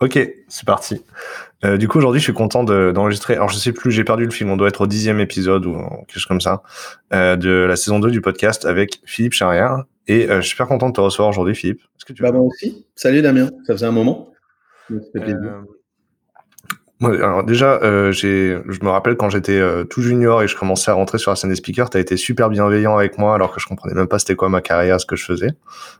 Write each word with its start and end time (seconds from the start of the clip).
Ok, 0.00 0.18
c'est 0.48 0.64
parti. 0.64 1.04
Euh, 1.64 1.76
du 1.76 1.88
coup, 1.88 1.98
aujourd'hui, 1.98 2.20
je 2.20 2.24
suis 2.24 2.32
content 2.32 2.62
d'enregistrer. 2.62 3.34
alors, 3.34 3.48
je 3.48 3.56
sais 3.56 3.72
plus, 3.72 3.90
j'ai 3.90 4.04
perdu 4.04 4.24
le 4.24 4.30
film. 4.30 4.50
On 4.50 4.56
doit 4.56 4.68
être 4.68 4.82
au 4.82 4.86
dixième 4.86 5.18
épisode 5.18 5.66
ou 5.66 5.74
quelque 6.06 6.14
chose 6.14 6.26
comme 6.26 6.40
ça 6.40 6.62
euh, 7.12 7.34
de 7.34 7.50
la 7.50 7.74
saison 7.74 7.98
2 7.98 8.10
du 8.10 8.20
podcast 8.20 8.64
avec 8.64 9.00
Philippe 9.04 9.32
Charrière. 9.32 9.84
Et 10.08 10.30
euh, 10.30 10.36
je 10.36 10.40
suis 10.42 10.50
super 10.50 10.66
content 10.66 10.88
de 10.88 10.94
te 10.94 11.00
recevoir 11.00 11.28
aujourd'hui, 11.28 11.54
Philippe. 11.54 11.80
Est-ce 11.80 12.04
que 12.04 12.12
tu 12.14 12.22
bah, 12.22 12.32
moi 12.32 12.42
aussi. 12.42 12.86
Salut 12.96 13.22
Damien. 13.22 13.50
Ça 13.66 13.74
faisait 13.74 13.86
un 13.86 13.92
moment. 13.92 14.30
Plaisir. 15.12 15.64
alors 17.02 17.44
déjà, 17.44 17.74
euh, 17.82 18.10
je 18.10 18.82
me 18.82 18.88
rappelle 18.88 19.16
quand 19.16 19.28
j'étais 19.28 19.58
euh, 19.58 19.84
tout 19.84 20.00
junior 20.00 20.42
et 20.42 20.48
je 20.48 20.56
commençais 20.56 20.90
à 20.90 20.94
rentrer 20.94 21.18
sur 21.18 21.30
la 21.30 21.36
scène 21.36 21.50
des 21.50 21.56
speakers, 21.56 21.90
tu 21.90 21.98
as 21.98 22.00
été 22.00 22.16
super 22.16 22.48
bienveillant 22.48 22.96
avec 22.96 23.18
moi 23.18 23.34
alors 23.34 23.52
que 23.52 23.60
je 23.60 23.66
comprenais 23.66 23.94
même 23.94 24.08
pas 24.08 24.18
c'était 24.18 24.34
quoi 24.34 24.48
ma 24.48 24.62
carrière, 24.62 24.98
ce 24.98 25.04
que 25.04 25.14
je 25.14 25.26
faisais. 25.26 25.50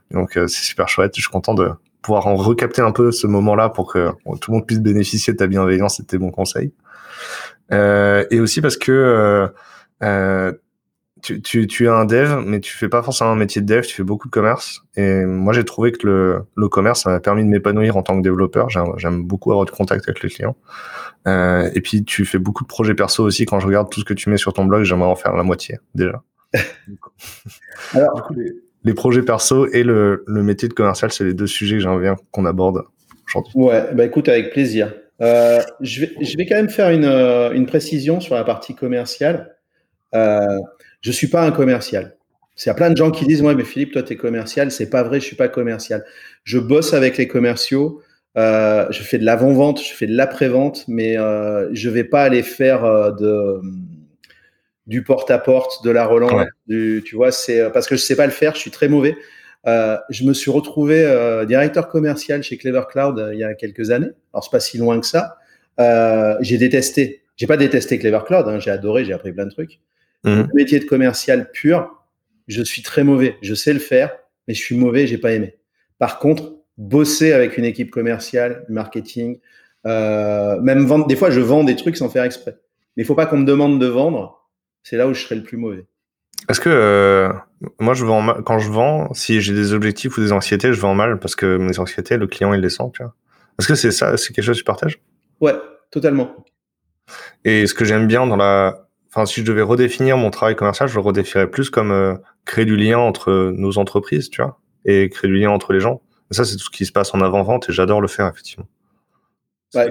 Donc 0.09 0.31
c'est 0.33 0.49
super 0.49 0.89
chouette. 0.89 1.13
Je 1.15 1.21
suis 1.21 1.29
content 1.29 1.53
de, 1.53 1.69
pouvoir 2.01 2.27
en 2.27 2.35
recapter 2.35 2.81
un 2.81 2.91
peu 2.91 3.11
ce 3.11 3.27
moment-là 3.27 3.69
pour 3.69 3.91
que 3.91 4.09
tout 4.39 4.51
le 4.51 4.57
monde 4.57 4.67
puisse 4.67 4.79
bénéficier 4.79 5.33
de 5.33 5.37
ta 5.37 5.47
bienveillance 5.47 5.99
et 5.99 6.03
de 6.03 6.07
tes 6.07 6.17
bons 6.17 6.31
conseils. 6.31 6.73
Euh, 7.71 8.25
et 8.31 8.39
aussi 8.39 8.61
parce 8.61 8.77
que 8.77 8.91
euh, 8.91 9.47
euh, 10.03 10.53
tu, 11.21 11.41
tu, 11.41 11.67
tu, 11.67 11.85
es 11.85 11.89
un 11.89 12.05
dev, 12.05 12.41
mais 12.45 12.61
tu 12.61 12.73
fais 12.73 12.87
pas 12.87 13.03
forcément 13.03 13.31
un 13.31 13.35
métier 13.35 13.61
de 13.61 13.67
dev, 13.67 13.81
tu 13.81 13.93
fais 13.93 14.03
beaucoup 14.03 14.27
de 14.27 14.31
commerce. 14.31 14.81
Et 14.95 15.25
moi, 15.25 15.51
j'ai 15.53 15.65
trouvé 15.65 15.91
que 15.91 16.07
le, 16.07 16.45
le 16.55 16.69
commerce, 16.69 17.03
ça 17.03 17.09
m'a 17.09 17.19
permis 17.19 17.43
de 17.43 17.49
m'épanouir 17.49 17.97
en 17.97 18.03
tant 18.03 18.17
que 18.17 18.23
développeur. 18.23 18.69
J'aime 18.69 19.23
beaucoup 19.23 19.51
avoir 19.51 19.65
du 19.65 19.71
contact 19.71 20.07
avec 20.07 20.23
les 20.23 20.29
clients. 20.29 20.55
Euh, 21.27 21.69
et 21.75 21.81
puis, 21.81 22.05
tu 22.05 22.25
fais 22.25 22.39
beaucoup 22.39 22.63
de 22.63 22.69
projets 22.69 22.95
perso 22.95 23.23
aussi. 23.23 23.45
Quand 23.45 23.59
je 23.59 23.67
regarde 23.67 23.89
tout 23.89 23.99
ce 23.99 24.05
que 24.05 24.13
tu 24.13 24.29
mets 24.29 24.37
sur 24.37 24.53
ton 24.53 24.65
blog, 24.65 24.83
j'aimerais 24.83 25.09
en 25.09 25.15
faire 25.15 25.35
la 25.35 25.43
moitié 25.43 25.79
déjà. 25.93 26.23
Alors, 27.93 28.13
du 28.15 28.21
coup, 28.21 28.33
les, 28.35 28.53
les 28.83 28.93
projets 28.93 29.23
perso 29.23 29.67
et 29.67 29.83
le, 29.83 30.23
métier 30.27 30.67
de 30.67 30.73
commercial, 30.73 31.11
c'est 31.11 31.23
les 31.23 31.33
deux 31.33 31.47
sujets 31.47 31.75
que 31.75 31.81
j'aimerais 31.81 32.01
bien 32.01 32.15
qu'on 32.31 32.45
aborde 32.45 32.83
aujourd'hui. 33.27 33.53
Ouais, 33.55 33.93
bah 33.93 34.05
écoute, 34.05 34.29
avec 34.29 34.51
plaisir. 34.51 34.93
Euh, 35.21 35.61
je, 35.81 36.05
vais, 36.05 36.45
quand 36.45 36.55
même 36.55 36.69
faire 36.69 36.89
une, 36.91 37.05
euh, 37.05 37.51
une 37.51 37.65
précision 37.65 38.21
sur 38.21 38.35
la 38.35 38.43
partie 38.43 38.73
commerciale. 38.73 39.55
Euh, 40.15 40.59
je 41.01 41.11
suis 41.11 41.27
pas 41.27 41.43
un 41.43 41.51
commercial. 41.51 42.15
Il 42.57 42.67
y 42.67 42.69
a 42.69 42.73
plein 42.73 42.89
de 42.89 42.97
gens 42.97 43.11
qui 43.11 43.25
disent, 43.25 43.41
ouais, 43.41 43.55
mais 43.55 43.63
Philippe, 43.63 43.93
toi, 43.93 44.03
tu 44.03 44.13
es 44.13 44.15
commercial. 44.15 44.71
C'est 44.71 44.89
pas 44.89 45.03
vrai, 45.03 45.19
je 45.19 45.25
suis 45.25 45.35
pas 45.35 45.47
commercial. 45.47 46.03
Je 46.43 46.57
bosse 46.57 46.93
avec 46.93 47.17
les 47.17 47.27
commerciaux. 47.27 48.01
Je 48.35 49.01
fais 49.01 49.17
de 49.17 49.25
l'avant-vente, 49.25 49.81
je 49.81 49.93
fais 49.93 50.07
de 50.07 50.15
l'après-vente, 50.15 50.85
mais 50.87 51.15
je 51.15 51.89
vais 51.89 52.03
pas 52.03 52.23
aller 52.23 52.43
faire 52.43 53.13
de 53.15 53.61
du 54.89 55.03
porte-à-porte, 55.03 55.85
de 55.85 55.91
la 55.91 56.05
relance. 56.05 56.47
Du, 56.67 57.03
tu 57.05 57.15
vois, 57.15 57.31
c'est 57.31 57.61
euh, 57.61 57.69
parce 57.69 57.87
que 57.87 57.95
je 57.95 58.01
sais 58.01 58.15
pas 58.15 58.25
le 58.25 58.31
faire, 58.31 58.55
je 58.55 58.59
suis 58.59 58.71
très 58.71 58.89
mauvais. 58.89 59.15
Euh, 59.67 59.97
je 60.09 60.23
me 60.23 60.33
suis 60.33 60.49
retrouvé 60.49 61.03
euh, 61.03 61.45
directeur 61.45 61.89
commercial 61.89 62.41
chez 62.41 62.57
Clever 62.57 62.83
Cloud 62.89 63.19
euh, 63.19 63.33
il 63.33 63.39
y 63.39 63.43
a 63.43 63.53
quelques 63.53 63.91
années. 63.91 64.09
Alors 64.33 64.43
c'est 64.43 64.51
pas 64.51 64.59
si 64.59 64.77
loin 64.77 64.99
que 64.99 65.05
ça. 65.05 65.37
J'ai 66.41 66.57
détesté. 66.57 67.21
J'ai 67.35 67.47
pas 67.47 67.55
détesté 67.55 67.99
Clever 67.99 68.21
Cloud. 68.25 68.47
Hein, 68.47 68.59
j'ai 68.59 68.71
adoré. 68.71 69.05
J'ai 69.05 69.13
appris 69.13 69.31
plein 69.31 69.45
de 69.45 69.51
trucs. 69.51 69.79
Mmh. 70.23 70.41
Le 70.41 70.53
métier 70.55 70.79
de 70.79 70.85
commercial 70.85 71.51
pur, 71.51 72.03
je 72.47 72.63
suis 72.63 72.81
très 72.81 73.03
mauvais. 73.03 73.35
Je 73.41 73.53
sais 73.53 73.73
le 73.73 73.79
faire, 73.79 74.17
mais 74.47 74.55
je 74.55 74.59
suis 74.59 74.75
mauvais. 74.75 75.05
J'ai 75.05 75.19
pas 75.19 75.33
aimé. 75.33 75.55
Par 75.99 76.17
contre, 76.17 76.55
bosser 76.77 77.31
avec 77.31 77.57
une 77.57 77.65
équipe 77.65 77.91
commerciale, 77.91 78.65
marketing, 78.69 79.39
même 79.85 80.85
vendre. 80.85 81.05
Des 81.05 81.15
fois, 81.15 81.29
je 81.29 81.41
vends 81.41 81.63
des 81.63 81.75
trucs 81.75 81.95
sans 81.95 82.09
faire 82.09 82.23
exprès. 82.23 82.57
Mais 82.97 83.03
il 83.03 83.05
faut 83.05 83.15
pas 83.15 83.27
qu'on 83.27 83.37
me 83.37 83.45
demande 83.45 83.79
de 83.79 83.85
vendre 83.85 84.38
c'est 84.83 84.97
là 84.97 85.07
où 85.07 85.13
je 85.13 85.21
serais 85.23 85.35
le 85.35 85.43
plus 85.43 85.57
mauvais. 85.57 85.85
Est-ce 86.47 86.59
que 86.59 86.69
euh, 86.69 87.31
moi, 87.79 87.93
je 87.93 88.05
vends 88.05 88.21
mal, 88.21 88.43
quand 88.43 88.59
je 88.59 88.69
vends, 88.69 89.13
si 89.13 89.41
j'ai 89.41 89.53
des 89.53 89.73
objectifs 89.73 90.17
ou 90.17 90.21
des 90.21 90.31
anxiétés, 90.31 90.73
je 90.73 90.79
vends 90.79 90.95
mal 90.95 91.19
parce 91.19 91.35
que 91.35 91.57
mes 91.57 91.79
anxiétés, 91.79 92.17
le 92.17 92.27
client, 92.27 92.53
il 92.53 92.61
les 92.61 92.69
sent. 92.69 92.83
Tu 92.93 93.03
vois 93.03 93.13
Est-ce 93.59 93.67
que 93.67 93.75
c'est 93.75 93.91
ça, 93.91 94.15
c'est 94.17 94.33
quelque 94.33 94.45
chose 94.45 94.55
que 94.55 94.61
tu 94.61 94.65
partages? 94.65 94.99
Ouais, 95.41 95.53
totalement. 95.91 96.45
Et 97.45 97.67
ce 97.67 97.73
que 97.73 97.85
j'aime 97.85 98.07
bien 98.07 98.25
dans 98.25 98.37
la, 98.37 98.87
enfin, 99.09 99.25
si 99.25 99.41
je 99.41 99.45
devais 99.45 99.61
redéfinir 99.61 100.17
mon 100.17 100.29
travail 100.31 100.55
commercial, 100.55 100.87
je 100.87 100.95
le 100.95 101.01
redéfinirais 101.01 101.49
plus 101.49 101.69
comme 101.69 101.91
euh, 101.91 102.15
créer 102.45 102.65
du 102.65 102.77
lien 102.77 102.99
entre 102.99 103.53
nos 103.55 103.77
entreprises, 103.77 104.29
tu 104.29 104.41
vois, 104.41 104.59
et 104.85 105.09
créer 105.09 105.29
du 105.29 105.37
lien 105.37 105.49
entre 105.49 105.73
les 105.73 105.79
gens. 105.79 106.01
Et 106.31 106.35
ça, 106.35 106.45
c'est 106.45 106.55
tout 106.57 106.65
ce 106.65 106.69
qui 106.69 106.85
se 106.85 106.91
passe 106.91 107.13
en 107.13 107.21
avant-vente 107.21 107.69
et 107.69 107.73
j'adore 107.73 108.01
le 108.01 108.07
faire 108.07 108.27
effectivement. 108.27 108.67
Ouais, 109.75 109.89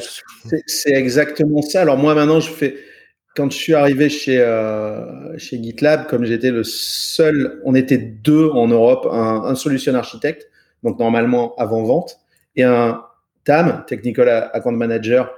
c'est 0.67 0.93
exactement 0.93 1.63
ça. 1.63 1.83
Alors 1.83 1.97
moi 1.97 2.15
maintenant, 2.15 2.41
je 2.41 2.51
fais 2.51 2.77
quand 3.39 3.53
je 3.53 3.57
suis 3.57 3.75
arrivé 3.75 4.09
chez, 4.09 4.41
euh, 4.41 5.39
chez 5.39 5.63
GitLab, 5.63 6.09
comme 6.09 6.25
j'étais 6.25 6.51
le 6.51 6.65
seul, 6.65 7.61
on 7.65 7.77
était 7.77 7.97
deux 7.97 8.49
en 8.49 8.67
Europe, 8.67 9.07
un, 9.09 9.45
un 9.45 9.55
solution 9.55 9.95
architecte, 9.95 10.51
donc 10.83 10.99
normalement 10.99 11.55
avant-vente, 11.55 12.19
et 12.57 12.65
un 12.65 13.01
TAM, 13.45 13.85
Technical 13.87 14.51
Account 14.53 14.73
Manager, 14.73 15.33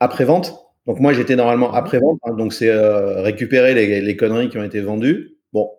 après-vente. 0.00 0.54
Donc 0.86 0.98
moi, 0.98 1.12
j'étais 1.12 1.36
normalement 1.36 1.74
après-vente, 1.74 2.18
hein, 2.22 2.32
donc 2.32 2.54
c'est 2.54 2.70
euh, 2.70 3.20
récupérer 3.20 3.74
les, 3.74 4.00
les, 4.00 4.16
conneries 4.16 4.48
qui 4.48 4.56
ont 4.56 4.64
été 4.64 4.80
vendues. 4.80 5.36
Bon, 5.52 5.70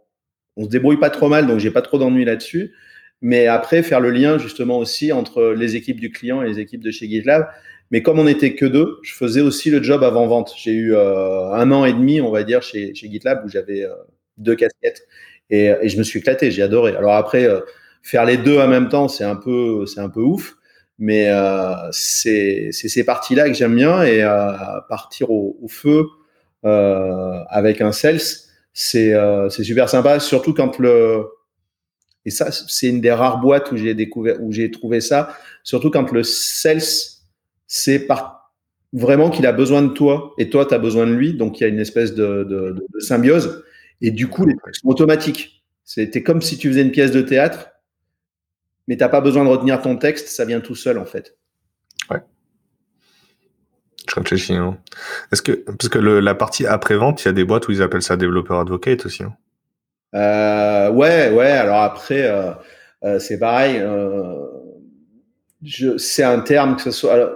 on 0.58 0.66
se 0.66 0.70
débrouille 0.70 1.00
pas 1.00 1.10
trop 1.10 1.28
mal, 1.28 1.48
donc 1.48 1.58
j'ai 1.58 1.72
pas 1.72 1.82
trop 1.82 1.98
d'ennuis 1.98 2.26
là-dessus. 2.26 2.76
Mais 3.22 3.48
après, 3.48 3.82
faire 3.82 4.00
le 4.00 4.12
lien 4.12 4.38
justement 4.38 4.78
aussi 4.78 5.12
entre 5.12 5.56
les 5.58 5.76
équipes 5.76 6.00
du 6.00 6.12
client 6.12 6.44
et 6.44 6.48
les 6.48 6.60
équipes 6.60 6.84
de 6.84 6.92
chez 6.92 7.08
GitLab. 7.10 7.48
Mais 7.92 8.02
comme 8.02 8.20
on 8.20 8.26
n'était 8.26 8.54
que 8.56 8.66
deux, 8.66 9.00
je 9.02 9.14
faisais 9.14 9.42
aussi 9.42 9.70
le 9.70 9.82
job 9.82 10.04
avant-vente. 10.04 10.54
J'ai 10.58 10.72
eu 10.72 10.94
euh, 10.94 11.52
un 11.52 11.72
an 11.72 11.86
et 11.86 11.94
demi, 11.94 12.20
on 12.20 12.32
va 12.32 12.44
dire, 12.44 12.62
chez, 12.62 12.94
chez 12.94 13.10
GitLab 13.10 13.46
où 13.46 13.50
j'avais 13.50 13.84
euh, 13.84 13.94
deux 14.38 14.56
casquettes. 14.56 15.08
Et, 15.50 15.68
et, 15.82 15.88
je 15.88 15.98
me 15.98 16.04
suis 16.04 16.20
éclaté, 16.20 16.52
j'ai 16.52 16.64
adoré. 16.64 16.96
Alors 16.96 17.14
après, 17.14 17.46
euh, 17.46 17.62
faire 18.04 18.26
les 18.26 18.38
deux 18.38 18.60
en 18.60 18.68
même 18.68 18.90
temps, 18.90 19.08
c'est 19.08 19.24
un 19.24 19.38
peu, 19.38 19.86
c'est 19.86 20.02
un 20.02 20.10
peu 20.10 20.22
ouf. 20.22 20.56
Mais 21.00 21.30
euh, 21.30 21.74
c'est 21.92 22.72
ces 22.72 23.04
parties-là 23.06 23.48
que 23.48 23.54
j'aime 23.54 23.76
bien. 23.76 24.04
Et 24.04 24.24
partir 24.90 25.30
au, 25.32 25.58
au 25.62 25.68
feu 25.68 26.08
avec 26.64 27.82
un 27.82 27.92
sales, 27.92 28.20
c'est 28.74 29.14
super 29.50 29.90
sympa. 29.90 30.20
Surtout 30.20 30.54
quand 30.54 30.80
le... 30.80 31.24
Et 32.26 32.30
ça, 32.30 32.52
c'est 32.52 32.88
une 32.88 33.00
des 33.00 33.12
rares 33.12 33.40
boîtes 33.40 33.72
où 33.72 33.78
j'ai 33.78 33.94
découvert, 33.94 34.42
où 34.42 34.52
j'ai 34.52 34.70
trouvé 34.70 35.00
ça. 35.00 35.30
Surtout 35.64 35.92
quand 35.92 36.12
le 36.12 36.24
sales 36.24 36.82
c'est 37.68 38.00
par 38.00 38.54
vraiment 38.94 39.30
qu'il 39.30 39.46
a 39.46 39.52
besoin 39.52 39.82
de 39.82 39.90
toi 39.90 40.34
et 40.38 40.50
toi, 40.50 40.66
tu 40.66 40.74
as 40.74 40.80
besoin 40.80 41.06
de 41.06 41.12
lui. 41.12 41.34
Donc, 41.34 41.60
il 41.60 41.64
y 41.64 41.66
a 41.66 41.70
une 41.70 41.80
espèce 41.80 42.16
de, 42.16 42.44
de, 42.44 42.76
de 42.94 43.00
symbiose. 43.00 43.64
Et 44.02 44.12
du 44.12 44.28
coup, 44.28 44.46
les 44.46 44.56
trucs 44.56 44.76
sont 44.76 44.88
automatiques. 44.88 45.64
C'était 45.84 46.24
comme 46.24 46.42
si 46.42 46.58
tu 46.58 46.70
faisais 46.70 46.82
une 46.82 46.92
pièce 46.92 47.12
de 47.12 47.22
théâtre, 47.22 47.70
mais 48.88 48.98
t'as 48.98 49.10
pas 49.10 49.22
besoin 49.22 49.44
de 49.44 49.50
retenir 49.50 49.82
ton 49.82 49.98
texte, 49.98 50.28
ça 50.30 50.46
vient 50.46 50.62
tout 50.62 50.76
seul, 50.76 50.98
en 50.98 51.06
fait. 51.06 51.38
Ouais. 52.10 52.22
Je 54.10 54.16
réfléchis. 54.16 54.56
Hein. 54.56 54.78
Est-ce 55.32 55.42
que, 55.42 55.52
parce 55.52 55.90
que 55.90 56.00
le, 56.00 56.20
la 56.20 56.36
partie 56.36 56.66
après-vente, 56.66 57.24
il 57.24 57.26
y 57.26 57.30
a 57.30 57.34
des 57.34 57.44
boîtes 57.44 57.68
où 57.68 57.72
ils 57.72 57.82
appellent 57.82 58.02
ça 58.02 58.16
développeur 58.18 58.60
advocate 58.60 59.06
aussi. 59.06 59.24
Hein. 59.24 59.36
Euh, 60.16 60.90
ouais, 60.92 61.32
ouais. 61.32 61.52
Alors 61.52 61.82
après, 61.82 62.24
euh, 62.24 62.52
euh, 63.04 63.20
c'est 63.20 63.40
pareil. 63.40 63.82
C'est 65.98 66.24
un 66.24 66.40
terme 66.40 66.76
que 66.78 66.82
ce 66.84 66.92
soit. 66.92 67.14
Alors, 67.14 67.32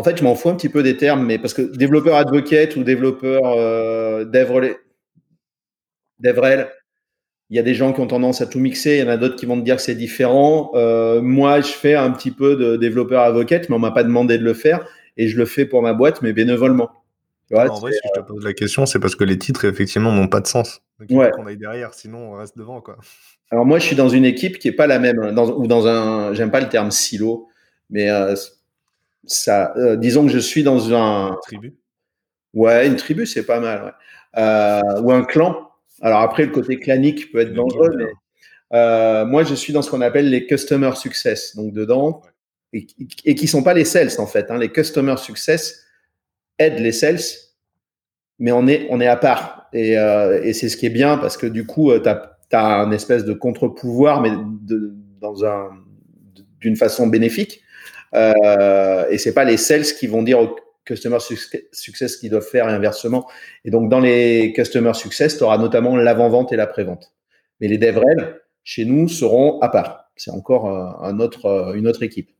en 0.00 0.02
fait, 0.02 0.16
je 0.16 0.24
m'en 0.24 0.34
fous 0.34 0.48
un 0.48 0.54
petit 0.54 0.70
peu 0.70 0.82
des 0.82 0.96
termes, 0.96 1.26
mais 1.26 1.38
parce 1.38 1.52
que 1.52 1.60
développeur 1.60 2.16
advocate 2.16 2.74
ou 2.76 2.84
développeur 2.84 3.42
euh, 3.44 4.24
DevRel, 4.24 4.78
il 7.50 7.56
y 7.56 7.58
a 7.58 7.62
des 7.62 7.74
gens 7.74 7.92
qui 7.92 8.00
ont 8.00 8.06
tendance 8.06 8.40
à 8.40 8.46
tout 8.46 8.60
mixer, 8.60 8.96
il 8.96 9.00
y 9.00 9.02
en 9.02 9.10
a 9.10 9.18
d'autres 9.18 9.36
qui 9.36 9.44
vont 9.44 9.60
te 9.60 9.64
dire 9.64 9.76
que 9.76 9.82
c'est 9.82 9.94
différent. 9.94 10.70
Euh, 10.72 11.20
moi, 11.20 11.60
je 11.60 11.70
fais 11.70 11.96
un 11.96 12.10
petit 12.12 12.30
peu 12.30 12.56
de 12.56 12.76
développeur 12.76 13.20
advocate, 13.20 13.68
mais 13.68 13.76
on 13.76 13.78
m'a 13.78 13.90
pas 13.90 14.02
demandé 14.02 14.38
de 14.38 14.42
le 14.42 14.54
faire 14.54 14.86
et 15.18 15.28
je 15.28 15.36
le 15.36 15.44
fais 15.44 15.66
pour 15.66 15.82
ma 15.82 15.92
boîte, 15.92 16.22
mais 16.22 16.32
bénévolement. 16.32 16.88
En 17.52 17.78
vrai, 17.78 17.92
si 17.92 17.98
je 18.02 18.20
te 18.22 18.26
pose 18.26 18.42
la 18.42 18.54
question, 18.54 18.86
c'est 18.86 19.00
parce 19.00 19.16
que 19.16 19.24
les 19.24 19.36
titres, 19.36 19.66
effectivement, 19.66 20.12
n'ont 20.12 20.28
pas 20.28 20.40
de 20.40 20.46
sens. 20.46 20.80
Donc, 20.98 21.10
il 21.10 21.16
ouais. 21.18 21.30
qu'on 21.32 21.46
aille 21.46 21.58
derrière, 21.58 21.92
sinon 21.92 22.32
on 22.32 22.36
reste 22.36 22.56
devant. 22.56 22.80
Quoi. 22.80 22.96
Alors 23.50 23.66
moi, 23.66 23.78
je 23.78 23.84
suis 23.84 23.96
dans 23.96 24.08
une 24.08 24.24
équipe 24.24 24.58
qui 24.58 24.68
est 24.68 24.72
pas 24.72 24.86
la 24.86 24.98
même, 24.98 25.34
dans, 25.34 25.50
ou 25.50 25.66
dans 25.66 25.86
un, 25.86 26.32
j'aime 26.32 26.50
pas 26.50 26.60
le 26.60 26.70
terme 26.70 26.90
silo, 26.90 27.48
mais 27.90 28.08
euh, 28.08 28.34
ça, 29.24 29.72
euh, 29.76 29.96
disons 29.96 30.26
que 30.26 30.32
je 30.32 30.38
suis 30.38 30.62
dans 30.62 30.92
un. 30.94 31.30
Une 31.30 31.40
tribu? 31.42 31.74
Ouais, 32.54 32.86
une 32.86 32.96
tribu, 32.96 33.26
c'est 33.26 33.44
pas 33.44 33.60
mal. 33.60 33.84
Ouais. 33.84 33.90
Euh, 34.42 35.00
ou 35.02 35.12
un 35.12 35.24
clan. 35.24 35.70
Alors 36.00 36.20
après, 36.20 36.46
le 36.46 36.52
côté 36.52 36.78
clanique 36.78 37.30
peut 37.30 37.40
être 37.40 37.52
dangereux, 37.52 37.90
mais 37.96 38.10
euh, 38.72 39.26
moi, 39.26 39.44
je 39.44 39.54
suis 39.54 39.72
dans 39.72 39.82
ce 39.82 39.90
qu'on 39.90 40.00
appelle 40.00 40.30
les 40.30 40.46
customer 40.46 40.92
success. 40.94 41.54
Donc 41.56 41.72
dedans, 41.72 42.22
et, 42.72 42.86
et, 43.24 43.34
qui 43.34 43.46
sont 43.46 43.62
pas 43.62 43.74
les 43.74 43.84
sales 43.84 44.10
en 44.18 44.26
fait. 44.26 44.50
Hein. 44.50 44.58
Les 44.58 44.70
customer 44.70 45.16
success 45.16 45.84
aident 46.58 46.78
les 46.78 46.92
sales, 46.92 47.20
mais 48.38 48.52
on 48.52 48.66
est, 48.66 48.86
on 48.90 49.00
est 49.00 49.08
à 49.08 49.16
part. 49.16 49.68
Et, 49.72 49.92
et 49.92 50.52
c'est 50.52 50.68
ce 50.68 50.76
qui 50.76 50.86
est 50.86 50.90
bien 50.90 51.18
parce 51.18 51.36
que 51.36 51.46
du 51.46 51.66
coup, 51.66 51.92
tu 51.98 52.08
as, 52.08 52.36
as, 52.52 52.80
un 52.80 52.90
espèce 52.92 53.24
de 53.24 53.32
contre-pouvoir, 53.32 54.20
mais 54.20 54.30
de, 54.62 54.94
dans 55.20 55.44
un, 55.44 55.70
d'une 56.60 56.76
façon 56.76 57.06
bénéfique. 57.06 57.62
Euh, 58.14 59.06
et 59.10 59.18
c'est 59.18 59.34
pas 59.34 59.44
les 59.44 59.56
sales 59.56 59.84
qui 59.84 60.06
vont 60.06 60.22
dire 60.22 60.40
au 60.40 60.56
customer 60.84 61.18
success 61.20 62.16
qu'ils 62.16 62.30
doivent 62.30 62.48
faire 62.48 62.68
et 62.68 62.72
inversement. 62.72 63.28
Et 63.64 63.70
donc, 63.70 63.88
dans 63.88 64.00
les 64.00 64.52
customer 64.54 64.94
success, 64.94 65.36
tu 65.36 65.44
auras 65.44 65.58
notamment 65.58 65.96
l'avant-vente 65.96 66.52
et 66.52 66.56
l'après-vente. 66.56 67.12
Mais 67.60 67.68
les 67.68 67.78
DevRel, 67.78 68.40
chez 68.64 68.84
nous, 68.84 69.08
seront 69.08 69.60
à 69.60 69.68
part. 69.68 70.10
C'est 70.16 70.30
encore 70.30 70.68
un 70.68 71.20
autre, 71.20 71.74
une 71.76 71.86
autre 71.86 72.02
équipe. 72.02 72.30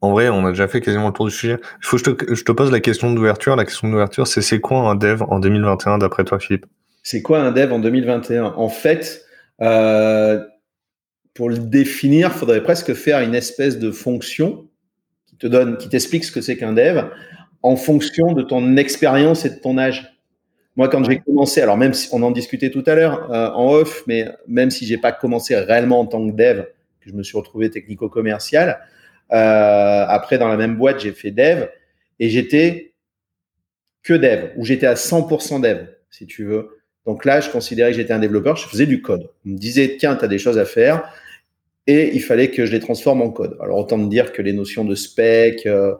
En 0.00 0.12
vrai, 0.12 0.28
on 0.28 0.44
a 0.46 0.50
déjà 0.50 0.68
fait 0.68 0.80
quasiment 0.80 1.08
le 1.08 1.12
tour 1.12 1.26
du 1.26 1.32
sujet. 1.32 1.58
Il 1.80 1.86
faut 1.86 1.96
que 1.96 2.04
je 2.04 2.10
te, 2.10 2.34
je 2.34 2.44
te 2.44 2.52
pose 2.52 2.70
la 2.70 2.80
question 2.80 3.12
d'ouverture. 3.12 3.56
La 3.56 3.64
question 3.64 3.88
d'ouverture, 3.88 4.26
c'est 4.26 4.42
c'est 4.42 4.60
quoi 4.60 4.78
un 4.80 4.94
dev 4.94 5.22
en 5.28 5.40
2021 5.40 5.98
d'après 5.98 6.24
toi, 6.24 6.38
Philippe? 6.38 6.66
C'est 7.02 7.22
quoi 7.22 7.40
un 7.40 7.52
dev 7.52 7.72
en 7.72 7.78
2021 7.78 8.54
En 8.56 8.68
fait, 8.68 9.24
euh, 9.60 10.40
pour 11.34 11.50
le 11.50 11.58
définir, 11.58 12.30
il 12.32 12.38
faudrait 12.38 12.62
presque 12.62 12.94
faire 12.94 13.20
une 13.20 13.34
espèce 13.34 13.78
de 13.78 13.90
fonction 13.90 14.68
qui 15.26 15.36
te 15.36 15.46
donne, 15.46 15.76
qui 15.76 15.88
t'explique 15.88 16.24
ce 16.24 16.32
que 16.32 16.40
c'est 16.40 16.56
qu'un 16.56 16.72
dev 16.72 17.04
en 17.62 17.76
fonction 17.76 18.32
de 18.32 18.42
ton 18.42 18.76
expérience 18.76 19.44
et 19.44 19.50
de 19.50 19.56
ton 19.56 19.76
âge. 19.78 20.14
Moi, 20.76 20.88
quand 20.88 21.02
j'ai 21.04 21.18
commencé, 21.20 21.60
alors 21.60 21.76
même 21.76 21.94
si 21.94 22.08
on 22.12 22.22
en 22.22 22.30
discutait 22.30 22.70
tout 22.70 22.84
à 22.86 22.94
l'heure 22.94 23.32
euh, 23.32 23.50
en 23.50 23.72
off, 23.72 24.04
mais 24.06 24.28
même 24.46 24.70
si 24.70 24.86
j'ai 24.86 24.98
pas 24.98 25.12
commencé 25.12 25.56
réellement 25.56 26.00
en 26.00 26.06
tant 26.06 26.28
que 26.28 26.34
dev, 26.34 26.64
que 27.00 27.10
je 27.10 27.14
me 27.14 27.22
suis 27.22 27.36
retrouvé 27.36 27.70
technico-commercial, 27.70 28.80
euh, 29.32 30.04
après 30.06 30.38
dans 30.38 30.48
la 30.48 30.56
même 30.56 30.76
boîte, 30.76 31.00
j'ai 31.00 31.12
fait 31.12 31.30
dev 31.30 31.66
et 32.20 32.28
j'étais 32.28 32.94
que 34.02 34.14
dev, 34.14 34.50
ou 34.56 34.64
j'étais 34.64 34.86
à 34.86 34.94
100% 34.94 35.60
dev, 35.60 35.86
si 36.10 36.26
tu 36.26 36.44
veux. 36.44 36.80
Donc 37.06 37.24
là, 37.24 37.40
je 37.40 37.50
considérais 37.50 37.90
que 37.90 37.96
j'étais 37.96 38.12
un 38.12 38.18
développeur, 38.18 38.56
je 38.56 38.66
faisais 38.66 38.86
du 38.86 39.02
code. 39.02 39.30
On 39.46 39.50
me 39.50 39.58
disait, 39.58 39.96
tiens, 39.98 40.16
tu 40.16 40.24
as 40.24 40.28
des 40.28 40.38
choses 40.38 40.58
à 40.58 40.64
faire, 40.64 41.10
et 41.86 42.14
il 42.14 42.22
fallait 42.22 42.50
que 42.50 42.64
je 42.66 42.72
les 42.72 42.80
transforme 42.80 43.22
en 43.22 43.30
code. 43.30 43.56
Alors 43.60 43.78
autant 43.78 43.98
me 43.98 44.08
dire 44.08 44.32
que 44.32 44.42
les 44.42 44.52
notions 44.52 44.84
de 44.84 44.94
spec, 44.94 45.66
euh, 45.66 45.94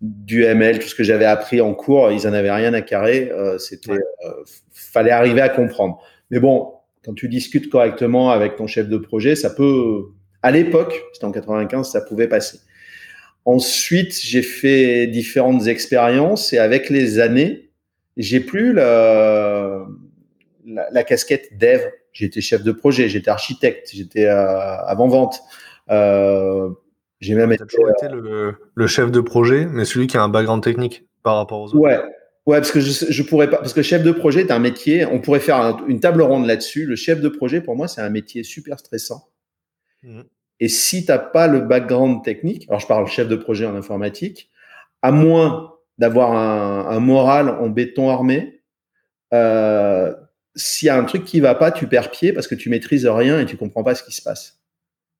du 0.00 0.44
ML, 0.44 0.78
tout 0.78 0.88
ce 0.88 0.94
que 0.94 1.04
j'avais 1.04 1.24
appris 1.24 1.60
en 1.60 1.74
cours, 1.74 2.10
ils 2.10 2.26
en 2.26 2.32
avaient 2.32 2.50
rien 2.50 2.74
à 2.74 2.82
carrer. 2.82 3.30
Euh, 3.32 3.58
c'était, 3.58 3.92
euh, 3.92 4.32
fallait 4.72 5.10
arriver 5.10 5.40
à 5.40 5.48
comprendre. 5.48 6.00
Mais 6.30 6.40
bon, 6.40 6.72
quand 7.04 7.14
tu 7.14 7.28
discutes 7.28 7.68
correctement 7.68 8.30
avec 8.30 8.56
ton 8.56 8.66
chef 8.66 8.88
de 8.88 8.96
projet, 8.96 9.34
ça 9.34 9.50
peut, 9.50 10.06
à 10.42 10.50
l'époque, 10.50 11.02
c'était 11.12 11.24
en 11.24 11.32
95, 11.32 11.90
ça 11.90 12.00
pouvait 12.00 12.28
passer. 12.28 12.58
Ensuite, 13.44 14.18
j'ai 14.20 14.42
fait 14.42 15.06
différentes 15.06 15.66
expériences 15.68 16.52
et 16.52 16.58
avec 16.58 16.90
les 16.90 17.18
années, 17.18 17.70
j'ai 18.16 18.40
plus 18.40 18.72
la, 18.72 19.86
la, 20.66 21.02
casquette 21.04 21.56
dev. 21.56 21.80
J'étais 22.18 22.40
chef 22.40 22.64
de 22.64 22.72
projet, 22.72 23.08
j'étais 23.08 23.30
architecte, 23.30 23.90
j'étais 23.92 24.26
euh, 24.26 24.76
avant-vente. 24.86 25.40
Euh, 25.88 26.68
j'ai 27.20 27.36
même 27.36 27.52
été, 27.52 27.64
toujours 27.64 27.90
été 27.90 28.08
le, 28.08 28.56
le, 28.74 28.86
chef 28.88 29.12
de 29.12 29.20
projet, 29.20 29.66
mais 29.66 29.84
celui 29.84 30.08
qui 30.08 30.16
a 30.16 30.22
un 30.24 30.28
background 30.28 30.60
technique 30.60 31.06
par 31.22 31.36
rapport 31.36 31.60
aux 31.60 31.66
autres. 31.66 31.78
Ouais, 31.78 32.00
ouais, 32.46 32.58
parce 32.58 32.72
que 32.72 32.80
je, 32.80 33.06
je 33.08 33.22
pourrais 33.22 33.48
pas, 33.48 33.58
parce 33.58 33.72
que 33.72 33.82
chef 33.82 34.02
de 34.02 34.10
projet 34.10 34.40
est 34.40 34.50
un 34.50 34.58
métier. 34.58 35.06
On 35.06 35.20
pourrait 35.20 35.38
faire 35.38 35.78
une 35.86 36.00
table 36.00 36.22
ronde 36.22 36.44
là-dessus. 36.44 36.86
Le 36.86 36.96
chef 36.96 37.20
de 37.20 37.28
projet, 37.28 37.60
pour 37.60 37.76
moi, 37.76 37.86
c'est 37.86 38.00
un 38.00 38.10
métier 38.10 38.42
super 38.42 38.80
stressant. 38.80 39.28
Mmh. 40.02 40.22
Et 40.58 40.68
si 40.68 41.04
tu 41.04 41.12
n'as 41.12 41.18
pas 41.18 41.46
le 41.46 41.60
background 41.60 42.24
technique, 42.24 42.66
alors 42.68 42.80
je 42.80 42.88
parle 42.88 43.06
chef 43.06 43.28
de 43.28 43.36
projet 43.36 43.64
en 43.64 43.76
informatique, 43.76 44.50
à 45.02 45.12
moins 45.12 45.74
d'avoir 45.98 46.32
un, 46.32 46.88
un, 46.88 46.98
moral 46.98 47.48
en 47.48 47.68
béton 47.68 48.10
armé, 48.10 48.60
euh, 49.32 50.12
s'il 50.54 50.86
y 50.86 50.88
a 50.88 50.98
un 50.98 51.04
truc 51.04 51.24
qui 51.24 51.40
va 51.40 51.54
pas, 51.54 51.70
tu 51.70 51.86
perds 51.86 52.10
pied 52.10 52.32
parce 52.32 52.46
que 52.46 52.54
tu 52.54 52.70
maîtrises 52.70 53.06
rien 53.06 53.40
et 53.40 53.46
tu 53.46 53.56
comprends 53.56 53.84
pas 53.84 53.94
ce 53.94 54.02
qui 54.02 54.12
se 54.12 54.22
passe. 54.22 54.60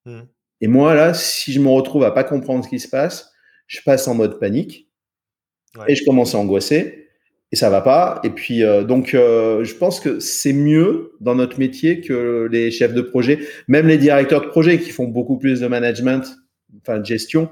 Mmh. 0.04 0.20
Et 0.60 0.66
moi, 0.66 0.94
là, 0.94 1.14
si 1.14 1.52
je 1.52 1.60
me 1.60 1.68
retrouve 1.68 2.04
à 2.04 2.10
pas 2.10 2.24
comprendre 2.24 2.64
ce 2.64 2.68
qui 2.68 2.80
se 2.80 2.88
passe, 2.88 3.32
je 3.66 3.80
passe 3.84 4.08
en 4.08 4.14
mode 4.14 4.40
panique 4.40 4.88
et 5.86 5.94
je 5.94 6.04
commence 6.04 6.34
à 6.34 6.38
angoisser 6.38 7.08
et 7.52 7.56
ça 7.56 7.70
va 7.70 7.80
pas. 7.80 8.20
Et 8.24 8.30
puis, 8.30 8.64
euh, 8.64 8.82
donc, 8.84 9.14
euh, 9.14 9.64
je 9.64 9.74
pense 9.74 10.00
que 10.00 10.20
c'est 10.20 10.52
mieux 10.52 11.12
dans 11.20 11.34
notre 11.34 11.58
métier 11.58 12.00
que 12.00 12.48
les 12.50 12.70
chefs 12.70 12.94
de 12.94 13.00
projet, 13.00 13.38
même 13.68 13.86
les 13.86 13.98
directeurs 13.98 14.42
de 14.42 14.46
projet 14.46 14.78
qui 14.78 14.90
font 14.90 15.06
beaucoup 15.06 15.38
plus 15.38 15.60
de 15.60 15.66
management, 15.66 16.36
enfin 16.80 16.98
de 16.98 17.06
gestion, 17.06 17.48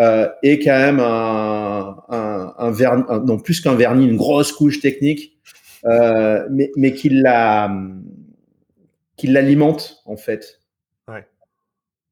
euh, 0.00 0.28
et 0.42 0.58
quand 0.60 0.78
même 0.78 1.00
un, 1.00 1.96
un, 2.08 2.54
un 2.58 2.70
vernis, 2.70 3.04
non 3.26 3.38
plus 3.38 3.60
qu'un 3.60 3.74
vernis, 3.74 4.06
une 4.06 4.16
grosse 4.16 4.52
couche 4.52 4.80
technique, 4.80 5.38
euh, 5.84 6.46
mais, 6.50 6.70
mais 6.76 6.92
qui 6.92 7.08
la, 7.08 7.70
qui 9.16 9.26
l'alimente 9.26 10.02
en 10.04 10.16
fait. 10.16 10.58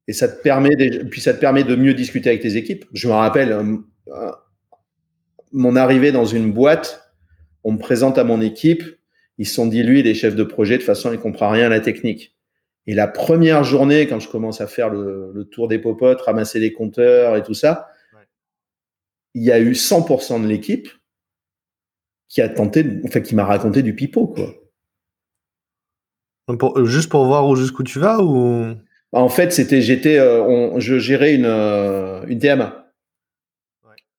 Et 0.07 0.13
ça 0.13 0.27
te 0.27 0.41
permet, 0.41 0.75
puis 1.11 1.21
ça 1.21 1.35
te 1.35 1.39
permet 1.39 1.63
de 1.63 1.75
mieux 1.75 1.93
discuter 1.93 2.29
avec 2.29 2.41
tes 2.41 2.57
équipes. 2.57 2.85
Je 2.93 3.07
me 3.07 3.13
rappelle 3.13 3.55
mon 5.51 5.75
arrivée 5.75 6.11
dans 6.11 6.25
une 6.25 6.51
boîte 6.51 7.09
on 7.63 7.73
me 7.73 7.77
présente 7.77 8.17
à 8.17 8.23
mon 8.23 8.41
équipe, 8.41 8.83
ils 9.37 9.47
sont 9.47 9.67
dit, 9.67 9.83
lui, 9.83 9.99
il 9.99 10.07
est 10.07 10.13
chef 10.13 10.35
de 10.35 10.43
projet, 10.43 10.75
de 10.75 10.77
toute 10.77 10.85
façon, 10.85 11.13
il 11.13 11.19
comprend 11.19 11.49
rien 11.49 11.67
à 11.67 11.69
la 11.69 11.79
technique. 11.79 12.35
Et 12.87 12.93
la 12.93 13.07
première 13.07 13.63
journée, 13.63 14.07
quand 14.07 14.19
je 14.19 14.29
commence 14.29 14.61
à 14.61 14.67
faire 14.67 14.89
le, 14.89 15.47
tour 15.51 15.67
des 15.67 15.79
popotes, 15.79 16.21
ramasser 16.21 16.59
les 16.59 16.73
compteurs 16.73 17.35
et 17.35 17.43
tout 17.43 17.53
ça, 17.53 17.89
il 19.35 19.43
y 19.43 19.51
a 19.51 19.59
eu 19.59 19.73
100% 19.73 20.41
de 20.41 20.47
l'équipe 20.47 20.89
qui 22.29 22.41
a 22.41 22.47
tenté, 22.47 22.85
enfin, 23.05 23.19
qui 23.19 23.35
m'a 23.35 23.43
raconté 23.43 23.81
du 23.81 23.95
pipeau, 23.95 24.27
quoi. 24.27 24.53
Euh, 26.49 26.85
juste 26.85 27.09
pour 27.09 27.25
voir 27.25 27.47
où 27.47 27.55
jusqu'où 27.55 27.83
tu 27.83 27.99
vas 27.99 28.19
ou? 28.19 28.75
En 29.11 29.29
fait, 29.29 29.51
c'était, 29.51 29.81
j'étais, 29.81 30.19
euh, 30.19 30.79
je 30.79 30.99
gérais 30.99 31.33
une, 31.33 31.45
euh, 31.45 32.23
une 32.27 32.39
TMA 32.39 32.85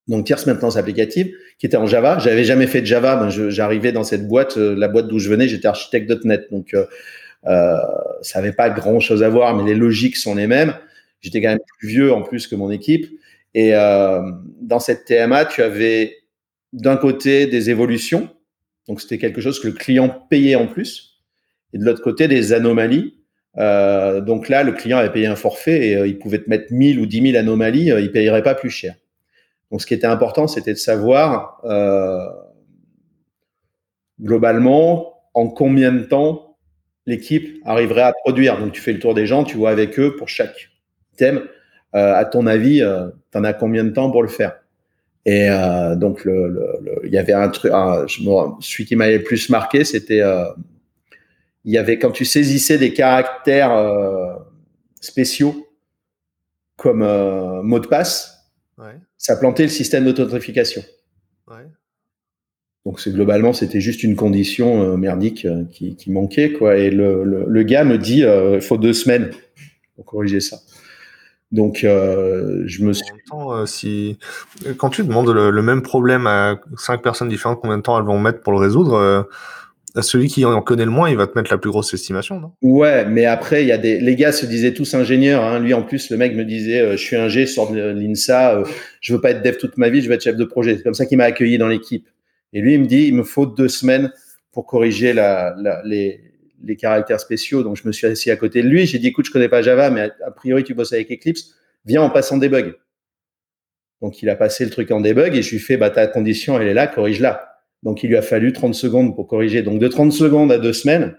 donc 0.09 0.27
tierce 0.27 0.45
maintenance 0.47 0.77
applicative, 0.77 1.33
qui 1.59 1.67
était 1.67 1.77
en 1.77 1.87
Java. 1.87 2.19
J'avais 2.19 2.43
jamais 2.43 2.67
fait 2.67 2.81
de 2.81 2.87
Java, 2.87 3.15
ben 3.15 3.29
j'arrivais 3.29 3.93
dans 3.93 4.03
cette 4.03 4.27
boîte, 4.27 4.57
euh, 4.57 4.75
la 4.75 4.89
boîte 4.89 5.07
d'où 5.07 5.21
je 5.21 5.29
venais, 5.29 5.47
j'étais 5.47 5.69
architecte.net, 5.69 6.49
donc 6.51 6.75
ça 7.45 8.41
n'avait 8.41 8.53
pas 8.53 8.71
grand 8.71 8.99
chose 8.99 9.23
à 9.23 9.29
voir, 9.29 9.55
mais 9.55 9.63
les 9.63 9.77
logiques 9.77 10.17
sont 10.17 10.35
les 10.35 10.49
mêmes. 10.49 10.75
J'étais 11.21 11.41
quand 11.41 11.51
même 11.51 11.61
plus 11.79 11.87
vieux 11.87 12.13
en 12.13 12.23
plus 12.23 12.49
que 12.49 12.57
mon 12.57 12.73
équipe. 12.73 13.07
Et 13.55 13.71
dans 13.71 14.81
cette 14.81 15.05
TMA, 15.05 15.45
tu 15.45 15.63
avais 15.63 16.17
d'un 16.73 16.97
côté 16.97 17.47
des 17.47 17.71
évolutions, 17.71 18.29
donc 18.89 19.01
c'était 19.01 19.19
quelque 19.19 19.41
chose 19.41 19.61
que 19.61 19.69
le 19.69 19.75
client 19.75 20.09
payait 20.31 20.55
en 20.55 20.67
plus, 20.67 21.23
et 21.73 21.79
de 21.79 21.85
l'autre 21.85 22.03
côté 22.03 22.29
des 22.29 22.53
anomalies. 22.53 23.17
Euh, 23.59 24.21
donc 24.21 24.49
là, 24.49 24.63
le 24.63 24.73
client 24.73 24.99
avait 24.99 25.13
payé 25.13 25.27
un 25.27 25.37
forfait 25.37 25.89
et 25.89 26.07
il 26.07 26.19
pouvait 26.19 26.39
te 26.39 26.49
mettre 26.49 26.73
1000 26.73 27.01
ou 27.01 27.07
10 27.07 27.33
000 27.33 27.39
anomalies, 27.39 27.93
il 27.99 28.13
payerait 28.13 28.43
pas 28.43 28.55
plus 28.55 28.71
cher. 28.71 28.95
Donc, 29.71 29.81
ce 29.81 29.87
qui 29.87 29.95
était 29.95 30.07
important, 30.07 30.49
c'était 30.49 30.73
de 30.73 30.79
savoir 30.79 31.61
euh, 31.65 32.29
globalement 34.21 35.15
en 35.35 35.49
combien 35.49 35.93
de 35.93 36.03
temps 36.03 36.57
l'équipe 37.07 37.61
arriverait 37.65 38.03
à 38.03 38.13
produire. 38.13 38.59
Donc, 38.59 38.73
tu 38.73 38.81
fais 38.81 38.93
le 38.93 38.99
tour 38.99 39.15
des 39.15 39.27
gens, 39.27 39.45
tu 39.45 39.57
vois 39.57 39.71
avec 39.71 39.99
eux 39.99 40.17
pour 40.17 40.29
chaque 40.29 40.71
thème. 41.17 41.43
Euh, 41.95 42.15
à 42.15 42.25
ton 42.25 42.47
avis, 42.47 42.83
euh, 42.83 43.09
tu 43.33 43.39
en 43.39 43.45
as 43.45 43.53
combien 43.53 43.85
de 43.85 43.91
temps 43.91 44.11
pour 44.11 44.23
le 44.23 44.29
faire? 44.29 44.60
Et 45.27 45.49
euh, 45.51 45.97
donc, 45.97 46.23
il 46.25 46.31
le, 46.31 47.03
le, 47.03 47.09
y 47.09 47.19
avait 47.19 47.33
un 47.33 47.49
truc, 47.49 47.73
je 48.07 48.23
celui 48.61 48.87
qui 48.87 48.97
m'avait 48.97 49.19
le 49.19 49.25
plus 49.25 49.51
marqué, 49.51 49.85
c'était 49.85 50.23
euh, 50.23 50.45
il 51.65 51.73
y 51.73 51.79
avait 51.79 51.99
quand 51.99 52.11
tu 52.11 52.25
saisissais 52.25 52.79
des 52.79 52.95
caractères 52.95 53.73
euh, 53.73 54.35
spéciaux 55.01 55.67
comme 56.77 57.05
mot 57.63 57.79
de 57.79 57.87
passe 57.87 58.41
ça 59.19 59.37
plantait 59.37 59.65
le 59.65 59.69
système 59.69 60.05
d'authentification. 60.05 60.83
Donc 62.87 62.99
c'est 62.99 63.13
globalement 63.13 63.53
c'était 63.53 63.83
juste 63.83 64.03
une 64.03 64.17
condition 64.17 64.97
merdique 64.97 65.45
euh, 65.45 65.65
qui, 65.71 66.11
manquait 66.11 66.55
quoi. 66.55 66.79
Et 66.79 66.91
le, 66.91 67.63
gars 67.63 67.85
me 67.85 67.99
dit 67.99 68.23
il 68.23 68.61
faut 68.63 68.79
deux 68.79 68.95
semaines 68.95 69.31
pour 69.95 70.07
corriger 70.07 70.41
ça. 70.41 70.59
Donc 71.53 71.79
je 71.81 72.83
me 72.83 72.93
suis. 72.93 73.05
si 73.67 74.19
quand 74.77 74.91
tu 74.91 75.03
demandes 75.03 75.31
le, 75.31 75.51
le, 75.51 75.63
même 75.63 75.83
problème 75.83 76.27
à 76.27 76.61
cinq 76.77 77.03
personnes 77.03 77.29
différentes, 77.29 77.61
combien 77.61 77.79
de 77.79 77.83
temps 77.83 77.99
elles 77.99 78.07
vont 78.07 78.21
mettre 78.21 78.41
pour 78.41 78.53
le 78.53 78.59
résoudre 78.59 79.27
celui 80.01 80.29
qui 80.29 80.45
en 80.45 80.63
connaît 80.63 80.85
le 80.85 80.91
moins, 80.91 81.11
il 81.11 81.17
va 81.17 81.27
te 81.27 81.37
mettre 81.37 81.51
la 81.51 81.59
plus 81.59 81.71
grosse 81.71 81.93
estimation, 81.95 82.41
non? 82.41 82.53
Ouais, 82.63 83.05
mais 83.07 83.27
après, 83.27 83.63
il 83.63 83.69
y 83.69 83.73
a 83.73 83.79
des. 83.79 83.99
Les 83.99 84.15
gars 84.15 84.33
se 84.33 84.47
disaient 84.47 84.73
tous 84.73 84.95
ingénieurs. 84.95 85.45
Hein. 85.45 85.59
Lui, 85.59 85.75
en 85.75 85.83
plus, 85.83 86.11
le 86.11 86.17
mec 86.17 86.35
me 86.35 86.45
disait 86.45 86.81
euh, 86.81 86.93
Je 86.93 87.03
suis 87.03 87.17
ingé, 87.17 87.47
sors 87.47 87.73
de 87.73 87.81
l'INSA, 87.81 88.57
euh, 88.57 88.65
je 89.01 89.13
veux 89.13 89.21
pas 89.21 89.31
être 89.31 89.43
dev 89.43 89.57
toute 89.57 89.77
ma 89.77 89.89
vie, 89.89 90.01
je 90.01 90.09
veux 90.09 90.15
être 90.15 90.23
chef 90.23 90.37
de 90.37 90.45
projet. 90.45 90.77
C'est 90.77 90.83
comme 90.83 90.95
ça 90.95 91.07
qu'il 91.07 91.19
m'a 91.19 91.25
accueilli 91.25 91.59
dans 91.59 91.69
l'équipe. 91.69 92.09
Et 92.53 92.61
lui, 92.61 92.75
il 92.75 92.81
me 92.81 92.87
dit 92.87 93.07
Il 93.07 93.15
me 93.15 93.25
faut 93.25 93.47
deux 93.47 93.69
semaines 93.69 94.13
pour 94.53 94.67
corriger 94.67 95.13
la, 95.13 95.55
la, 95.59 95.83
les, 95.85 96.21
les 96.63 96.77
caractères 96.77 97.21
spéciaux. 97.21 97.63
Donc, 97.63 97.77
je 97.77 97.87
me 97.87 97.93
suis 97.93 98.07
assis 98.07 98.31
à 98.31 98.37
côté 98.37 98.63
de 98.63 98.69
lui. 98.69 98.87
J'ai 98.87 98.99
dit 98.99 99.09
Écoute, 99.09 99.27
je 99.27 99.31
connais 99.31 99.49
pas 99.49 99.63
Java, 99.63 99.91
mais 99.91 100.11
a 100.25 100.31
priori, 100.31 100.65
tu 100.65 100.75
bosses 100.75 100.93
avec 100.93 101.11
Eclipse. 101.11 101.55
Viens 101.85 102.03
en 102.03 102.11
passant 102.11 102.37
des 102.37 102.49
bugs. 102.49 102.73
Donc, 104.03 104.23
il 104.23 104.31
a 104.31 104.37
passé 104.37 104.65
le 104.65 104.71
truc 104.71 104.91
en 104.91 105.01
debug 105.01 105.35
et 105.35 105.43
je 105.43 105.51
lui 105.51 105.59
fais 105.59 105.77
bah, 105.77 105.91
Ta 105.91 106.07
condition, 106.07 106.59
elle 106.59 106.69
est 106.69 106.75
là, 106.75 106.87
corrige-la. 106.87 107.59
Donc, 107.83 108.03
il 108.03 108.09
lui 108.09 108.17
a 108.17 108.23
fallu 108.23 108.53
30 108.53 108.75
secondes 108.75 109.15
pour 109.15 109.27
corriger. 109.27 109.63
Donc, 109.63 109.79
de 109.79 109.89
30 109.89 110.13
secondes 110.13 110.53
à 110.53 110.59
deux 110.59 110.73
semaines, 110.73 111.17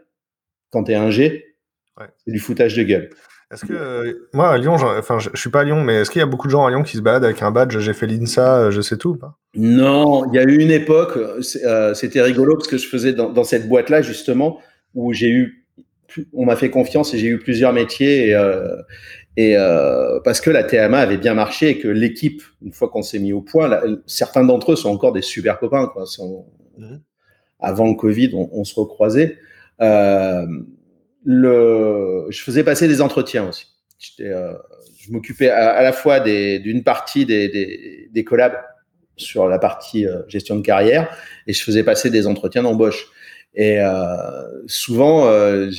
quand 0.69 0.86
tu 0.86 0.91
es 0.91 0.95
un 0.95 1.10
G, 1.10 1.55
c'est 1.98 2.31
du 2.31 2.39
foutage 2.39 2.75
de 2.75 2.83
gueule. 2.83 3.10
Est-ce 3.51 3.65
que, 3.65 3.74
euh, 3.74 4.29
moi, 4.33 4.50
à 4.50 4.57
Lyon, 4.57 4.75
enfin, 4.75 5.19
je, 5.19 5.29
suis 5.36 5.50
pas 5.50 5.62
à 5.62 5.63
Lyon, 5.65 5.83
mais 5.83 5.95
est-ce 5.95 6.10
qu'il 6.12 6.19
y 6.19 6.24
a 6.24 6.27
beaucoup 6.27 6.48
de 6.48 6.51
gens 6.51 6.65
à 6.65 6.69
Lyon 6.69 6.83
qui 6.83 6.95
se 6.95 7.01
baladent 7.01 7.25
avec 7.25 7.41
un 7.41 7.51
badge, 7.51 7.77
j'ai 7.79 7.93
fait 7.93 8.07
l'INSA, 8.07 8.57
euh, 8.57 8.71
je 8.71 8.79
sais 8.79 8.98
tout 8.98 9.15
pas? 9.15 9.38
Non, 9.55 10.25
il 10.31 10.36
y 10.36 10.39
a 10.39 10.43
eu 10.43 10.57
une 10.60 10.71
époque, 10.71 11.17
euh, 11.17 11.93
c'était 11.93 12.21
rigolo 12.21 12.55
parce 12.55 12.69
que 12.69 12.77
je 12.77 12.88
faisais 12.88 13.12
dans, 13.12 13.29
dans 13.29 13.43
cette 13.43 13.67
boîte-là, 13.67 14.01
justement, 14.01 14.62
où 14.95 15.13
j'ai 15.13 15.29
eu, 15.29 15.65
on 16.33 16.45
m'a 16.45 16.55
fait 16.55 16.69
confiance 16.69 17.13
et 17.13 17.17
j'ai 17.17 17.27
eu 17.27 17.39
plusieurs 17.39 17.74
métiers 17.74 18.29
et, 18.29 18.36
Et 19.38 19.55
euh, 19.55 20.19
parce 20.24 20.41
que 20.41 20.50
la 20.50 20.63
TMA 20.63 21.00
avait 21.00 21.17
bien 21.17 21.33
marché 21.33 21.69
et 21.69 21.79
que 21.79 21.88
l'équipe, 21.88 22.43
une 22.62 22.74
fois 22.74 22.89
qu'on 22.89 23.01
s'est 23.01 23.19
mis 23.19 23.31
au 23.31 23.41
point, 23.41 23.81
certains 24.05 24.43
d'entre 24.43 24.74
eux 24.74 24.75
sont 24.75 24.89
encore 24.89 25.13
des 25.13 25.21
super 25.21 25.57
copains. 25.57 25.88
Quoi. 25.88 26.03
Avant 27.60 27.88
le 27.88 27.95
Covid, 27.95 28.31
on, 28.33 28.63
se 28.63 28.75
recroisait. 28.75 29.38
Euh, 29.81 30.45
le, 31.24 32.25
je 32.29 32.41
faisais 32.41 32.63
passer 32.63 32.88
des 32.88 33.01
entretiens 33.01 33.48
aussi. 33.48 33.67
Euh, 34.19 34.53
je 35.00 35.12
m'occupais 35.12 35.50
à, 35.50 35.81
la 35.81 35.93
fois 35.93 36.19
d'une 36.19 36.83
partie 36.83 37.25
des, 37.25 37.50
des, 37.50 38.10
des, 38.12 38.24
collabs 38.24 38.60
sur 39.15 39.48
la 39.48 39.60
partie 39.60 40.07
euh, 40.07 40.24
gestion 40.27 40.55
de 40.55 40.62
carrière 40.62 41.15
et 41.45 41.53
je 41.53 41.63
faisais 41.63 41.83
passer 41.83 42.10
des 42.10 42.27
entretiens 42.27 42.63
d'embauche. 42.63 43.07
Et 43.53 43.79
euh, 43.79 44.67
souvent, 44.67 45.27
euh, 45.27 45.70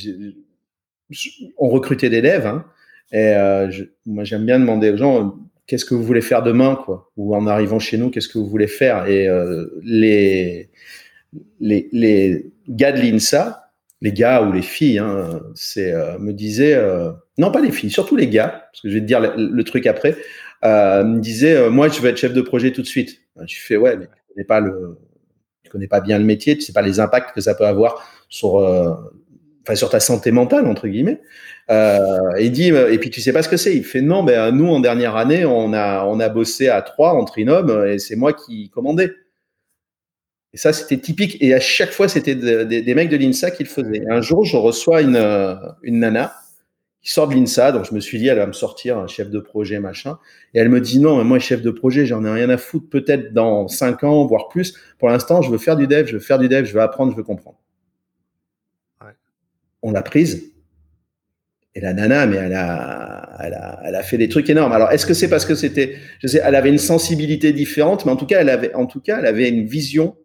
on 1.57 1.69
recrutait 1.69 2.09
des 2.09 2.21
devs. 2.21 2.45
Hein, 2.45 2.65
et 3.11 3.33
je, 3.71 3.83
moi, 4.05 4.23
j'aime 4.23 4.45
bien 4.45 4.59
demander 4.59 4.91
aux 4.91 4.97
gens 4.97 5.35
qu'est-ce 5.67 5.85
que 5.85 5.95
vous 5.95 6.03
voulez 6.03 6.21
faire 6.21 6.43
demain, 6.43 6.75
quoi, 6.83 7.11
ou 7.17 7.35
en 7.35 7.47
arrivant 7.47 7.79
chez 7.79 7.97
nous, 7.97 8.09
qu'est-ce 8.09 8.27
que 8.27 8.37
vous 8.37 8.47
voulez 8.47 8.67
faire? 8.67 9.05
Et 9.05 9.27
les, 9.83 10.69
les, 11.59 11.89
les 11.91 12.51
gars 12.67 12.91
de 12.91 12.99
l'INSA, 12.99 13.71
les 14.01 14.11
gars 14.11 14.41
ou 14.41 14.51
les 14.51 14.61
filles, 14.61 14.99
hein, 14.99 15.41
me 16.19 16.31
disaient, 16.31 16.81
non 17.37 17.51
pas 17.51 17.61
les 17.61 17.71
filles, 17.71 17.91
surtout 17.91 18.15
les 18.15 18.27
gars, 18.27 18.67
parce 18.71 18.81
que 18.81 18.89
je 18.89 18.95
vais 18.95 19.01
te 19.01 19.05
dire 19.05 19.19
le, 19.19 19.63
truc 19.63 19.85
après, 19.85 20.15
me 20.63 21.19
disaient, 21.19 21.69
moi 21.69 21.89
je 21.89 22.01
veux 22.01 22.09
être 22.09 22.17
chef 22.17 22.33
de 22.33 22.41
projet 22.41 22.71
tout 22.71 22.81
de 22.81 22.87
suite. 22.87 23.21
Tu 23.45 23.59
fais 23.59 23.77
ouais, 23.77 23.95
mais 23.95 24.07
tu 24.35 24.43
pas 24.45 24.59
le, 24.59 24.97
connais 25.73 25.87
pas 25.87 25.99
bien 25.99 26.17
le 26.17 26.23
métier, 26.23 26.55
tu 26.55 26.61
sais 26.61 26.71
pas 26.71 26.81
les 26.81 26.99
impacts 26.99 27.33
que 27.33 27.41
ça 27.41 27.55
peut 27.55 27.65
avoir 27.65 28.07
sur, 28.29 28.59
euh, 28.59 28.93
sur 29.75 29.89
ta 29.89 29.99
santé 29.99 30.31
mentale 30.31 30.67
entre 30.67 30.87
guillemets. 30.87 31.21
Euh, 31.69 32.39
il 32.39 32.51
dit 32.51 32.69
et 32.69 32.97
puis 32.99 33.09
tu 33.09 33.21
sais 33.21 33.33
pas 33.33 33.43
ce 33.43 33.49
que 33.49 33.57
c'est. 33.57 33.75
Il 33.75 33.83
fait 33.83 34.01
non, 34.01 34.23
ben 34.23 34.51
nous 34.51 34.67
en 34.67 34.79
dernière 34.79 35.15
année 35.15 35.45
on 35.45 35.73
a 35.73 36.05
on 36.05 36.19
a 36.19 36.29
bossé 36.29 36.69
à 36.69 36.81
trois 36.81 37.13
en 37.13 37.25
trinôme 37.25 37.85
et 37.87 37.99
c'est 37.99 38.15
moi 38.15 38.33
qui 38.33 38.69
commandais. 38.69 39.13
Et 40.53 40.57
ça 40.57 40.71
c'était 40.73 40.97
typique 40.97 41.37
et 41.41 41.53
à 41.53 41.59
chaque 41.59 41.91
fois 41.91 42.07
c'était 42.07 42.35
des 42.35 42.95
mecs 42.95 43.09
de 43.09 43.17
l'INSA 43.17 43.51
qui 43.51 43.63
le 43.63 43.69
faisaient. 43.69 44.03
un 44.09 44.21
jour 44.21 44.45
je 44.45 44.57
reçois 44.57 45.01
une 45.01 45.17
une 45.83 45.99
nana 45.99 46.33
qui 47.03 47.11
sort 47.11 47.27
de 47.27 47.35
l'INSA. 47.35 47.73
Donc, 47.73 47.85
je 47.85 47.93
me 47.93 47.99
suis 47.99 48.17
dit, 48.17 48.27
elle 48.27 48.37
va 48.37 48.47
me 48.47 48.53
sortir 48.53 48.97
un 48.97 49.07
chef 49.07 49.29
de 49.29 49.39
projet, 49.39 49.79
machin. 49.79 50.17
Et 50.53 50.59
elle 50.59 50.69
me 50.69 50.79
dit, 50.79 50.99
non, 50.99 51.17
mais 51.17 51.25
moi, 51.25 51.37
chef 51.37 51.61
de 51.61 51.69
projet, 51.69 52.05
j'en 52.05 52.23
ai 52.23 52.31
rien 52.31 52.49
à 52.49 52.57
foutre, 52.57 52.89
peut-être 52.89 53.33
dans 53.33 53.67
cinq 53.67 54.03
ans, 54.03 54.25
voire 54.25 54.47
plus. 54.47 54.73
Pour 54.97 55.09
l'instant, 55.09 55.41
je 55.41 55.51
veux 55.51 55.57
faire 55.57 55.75
du 55.75 55.85
dev, 55.85 56.07
je 56.07 56.13
veux 56.13 56.19
faire 56.19 56.39
du 56.39 56.47
dev, 56.47 56.63
je 56.63 56.73
veux 56.73 56.81
apprendre, 56.81 57.11
je 57.11 57.17
veux 57.17 57.23
comprendre. 57.23 57.59
On 59.81 59.91
l'a 59.91 60.01
prise. 60.01 60.53
Et 61.75 61.81
la 61.81 61.91
nana, 61.91 62.25
mais 62.25 62.37
elle 62.37 62.53
a, 62.53 63.37
elle 63.41 63.53
a, 63.53 63.81
elle 63.83 63.95
a 63.95 64.03
fait 64.03 64.17
des 64.17 64.29
trucs 64.29 64.49
énormes. 64.49 64.71
Alors, 64.71 64.91
est-ce 64.91 65.05
que 65.05 65.13
c'est 65.13 65.27
parce 65.27 65.45
que 65.45 65.55
c'était, 65.55 65.97
je 66.19 66.27
sais, 66.27 66.41
elle 66.41 66.55
avait 66.55 66.69
une 66.69 66.77
sensibilité 66.77 67.51
différente, 67.51 68.05
mais 68.05 68.11
en 68.11 68.15
tout 68.15 68.27
cas, 68.27 68.39
elle 68.39 68.49
avait, 68.49 68.73
en 68.75 68.85
tout 68.85 69.01
cas, 69.01 69.19
elle 69.19 69.25
avait 69.25 69.49
une 69.49 69.65
vision. 69.65 70.15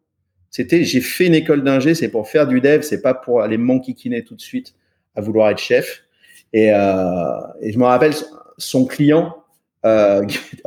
C'était, 0.50 0.84
j'ai 0.84 1.00
fait 1.00 1.26
une 1.26 1.34
école 1.34 1.64
d'ingé, 1.64 1.96
c'est 1.96 2.08
pour 2.08 2.28
faire 2.28 2.46
du 2.46 2.60
dev, 2.60 2.82
c'est 2.82 3.02
pas 3.02 3.14
pour 3.14 3.42
aller 3.42 3.58
m'enquiquiner 3.58 4.22
tout 4.22 4.36
de 4.36 4.40
suite 4.40 4.74
à 5.16 5.20
vouloir 5.20 5.50
être 5.50 5.58
chef. 5.58 6.04
Et, 6.52 6.72
euh, 6.72 7.40
et 7.60 7.72
je 7.72 7.78
me 7.78 7.84
rappelle 7.84 8.14
son 8.56 8.86
client, 8.86 9.36
euh, 9.84 10.26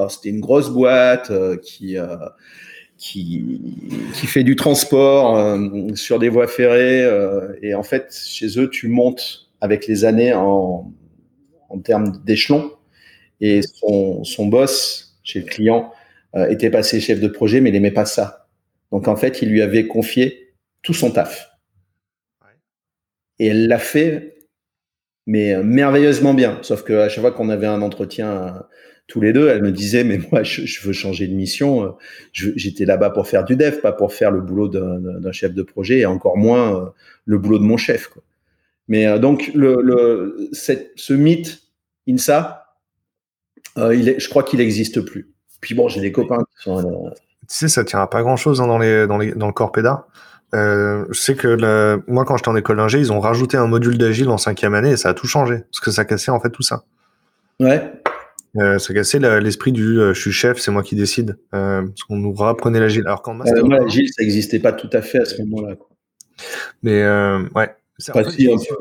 c'était 0.09 0.29
une 0.29 0.39
grosse 0.39 0.69
boîte 0.69 1.31
euh, 1.31 1.57
qui, 1.57 1.97
euh, 1.97 2.15
qui, 2.97 3.59
qui 4.13 4.27
fait 4.27 4.43
du 4.43 4.55
transport 4.55 5.37
euh, 5.37 5.95
sur 5.95 6.19
des 6.19 6.29
voies 6.29 6.47
ferrées. 6.47 7.07
et 7.61 7.73
en 7.73 7.83
fait, 7.83 8.13
chez 8.13 8.59
eux, 8.59 8.69
tu 8.69 8.87
montes 8.87 9.49
avec 9.59 9.87
les 9.87 10.05
années 10.05 10.33
en, 10.33 10.91
en 11.69 11.79
termes 11.79 12.21
d'échelon. 12.23 12.71
Et 13.41 13.61
son, 13.63 14.23
son 14.23 14.45
boss, 14.45 15.19
chez 15.23 15.39
le 15.39 15.45
client, 15.45 15.91
était 16.49 16.69
passé 16.69 17.01
chef 17.01 17.19
de 17.19 17.27
projet, 17.27 17.59
mais 17.59 17.69
il 17.69 17.73
n'aimait 17.73 17.91
pas 17.91 18.05
ça. 18.05 18.47
Donc 18.91 19.07
en 19.07 19.15
fait, 19.15 19.41
il 19.41 19.49
lui 19.49 19.61
avait 19.61 19.87
confié 19.87 20.53
tout 20.81 20.93
son 20.93 21.11
taf. 21.11 21.49
Et 23.39 23.47
elle 23.47 23.67
l'a 23.67 23.79
fait 23.79 24.30
mais 25.27 25.53
euh, 25.53 25.63
merveilleusement 25.63 26.33
bien. 26.33 26.59
Sauf 26.61 26.83
que 26.83 26.93
à 26.93 27.09
chaque 27.09 27.21
fois 27.21 27.31
qu'on 27.31 27.49
avait 27.49 27.67
un 27.67 27.81
entretien 27.81 28.31
euh, 28.31 28.51
tous 29.07 29.21
les 29.21 29.33
deux, 29.33 29.47
elle 29.49 29.61
me 29.61 29.71
disait 29.71 30.03
mais 30.03 30.19
moi 30.31 30.43
je, 30.43 30.81
veux 30.85 30.93
changer 30.93 31.27
de 31.27 31.33
mission. 31.33 31.83
Euh, 31.83 31.89
j'étais 32.33 32.85
là-bas 32.85 33.09
pour 33.09 33.27
faire 33.27 33.43
du 33.43 33.55
dev, 33.55 33.79
pas 33.81 33.91
pour 33.91 34.13
faire 34.13 34.31
le 34.31 34.41
boulot 34.41 34.67
d'un 34.67 35.31
chef 35.31 35.53
de 35.53 35.63
projet 35.63 35.99
et 35.99 36.05
encore 36.05 36.37
moins 36.37 36.93
le 37.25 37.37
boulot 37.37 37.59
de 37.59 37.63
mon 37.63 37.77
chef. 37.77 38.07
Quoi. 38.07 38.23
Mais 38.87 39.19
donc 39.19 39.51
le, 39.53 40.49
ce 40.53 41.13
mythe 41.13 41.61
INSA, 42.09 42.75
je 43.77 44.29
crois 44.29 44.43
qu'il 44.43 44.59
n'existe 44.59 45.01
plus. 45.01 45.31
Puis 45.61 45.75
bon, 45.75 45.87
j'ai 45.87 46.01
des 46.01 46.11
copains 46.11 46.39
qui 46.39 46.63
sont. 46.63 47.11
Tu 47.41 47.57
sais, 47.57 47.67
ça 47.67 47.83
tient 47.83 48.01
à 48.01 48.07
pas 48.07 48.21
grand-chose 48.21 48.61
hein, 48.61 48.67
dans 48.67 48.77
le 48.77 49.51
corps 49.51 49.71
pédard. 49.71 50.07
Euh, 50.53 51.05
je 51.09 51.19
sais 51.19 51.35
que 51.35 52.01
moi, 52.09 52.25
quand 52.25 52.37
j'étais 52.37 52.49
en 52.49 52.55
école 52.55 52.77
d'ingé, 52.77 52.99
ils 52.99 53.11
ont 53.11 53.19
rajouté 53.19 53.57
un 53.57 53.67
module 53.67 53.97
d'agile 53.97 54.29
en 54.29 54.37
cinquième 54.37 54.73
année 54.73 54.91
et 54.91 54.97
ça 54.97 55.09
a 55.09 55.13
tout 55.13 55.27
changé 55.27 55.59
parce 55.71 55.79
que 55.79 55.91
ça 55.91 56.05
cassait 56.05 56.31
en 56.31 56.39
fait 56.39 56.49
tout 56.49 56.63
ça. 56.63 56.83
Ouais. 57.59 57.91
Euh, 58.57 58.79
ça 58.79 58.93
cassait 58.93 59.19
l'esprit 59.39 59.71
du 59.71 59.99
euh, 59.99 60.13
je 60.13 60.19
suis 60.19 60.31
chef, 60.31 60.59
c'est 60.59 60.71
moi 60.71 60.83
qui 60.83 60.95
décide. 60.95 61.37
Euh, 61.53 61.83
parce 61.83 62.03
qu'on 62.03 62.17
nous 62.17 62.33
rapprenait 62.33 62.79
l'agile. 62.79 63.03
Alors 63.05 63.21
quand 63.21 63.33
master, 63.33 63.65
moi, 63.65 63.79
l'agile, 63.79 64.07
ça 64.09 64.23
n'existait 64.23 64.59
pas 64.59 64.73
tout 64.73 64.89
à 64.91 65.01
fait 65.01 65.19
à 65.19 65.25
ce 65.25 65.41
moment-là. 65.41 65.75
Mais 66.83 67.03
ouais. 67.55 67.75
Pas 68.13 68.23
si, 68.31 68.45
il, 68.45 68.59
suffit, 68.59 68.73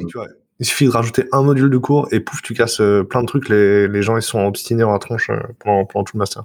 il, 0.60 0.66
suffit, 0.66 0.86
de 0.86 0.90
rajouter 0.90 1.24
un 1.30 1.42
module 1.42 1.68
de 1.68 1.76
cours 1.76 2.08
et 2.10 2.20
pouf, 2.20 2.40
tu 2.40 2.54
casses 2.54 2.80
plein 3.10 3.20
de 3.20 3.26
trucs. 3.26 3.50
Les, 3.50 3.86
les 3.86 4.02
gens 4.02 4.16
ils 4.16 4.22
sont 4.22 4.40
obstinés 4.46 4.80
dans 4.80 4.92
la 4.92 4.98
tronche 4.98 5.30
pendant, 5.58 5.84
pendant 5.84 6.04
tout 6.04 6.16
le 6.16 6.20
master. 6.20 6.44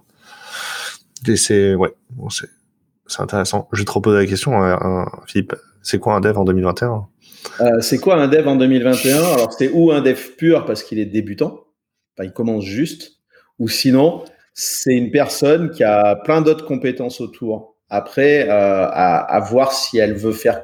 Et 1.25 1.38
c'est 1.38 1.74
ouais, 1.74 1.94
bon, 2.12 2.29
c'est 2.29 2.50
c'est 3.08 3.22
intéressant. 3.22 3.68
Je 3.72 3.84
te 3.84 3.92
reposer 3.92 4.18
la 4.18 4.26
question, 4.26 4.62
hein, 4.62 5.06
Philippe. 5.28 5.54
C'est 5.82 6.00
quoi 6.00 6.16
un 6.16 6.20
dev 6.20 6.38
en 6.38 6.44
2021 6.44 7.08
euh, 7.62 7.82
C'est 7.82 8.00
quoi 8.00 8.16
un 8.16 8.28
dev 8.28 8.48
en 8.48 8.56
2021 8.56 9.18
Alors, 9.18 9.54
c'est 9.54 9.70
ou 9.72 9.92
un 9.92 10.02
dev 10.02 10.20
pur 10.38 10.66
parce 10.66 10.84
qu'il 10.84 10.98
est 10.98 11.06
débutant, 11.06 11.66
il 12.22 12.32
commence 12.32 12.64
juste, 12.64 13.20
ou 13.60 13.68
sinon, 13.68 14.24
c'est 14.54 14.96
une 14.96 15.12
personne 15.12 15.70
qui 15.70 15.84
a 15.84 16.16
plein 16.16 16.42
d'autres 16.42 16.66
compétences 16.66 17.22
autour. 17.22 17.76
Après, 17.90 18.50
euh, 18.50 18.88
à, 18.88 19.18
à, 19.18 19.40
voir 19.42 19.74
si 19.74 20.00
elle 20.00 20.16
veut 20.16 20.32
faire 20.32 20.64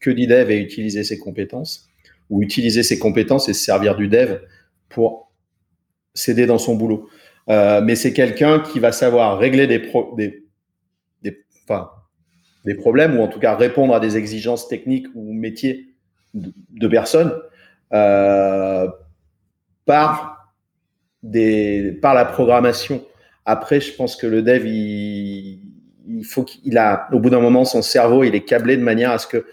que 0.00 0.10
du 0.10 0.26
dev 0.26 0.50
et 0.50 0.58
utiliser 0.58 1.04
ses 1.04 1.18
compétences, 1.18 1.86
ou 2.28 2.42
utiliser 2.42 2.82
ses 2.82 2.98
compétences 2.98 3.48
et 3.48 3.52
se 3.52 3.64
servir 3.64 3.94
du 3.94 4.08
dev 4.08 4.38
pour 4.88 5.32
s'aider 6.14 6.46
dans 6.46 6.58
son 6.58 6.74
boulot. 6.74 7.08
Euh, 7.48 7.80
mais 7.82 7.96
c'est 7.96 8.12
quelqu'un 8.12 8.60
qui 8.60 8.78
va 8.78 8.92
savoir 8.92 9.38
régler 9.38 9.66
des, 9.66 9.78
pro 9.78 10.14
des 10.16 10.46
des 12.64 12.74
problèmes, 12.74 13.18
ou 13.18 13.22
en 13.22 13.28
tout 13.28 13.40
cas 13.40 13.54
répondre 13.56 13.94
à 13.94 14.00
des 14.00 14.16
exigences 14.16 14.68
techniques 14.68 15.06
ou 15.14 15.32
métiers 15.32 15.94
de, 16.34 16.88
personnes 16.88 17.32
euh, 17.92 18.88
par, 19.86 20.52
des, 21.22 21.98
par 22.02 22.14
la 22.14 22.24
programmation. 22.24 23.04
Après, 23.46 23.80
je 23.80 23.94
pense 23.94 24.16
que 24.16 24.26
le 24.26 24.42
dev, 24.42 24.66
il, 24.66 25.60
il 26.06 26.24
faut 26.24 26.44
qu'il 26.44 26.76
a, 26.78 27.08
au 27.12 27.18
bout 27.18 27.30
d'un 27.30 27.40
moment, 27.40 27.64
son 27.64 27.82
cerveau, 27.82 28.24
il 28.24 28.34
est 28.34 28.44
câblé 28.44 28.76
de 28.76 28.82
manière 28.82 29.10
à 29.10 29.18
ce 29.18 29.26
que 29.26 29.44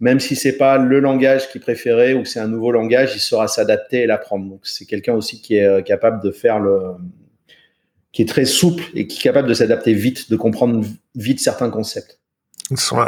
même 0.00 0.18
si 0.18 0.34
c'est 0.34 0.56
pas 0.56 0.78
le 0.78 0.98
langage 0.98 1.50
qu'il 1.50 1.60
préférait 1.60 2.14
ou 2.14 2.24
c'est 2.24 2.40
un 2.40 2.48
nouveau 2.48 2.72
langage, 2.72 3.14
il 3.14 3.20
saura 3.20 3.48
s'adapter 3.48 4.00
et 4.00 4.06
l'apprendre. 4.06 4.48
Donc 4.48 4.60
c'est 4.62 4.86
quelqu'un 4.86 5.12
aussi 5.12 5.42
qui 5.42 5.56
est 5.56 5.66
euh, 5.66 5.82
capable 5.82 6.22
de 6.22 6.30
faire 6.30 6.58
le, 6.58 6.80
qui 8.12 8.22
est 8.22 8.28
très 8.28 8.44
souple 8.44 8.84
et 8.94 9.06
qui 9.06 9.18
est 9.18 9.22
capable 9.22 9.48
de 9.48 9.54
s'adapter 9.54 9.94
vite, 9.94 10.30
de 10.30 10.36
comprendre 10.36 10.84
vite 11.14 11.40
certains 11.40 11.70
concepts. 11.70 12.20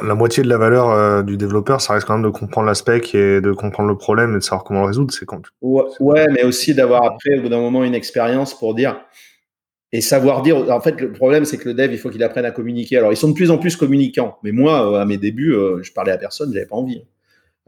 La 0.03 0.15
moitié 0.17 0.43
de 0.43 0.49
la 0.49 0.59
valeur 0.59 0.91
euh, 0.91 1.23
du 1.23 1.37
développeur, 1.37 1.81
ça 1.81 1.93
reste 1.93 2.07
quand 2.07 2.15
même 2.15 2.25
de 2.25 2.37
comprendre 2.37 2.67
l'aspect 2.67 3.01
et 3.15 3.41
de 3.41 3.53
comprendre 3.53 3.89
le 3.89 3.97
problème 3.97 4.33
et 4.33 4.35
de 4.35 4.41
savoir 4.41 4.65
comment 4.65 4.81
le 4.81 4.89
résoudre. 4.89 5.15
C'est 5.15 5.25
quand 5.25 5.41
ouais, 5.61 6.27
mais 6.33 6.43
aussi 6.43 6.75
d'avoir 6.75 7.05
après, 7.05 7.39
au 7.39 7.43
bout 7.43 7.49
d'un 7.49 7.61
moment, 7.61 7.85
une 7.85 7.95
expérience 7.95 8.59
pour 8.59 8.75
dire 8.75 9.01
et 9.93 10.01
savoir 10.01 10.43
dire. 10.43 10.69
En 10.69 10.81
fait, 10.81 11.01
le 11.01 11.13
problème, 11.13 11.45
c'est 11.45 11.59
que 11.59 11.69
le 11.69 11.75
dev, 11.75 11.93
il 11.93 11.99
faut 11.99 12.11
qu'il 12.11 12.25
apprenne 12.25 12.45
à 12.45 12.51
communiquer. 12.51 12.97
Alors, 12.97 13.13
ils 13.13 13.17
sont 13.17 13.29
de 13.29 13.35
plus 13.35 13.53
en 13.53 13.59
plus 13.59 13.77
communicants. 13.77 14.39
Mais 14.43 14.51
moi, 14.51 14.91
euh, 14.91 15.01
à 15.01 15.05
mes 15.05 15.17
débuts, 15.17 15.55
euh, 15.55 15.81
je 15.83 15.93
parlais 15.93 16.11
à 16.11 16.19
personne, 16.19 16.53
j'avais 16.53 16.67
pas 16.67 16.77
envie. 16.77 17.05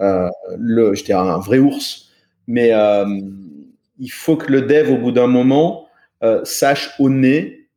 le, 0.00 0.94
j'étais 0.94 1.12
un 1.12 1.38
vrai 1.38 1.58
ours. 1.58 2.10
Mais 2.48 2.72
il 4.00 4.10
faut 4.10 4.36
que 4.36 4.50
le 4.50 4.62
dev, 4.62 4.90
au 4.90 4.96
bout 4.96 5.12
d'un 5.12 5.28
moment, 5.28 5.83
euh, 6.22 6.44
sache 6.44 6.94
au 6.98 7.10
nez. 7.10 7.68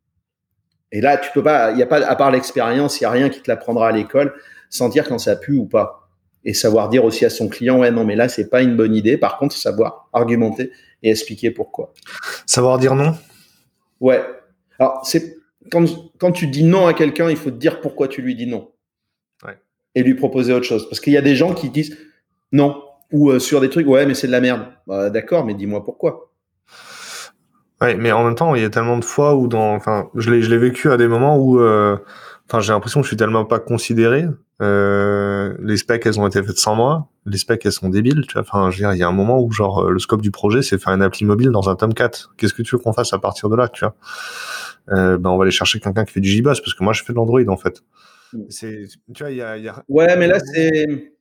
Et 0.92 1.02
là, 1.02 1.18
tu 1.18 1.30
peux 1.34 1.44
pas, 1.44 1.72
il 1.72 1.78
n'y 1.78 1.84
a 1.84 1.88
pas, 1.88 2.06
à 2.06 2.16
part 2.16 2.32
l'expérience, 2.32 3.00
il 3.00 3.04
n'y 3.04 3.08
a 3.08 3.12
rien 3.12 3.30
qui 3.30 3.42
te 3.42 3.50
l'apprendra 3.50 3.90
à 3.90 3.92
l'école, 3.92 4.34
sentir 4.70 5.08
quand 5.08 5.18
ça 5.18 5.36
pue 5.36 5.58
ou 5.58 5.66
pas. 5.66 6.10
Et 6.46 6.54
savoir 6.54 6.88
dire 6.88 7.04
aussi 7.04 7.26
à 7.26 7.30
son 7.30 7.50
client, 7.50 7.80
ouais, 7.80 7.92
non, 7.92 8.06
mais 8.06 8.16
là, 8.16 8.30
c'est 8.30 8.50
pas 8.50 8.62
une 8.62 8.78
bonne 8.78 8.96
idée. 8.96 9.18
Par 9.18 9.38
contre, 9.38 9.54
savoir 9.56 10.08
argumenter 10.14 10.72
et 11.04 11.10
expliquer 11.12 11.52
pourquoi. 11.52 11.94
Savoir 12.46 12.80
dire 12.80 12.96
non? 12.96 13.16
Ouais. 14.00 14.24
Alors, 14.80 15.06
c'est, 15.06 15.38
quand, 15.70 15.84
quand 16.20 16.32
tu 16.32 16.48
dis 16.48 16.64
non 16.64 16.88
à 16.88 16.94
quelqu'un, 16.94 17.30
il 17.30 17.36
faut 17.36 17.52
te 17.52 17.58
dire 17.58 17.82
pourquoi 17.82 18.08
tu 18.08 18.22
lui 18.22 18.34
dis 18.34 18.48
non. 18.48 18.72
Ouais. 19.46 19.58
Et 19.94 20.04
lui 20.04 20.14
proposer 20.14 20.54
autre 20.54 20.66
chose. 20.66 20.88
Parce 20.88 21.02
qu'il 21.02 21.12
y 21.12 21.18
a 21.18 21.22
des 21.22 21.36
gens 21.36 21.54
qui 21.54 21.70
disent 21.70 21.98
non. 22.54 22.82
Ou 23.12 23.32
euh, 23.32 23.40
sur 23.40 23.60
des 23.60 23.70
trucs, 23.70 23.88
ouais, 23.88 24.06
mais 24.06 24.14
c'est 24.14 24.28
de 24.28 24.32
la 24.32 24.42
merde. 24.42 24.68
Bah, 24.86 25.10
d'accord, 25.10 25.44
mais 25.44 25.54
dis-moi 25.54 25.84
pourquoi. 25.84 26.27
Ouais, 27.82 27.96
mais 27.96 28.12
en 28.12 28.24
même 28.24 28.36
temps, 28.36 28.56
il 28.56 28.62
y 28.62 28.66
a 28.66 28.70
tellement 28.70 28.98
de 28.98 29.06
fois 29.06 29.36
où 29.36 29.48
dans, 29.48 29.76
enfin, 29.76 30.10
je 30.16 30.32
l'ai, 30.32 30.42
je 30.42 30.50
l'ai 30.50 30.58
vécu 30.58 30.92
à 30.92 30.98
des 30.98 31.08
moments 31.08 31.38
où, 31.38 31.60
euh, 31.60 31.96
enfin, 32.48 32.60
j'ai 32.60 32.74
l'impression 32.74 33.02
que 33.02 33.06
je 33.06 33.10
suis 33.10 33.18
tellement 33.18 33.46
pas 33.46 33.60
considéré. 33.60 34.26
Euh, 34.64 35.54
les 35.62 35.78
specs, 35.78 36.04
elles 36.08 36.20
ont 36.20 36.28
été 36.28 36.42
faites 36.42 36.58
sans 36.58 36.76
moi. 36.76 37.10
Les 37.28 37.38
specs, 37.38 37.64
elles 37.66 37.72
sont 37.72 37.90
débiles. 37.90 38.26
Tu 38.28 38.34
vois, 38.34 38.42
enfin, 38.42 38.72
je 38.72 38.78
veux 38.78 38.82
dire, 38.82 38.94
il 38.94 38.98
y 38.98 39.04
a 39.04 39.08
un 39.08 39.12
moment 39.12 39.40
où 39.40 39.52
genre 39.52 39.92
le 39.92 40.00
scope 40.00 40.22
du 40.22 40.32
projet, 40.32 40.64
c'est 40.64 40.80
faire 40.82 40.94
une 40.94 41.04
appli 41.04 41.26
mobile 41.26 41.52
dans 41.52 41.70
un 41.70 41.76
Tomcat. 41.76 42.10
Qu'est-ce 42.38 42.56
que 42.56 42.64
tu 42.64 42.76
veux 42.76 42.82
qu'on 42.82 42.94
fasse 42.94 43.14
à 43.14 43.20
partir 43.20 43.50
de 43.50 43.56
là, 43.56 43.68
tu 43.68 43.86
vois? 43.86 43.96
Euh, 44.90 45.18
Ben, 45.18 45.30
on 45.30 45.38
va 45.38 45.44
aller 45.44 45.52
chercher 45.52 45.80
quelqu'un 45.80 46.06
qui 46.06 46.14
fait 46.14 46.22
du 46.22 46.30
JBoss 46.30 46.62
parce 46.62 46.74
que 46.74 46.84
moi, 46.84 46.94
je 46.94 47.04
fais 47.04 47.14
de 47.14 47.18
l'Android 47.18 47.42
en 47.48 47.58
fait. 47.58 47.84
Mm. 48.34 48.44
C'est, 48.50 48.88
tu 49.14 49.24
vois, 49.24 49.32
il 49.32 49.38
y 49.38 49.42
a, 49.42 49.58
y 49.58 49.68
a, 49.68 49.84
Ouais, 49.88 50.18
mais 50.18 50.28
là, 50.28 50.40
c'est 50.40 51.14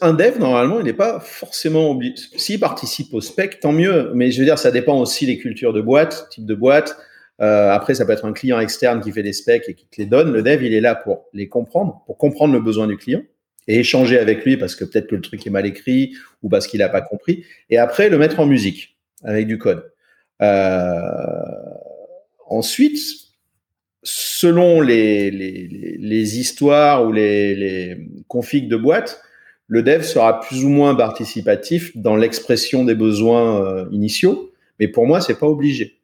un 0.00 0.12
dev, 0.12 0.38
normalement, 0.38 0.78
il 0.80 0.84
n'est 0.84 0.92
pas 0.92 1.20
forcément 1.20 1.90
obligé. 1.90 2.14
S'il 2.36 2.60
participe 2.60 3.14
au 3.14 3.20
spec, 3.20 3.60
tant 3.60 3.72
mieux. 3.72 4.10
Mais 4.14 4.30
je 4.30 4.38
veux 4.38 4.44
dire, 4.44 4.58
ça 4.58 4.70
dépend 4.70 4.98
aussi 4.98 5.26
des 5.26 5.38
cultures 5.38 5.72
de 5.72 5.80
boîte, 5.80 6.28
type 6.30 6.44
de 6.44 6.54
boîte. 6.54 6.96
Euh, 7.40 7.70
après, 7.70 7.94
ça 7.94 8.04
peut 8.04 8.12
être 8.12 8.26
un 8.26 8.32
client 8.32 8.60
externe 8.60 9.00
qui 9.00 9.10
fait 9.12 9.22
des 9.22 9.32
specs 9.32 9.64
et 9.68 9.74
qui 9.74 9.86
te 9.86 9.96
les 9.98 10.06
donne. 10.06 10.32
Le 10.32 10.42
dev, 10.42 10.62
il 10.62 10.74
est 10.74 10.80
là 10.80 10.94
pour 10.94 11.28
les 11.32 11.48
comprendre, 11.48 12.02
pour 12.06 12.18
comprendre 12.18 12.52
le 12.52 12.60
besoin 12.60 12.86
du 12.86 12.98
client 12.98 13.22
et 13.66 13.78
échanger 13.78 14.18
avec 14.18 14.44
lui 14.44 14.56
parce 14.56 14.74
que 14.74 14.84
peut-être 14.84 15.06
que 15.06 15.14
le 15.14 15.22
truc 15.22 15.46
est 15.46 15.50
mal 15.50 15.64
écrit 15.64 16.14
ou 16.42 16.50
parce 16.50 16.66
qu'il 16.66 16.80
n'a 16.80 16.90
pas 16.90 17.00
compris. 17.00 17.44
Et 17.70 17.78
après, 17.78 18.10
le 18.10 18.18
mettre 18.18 18.40
en 18.40 18.46
musique 18.46 18.98
avec 19.24 19.46
du 19.46 19.56
code. 19.56 19.90
Euh, 20.42 21.00
ensuite, 22.46 22.98
selon 24.02 24.80
les, 24.80 25.30
les, 25.30 26.38
histoires 26.38 27.06
ou 27.06 27.12
les, 27.12 27.54
les 27.54 28.08
configs 28.28 28.68
de 28.68 28.76
boîte, 28.76 29.22
le 29.70 29.84
dev 29.84 30.02
sera 30.02 30.40
plus 30.40 30.64
ou 30.64 30.68
moins 30.68 30.96
participatif 30.96 31.96
dans 31.96 32.16
l'expression 32.16 32.84
des 32.84 32.96
besoins 32.96 33.64
euh, 33.64 33.86
initiaux, 33.92 34.52
mais 34.80 34.88
pour 34.88 35.06
moi, 35.06 35.20
c'est 35.20 35.38
pas 35.38 35.46
obligé. 35.46 36.00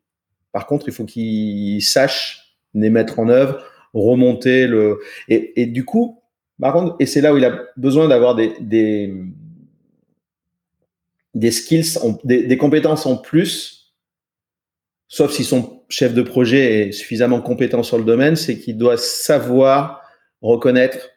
Par 0.53 0.67
contre, 0.67 0.87
il 0.89 0.95
faut 0.95 1.05
qu'il 1.05 1.83
sache 1.83 2.57
les 2.75 2.91
mettre 2.91 3.19
en 3.19 3.29
œuvre, 3.29 3.61
remonter 3.93 4.69
le. 4.69 5.01
Et, 5.29 5.67
du 5.67 5.85
coup, 5.85 6.23
et 7.01 7.07
c'est 7.07 7.21
là 7.21 7.35
où 7.35 7.39
il 7.39 7.45
a 7.45 7.59
besoin 7.77 8.07
d'avoir 8.07 8.37
des, 8.37 8.55
des, 8.61 9.13
des 11.35 11.51
skills, 11.51 11.99
des, 12.23 12.45
des, 12.45 12.57
compétences 12.57 13.05
en 13.05 13.17
plus, 13.17 13.97
sauf 15.09 15.33
si 15.33 15.43
son 15.43 15.83
chef 15.89 16.15
de 16.15 16.23
projet 16.23 16.89
est 16.89 16.93
suffisamment 16.93 17.41
compétent 17.41 17.83
sur 17.83 17.99
le 17.99 18.05
domaine, 18.05 18.37
c'est 18.37 18.59
qu'il 18.59 18.79
doit 18.79 18.97
savoir 18.97 20.03
reconnaître 20.41 21.16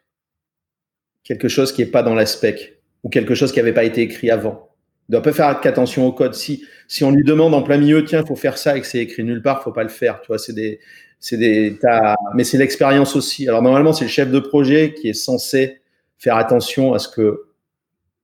quelque 1.24 1.48
chose 1.48 1.72
qui 1.72 1.82
n'est 1.82 1.90
pas 1.90 2.02
dans 2.02 2.14
la 2.14 2.26
spec 2.26 2.80
ou 3.02 3.08
quelque 3.08 3.34
chose 3.34 3.52
qui 3.52 3.58
n'avait 3.58 3.72
pas 3.72 3.84
été 3.84 4.02
écrit 4.02 4.30
avant. 4.30 4.68
Il 5.08 5.12
doit 5.12 5.22
pas 5.22 5.32
faire 5.32 5.48
attention 5.48 6.06
au 6.06 6.12
code. 6.12 6.34
Si, 6.34 6.64
si 6.86 7.02
on 7.02 7.10
lui 7.10 7.24
demande 7.24 7.54
en 7.54 7.62
plein 7.62 7.78
milieu, 7.78 8.04
tiens, 8.04 8.20
il 8.20 8.26
faut 8.26 8.36
faire 8.36 8.58
ça 8.58 8.76
et 8.76 8.80
que 8.80 8.86
c'est 8.86 8.98
écrit 8.98 9.24
nulle 9.24 9.42
part, 9.42 9.62
faut 9.62 9.72
pas 9.72 9.82
le 9.82 9.88
faire. 9.88 10.20
Tu 10.20 10.28
vois, 10.28 10.38
c'est 10.38 10.52
des, 10.52 10.78
c'est 11.18 11.36
des, 11.36 11.76
mais 12.34 12.44
c'est 12.44 12.58
l'expérience 12.58 13.16
aussi. 13.16 13.48
Alors 13.48 13.62
normalement, 13.62 13.92
c'est 13.92 14.04
le 14.04 14.10
chef 14.10 14.30
de 14.30 14.38
projet 14.38 14.94
qui 14.94 15.08
est 15.08 15.14
censé 15.14 15.80
faire 16.18 16.36
attention 16.36 16.94
à 16.94 16.98
ce 16.98 17.08
que 17.08 17.46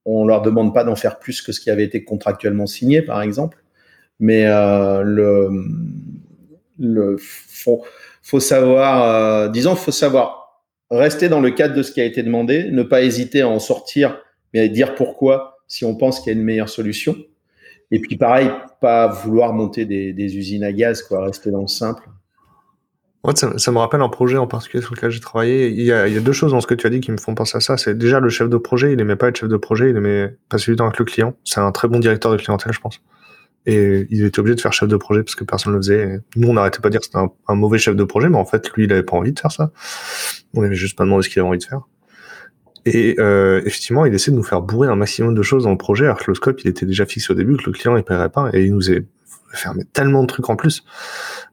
on 0.04 0.24
leur 0.24 0.42
demande 0.42 0.72
pas 0.72 0.84
d'en 0.84 0.94
faire 0.94 1.18
plus 1.18 1.42
que 1.42 1.50
ce 1.50 1.60
qui 1.60 1.70
avait 1.70 1.82
été 1.82 2.04
contractuellement 2.04 2.66
signé, 2.66 3.02
par 3.02 3.20
exemple. 3.22 3.62
Mais 4.20 4.46
euh, 4.46 5.02
le, 5.02 5.50
le 6.78 7.16
faut, 7.18 7.84
faut 8.22 8.40
savoir, 8.40 9.02
euh, 9.02 9.48
disons, 9.48 9.74
faut 9.74 9.90
savoir 9.90 10.45
rester 10.90 11.28
dans 11.28 11.40
le 11.40 11.50
cadre 11.50 11.74
de 11.74 11.82
ce 11.82 11.92
qui 11.92 12.00
a 12.00 12.04
été 12.04 12.22
demandé, 12.22 12.70
ne 12.70 12.82
pas 12.82 13.02
hésiter 13.02 13.42
à 13.42 13.48
en 13.48 13.58
sortir, 13.58 14.18
mais 14.54 14.60
à 14.60 14.68
dire 14.68 14.94
pourquoi 14.94 15.56
si 15.68 15.84
on 15.84 15.96
pense 15.96 16.20
qu'il 16.20 16.32
y 16.32 16.36
a 16.36 16.38
une 16.38 16.44
meilleure 16.44 16.68
solution. 16.68 17.16
Et 17.90 18.00
puis 18.00 18.16
pareil, 18.16 18.50
pas 18.80 19.06
vouloir 19.06 19.52
monter 19.52 19.84
des, 19.84 20.36
usines 20.36 20.64
à 20.64 20.72
gaz, 20.72 21.02
quoi, 21.02 21.24
rester 21.24 21.50
dans 21.50 21.60
le 21.60 21.68
simple. 21.68 22.02
ça, 23.34 23.72
me 23.72 23.78
rappelle 23.78 24.00
un 24.00 24.08
projet 24.08 24.36
en 24.36 24.46
particulier 24.46 24.82
sur 24.82 24.94
lequel 24.94 25.10
j'ai 25.10 25.20
travaillé. 25.20 25.68
Il 25.68 25.82
y, 25.82 25.92
a, 25.92 26.08
deux 26.20 26.32
choses 26.32 26.52
dans 26.52 26.60
ce 26.60 26.66
que 26.66 26.74
tu 26.74 26.86
as 26.86 26.90
dit 26.90 27.00
qui 27.00 27.12
me 27.12 27.16
font 27.16 27.34
penser 27.34 27.56
à 27.56 27.60
ça. 27.60 27.76
C'est 27.76 27.96
déjà 27.96 28.18
le 28.20 28.28
chef 28.28 28.48
de 28.48 28.56
projet, 28.56 28.92
il 28.92 28.96
n'aimait 28.96 29.16
pas 29.16 29.28
être 29.28 29.38
chef 29.38 29.48
de 29.48 29.56
projet, 29.56 29.90
il 29.90 29.96
aimait 29.96 30.36
passer 30.48 30.72
du 30.72 30.76
temps 30.76 30.86
avec 30.86 30.98
le 30.98 31.04
client. 31.04 31.34
C'est 31.44 31.60
un 31.60 31.70
très 31.72 31.88
bon 31.88 31.98
directeur 31.98 32.32
de 32.32 32.36
clientèle, 32.36 32.72
je 32.72 32.80
pense. 32.80 33.00
Et 33.66 34.06
il 34.10 34.24
était 34.24 34.38
obligé 34.38 34.54
de 34.54 34.60
faire 34.60 34.72
chef 34.72 34.88
de 34.88 34.96
projet 34.96 35.22
parce 35.22 35.34
que 35.34 35.44
personne 35.44 35.72
ne 35.72 35.78
le 35.78 35.82
faisait. 35.82 36.20
nous, 36.36 36.48
on 36.48 36.54
n'arrêtait 36.54 36.80
pas 36.80 36.88
de 36.88 36.92
dire 36.92 37.00
que 37.00 37.06
c'était 37.06 37.18
un, 37.18 37.54
mauvais 37.54 37.78
chef 37.78 37.96
de 37.96 38.04
projet, 38.04 38.28
mais 38.28 38.38
en 38.38 38.44
fait, 38.44 38.70
lui, 38.72 38.84
il 38.84 38.92
avait 38.92 39.02
pas 39.02 39.16
envie 39.16 39.32
de 39.32 39.38
faire 39.38 39.52
ça. 39.52 39.72
On 40.54 40.62
avait 40.62 40.76
juste 40.76 40.96
pas 40.96 41.04
demandé 41.04 41.24
ce 41.24 41.28
qu'il 41.28 41.40
avait 41.40 41.48
envie 41.48 41.58
de 41.58 41.64
faire. 41.64 41.82
Et 42.84 43.16
euh, 43.18 43.60
effectivement, 43.66 44.06
il 44.06 44.14
essaie 44.14 44.30
de 44.30 44.36
nous 44.36 44.44
faire 44.44 44.62
bourrer 44.62 44.88
un 44.88 44.94
maximum 44.94 45.34
de 45.34 45.42
choses 45.42 45.64
dans 45.64 45.72
le 45.72 45.76
projet, 45.76 46.04
alors 46.04 46.18
que 46.18 46.30
le 46.30 46.36
scope, 46.36 46.60
il 46.62 46.68
était 46.68 46.86
déjà 46.86 47.04
fixé 47.04 47.32
au 47.32 47.34
début, 47.34 47.56
que 47.56 47.64
le 47.66 47.72
client, 47.72 47.96
il 47.96 48.04
paierait 48.04 48.30
pas, 48.30 48.50
et 48.52 48.64
il 48.64 48.72
nous 48.72 48.90
a 48.90 48.94
fait 49.52 49.68
tellement 49.92 50.22
de 50.22 50.26
trucs 50.26 50.48
en 50.50 50.56
plus 50.56 50.84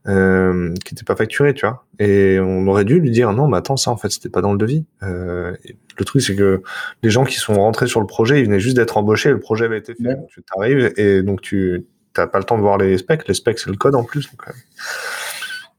euh, 0.08 0.74
qui 0.86 0.94
n'étaient 0.94 1.06
pas 1.06 1.16
facturés, 1.16 1.54
tu 1.54 1.66
vois. 1.66 1.86
Et 1.98 2.40
on 2.40 2.68
aurait 2.68 2.86
dû 2.86 3.00
lui 3.00 3.10
dire 3.10 3.34
non, 3.34 3.48
mais 3.48 3.58
attends, 3.58 3.78
ça 3.78 3.90
en 3.90 3.98
fait, 3.98 4.10
c'était 4.10 4.30
pas 4.30 4.42
dans 4.42 4.52
le 4.52 4.60
devis. 4.60 4.86
Euh, 5.02 5.56
le 5.98 6.06
truc, 6.06 6.22
c'est 6.22 6.36
que 6.36 6.62
les 7.02 7.10
gens 7.10 7.24
qui 7.24 7.38
sont 7.38 7.56
rentrés 7.56 7.88
sur 7.88 8.00
le 8.00 8.08
projet, 8.08 8.40
ils 8.40 8.46
venaient 8.46 8.60
juste 8.60 8.76
d'être 8.76 8.98
embauchés, 8.98 9.32
le 9.32 9.40
projet 9.40 9.66
avait 9.66 9.80
été 9.80 9.96
fait. 9.96 10.18
Tu 10.30 10.44
arrives 10.56 10.94
et 10.98 11.24
donc 11.24 11.42
tu 11.42 11.86
t'as 12.14 12.28
pas 12.28 12.40
le 12.40 12.44
temps 12.44 12.58
de 12.58 12.62
voir 12.62 12.78
les 12.78 12.98
specs. 12.98 13.28
Les 13.28 13.34
specs, 13.34 13.60
c'est 13.60 13.70
le 13.70 13.76
code 13.76 13.96
en 13.96 14.04
plus. 14.04 14.30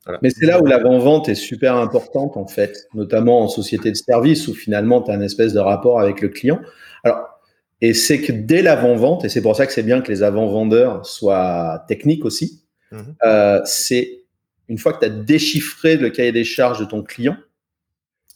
Euh, 0.08 0.16
Mais 0.22 0.30
c'est 0.30 0.46
là 0.46 0.60
où 0.60 0.66
l'avant-vente 0.66 1.28
est 1.28 1.34
super 1.34 1.76
importante, 1.76 2.36
en 2.36 2.46
fait, 2.46 2.88
notamment 2.94 3.42
en 3.42 3.48
société 3.48 3.90
de 3.90 3.96
service, 3.96 4.48
où 4.48 4.54
finalement, 4.54 5.00
tu 5.02 5.10
as 5.10 5.14
un 5.14 5.20
espèce 5.20 5.52
de 5.52 5.60
rapport 5.60 6.00
avec 6.00 6.20
le 6.20 6.28
client. 6.28 6.60
Alors, 7.04 7.34
et 7.80 7.94
c'est 7.94 8.20
que 8.20 8.32
dès 8.32 8.62
l'avant-vente, 8.62 9.24
et 9.24 9.28
c'est 9.28 9.42
pour 9.42 9.56
ça 9.56 9.66
que 9.66 9.72
c'est 9.72 9.82
bien 9.82 10.00
que 10.00 10.10
les 10.10 10.22
avant-vendeurs 10.22 11.04
soient 11.06 11.84
techniques 11.88 12.24
aussi, 12.24 12.62
mhm. 12.92 13.14
euh, 13.24 13.60
c'est 13.64 14.22
une 14.68 14.78
fois 14.78 14.92
que 14.94 15.00
tu 15.00 15.06
as 15.06 15.10
déchiffré 15.10 15.96
le 15.96 16.10
cahier 16.10 16.32
des 16.32 16.44
charges 16.44 16.80
de 16.80 16.84
ton 16.84 17.02
client, 17.02 17.36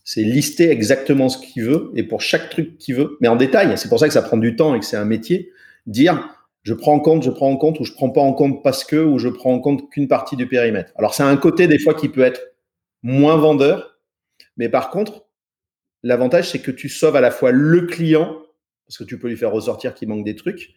c'est 0.04 0.22
lister 0.22 0.70
exactement 0.70 1.28
ce 1.28 1.38
qu'il 1.38 1.64
veut 1.64 1.90
et 1.94 2.02
pour 2.02 2.22
chaque 2.22 2.48
truc 2.48 2.78
qu'il 2.78 2.94
veut, 2.94 3.18
mais 3.20 3.28
en 3.28 3.36
détail. 3.36 3.76
C'est 3.76 3.90
pour 3.90 3.98
ça 3.98 4.06
que 4.06 4.14
ça 4.14 4.22
prend 4.22 4.38
du 4.38 4.56
temps 4.56 4.74
et 4.74 4.80
que 4.80 4.86
c'est 4.86 4.96
un 4.96 5.04
métier. 5.04 5.52
Dire, 5.86 6.37
je 6.68 6.74
prends 6.74 6.92
en 6.92 7.00
compte, 7.00 7.22
je 7.22 7.30
prends 7.30 7.48
en 7.48 7.56
compte, 7.56 7.80
ou 7.80 7.84
je 7.84 7.94
prends 7.94 8.10
pas 8.10 8.20
en 8.20 8.34
compte 8.34 8.62
parce 8.62 8.84
que, 8.84 8.96
ou 8.96 9.18
je 9.18 9.30
prends 9.30 9.54
en 9.54 9.58
compte 9.58 9.88
qu'une 9.88 10.06
partie 10.06 10.36
du 10.36 10.46
périmètre. 10.46 10.92
Alors, 10.96 11.14
c'est 11.14 11.22
un 11.22 11.36
côté 11.38 11.66
des 11.66 11.78
fois 11.78 11.94
qui 11.94 12.10
peut 12.10 12.20
être 12.20 12.42
moins 13.02 13.38
vendeur, 13.38 13.98
mais 14.58 14.68
par 14.68 14.90
contre, 14.90 15.24
l'avantage, 16.02 16.50
c'est 16.50 16.58
que 16.58 16.70
tu 16.70 16.90
sauves 16.90 17.16
à 17.16 17.22
la 17.22 17.30
fois 17.30 17.52
le 17.52 17.86
client, 17.86 18.42
parce 18.86 18.98
que 18.98 19.04
tu 19.04 19.18
peux 19.18 19.28
lui 19.28 19.38
faire 19.38 19.50
ressortir 19.50 19.94
qu'il 19.94 20.08
manque 20.08 20.26
des 20.26 20.36
trucs, 20.36 20.74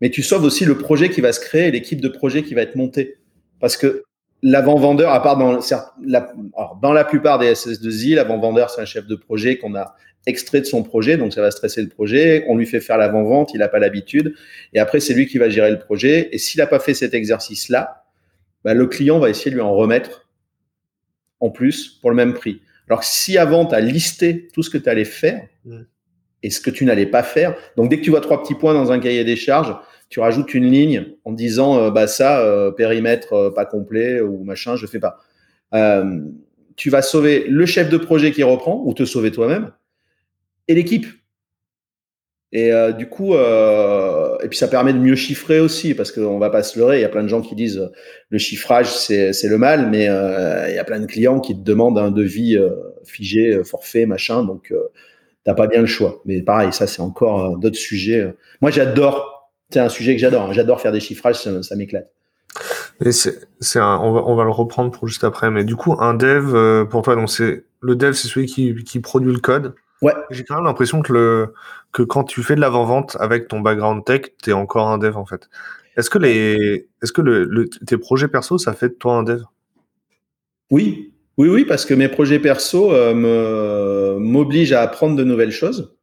mais 0.00 0.10
tu 0.10 0.22
sauves 0.22 0.44
aussi 0.44 0.64
le 0.64 0.78
projet 0.78 1.10
qui 1.10 1.20
va 1.20 1.32
se 1.32 1.40
créer 1.40 1.72
l'équipe 1.72 2.00
de 2.00 2.08
projet 2.08 2.44
qui 2.44 2.54
va 2.54 2.62
être 2.62 2.76
montée. 2.76 3.16
Parce 3.58 3.76
que 3.76 4.04
l'avant-vendeur, 4.44 5.10
à 5.10 5.20
part 5.24 5.36
dans 5.38 5.58
la, 6.04 6.32
dans 6.80 6.92
la 6.92 7.04
plupart 7.04 7.40
des 7.40 7.52
SS2I, 7.52 8.14
l'avant-vendeur, 8.14 8.70
c'est 8.70 8.80
un 8.80 8.84
chef 8.84 9.08
de 9.08 9.16
projet 9.16 9.58
qu'on 9.58 9.74
a 9.74 9.96
extrait 10.26 10.60
de 10.60 10.66
son 10.66 10.82
projet, 10.82 11.16
donc 11.16 11.32
ça 11.32 11.40
va 11.40 11.50
stresser 11.50 11.82
le 11.82 11.88
projet. 11.88 12.44
On 12.48 12.56
lui 12.56 12.66
fait 12.66 12.80
faire 12.80 12.96
l'avant-vente, 12.96 13.50
il 13.54 13.58
n'a 13.58 13.68
pas 13.68 13.78
l'habitude. 13.78 14.34
Et 14.72 14.78
après, 14.78 15.00
c'est 15.00 15.14
lui 15.14 15.26
qui 15.26 15.38
va 15.38 15.48
gérer 15.48 15.70
le 15.70 15.78
projet. 15.78 16.28
Et 16.32 16.38
s'il 16.38 16.58
n'a 16.58 16.66
pas 16.66 16.78
fait 16.78 16.94
cet 16.94 17.14
exercice-là, 17.14 18.04
bah, 18.64 18.74
le 18.74 18.86
client 18.86 19.18
va 19.18 19.30
essayer 19.30 19.50
de 19.50 19.56
lui 19.56 19.62
en 19.62 19.74
remettre 19.74 20.28
en 21.40 21.50
plus 21.50 21.88
pour 21.88 22.10
le 22.10 22.16
même 22.16 22.34
prix. 22.34 22.62
Alors 22.88 23.04
si 23.04 23.38
avant, 23.38 23.66
tu 23.66 23.74
as 23.74 23.80
listé 23.80 24.48
tout 24.52 24.62
ce 24.62 24.70
que 24.70 24.78
tu 24.78 24.88
allais 24.88 25.04
faire 25.04 25.42
mmh. 25.64 25.80
et 26.42 26.50
ce 26.50 26.60
que 26.60 26.70
tu 26.70 26.84
n'allais 26.84 27.06
pas 27.06 27.22
faire, 27.22 27.56
donc 27.76 27.90
dès 27.90 27.98
que 27.98 28.04
tu 28.04 28.10
vois 28.10 28.20
trois 28.20 28.42
petits 28.42 28.54
points 28.54 28.74
dans 28.74 28.92
un 28.92 28.98
cahier 29.00 29.24
des 29.24 29.36
charges, 29.36 29.74
tu 30.08 30.20
rajoutes 30.20 30.52
une 30.54 30.70
ligne 30.70 31.06
en 31.24 31.32
disant 31.32 31.78
euh, 31.78 31.90
bah 31.90 32.06
ça 32.06 32.40
euh, 32.40 32.70
périmètre 32.70 33.32
euh, 33.32 33.50
pas 33.50 33.64
complet 33.64 34.20
ou 34.20 34.44
machin, 34.44 34.76
je 34.76 34.86
fais 34.86 35.00
pas. 35.00 35.18
tu 36.76 36.90
vas 36.90 37.02
sauver 37.02 37.46
le 37.48 37.66
chef 37.66 37.88
de 37.88 37.96
projet 37.96 38.30
qui 38.30 38.42
reprend 38.42 38.82
ou 38.84 38.94
te 38.94 39.04
sauver 39.04 39.30
toi-même 39.30 39.72
l'équipe. 40.74 41.06
Et 42.54 42.70
du 42.98 43.08
coup, 43.08 43.34
et 43.34 44.48
puis 44.50 44.58
ça 44.58 44.68
permet 44.68 44.92
de 44.92 44.98
mieux 44.98 45.14
chiffrer 45.14 45.58
aussi, 45.58 45.94
parce 45.94 46.12
qu'on 46.12 46.38
va 46.38 46.50
pas 46.50 46.62
se 46.62 46.78
leurrer. 46.78 46.98
Il 46.98 47.00
y 47.00 47.04
a 47.04 47.08
plein 47.08 47.22
de 47.22 47.28
gens 47.28 47.40
qui 47.40 47.54
disent 47.54 47.90
le 48.28 48.36
chiffrage 48.36 48.88
c'est 48.94 49.48
le 49.48 49.56
mal, 49.56 49.88
mais 49.88 50.04
il 50.04 50.74
y 50.74 50.78
a 50.78 50.84
plein 50.84 51.00
de 51.00 51.06
clients 51.06 51.40
qui 51.40 51.54
te 51.54 51.62
demandent 51.62 51.98
un 51.98 52.10
devis 52.10 52.58
figé, 53.04 53.64
forfait, 53.64 54.04
machin. 54.04 54.44
Donc 54.44 54.70
t'as 55.44 55.54
pas 55.54 55.66
bien 55.66 55.80
le 55.80 55.86
choix. 55.86 56.20
Mais 56.26 56.42
pareil, 56.42 56.74
ça 56.74 56.86
c'est 56.86 57.00
encore 57.00 57.56
d'autres 57.56 57.78
sujets. 57.78 58.34
Moi 58.60 58.70
j'adore 58.70 59.32
c'est 59.72 59.80
un 59.80 59.88
sujet 59.88 60.14
que 60.14 60.20
j'adore. 60.20 60.42
Hein. 60.42 60.52
J'adore 60.52 60.80
faire 60.80 60.92
des 60.92 61.00
chiffrages, 61.00 61.36
ça, 61.36 61.76
m'éclate. 61.76 62.10
c'est, 63.10 63.80
on 63.80 64.34
va, 64.34 64.44
le 64.44 64.50
reprendre 64.50 64.90
pour 64.90 65.08
juste 65.08 65.24
après. 65.24 65.50
Mais 65.50 65.64
du 65.64 65.76
coup, 65.76 65.96
un 65.98 66.14
dev, 66.14 66.54
euh, 66.54 66.84
pour 66.84 67.02
toi, 67.02 67.16
donc 67.16 67.30
c'est 67.30 67.64
le 67.80 67.96
dev, 67.96 68.12
c'est 68.12 68.28
celui 68.28 68.46
qui, 68.46 69.00
produit 69.00 69.32
le 69.32 69.40
code. 69.40 69.74
Ouais. 70.02 70.14
J'ai 70.30 70.44
quand 70.44 70.56
même 70.56 70.64
l'impression 70.64 71.00
que 71.00 71.12
le, 71.12 71.54
que 71.92 72.02
quand 72.02 72.24
tu 72.24 72.42
fais 72.42 72.56
de 72.56 72.60
l'avant-vente 72.60 73.16
avec 73.20 73.48
ton 73.48 73.60
background 73.60 74.04
tech, 74.04 74.22
tu 74.42 74.50
es 74.50 74.52
encore 74.52 74.88
un 74.88 74.98
dev, 74.98 75.16
en 75.16 75.24
fait. 75.24 75.48
Est-ce 75.96 76.10
que 76.10 76.18
les, 76.18 76.88
est-ce 77.02 77.12
que 77.12 77.20
le, 77.20 77.68
tes 77.86 77.96
projets 77.96 78.28
perso, 78.28 78.58
ça 78.58 78.72
fait 78.72 78.88
de 78.88 78.94
toi 78.94 79.14
un 79.14 79.22
dev? 79.22 79.42
Oui. 80.70 81.12
Oui, 81.38 81.48
oui, 81.48 81.64
parce 81.64 81.86
que 81.86 81.94
mes 81.94 82.08
projets 82.08 82.40
perso 82.40 82.92
euh, 82.92 84.18
m'obligent 84.18 84.72
à 84.72 84.82
apprendre 84.82 85.16
de 85.16 85.24
nouvelles 85.24 85.52
choses. 85.52 85.96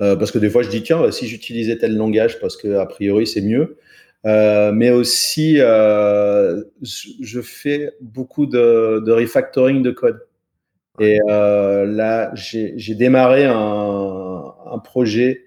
Euh, 0.00 0.14
parce 0.14 0.30
que 0.30 0.38
des 0.38 0.50
fois, 0.50 0.62
je 0.62 0.68
dis, 0.68 0.82
tiens, 0.82 1.10
si 1.10 1.26
j'utilisais 1.26 1.78
tel 1.78 1.96
langage, 1.96 2.38
parce 2.38 2.56
que 2.56 2.76
a 2.76 2.86
priori, 2.86 3.26
c'est 3.26 3.40
mieux. 3.40 3.78
mais 4.24 4.90
aussi 4.90 5.56
je 5.56 7.40
fais 7.42 7.92
beaucoup 8.00 8.46
de, 8.46 9.02
de 9.04 9.12
refactoring 9.12 9.82
de 9.82 9.90
code. 9.90 10.20
Et 11.00 11.18
là, 11.28 12.32
j'ai 12.34 12.94
démarré 12.94 13.44
un, 13.44 14.78
projet 14.84 15.46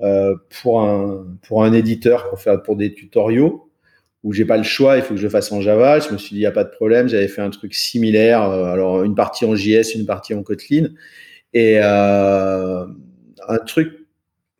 euh, 0.00 0.34
pour 0.62 0.82
un 0.82 1.26
pour 1.46 1.62
un 1.62 1.72
éditeur 1.72 2.28
pour 2.28 2.40
faire 2.40 2.60
pour 2.62 2.76
des 2.76 2.92
tutoriaux 2.92 3.70
où 4.24 4.32
j'ai 4.32 4.46
pas 4.46 4.56
le 4.56 4.62
choix, 4.62 4.96
il 4.96 5.02
faut 5.02 5.14
que 5.14 5.20
je 5.20 5.28
fasse 5.28 5.52
en 5.52 5.60
Java. 5.60 6.00
Je 6.00 6.10
me 6.10 6.16
suis 6.16 6.30
dit, 6.30 6.36
il 6.36 6.40
n'y 6.40 6.46
a 6.46 6.50
pas 6.50 6.64
de 6.64 6.70
problème. 6.70 7.08
J'avais 7.08 7.28
fait 7.28 7.42
un 7.42 7.50
truc 7.50 7.74
similaire. 7.74 8.42
Euh, 8.42 8.64
alors, 8.64 9.04
une 9.04 9.14
partie 9.14 9.44
en 9.44 9.54
JS, 9.54 9.94
une 9.94 10.06
partie 10.06 10.32
en 10.32 10.42
Kotlin. 10.42 10.88
Et 11.52 11.78
euh, 11.78 12.86
un 13.46 13.58
truc, 13.58 14.06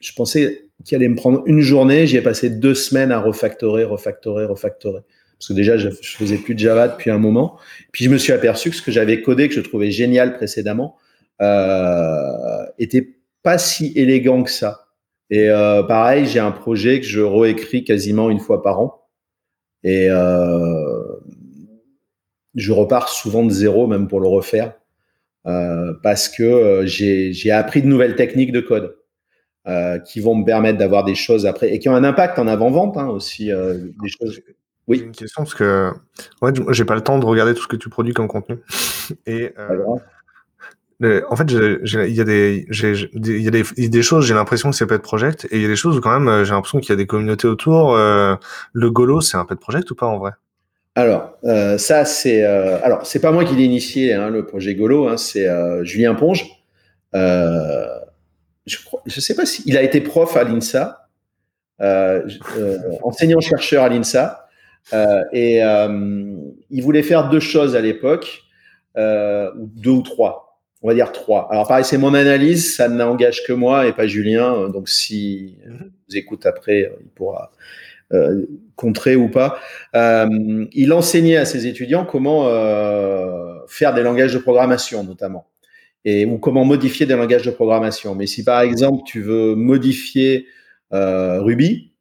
je 0.00 0.12
pensais 0.12 0.66
qu'il 0.84 0.96
allait 0.96 1.08
me 1.08 1.16
prendre 1.16 1.42
une 1.46 1.62
journée. 1.62 2.06
J'y 2.06 2.18
ai 2.18 2.20
passé 2.20 2.50
deux 2.50 2.74
semaines 2.74 3.10
à 3.10 3.18
refactorer, 3.18 3.84
refactorer, 3.84 4.44
refactorer. 4.44 5.00
Parce 5.44 5.48
que 5.48 5.52
déjà, 5.52 5.76
je, 5.76 5.90
je 5.90 6.16
faisais 6.16 6.38
plus 6.38 6.54
de 6.54 6.60
Java 6.60 6.88
depuis 6.88 7.10
un 7.10 7.18
moment. 7.18 7.58
Puis, 7.92 8.06
je 8.06 8.10
me 8.10 8.16
suis 8.16 8.32
aperçu 8.32 8.70
que 8.70 8.76
ce 8.76 8.80
que 8.80 8.90
j'avais 8.90 9.20
codé, 9.20 9.48
que 9.48 9.54
je 9.54 9.60
trouvais 9.60 9.90
génial 9.90 10.36
précédemment, 10.36 10.96
euh, 11.42 12.64
était 12.78 13.14
pas 13.42 13.58
si 13.58 13.92
élégant 13.94 14.42
que 14.42 14.50
ça. 14.50 14.86
Et 15.28 15.50
euh, 15.50 15.82
pareil, 15.82 16.24
j'ai 16.24 16.38
un 16.40 16.50
projet 16.50 16.98
que 16.98 17.06
je 17.06 17.20
réécris 17.20 17.84
quasiment 17.84 18.30
une 18.30 18.40
fois 18.40 18.62
par 18.62 18.80
an. 18.80 19.02
Et 19.82 20.08
euh, 20.08 21.02
je 22.54 22.72
repars 22.72 23.10
souvent 23.10 23.44
de 23.44 23.50
zéro, 23.50 23.86
même 23.86 24.08
pour 24.08 24.20
le 24.20 24.28
refaire, 24.28 24.72
euh, 25.46 25.92
parce 26.02 26.30
que 26.30 26.84
j'ai 26.86 27.50
appris 27.50 27.82
de 27.82 27.86
nouvelles 27.86 28.16
techniques 28.16 28.52
de 28.52 28.60
code 28.60 28.96
qui 30.06 30.20
vont 30.20 30.34
me 30.36 30.44
permettre 30.44 30.78
d'avoir 30.78 31.04
des 31.04 31.14
choses 31.14 31.46
après 31.46 31.70
et 31.72 31.78
qui 31.78 31.88
ont 31.88 31.94
un 31.94 32.04
impact 32.04 32.38
en 32.38 32.46
avant-vente 32.46 32.96
hein, 32.96 33.08
aussi. 33.08 33.46
Des 33.46 34.08
choses. 34.08 34.40
Oui. 34.86 34.98
J'ai 34.98 35.04
une 35.04 35.12
question 35.12 35.42
parce 35.42 35.54
que 35.54 35.90
ouais, 36.42 36.52
j'ai 36.70 36.84
pas 36.84 36.94
le 36.94 37.00
temps 37.00 37.18
de 37.18 37.24
regarder 37.24 37.54
tout 37.54 37.62
ce 37.62 37.68
que 37.68 37.76
tu 37.76 37.88
produis 37.88 38.12
comme 38.12 38.28
contenu. 38.28 38.58
Et 39.26 39.52
en 41.28 41.36
fait, 41.36 41.44
il 41.50 42.14
y 42.14 42.20
a 42.20 42.24
des, 42.24 42.66
il 42.70 43.42
y 43.42 43.48
a 43.48 43.50
des, 43.50 43.88
des 43.88 44.02
choses, 44.02 44.26
j'ai 44.26 44.34
l'impression 44.34 44.70
que 44.70 44.76
c'est 44.76 44.86
pet 44.86 45.02
project, 45.02 45.46
et 45.50 45.56
il 45.56 45.62
y 45.62 45.64
a 45.64 45.68
des 45.68 45.76
choses 45.76 45.98
où 45.98 46.00
quand 46.00 46.18
même, 46.18 46.28
euh, 46.28 46.44
j'ai 46.44 46.52
l'impression 46.52 46.80
qu'il 46.80 46.90
y 46.90 46.92
a 46.92 46.96
des 46.96 47.06
communautés 47.06 47.46
autour. 47.46 47.94
Euh, 47.94 48.36
le 48.72 48.90
Golo, 48.90 49.20
c'est 49.20 49.36
un 49.36 49.44
pet 49.44 49.58
project 49.58 49.90
ou 49.90 49.94
pas 49.94 50.06
en 50.06 50.18
vrai? 50.18 50.32
Alors, 50.94 51.36
euh, 51.44 51.76
ça, 51.76 52.04
c'est, 52.04 52.44
euh, 52.44 52.78
alors, 52.82 53.04
c'est 53.04 53.18
pas 53.18 53.32
moi 53.32 53.44
qui 53.44 53.54
l'ai 53.56 53.64
initié, 53.64 54.14
hein, 54.14 54.30
le 54.30 54.46
projet 54.46 54.74
Golo, 54.74 55.08
hein, 55.08 55.16
c'est 55.16 55.48
euh, 55.48 55.84
Julien 55.84 56.14
Ponge. 56.14 56.46
Euh, 57.14 57.86
je 58.66 58.82
crois, 58.84 59.02
je 59.04 59.20
sais 59.20 59.34
pas 59.34 59.44
si 59.44 59.62
il 59.66 59.76
a 59.76 59.82
été 59.82 60.00
prof 60.00 60.36
à 60.36 60.44
l'INSA, 60.44 61.08
enseignant 63.02 63.40
chercheur 63.40 63.82
à 63.82 63.88
l'INSA, 63.88 64.43
et 64.92 65.60
il 66.70 66.82
voulait 66.82 67.02
faire 67.02 67.28
deux 67.28 67.40
choses 67.40 67.76
à 67.76 67.80
l'époque, 67.80 68.42
deux 68.96 69.90
ou 69.90 70.02
trois 70.02 70.44
on 70.84 70.88
va 70.88 70.94
dire 70.94 71.12
trois. 71.12 71.48
Alors 71.50 71.66
pareil, 71.66 71.84
c'est 71.84 71.96
mon 71.96 72.12
analyse, 72.12 72.76
ça 72.76 72.88
n'engage 72.90 73.42
que 73.46 73.54
moi 73.54 73.86
et 73.86 73.92
pas 73.92 74.06
Julien. 74.06 74.68
Donc 74.68 74.90
si 74.90 75.56
mhm. 75.66 75.90
vous 76.08 76.16
écoute 76.16 76.44
après, 76.44 76.92
il 77.00 77.08
pourra 77.08 77.52
euh, 78.12 78.44
contrer 78.76 79.16
ou 79.16 79.30
pas. 79.30 79.58
Euh, 79.96 80.66
il 80.72 80.92
enseignait 80.92 81.38
à 81.38 81.46
ses 81.46 81.66
étudiants 81.66 82.04
comment 82.04 82.48
euh, 82.48 83.60
faire 83.66 83.94
des 83.94 84.02
langages 84.02 84.34
de 84.34 84.38
programmation, 84.38 85.04
notamment, 85.04 85.46
et 86.04 86.26
ou 86.26 86.36
comment 86.36 86.66
modifier 86.66 87.06
des 87.06 87.16
langages 87.16 87.46
de 87.46 87.50
programmation. 87.50 88.14
Mais 88.14 88.26
si 88.26 88.44
par 88.44 88.60
exemple 88.60 89.04
tu 89.06 89.22
veux 89.22 89.54
modifier 89.54 90.46
euh, 90.92 91.40
Ruby, 91.40 91.93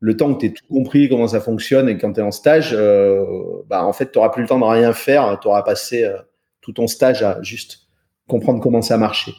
le 0.00 0.16
temps 0.16 0.34
que 0.34 0.46
tu 0.46 0.52
tout 0.52 0.64
compris 0.68 1.08
comment 1.08 1.28
ça 1.28 1.40
fonctionne 1.40 1.88
et 1.88 1.98
quand 1.98 2.12
tu 2.12 2.20
es 2.20 2.22
en 2.22 2.30
stage, 2.30 2.70
euh, 2.72 3.24
bah, 3.66 3.84
en 3.84 3.92
fait, 3.92 4.12
tu 4.12 4.18
n'auras 4.18 4.30
plus 4.30 4.42
le 4.42 4.48
temps 4.48 4.58
de 4.58 4.64
rien 4.64 4.92
faire. 4.92 5.38
Tu 5.40 5.48
auras 5.48 5.62
passé 5.62 6.04
euh, 6.04 6.16
tout 6.60 6.72
ton 6.72 6.86
stage 6.86 7.22
à 7.22 7.42
juste 7.42 7.88
comprendre 8.28 8.60
comment 8.60 8.82
ça 8.82 8.96
marchait. 8.96 9.34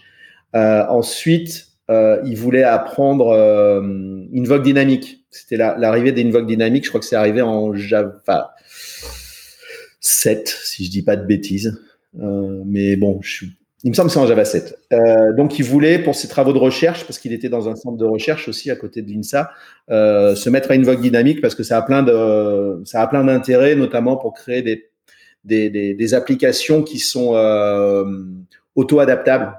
Euh, 0.56 0.86
ensuite, 0.88 1.68
il 1.92 2.36
voulait 2.36 2.64
apprendre 2.64 3.34
Invoke 4.36 4.62
dynamique. 4.62 5.26
C'était 5.32 5.58
l'arrivée 5.58 6.12
la, 6.12 6.24
d'Invoke 6.24 6.46
dynamique. 6.46 6.84
Je 6.84 6.90
crois 6.90 7.00
que 7.00 7.06
c'est 7.06 7.16
arrivé 7.16 7.42
en 7.42 7.74
Java 7.74 8.54
7, 10.00 10.48
si 10.48 10.86
je 10.86 10.92
dis 10.92 11.02
pas 11.02 11.16
de 11.16 11.26
bêtises. 11.26 11.82
Mais 12.14 12.96
bon, 12.96 13.20
je 13.24 13.32
suis 13.32 13.59
il 13.84 13.92
me 13.92 13.96
semble 13.96 14.08
que 14.08 14.14
c'est 14.14 14.20
en 14.20 14.28
Java 14.28 14.44
7. 14.44 14.78
Euh, 14.92 15.34
donc, 15.34 15.58
il 15.58 15.64
voulait, 15.64 16.00
pour 16.00 16.16
ses 16.16 16.28
travaux 16.28 16.52
de 16.52 16.58
recherche, 16.58 17.06
parce 17.06 17.18
qu'il 17.18 17.32
était 17.32 17.48
dans 17.48 17.70
un 17.70 17.76
centre 17.76 17.98
de 17.98 18.06
recherche 18.06 18.50
aussi 18.50 18.70
à 18.70 18.76
côté 18.76 19.02
de 19.02 19.10
l'INSA, 19.10 19.52
euh, 19.90 20.36
se 20.36 20.50
mettre 20.50 20.72
à 20.72 20.74
Invoke 20.74 21.00
dynamique 21.00 21.40
parce 21.40 21.56
que 21.56 21.64
ça 21.64 21.78
a 21.78 21.82
plein 21.82 22.04
de, 22.04 22.82
ça 22.84 23.02
a 23.02 23.08
plein 23.08 23.24
d'intérêts, 23.24 23.76
notamment 23.76 24.18
pour 24.18 24.34
créer 24.34 24.62
des, 24.62 24.90
des, 25.46 25.70
des, 25.94 26.14
applications 26.14 26.84
qui 26.84 27.00
sont 27.00 27.36
euh, 27.36 28.04
auto-adaptable. 28.76 29.54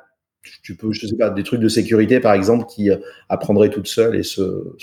Tu 0.62 0.76
peux, 0.76 0.92
je 0.92 1.06
sais 1.06 1.16
pas, 1.16 1.30
des 1.30 1.42
trucs 1.42 1.60
de 1.60 1.68
sécurité, 1.68 2.20
par 2.20 2.34
exemple, 2.34 2.66
qui 2.66 2.90
euh, 2.90 2.96
apprendraient 3.30 3.70
toutes 3.70 3.86
seules 3.88 4.16
et 4.16 4.22
se, 4.22 4.74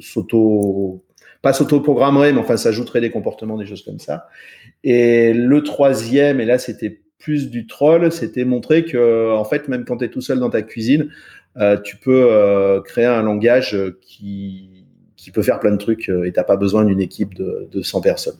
s'auto, 0.00 1.04
pas 1.42 1.52
s'auto-programmerait, 1.52 2.32
mais 2.32 2.40
enfin, 2.40 2.56
s'ajouteraient 2.56 3.00
des 3.00 3.10
comportements, 3.10 3.56
des 3.56 3.66
choses 3.66 3.82
comme 3.82 3.98
ça. 3.98 4.28
Et 4.84 5.32
le 5.32 5.62
troisième, 5.62 6.40
et 6.40 6.44
là, 6.44 6.58
c'était 6.58 7.03
plus 7.24 7.50
du 7.50 7.66
troll, 7.66 8.12
c'était 8.12 8.44
montrer 8.44 8.84
que, 8.84 9.32
en 9.32 9.44
fait, 9.44 9.68
même 9.68 9.84
quand 9.84 9.96
tu 9.96 10.04
es 10.04 10.08
tout 10.08 10.20
seul 10.20 10.38
dans 10.38 10.50
ta 10.50 10.62
cuisine, 10.62 11.10
euh, 11.56 11.80
tu 11.80 11.96
peux 11.96 12.26
euh, 12.30 12.80
créer 12.82 13.06
un 13.06 13.22
langage 13.22 13.76
qui, 14.02 14.84
qui 15.16 15.30
peut 15.30 15.42
faire 15.42 15.58
plein 15.58 15.72
de 15.72 15.78
trucs 15.78 16.08
et 16.08 16.32
t'as 16.32 16.44
pas 16.44 16.56
besoin 16.56 16.84
d'une 16.84 17.00
équipe 17.00 17.34
de, 17.34 17.68
de 17.72 17.82
100 17.82 18.00
personnes. 18.02 18.38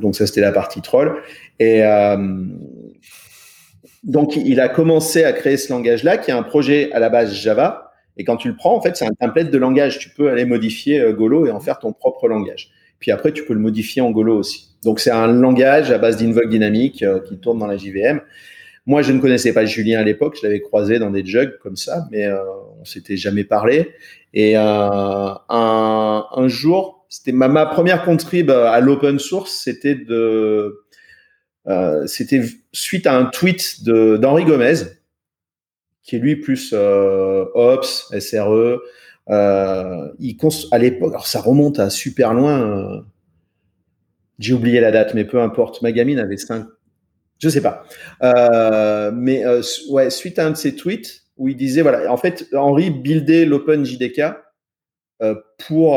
Donc 0.00 0.14
ça, 0.14 0.26
c'était 0.26 0.42
la 0.42 0.52
partie 0.52 0.82
troll. 0.82 1.16
Et, 1.58 1.82
donc, 4.02 4.34
il 4.34 4.60
a 4.60 4.68
commencé 4.68 5.22
à 5.22 5.32
créer 5.32 5.56
ce 5.56 5.72
langage-là, 5.72 6.18
qui 6.18 6.30
est 6.30 6.34
un 6.34 6.42
projet 6.42 6.92
à 6.92 6.98
la 6.98 7.08
base 7.08 7.32
Java. 7.34 7.92
Et 8.16 8.24
quand 8.24 8.36
tu 8.36 8.48
le 8.48 8.56
prends, 8.56 8.76
en 8.76 8.80
fait, 8.80 8.96
c'est 8.96 9.06
un 9.06 9.14
template 9.18 9.50
de 9.50 9.58
langage. 9.58 9.98
Tu 9.98 10.10
peux 10.10 10.28
aller 10.28 10.44
modifier 10.44 11.00
euh, 11.00 11.12
Golo 11.12 11.46
et 11.46 11.50
en 11.50 11.60
faire 11.60 11.78
ton 11.78 11.92
propre 11.92 12.28
langage. 12.28 12.70
Puis 12.98 13.10
après, 13.10 13.32
tu 13.32 13.44
peux 13.44 13.54
le 13.54 13.60
modifier 13.60 14.02
en 14.02 14.10
Golo 14.10 14.36
aussi. 14.36 14.71
Donc, 14.84 15.00
c'est 15.00 15.10
un 15.10 15.28
langage 15.28 15.90
à 15.90 15.98
base 15.98 16.16
d'invoke 16.16 16.48
dynamique 16.48 17.02
euh, 17.02 17.20
qui 17.20 17.38
tourne 17.38 17.58
dans 17.58 17.66
la 17.66 17.76
JVM. 17.76 18.20
Moi, 18.86 19.02
je 19.02 19.12
ne 19.12 19.20
connaissais 19.20 19.52
pas 19.52 19.64
Julien 19.64 20.00
à 20.00 20.04
l'époque. 20.04 20.36
Je 20.40 20.46
l'avais 20.46 20.60
croisé 20.60 20.98
dans 20.98 21.10
des 21.10 21.24
jugs 21.24 21.58
comme 21.62 21.76
ça, 21.76 22.06
mais 22.10 22.26
euh, 22.26 22.38
on 22.80 22.84
s'était 22.84 23.16
jamais 23.16 23.44
parlé. 23.44 23.92
Et 24.34 24.56
euh, 24.56 25.30
un, 25.48 26.48
jour, 26.48 27.06
c'était 27.08 27.32
ma, 27.32 27.66
première 27.66 28.04
contrib 28.04 28.50
à 28.50 28.80
l'open 28.80 29.18
source, 29.18 29.52
c'était 29.52 29.94
de 29.94 30.82
euh, 31.68 32.06
c'était 32.06 32.42
suite 32.72 33.06
à 33.06 33.16
un 33.16 33.26
tweet 33.26 33.84
d'Henri 33.84 34.44
Gomez, 34.44 34.74
qui 36.02 36.16
est 36.16 36.18
lui 36.18 36.36
plus 36.36 36.72
euh, 36.72 37.44
Ops, 37.54 38.12
SRE. 38.18 38.80
Euh, 39.30 40.08
il 40.18 40.36
à 40.72 40.78
l'époque, 40.78 41.12
alors 41.12 41.26
ça 41.26 41.40
remonte 41.40 41.78
à 41.78 41.90
super 41.90 42.34
loin. 42.34 43.04
J'ai 44.42 44.54
oublié 44.54 44.80
la 44.80 44.90
date, 44.90 45.14
mais 45.14 45.24
peu 45.24 45.40
importe. 45.40 45.82
Ma 45.82 45.92
gamine 45.92 46.18
avait 46.18 46.36
5, 46.36 46.66
je 47.38 47.48
sais 47.48 47.60
pas. 47.60 47.84
Euh, 48.24 49.12
mais 49.14 49.46
euh, 49.46 49.62
suite 50.10 50.38
à 50.40 50.46
un 50.46 50.50
de 50.50 50.56
ses 50.56 50.74
tweets 50.74 51.22
où 51.36 51.48
il 51.48 51.56
disait 51.56 51.82
voilà, 51.82 52.12
en 52.12 52.16
fait, 52.16 52.48
Henri 52.52 52.90
buildait 52.90 53.44
l'OpenJDK 53.44 54.34
euh, 55.22 55.36
pour 55.68 55.96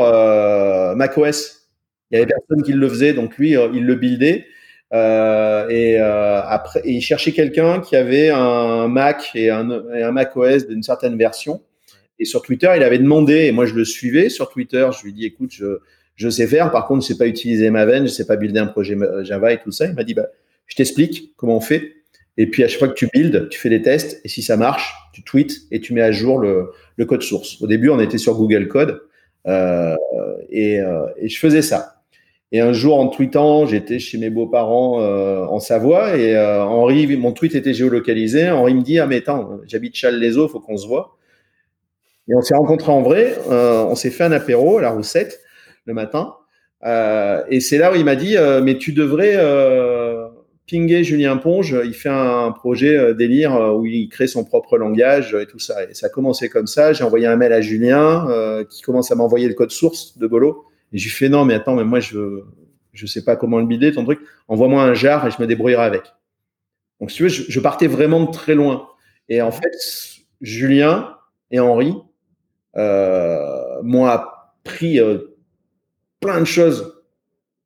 macOS. 0.94 1.68
Il 2.12 2.14
y 2.14 2.22
avait 2.22 2.32
personne 2.32 2.62
qui 2.62 2.72
le 2.72 2.88
faisait, 2.88 3.14
donc 3.14 3.36
lui, 3.36 3.56
il 3.74 3.84
le 3.84 3.94
buildait. 3.96 4.46
Et 4.92 5.98
après, 5.98 6.82
il 6.84 7.00
cherchait 7.00 7.32
quelqu'un 7.32 7.80
qui 7.80 7.96
avait 7.96 8.30
un 8.30 8.86
Mac 8.86 9.32
et 9.34 9.50
un, 9.50 9.68
et 9.68 10.58
d'une 10.68 10.84
certaine 10.84 11.18
version. 11.18 11.62
Et 12.20 12.24
sur 12.24 12.42
Twitter, 12.42 12.72
il 12.76 12.84
avait 12.84 12.98
demandé, 12.98 13.46
et 13.46 13.52
moi 13.52 13.66
je 13.66 13.74
le 13.74 13.84
suivais 13.84 14.28
sur 14.28 14.48
Twitter, 14.48 14.88
je 14.96 15.04
lui 15.04 15.12
dis 15.12 15.26
écoute, 15.26 15.50
je, 15.52 15.80
je 16.16 16.28
sais 16.28 16.46
faire, 16.46 16.70
par 16.70 16.86
contre, 16.86 17.02
je 17.02 17.08
sais 17.08 17.18
pas 17.18 17.26
utiliser 17.26 17.70
Maven, 17.70 18.04
je 18.04 18.12
sais 18.12 18.26
pas 18.26 18.36
builder 18.36 18.60
un 18.60 18.66
projet 18.66 18.96
Java 19.22 19.52
et 19.52 19.58
tout 19.58 19.70
ça. 19.70 19.86
Il 19.86 19.94
m'a 19.94 20.04
dit 20.04 20.14
bah, 20.14 20.26
je 20.66 20.74
t'explique 20.74 21.34
comment 21.36 21.56
on 21.56 21.60
fait. 21.60 21.92
Et 22.38 22.46
puis 22.50 22.64
à 22.64 22.68
chaque 22.68 22.78
fois 22.78 22.88
que 22.88 22.94
tu 22.94 23.08
builds, 23.12 23.48
tu 23.50 23.58
fais 23.58 23.70
des 23.70 23.80
tests, 23.80 24.20
et 24.24 24.28
si 24.28 24.42
ça 24.42 24.56
marche, 24.56 24.94
tu 25.14 25.22
tweets 25.22 25.62
et 25.70 25.80
tu 25.80 25.94
mets 25.94 26.02
à 26.02 26.12
jour 26.12 26.38
le, 26.38 26.70
le 26.96 27.04
code 27.06 27.22
source. 27.22 27.60
Au 27.62 27.66
début, 27.66 27.88
on 27.88 27.98
était 28.00 28.18
sur 28.18 28.34
Google 28.34 28.68
Code, 28.68 29.00
euh, 29.46 29.94
et, 30.50 30.80
euh, 30.80 31.06
et 31.16 31.28
je 31.28 31.38
faisais 31.38 31.62
ça. 31.62 31.96
Et 32.52 32.60
un 32.60 32.72
jour, 32.72 32.98
en 32.98 33.08
tweetant, 33.08 33.66
j'étais 33.66 33.98
chez 33.98 34.18
mes 34.18 34.30
beaux-parents 34.30 35.00
euh, 35.00 35.44
en 35.46 35.58
Savoie 35.58 36.16
et 36.16 36.36
euh, 36.36 36.62
Henri, 36.62 37.16
mon 37.16 37.32
tweet 37.32 37.56
était 37.56 37.74
géolocalisé. 37.74 38.50
Henri 38.50 38.74
me 38.74 38.82
dit 38.82 38.98
Ah, 39.00 39.06
mais 39.06 39.16
attends, 39.16 39.58
j'habite 39.66 39.96
Châles-les-Eaux, 39.96 40.46
faut 40.48 40.60
qu'on 40.60 40.76
se 40.76 40.86
voit. 40.86 41.16
Et 42.28 42.34
on 42.34 42.42
s'est 42.42 42.54
rencontrés 42.54 42.92
en 42.92 43.02
vrai. 43.02 43.36
Euh, 43.50 43.84
on 43.84 43.96
s'est 43.96 44.10
fait 44.10 44.24
un 44.24 44.32
apéro 44.32 44.78
à 44.78 44.82
la 44.82 44.90
Roussette 44.90 45.40
le 45.86 45.94
matin. 45.94 46.34
Euh, 46.84 47.42
et 47.48 47.60
c'est 47.60 47.78
là 47.78 47.90
où 47.92 47.96
il 47.96 48.04
m'a 48.04 48.16
dit 48.16 48.36
Mais 48.62 48.76
tu 48.76 48.92
devrais 48.92 49.34
euh, 49.36 50.26
pinguer 50.70 51.02
Julien 51.02 51.38
Ponge. 51.38 51.74
Il 51.84 51.94
fait 51.94 52.10
un 52.10 52.52
projet 52.52 53.14
délire 53.14 53.74
où 53.76 53.86
il 53.86 54.08
crée 54.08 54.26
son 54.26 54.44
propre 54.44 54.76
langage 54.76 55.34
et 55.34 55.46
tout 55.46 55.58
ça. 55.58 55.84
Et 55.84 55.94
ça 55.94 56.06
a 56.06 56.10
commencé 56.10 56.48
comme 56.48 56.66
ça. 56.66 56.92
J'ai 56.92 57.04
envoyé 57.04 57.26
un 57.26 57.36
mail 57.36 57.52
à 57.52 57.60
Julien 57.60 58.26
qui 58.68 58.82
commence 58.82 59.10
à 59.10 59.14
m'envoyer 59.14 59.48
le 59.48 59.54
code 59.54 59.70
source 59.70 60.18
de 60.18 60.26
Golo 60.26 60.66
Et 60.92 60.98
je 60.98 61.04
lui 61.04 61.10
fais 61.10 61.28
non, 61.28 61.44
mais 61.44 61.54
attends, 61.54 61.76
mais 61.76 61.84
moi 61.84 62.00
je 62.00 62.42
je 62.96 63.06
sais 63.06 63.22
pas 63.22 63.36
comment 63.36 63.58
le 63.58 63.66
bider 63.66 63.92
ton 63.92 64.04
truc. 64.04 64.20
Envoie-moi 64.48 64.82
un 64.82 64.94
jar 64.94 65.26
et 65.26 65.30
je 65.30 65.40
me 65.40 65.46
débrouillerai 65.46 65.84
avec. 65.84 66.02
Donc 67.00 67.10
si 67.10 67.18
tu 67.18 67.22
veux, 67.24 67.28
je, 67.28 67.60
partais 67.60 67.86
vraiment 67.86 68.24
de 68.24 68.30
très 68.30 68.54
loin. 68.54 68.88
Et 69.28 69.42
en 69.42 69.52
fait, 69.52 69.72
Julien 70.40 71.14
et 71.50 71.60
Henri 71.60 71.94
euh, 72.76 73.82
m'ont 73.82 74.06
appris 74.06 74.98
euh, 74.98 75.35
plein 76.26 76.40
de 76.40 76.44
choses. 76.44 76.92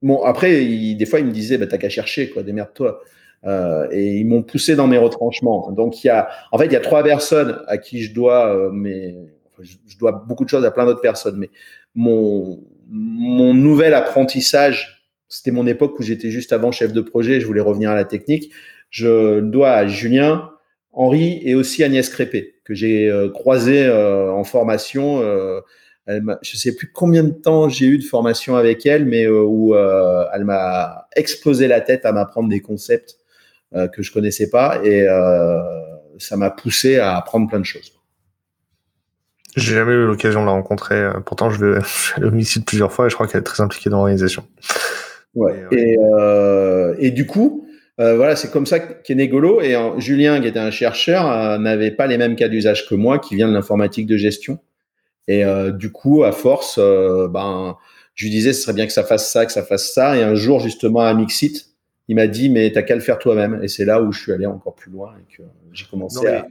Bon, 0.02 0.22
après, 0.22 0.64
des 0.94 1.06
fois, 1.06 1.18
ils 1.18 1.26
me 1.26 1.32
disaient, 1.32 1.58
bah, 1.58 1.66
t'as 1.66 1.78
qu'à 1.78 1.88
chercher, 1.88 2.30
quoi, 2.30 2.42
démerde-toi. 2.42 3.00
Euh, 3.44 3.88
et 3.90 4.18
ils 4.18 4.26
m'ont 4.26 4.42
poussé 4.42 4.76
dans 4.76 4.86
mes 4.86 4.98
retranchements. 4.98 5.70
Donc, 5.72 6.04
il 6.04 6.08
y 6.08 6.10
a, 6.10 6.28
en 6.52 6.58
fait, 6.58 6.66
il 6.66 6.72
y 6.72 6.76
a 6.76 6.80
trois 6.80 7.02
personnes 7.02 7.58
à 7.68 7.78
qui 7.78 8.02
je 8.02 8.12
dois, 8.12 8.54
euh, 8.54 8.70
mais 8.70 9.16
je, 9.60 9.98
dois 9.98 10.12
beaucoup 10.12 10.44
de 10.44 10.50
choses 10.50 10.64
à 10.64 10.70
plein 10.70 10.84
d'autres 10.84 11.00
personnes. 11.00 11.36
Mais 11.38 11.50
mon, 11.94 12.62
mon 12.90 13.54
nouvel 13.54 13.94
apprentissage, 13.94 15.06
c'était 15.28 15.52
mon 15.52 15.66
époque 15.66 15.98
où 15.98 16.02
j'étais 16.02 16.30
juste 16.30 16.52
avant 16.52 16.70
chef 16.70 16.92
de 16.92 17.00
projet, 17.00 17.40
je 17.40 17.46
voulais 17.46 17.60
revenir 17.62 17.90
à 17.90 17.94
la 17.94 18.04
technique. 18.04 18.52
Je 18.90 19.40
dois 19.40 19.72
à 19.72 19.86
Julien, 19.86 20.50
Henri 20.92 21.40
et 21.44 21.54
aussi 21.54 21.82
Agnès 21.82 22.08
Crépé, 22.08 22.56
que 22.64 22.74
j'ai 22.74 23.08
euh, 23.08 23.30
croisé 23.30 23.84
euh, 23.86 24.30
en 24.32 24.44
formation. 24.44 25.22
Euh, 26.10 26.20
elle 26.20 26.38
je 26.42 26.56
sais 26.56 26.74
plus 26.74 26.90
combien 26.92 27.24
de 27.24 27.30
temps 27.30 27.68
j'ai 27.68 27.86
eu 27.86 27.98
de 27.98 28.04
formation 28.04 28.56
avec 28.56 28.84
elle, 28.86 29.04
mais 29.04 29.26
où 29.28 29.74
elle 29.74 30.44
m'a 30.44 31.06
explosé 31.16 31.68
la 31.68 31.80
tête 31.80 32.04
à 32.04 32.12
m'apprendre 32.12 32.48
des 32.48 32.60
concepts 32.60 33.16
que 33.92 34.02
je 34.02 34.12
connaissais 34.12 34.50
pas 34.50 34.80
et 34.84 35.06
ça 36.18 36.36
m'a 36.36 36.50
poussé 36.50 36.98
à 36.98 37.16
apprendre 37.16 37.48
plein 37.48 37.60
de 37.60 37.64
choses. 37.64 37.92
J'ai 39.56 39.74
jamais 39.74 39.92
eu 39.92 40.06
l'occasion 40.06 40.40
de 40.42 40.46
la 40.46 40.52
rencontrer. 40.52 41.08
Pourtant, 41.24 41.50
je 41.50 41.64
l'ai 41.64 42.24
au 42.24 42.60
plusieurs 42.64 42.92
fois 42.92 43.06
et 43.06 43.10
je 43.10 43.14
crois 43.14 43.26
qu'elle 43.26 43.40
est 43.40 43.44
très 43.44 43.62
impliquée 43.62 43.90
dans 43.90 43.98
l'organisation. 43.98 44.44
Ouais. 45.34 45.64
Et, 45.70 45.96
et, 46.98 47.10
du 47.10 47.26
coup, 47.26 47.66
euh, 48.00 48.16
voilà, 48.16 48.34
c'est 48.34 48.50
comme 48.50 48.66
ça 48.66 48.80
qu'est 48.80 49.14
Négolo. 49.14 49.60
Et 49.60 49.76
Julien, 49.98 50.40
qui 50.40 50.48
était 50.48 50.58
un 50.58 50.70
chercheur, 50.70 51.30
euh, 51.30 51.58
n'avait 51.58 51.90
pas 51.90 52.06
les 52.06 52.16
mêmes 52.16 52.34
cas 52.34 52.48
d'usage 52.48 52.88
que 52.88 52.94
moi, 52.94 53.18
qui 53.18 53.36
vient 53.36 53.48
de 53.48 53.52
l'informatique 53.52 54.06
de 54.06 54.16
gestion. 54.16 54.58
Et 55.30 55.44
euh, 55.44 55.70
du 55.70 55.92
coup, 55.92 56.24
à 56.24 56.32
force, 56.32 56.76
ben, 56.78 57.76
je 58.16 58.24
lui 58.24 58.32
disais, 58.32 58.52
ce 58.52 58.62
serait 58.62 58.72
bien 58.72 58.86
que 58.86 58.92
ça 58.92 59.04
fasse 59.04 59.30
ça, 59.30 59.46
que 59.46 59.52
ça 59.52 59.62
fasse 59.62 59.94
ça. 59.94 60.16
Et 60.16 60.24
un 60.24 60.34
jour, 60.34 60.58
justement, 60.58 61.00
à 61.00 61.14
Mixit, 61.14 61.68
il 62.08 62.16
m'a 62.16 62.26
dit, 62.26 62.50
mais 62.50 62.72
t'as 62.72 62.82
qu'à 62.82 62.96
le 62.96 63.00
faire 63.00 63.20
toi-même. 63.20 63.60
Et 63.62 63.68
c'est 63.68 63.84
là 63.84 64.02
où 64.02 64.10
je 64.10 64.20
suis 64.20 64.32
allé 64.32 64.46
encore 64.46 64.74
plus 64.74 64.90
loin 64.90 65.14
et 65.20 65.36
que 65.36 65.44
j'ai 65.72 65.86
commencé 65.88 66.26
à. 66.26 66.48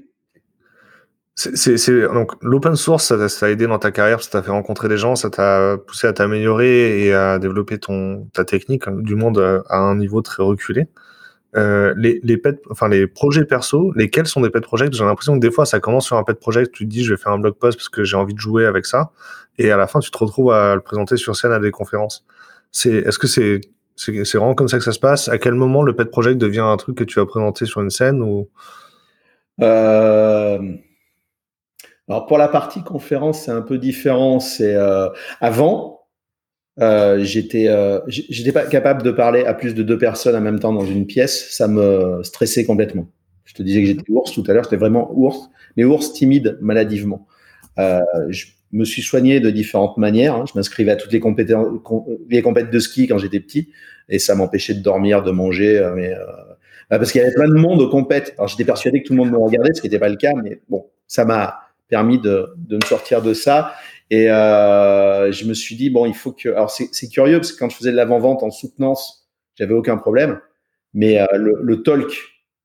C'est, 1.36 2.02
donc 2.14 2.32
l'open 2.42 2.76
source, 2.76 3.04
ça, 3.04 3.28
ça, 3.30 3.46
a 3.46 3.50
aidé 3.50 3.68
dans 3.68 3.80
ta 3.80 3.92
carrière, 3.92 4.22
ça 4.22 4.30
t'a 4.30 4.44
fait 4.44 4.52
rencontrer 4.52 4.88
des 4.88 4.98
gens, 4.98 5.16
ça 5.16 5.30
t'a 5.30 5.78
poussé 5.88 6.08
à 6.08 6.14
t'améliorer 6.14 7.06
et 7.06 7.14
à 7.14 7.40
développer 7.40 7.80
ton 7.80 8.28
ta 8.34 8.44
technique, 8.46 8.88
hein, 8.88 8.96
du 8.98 9.16
monde 9.16 9.64
à 9.70 9.78
un 9.78 9.96
niveau 9.96 10.22
très 10.22 10.44
reculé. 10.44 10.88
Euh, 11.56 11.96
les, 11.98 12.20
les 12.22 12.38
pet, 12.38 12.62
enfin 12.70 12.88
les 12.88 13.08
projets 13.08 13.44
perso, 13.44 13.92
lesquels 13.96 14.28
sont 14.28 14.42
des 14.42 14.52
pet 14.52 14.62
projects? 14.62 14.94
J'ai 14.94 15.04
l'impression 15.04 15.34
que 15.34 15.40
des 15.40 15.50
fois 15.50 15.66
ça 15.66 15.80
commence 15.80 16.06
sur 16.06 16.16
un 16.16 16.24
pet 16.24 16.40
project, 16.40 16.72
tu 16.72 16.86
te 16.86 16.90
dis 16.90 17.04
je 17.04 17.16
vais 17.16 17.18
faire 17.18 17.32
un 17.32 17.40
blog 17.40 17.56
post 17.56 17.76
parce 17.76 17.90
que 17.90 18.04
j'ai 18.04 18.18
envie 18.18 18.36
de 18.36 18.40
jouer 18.40 18.68
avec 18.68 18.86
ça, 18.86 19.10
et 19.58 19.72
à 19.72 19.78
la 19.78 19.88
fin 19.88 20.00
tu 20.00 20.12
te 20.12 20.18
retrouves 20.20 20.52
à 20.52 20.76
le 20.76 20.82
présenter 20.82 21.18
sur 21.18 21.36
scène 21.36 21.52
à 21.52 21.60
des 21.60 21.72
conférences. 21.72 22.24
C'est, 22.72 22.94
est-ce 22.94 23.18
que 23.18 23.26
c'est, 23.26 23.62
c'est, 23.96 24.26
c'est 24.26 24.38
vraiment 24.38 24.54
comme 24.54 24.68
ça 24.68 24.78
que 24.78 24.84
ça 24.84 24.92
se 24.92 25.00
passe? 25.00 25.28
À 25.28 25.40
quel 25.40 25.56
moment 25.56 25.82
le 25.82 25.96
pet 25.96 26.06
project 26.06 26.38
devient 26.38 26.60
un 26.60 26.78
truc 26.78 26.96
que 26.96 27.04
tu 27.04 27.20
vas 27.20 27.26
présenter 27.26 27.66
sur 27.66 27.82
une 27.82 27.90
scène 27.90 28.22
ou? 28.22 28.48
Euh... 29.62 30.60
Alors 32.08 32.28
pour 32.28 32.38
la 32.38 32.48
partie 32.48 32.84
conférence, 32.84 33.46
c'est 33.46 33.52
un 33.52 33.62
peu 33.64 33.80
différent. 33.80 34.40
C'est 34.40 34.76
euh, 34.76 35.10
avant, 35.42 35.99
euh, 36.82 37.24
j'étais 37.24 37.68
euh, 37.68 38.00
j'étais 38.08 38.52
pas 38.52 38.66
capable 38.66 39.04
de 39.04 39.12
parler 39.12 39.44
à 39.44 39.54
plus 39.54 39.76
de 39.76 39.84
deux 39.84 39.98
personnes 39.98 40.36
en 40.36 40.42
même 40.42 40.60
temps 40.60 40.74
dans 40.74 40.86
une 40.86 41.06
pièce. 41.06 41.50
Ça 41.52 41.68
me 41.68 42.22
stressait 42.24 42.64
complètement. 42.64 43.10
Je 43.46 43.54
te 43.54 43.64
disais 43.64 43.82
que 43.82 43.88
j'étais 43.88 44.10
ours 44.10 44.32
tout 44.32 44.44
à 44.48 44.54
l'heure. 44.54 44.64
J'étais 44.64 44.78
vraiment 44.78 45.12
ours, 45.14 45.50
mais 45.76 45.84
ours 45.84 46.14
timide 46.14 46.58
maladivement. 46.62 47.28
Euh, 47.80 48.02
je 48.30 48.46
me 48.72 48.86
suis 48.86 49.02
soigné 49.02 49.40
de 49.40 49.50
différentes 49.50 49.98
manières. 49.98 50.36
Hein. 50.36 50.46
Je 50.48 50.58
m'inscrivais 50.58 50.92
à 50.92 50.96
toutes 50.96 51.12
les 51.12 51.20
compétences, 51.20 51.68
les 52.30 52.42
compétitions 52.42 52.74
de 52.74 52.80
ski 52.80 53.08
quand 53.08 53.18
j'étais 53.18 53.40
petit, 53.40 53.70
et 54.08 54.20
ça 54.20 54.36
m'empêchait 54.36 54.76
de 54.76 54.82
dormir, 54.82 55.24
de 55.24 55.32
manger. 55.32 55.92
Mais 55.96 56.14
bah, 56.90 56.98
parce 56.98 57.12
qu'il 57.12 57.20
y 57.20 57.24
avait 57.24 57.34
plein 57.34 57.50
de 57.50 57.56
monde 57.56 57.82
aux 57.82 57.90
compètes. 57.90 58.36
Alors 58.38 58.48
j'étais 58.48 58.66
persuadé 58.66 59.02
que 59.02 59.08
tout 59.08 59.14
le 59.14 59.18
monde 59.18 59.32
me 59.32 59.38
regardait, 59.38 59.74
ce 59.74 59.82
qui 59.82 59.88
n'était 59.88 60.00
pas 60.00 60.10
le 60.10 60.18
cas, 60.18 60.34
mais 60.42 60.62
bon, 60.70 60.86
ça 61.08 61.26
m'a 61.26 61.60
permis 61.90 62.20
de 62.20 62.56
me 62.70 62.86
sortir 62.86 63.22
de 63.22 63.34
ça 63.34 63.74
et 64.10 64.30
euh, 64.30 65.32
je 65.32 65.46
me 65.46 65.54
suis 65.54 65.76
dit, 65.76 65.90
bon, 65.90 66.06
il 66.06 66.16
faut 66.16 66.32
que. 66.32 66.50
Alors, 66.50 66.72
c'est 66.72 67.10
curieux 67.10 67.38
parce 67.38 67.52
que 67.52 67.60
quand 67.60 67.70
je 67.70 67.76
faisais 67.76 67.92
de 67.92 67.96
l'avant-vente 67.96 68.42
en 68.42 68.50
soutenance, 68.50 69.30
j'avais 69.56 69.74
aucun 69.74 69.98
problème. 69.98 70.40
Mais 70.94 71.20
euh, 71.20 71.26
le, 71.34 71.60
le, 71.62 71.84
talk 71.84 72.12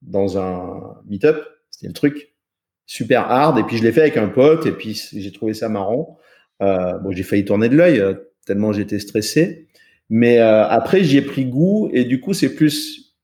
dans 0.01 0.39
un 0.39 0.97
meet-up, 1.07 1.45
c'était 1.71 1.89
le 1.89 1.93
truc 1.93 2.35
super 2.87 3.31
hard. 3.31 3.59
Et 3.59 3.63
puis, 3.65 3.77
je 3.77 3.83
l'ai 3.83 3.93
fait 3.93 4.03
avec 4.03 4.17
un 4.17 4.29
pote 4.29 4.65
et 4.67 4.73
puis 4.73 4.95
j'ai 5.13 5.33
trouvé 5.33 5.53
ça 5.53 5.69
marrant. 5.69 6.19
Euh, 6.63 6.97
bon, 6.99 7.13
j'ai 7.13 7.23
failli 7.23 7.45
tourner 7.45 7.69
de 7.69 7.77
l'œil 7.77 8.03
tellement 8.47 8.73
j'étais 8.73 8.99
stressé. 8.99 9.69
Mais 10.11 10.39
après, 10.39 11.03
j'y 11.03 11.17
ai 11.17 11.23
pris 11.23 11.47
goût 11.47 11.91
et 11.93 12.05
du 12.05 12.21
coup, 12.21 12.35
c'est 12.35 12.55
plus 12.55 13.15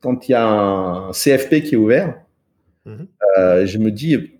quand 0.00 0.28
il 0.28 0.32
y 0.32 0.34
a 0.34 0.46
un 0.46 1.10
CFP 1.12 1.62
qui 1.62 1.74
est 1.74 1.76
ouvert, 1.76 2.20
mmh 2.86 3.04
je 3.64 3.78
me 3.78 3.90
dis, 3.90 4.32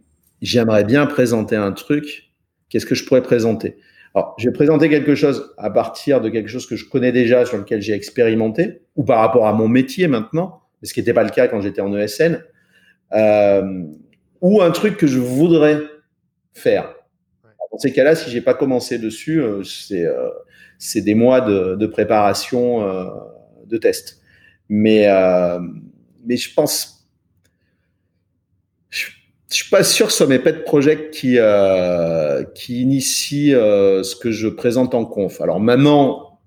j'aimerais 0.42 0.84
bien 0.84 1.06
présenter 1.06 1.56
un 1.56 1.72
truc 1.72 2.31
Qu'est-ce 2.72 2.86
que 2.86 2.94
je 2.94 3.04
pourrais 3.04 3.22
présenter? 3.22 3.76
Alors, 4.14 4.34
je 4.38 4.48
vais 4.48 4.52
présenter 4.52 4.88
quelque 4.88 5.14
chose 5.14 5.54
à 5.58 5.68
partir 5.70 6.22
de 6.22 6.30
quelque 6.30 6.48
chose 6.48 6.66
que 6.66 6.74
je 6.74 6.88
connais 6.88 7.12
déjà, 7.12 7.44
sur 7.44 7.58
lequel 7.58 7.82
j'ai 7.82 7.92
expérimenté, 7.92 8.80
ou 8.96 9.04
par 9.04 9.18
rapport 9.20 9.46
à 9.46 9.52
mon 9.52 9.68
métier 9.68 10.08
maintenant, 10.08 10.62
ce 10.82 10.94
qui 10.94 11.00
n'était 11.00 11.12
pas 11.12 11.22
le 11.22 11.28
cas 11.28 11.48
quand 11.48 11.60
j'étais 11.60 11.82
en 11.82 11.94
ESN, 11.94 12.42
euh, 13.12 13.84
ou 14.40 14.62
un 14.62 14.70
truc 14.70 14.96
que 14.96 15.06
je 15.06 15.18
voudrais 15.18 15.82
faire. 16.54 16.94
Dans 17.70 17.78
ces 17.78 17.92
cas-là, 17.92 18.14
si 18.14 18.30
j'ai 18.30 18.40
pas 18.40 18.54
commencé 18.54 18.98
dessus, 18.98 19.40
euh, 19.40 19.62
c'est 19.64 20.04
euh, 20.04 20.28
c'est 20.78 21.02
des 21.02 21.14
mois 21.14 21.40
de, 21.40 21.76
de 21.76 21.86
préparation 21.86 22.86
euh, 22.86 23.06
de 23.66 23.76
test. 23.76 24.20
Mais 24.68 25.06
mais 26.24 26.36
je 26.36 26.52
pense 26.54 27.01
je 29.52 29.58
suis 29.58 29.70
pas 29.70 29.84
sûr 29.84 30.06
que 30.06 30.12
ce 30.12 30.18
soit 30.18 30.26
mes 30.26 30.38
pet 30.38 30.64
projects 30.64 31.10
qui 31.10 31.36
euh, 31.38 32.42
qui 32.54 32.80
initient 32.80 33.52
euh, 33.52 34.02
ce 34.02 34.16
que 34.16 34.30
je 34.30 34.48
présente 34.48 34.94
en 34.94 35.04
conf. 35.04 35.42
Alors 35.42 35.60
maintenant, 35.60 36.40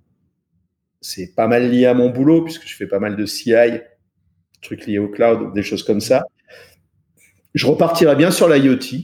c'est 1.02 1.36
pas 1.36 1.48
mal 1.48 1.70
lié 1.70 1.86
à 1.86 1.94
mon 1.94 2.10
boulot 2.10 2.44
puisque 2.44 2.68
je 2.68 2.76
fais 2.76 2.88
pas 2.88 2.98
mal 2.98 3.16
de 3.16 3.26
CI, 3.28 3.54
trucs 4.64 4.88
liés 4.88 4.98
au 4.98 5.08
cloud, 5.08 5.54
des 5.54 5.62
choses 5.62 5.84
comme 5.84 6.02
ça. 6.02 6.26
Je 7.54 7.68
repartirai 7.68 8.16
bien 8.16 8.32
sur 8.32 8.50
l'IoT. 8.50 9.04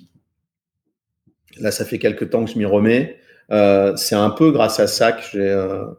Là, 1.59 1.69
ça 1.69 1.85
fait 1.85 1.99
quelques 1.99 2.31
temps 2.31 2.43
que 2.43 2.51
je 2.51 2.57
m'y 2.57 2.65
remets. 2.65 3.17
Euh, 3.51 3.95
c'est 3.97 4.15
un 4.15 4.31
peu 4.31 4.51
grâce 4.51 4.79
à 4.79 4.87
ça 4.87 5.11
que 5.11 5.93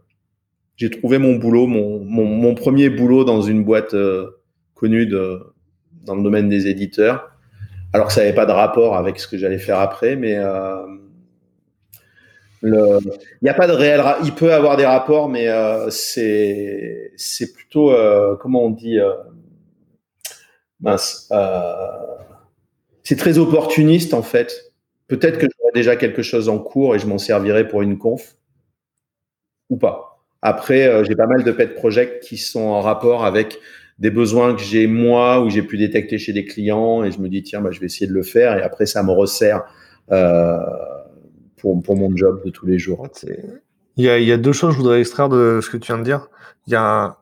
j'ai 0.76 0.90
trouvé 0.90 1.18
mon 1.18 1.36
boulot, 1.36 1.68
mon, 1.68 2.54
premier 2.56 2.90
boulot 2.90 3.22
dans 3.22 3.42
une 3.42 3.62
boîte 3.62 3.94
connue 4.74 5.06
dans 5.06 6.16
le 6.16 6.22
domaine 6.24 6.48
des 6.48 6.66
éditeurs 6.66 7.31
alors 7.92 8.06
que 8.06 8.12
ça 8.12 8.22
n'avait 8.22 8.34
pas 8.34 8.46
de 8.46 8.52
rapport 8.52 8.96
avec 8.96 9.18
ce 9.18 9.28
que 9.28 9.36
j'allais 9.36 9.58
faire 9.58 9.78
après, 9.78 10.16
mais 10.16 10.38
euh, 12.64 13.00
il 13.02 13.42
n'y 13.42 13.48
a 13.48 13.54
pas 13.54 13.66
de 13.66 13.72
réel. 13.72 14.02
Il 14.24 14.32
peut 14.32 14.52
avoir 14.52 14.76
des 14.76 14.86
rapports, 14.86 15.28
mais 15.28 15.48
euh, 15.48 15.90
c'est 15.90 17.52
plutôt 17.54 17.92
euh, 17.92 18.36
comment 18.36 18.64
on 18.64 18.70
dit 18.70 18.98
mince. 20.80 21.30
c'est 23.02 23.16
très 23.16 23.38
opportuniste 23.38 24.14
en 24.14 24.22
fait. 24.22 24.72
Peut-être 25.08 25.38
que 25.38 25.46
j'aurais 25.46 25.72
déjà 25.74 25.96
quelque 25.96 26.22
chose 26.22 26.48
en 26.48 26.58
cours 26.58 26.94
et 26.94 26.98
je 26.98 27.06
m'en 27.06 27.18
servirais 27.18 27.68
pour 27.68 27.82
une 27.82 27.98
conf 27.98 28.36
ou 29.68 29.76
pas. 29.76 30.20
Après, 30.40 31.04
j'ai 31.04 31.14
pas 31.14 31.26
mal 31.26 31.44
de 31.44 31.52
pet 31.52 31.74
projects 31.74 32.20
qui 32.20 32.36
sont 32.36 32.60
en 32.62 32.80
rapport 32.80 33.24
avec 33.24 33.58
des 33.98 34.10
besoins 34.10 34.54
que 34.54 34.62
j'ai 34.62 34.86
moi 34.86 35.40
ou 35.42 35.50
j'ai 35.50 35.62
pu 35.62 35.76
détecter 35.78 36.18
chez 36.18 36.32
des 36.32 36.44
clients 36.44 37.04
et 37.04 37.10
je 37.10 37.20
me 37.20 37.28
dis 37.28 37.42
tiens 37.42 37.60
bah, 37.60 37.70
je 37.70 37.80
vais 37.80 37.86
essayer 37.86 38.06
de 38.06 38.12
le 38.12 38.22
faire 38.22 38.56
et 38.56 38.62
après 38.62 38.86
ça 38.86 39.02
me 39.02 39.12
resserre 39.12 39.62
euh, 40.10 40.58
pour, 41.56 41.80
pour 41.82 41.96
mon 41.96 42.14
job 42.16 42.42
de 42.44 42.50
tous 42.50 42.66
les 42.66 42.78
jours. 42.78 43.06
Il 43.96 44.04
y, 44.04 44.08
a, 44.08 44.18
il 44.18 44.26
y 44.26 44.32
a 44.32 44.36
deux 44.36 44.52
choses 44.52 44.70
que 44.70 44.76
je 44.76 44.82
voudrais 44.82 45.00
extraire 45.00 45.28
de 45.28 45.60
ce 45.62 45.70
que 45.70 45.76
tu 45.76 45.92
viens 45.92 45.98
de 45.98 46.04
dire. 46.04 46.28
Il 46.66 46.72
y 46.72 46.76
a 46.76 47.16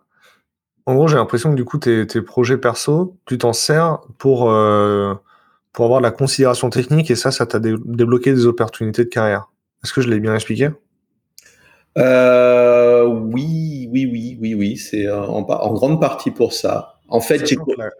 en 0.86 0.94
gros 0.94 1.08
j'ai 1.08 1.16
l'impression 1.16 1.50
que 1.50 1.56
du 1.56 1.64
coup 1.64 1.78
tes, 1.78 2.06
tes 2.06 2.22
projets 2.22 2.56
perso 2.58 3.16
tu 3.26 3.38
t'en 3.38 3.52
sers 3.52 3.98
pour 4.18 4.50
euh, 4.50 5.14
pour 5.72 5.84
avoir 5.84 6.00
de 6.00 6.04
la 6.04 6.10
considération 6.10 6.70
technique 6.70 7.10
et 7.10 7.16
ça 7.16 7.30
ça 7.30 7.46
t'a 7.46 7.58
débloqué 7.58 8.32
des 8.32 8.46
opportunités 8.46 9.04
de 9.04 9.10
carrière. 9.10 9.50
Est-ce 9.84 9.92
que 9.92 10.00
je 10.00 10.08
l'ai 10.08 10.20
bien 10.20 10.34
expliqué? 10.34 10.70
Euh, 11.98 12.79
oui, 13.10 13.88
oui, 13.92 14.08
oui, 14.10 14.38
oui, 14.40 14.54
oui. 14.54 14.76
C'est 14.76 15.10
en, 15.10 15.46
en, 15.48 15.72
grande 15.72 16.00
partie 16.00 16.30
pour 16.30 16.52
ça. 16.52 16.96
En 17.08 17.20
fait, 17.20 17.42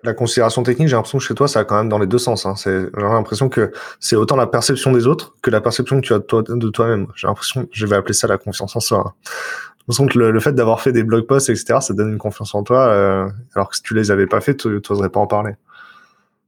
la, 0.04 0.14
considération 0.14 0.62
technique, 0.62 0.86
j'ai 0.86 0.94
l'impression 0.94 1.18
que 1.18 1.24
chez 1.24 1.34
toi, 1.34 1.48
ça 1.48 1.60
va 1.60 1.64
quand 1.64 1.76
même 1.76 1.88
dans 1.88 1.98
les 1.98 2.06
deux 2.06 2.18
sens. 2.18 2.46
Hein. 2.46 2.54
J'ai 2.64 2.88
l'impression 2.96 3.48
que 3.48 3.72
c'est 3.98 4.14
autant 4.14 4.36
la 4.36 4.46
perception 4.46 4.92
des 4.92 5.08
autres 5.08 5.34
que 5.42 5.50
la 5.50 5.60
perception 5.60 6.00
que 6.00 6.06
tu 6.06 6.14
as 6.14 6.20
de, 6.20 6.24
toi, 6.24 6.42
de 6.46 6.68
toi-même. 6.68 7.08
J'ai 7.16 7.26
l'impression, 7.26 7.66
je 7.72 7.86
vais 7.86 7.96
appeler 7.96 8.14
ça 8.14 8.28
la 8.28 8.38
confiance 8.38 8.76
en 8.76 8.80
soi. 8.80 8.98
Hein. 8.98 9.12
J'ai 9.24 9.82
l'impression 9.82 10.06
que 10.06 10.18
le, 10.18 10.40
fait 10.40 10.52
d'avoir 10.52 10.80
fait 10.80 10.92
des 10.92 11.02
blog 11.02 11.26
posts, 11.26 11.50
etc., 11.50 11.78
ça 11.80 11.92
donne 11.92 12.12
une 12.12 12.18
confiance 12.18 12.54
en 12.54 12.62
toi, 12.62 12.86
euh, 12.86 13.28
alors 13.56 13.70
que 13.70 13.76
si 13.76 13.82
tu 13.82 13.94
les 13.94 14.12
avais 14.12 14.26
pas 14.26 14.40
fait, 14.40 14.54
tu 14.54 14.68
n'oserais 14.68 15.08
pas 15.08 15.18
en 15.18 15.26
parler. 15.26 15.54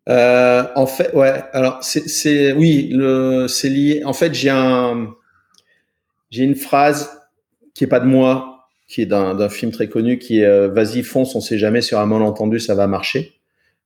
Euh, 0.08 0.64
en 0.76 0.86
fait, 0.86 1.12
ouais. 1.14 1.42
Alors, 1.52 1.78
c'est, 1.82 2.52
oui, 2.52 2.96
c'est 3.48 3.68
lié. 3.68 4.02
En 4.04 4.12
fait, 4.12 4.34
j'ai 4.34 4.50
un, 4.50 5.08
j'ai 6.30 6.44
une 6.44 6.54
phrase 6.54 7.10
qui 7.74 7.84
est 7.84 7.88
pas 7.88 8.00
de 8.00 8.06
moi, 8.06 8.51
qui 8.92 9.00
est 9.00 9.06
d'un 9.06 9.48
film 9.48 9.72
très 9.72 9.88
connu, 9.88 10.18
qui 10.18 10.40
est 10.40 10.44
euh, 10.44 10.68
Vas-y, 10.68 11.02
fonce, 11.02 11.34
on 11.34 11.40
sait 11.40 11.56
jamais 11.56 11.80
sur 11.80 11.98
un 11.98 12.04
malentendu, 12.04 12.60
ça 12.60 12.74
va 12.74 12.86
marcher. 12.86 13.32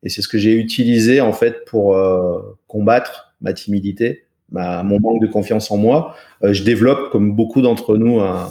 Et 0.03 0.09
c'est 0.09 0.21
ce 0.21 0.27
que 0.27 0.37
j'ai 0.37 0.55
utilisé 0.55 1.21
en 1.21 1.33
fait 1.33 1.64
pour 1.64 1.97
euh, 1.97 2.40
combattre 2.66 3.37
ma 3.40 3.53
timidité, 3.53 4.25
mon 4.51 4.99
manque 4.99 5.23
de 5.23 5.29
confiance 5.29 5.71
en 5.71 5.77
moi. 5.77 6.16
Euh, 6.42 6.53
je 6.53 6.64
développe, 6.64 7.11
comme 7.12 7.37
beaucoup 7.37 7.62
d'entre 7.62 7.97
nous, 7.97 8.19
un, 8.19 8.49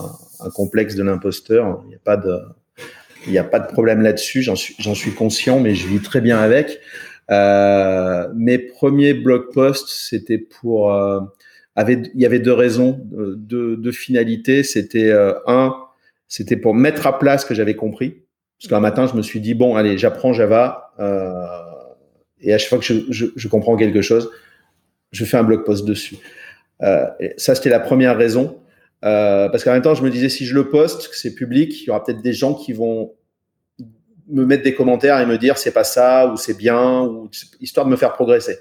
complexe 0.53 0.95
de 0.95 1.03
l'imposteur. 1.03 1.83
Il 1.85 1.89
n'y 1.89 3.37
a 3.37 3.43
pas 3.43 3.59
de, 3.59 3.67
problème 3.73 4.01
là-dessus. 4.01 4.41
J'en 4.41 4.55
suis, 4.55 5.11
conscient, 5.11 5.59
mais 5.59 5.75
je 5.75 5.87
vis 5.87 5.99
très 5.99 6.21
bien 6.21 6.37
avec. 6.37 6.79
Mes 7.29 8.59
premiers 8.59 9.13
blog 9.13 9.51
posts, 9.53 9.89
c'était 9.89 10.37
pour, 10.37 10.93
il 11.77 12.11
y 12.15 12.25
avait 12.25 12.39
deux 12.39 12.53
raisons, 12.53 13.01
deux, 13.11 13.75
deux 13.75 13.91
finalités. 13.91 14.63
C'était 14.63 15.11
un, 15.47 15.73
c'était 16.35 16.57
pour 16.57 16.75
mettre 16.75 17.07
à 17.07 17.17
place 17.17 17.43
ce 17.43 17.45
que 17.45 17.53
j'avais 17.53 17.75
compris. 17.75 18.17
Parce 18.59 18.69
qu'un 18.69 18.81
matin, 18.81 19.07
je 19.07 19.15
me 19.15 19.21
suis 19.21 19.39
dit, 19.39 19.53
bon, 19.53 19.77
allez, 19.77 19.97
j'apprends 19.97 20.33
Java. 20.33 20.91
Euh, 20.99 21.31
et 22.41 22.53
à 22.53 22.57
chaque 22.57 22.67
fois 22.67 22.77
que 22.77 22.83
je, 22.83 22.93
je, 23.09 23.27
je, 23.33 23.47
comprends 23.47 23.77
quelque 23.77 24.01
chose, 24.01 24.29
je 25.13 25.23
fais 25.23 25.37
un 25.37 25.45
blog 25.45 25.63
post 25.63 25.85
dessus. 25.85 26.17
Euh, 26.81 27.05
ça, 27.37 27.55
c'était 27.55 27.69
la 27.69 27.79
première 27.79 28.17
raison. 28.17 28.59
Euh, 29.05 29.47
parce 29.47 29.63
qu'en 29.63 29.71
même 29.71 29.81
temps, 29.81 29.95
je 29.95 30.03
me 30.03 30.09
disais, 30.09 30.27
si 30.27 30.45
je 30.45 30.53
le 30.55 30.67
poste, 30.67 31.07
que 31.07 31.15
c'est 31.15 31.33
public, 31.35 31.81
il 31.81 31.87
y 31.87 31.89
aura 31.89 32.03
peut-être 32.03 32.21
des 32.21 32.33
gens 32.33 32.53
qui 32.53 32.73
vont 32.73 33.13
me 34.27 34.43
mettre 34.43 34.63
des 34.63 34.73
commentaires 34.73 35.21
et 35.21 35.25
me 35.25 35.37
dire 35.37 35.57
c'est 35.57 35.71
pas 35.71 35.85
ça 35.85 36.27
ou 36.27 36.35
c'est 36.35 36.57
bien 36.57 37.03
ou 37.03 37.29
histoire 37.61 37.85
de 37.85 37.91
me 37.91 37.95
faire 37.95 38.11
progresser. 38.11 38.57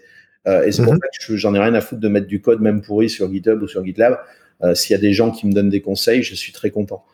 Et 0.47 0.71
c'est 0.71 0.85
pour 0.85 0.93
mhm. 0.93 1.01
ça 1.03 1.27
que 1.27 1.37
j'en 1.37 1.55
ai 1.55 1.59
rien 1.59 1.75
à 1.75 1.81
foutre 1.81 2.03
de 2.03 2.09
mettre 2.09 2.29
du 2.29 2.41
code 2.41 2.61
même 2.61 2.83
pourri 2.83 3.11
sur 3.11 3.33
GitHub 3.33 3.61
ou 3.63 3.67
sur 3.67 3.85
GitLab. 3.85 4.21
S'il 4.75 4.95
y 4.95 4.97
a 4.97 5.01
des 5.01 5.13
gens 5.13 5.33
qui 5.33 5.49
me 5.49 5.53
donnent 5.53 5.71
des 5.71 5.81
conseils, 5.81 6.23
je 6.23 6.37
suis 6.37 6.53
très 6.53 6.71
content. 6.71 7.05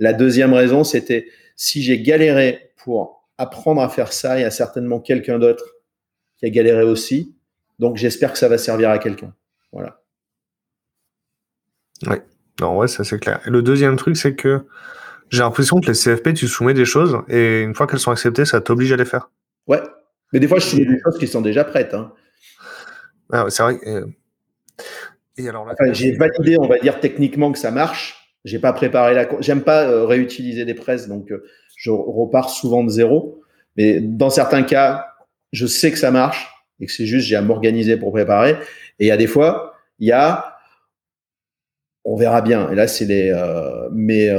La 0.00 0.12
deuxième 0.14 0.54
raison, 0.54 0.82
c'était 0.82 1.28
si 1.56 1.82
j'ai 1.82 2.00
galéré 2.00 2.72
pour 2.76 3.28
apprendre 3.38 3.82
à 3.82 3.88
faire 3.88 4.12
ça, 4.12 4.38
il 4.38 4.42
y 4.42 4.44
a 4.44 4.50
certainement 4.50 4.98
quelqu'un 4.98 5.38
d'autre 5.38 5.64
qui 6.38 6.46
a 6.46 6.50
galéré 6.50 6.82
aussi. 6.82 7.36
Donc 7.78 7.96
j'espère 7.96 8.32
que 8.32 8.38
ça 8.38 8.48
va 8.48 8.58
servir 8.58 8.90
à 8.90 8.98
quelqu'un. 8.98 9.34
Voilà. 9.72 10.02
Oui, 12.06 12.16
non, 12.60 12.78
ouais, 12.78 12.88
ça 12.88 13.04
c'est 13.04 13.18
clair. 13.18 13.40
Et 13.46 13.50
le 13.50 13.62
deuxième 13.62 13.96
truc, 13.96 14.16
c'est 14.16 14.34
que 14.34 14.66
j'ai 15.28 15.42
l'impression 15.42 15.80
que 15.80 15.86
les 15.86 15.92
CFP, 15.92 16.34
tu 16.34 16.48
soumets 16.48 16.74
des 16.74 16.86
choses 16.86 17.18
et 17.28 17.60
une 17.60 17.74
fois 17.74 17.86
qu'elles 17.86 18.00
sont 18.00 18.10
acceptées, 18.10 18.46
ça 18.46 18.60
t'oblige 18.60 18.92
à 18.92 18.96
les 18.96 19.04
faire. 19.04 19.30
Ouais, 19.66 19.82
mais 20.32 20.40
des 20.40 20.48
fois, 20.48 20.58
je 20.58 20.64
soumets 20.64 20.86
des 20.86 21.00
choses 21.04 21.18
qui 21.18 21.28
sont 21.28 21.42
déjà 21.42 21.64
prêtes. 21.64 21.94
Hein. 21.94 22.12
Ah 23.32 23.46
c'est 23.48 23.62
vrai. 23.62 23.78
Et 25.36 25.48
alors 25.48 25.68
j'ai 25.92 26.16
validé, 26.16 26.56
on 26.58 26.66
va 26.66 26.78
dire 26.78 27.00
techniquement 27.00 27.52
que 27.52 27.58
ça 27.58 27.70
marche. 27.70 28.19
J'ai 28.44 28.58
pas 28.58 28.72
préparé 28.72 29.14
la. 29.14 29.28
J'aime 29.40 29.62
pas 29.62 29.84
euh, 29.84 30.06
réutiliser 30.06 30.64
des 30.64 30.74
presses, 30.74 31.08
donc 31.08 31.30
euh, 31.30 31.44
je 31.76 31.90
repars 31.90 32.50
souvent 32.50 32.82
de 32.84 32.88
zéro. 32.88 33.42
Mais 33.76 34.00
dans 34.00 34.30
certains 34.30 34.62
cas, 34.62 35.06
je 35.52 35.66
sais 35.66 35.90
que 35.90 35.98
ça 35.98 36.10
marche 36.10 36.48
et 36.80 36.86
que 36.86 36.92
c'est 36.92 37.06
juste 37.06 37.26
j'ai 37.26 37.36
à 37.36 37.42
m'organiser 37.42 37.96
pour 37.96 38.12
préparer. 38.12 38.52
Et 38.98 39.04
il 39.04 39.06
y 39.06 39.10
a 39.10 39.16
des 39.16 39.26
fois, 39.26 39.74
il 39.98 40.08
y 40.08 40.12
a, 40.12 40.56
on 42.04 42.16
verra 42.16 42.40
bien. 42.40 42.70
Et 42.70 42.74
là, 42.74 42.88
c'est 42.88 43.04
les. 43.04 43.30
Euh, 43.30 43.88
mais 43.92 44.30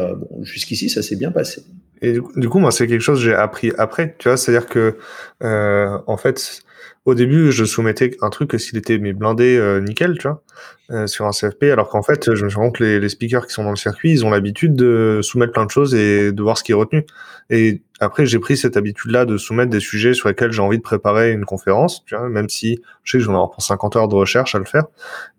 jusqu'ici, 0.41 0.89
ça 0.89 1.03
s'est 1.03 1.15
bien 1.15 1.31
passé. 1.31 1.63
Et 2.01 2.13
du 2.35 2.49
coup, 2.49 2.57
moi, 2.57 2.71
c'est 2.71 2.87
quelque 2.87 3.01
chose 3.01 3.19
que 3.19 3.25
j'ai 3.25 3.35
appris 3.35 3.71
après. 3.77 4.15
Tu 4.17 4.27
vois, 4.27 4.37
c'est-à-dire 4.37 4.65
que 4.67 4.97
en 5.41 6.17
fait 6.17 6.63
au 7.05 7.15
début, 7.15 7.51
je 7.51 7.65
soumettais 7.65 8.17
un 8.21 8.29
truc 8.29 8.51
que 8.51 8.57
s'il 8.57 8.77
était 8.77 8.97
mais 8.97 9.13
blindé 9.13 9.57
euh, 9.57 9.79
nickel, 9.81 10.17
tu 10.17 10.27
vois, 10.27 10.43
euh, 10.91 11.07
sur 11.07 11.25
un 11.25 11.31
CFP, 11.31 11.63
alors 11.71 11.89
qu'en 11.89 12.03
fait, 12.03 12.35
je 12.35 12.43
me 12.43 12.49
suis 12.49 12.57
rendu 12.57 12.69
compte 12.69 12.77
que 12.77 12.83
les, 12.83 12.99
les, 12.99 13.09
speakers 13.09 13.47
qui 13.47 13.53
sont 13.53 13.63
dans 13.63 13.71
le 13.71 13.75
circuit, 13.75 14.11
ils 14.11 14.25
ont 14.25 14.29
l'habitude 14.29 14.75
de 14.75 15.19
soumettre 15.23 15.53
plein 15.53 15.65
de 15.65 15.71
choses 15.71 15.95
et 15.95 16.31
de 16.31 16.41
voir 16.43 16.57
ce 16.57 16.63
qui 16.63 16.73
est 16.73 16.75
retenu. 16.75 17.05
Et 17.49 17.81
après, 17.99 18.25
j'ai 18.25 18.39
pris 18.39 18.55
cette 18.55 18.77
habitude-là 18.77 19.25
de 19.25 19.37
soumettre 19.37 19.69
des 19.69 19.79
sujets 19.79 20.13
sur 20.13 20.29
lesquels 20.29 20.51
j'ai 20.51 20.61
envie 20.61 20.77
de 20.77 20.83
préparer 20.83 21.31
une 21.31 21.45
conférence, 21.45 22.03
tu 22.05 22.15
vois, 22.15 22.29
même 22.29 22.49
si 22.49 22.79
je 23.03 23.11
sais 23.11 23.17
que 23.17 23.23
j'en 23.23 23.33
ai 23.33 23.49
pour 23.51 23.61
50 23.61 23.95
heures 23.95 24.07
de 24.07 24.15
recherche 24.15 24.55
à 24.55 24.59
le 24.59 24.65
faire. 24.65 24.85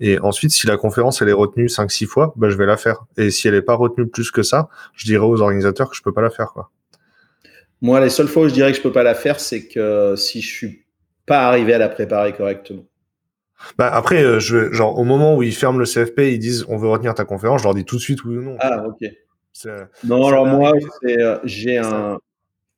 Et 0.01 0.19
ensuite, 0.21 0.51
si 0.51 0.67
la 0.67 0.77
conférence, 0.77 1.23
elle 1.23 1.29
est 1.29 1.33
retenue 1.33 1.67
5-6 1.67 2.07
fois, 2.07 2.35
bah, 2.37 2.51
je 2.51 2.57
vais 2.57 2.67
la 2.67 2.77
faire. 2.77 3.05
Et 3.17 3.31
si 3.31 3.49
elle 3.49 3.55
est 3.55 3.63
pas 3.63 3.75
retenue 3.75 4.07
plus 4.07 4.31
que 4.31 4.43
ça, 4.43 4.69
je 4.95 5.07
dirais 5.07 5.25
aux 5.25 5.41
organisateurs 5.41 5.91
que 5.91 5.97
je 5.97 6.03
peux 6.03 6.13
pas 6.13 6.23
la 6.23 6.31
faire, 6.31 6.53
quoi. 6.53 6.71
Moi, 7.81 7.99
les 7.99 8.11
seules 8.11 8.29
fois 8.29 8.45
où 8.45 8.49
je 8.49 8.55
dirais 8.55 8.71
que 8.71 8.79
je 8.79 8.83
peux 8.83 8.93
pas 8.93 9.03
la 9.03 9.17
faire, 9.17 9.41
c'est 9.41 9.67
que 9.67 10.15
si 10.17 10.41
je 10.41 10.47
suis 10.47 10.82
pas 11.27 11.47
arriver 11.47 11.75
à 11.75 11.79
la 11.79 11.89
préparer 11.89 12.33
correctement. 12.33 12.85
Bah 13.79 13.89
après, 13.93 14.23
euh, 14.23 14.41
je, 14.41 14.73
genre 14.73 14.99
au 14.99 15.05
moment 15.05 15.37
où 15.37 15.43
ils 15.43 15.55
ferment 15.55 15.79
le 15.79 15.85
CFP, 15.85 16.33
ils 16.33 16.39
disent 16.39 16.65
on 16.69 16.77
veut 16.77 16.89
retenir 16.89 17.15
ta 17.15 17.25
conférence, 17.25 17.61
je 17.61 17.67
leur 17.67 17.75
dis 17.75 17.85
tout 17.85 17.97
de 17.97 18.01
suite 18.01 18.25
oui 18.25 18.37
ou 18.37 18.43
non. 18.43 18.57
Ah 18.59 18.85
ok. 18.87 19.09
Non 20.05 20.27
alors 20.27 20.47
moi 20.47 20.73
euh, 21.05 21.39
j'ai 21.45 21.79
un. 21.79 22.19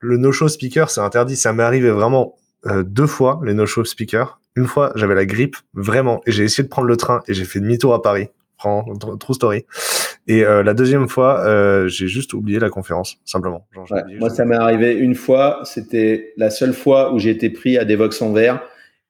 Le 0.01 0.17
no-show 0.19 0.49
speaker 0.49 0.91
c'est 0.91 1.01
interdit. 1.01 1.37
Ça 1.37 1.53
m'est 1.53 1.63
arrivé 1.63 1.91
vraiment 1.91 2.35
euh, 2.67 2.83
deux 2.83 3.07
fois 3.07 3.41
les 3.45 3.55
no-show 3.55 3.85
speakers. 3.85 4.41
Une 4.57 4.67
fois 4.67 4.93
j'avais 4.95 5.15
la 5.15 5.25
grippe 5.25 5.57
vraiment 5.73 6.21
et 6.27 6.33
j'ai 6.33 6.45
essayé 6.45 6.65
de 6.65 6.69
prendre 6.69 6.89
le 6.89 6.97
train 6.97 7.23
et 7.29 7.35
j'ai 7.35 7.45
fait 7.45 7.61
demi-tour 7.61 7.95
à 7.95 8.03
Paris. 8.03 8.29
True 8.59 9.35
story. 9.35 9.67
Et 10.27 10.43
la 10.43 10.75
deuxième 10.75 11.09
fois, 11.09 11.87
j'ai 11.87 12.09
juste 12.09 12.33
oublié 12.33 12.59
la 12.59 12.71
conférence, 12.71 13.19
simplement. 13.25 13.67
moi, 14.19 14.31
ça 14.31 14.45
m'est 14.45 14.57
arrivé 14.57 14.95
une 14.95 15.15
fois. 15.15 15.61
C'était 15.65 16.33
la 16.37 16.51
seule 16.51 16.73
fois 16.73 17.13
où 17.13 17.19
j'ai 17.19 17.31
été 17.31 17.51
pris 17.51 17.77
à 17.79 17.85
des 17.85 17.97
Vox 17.97 18.21
en 18.23 18.33
verre. 18.33 18.63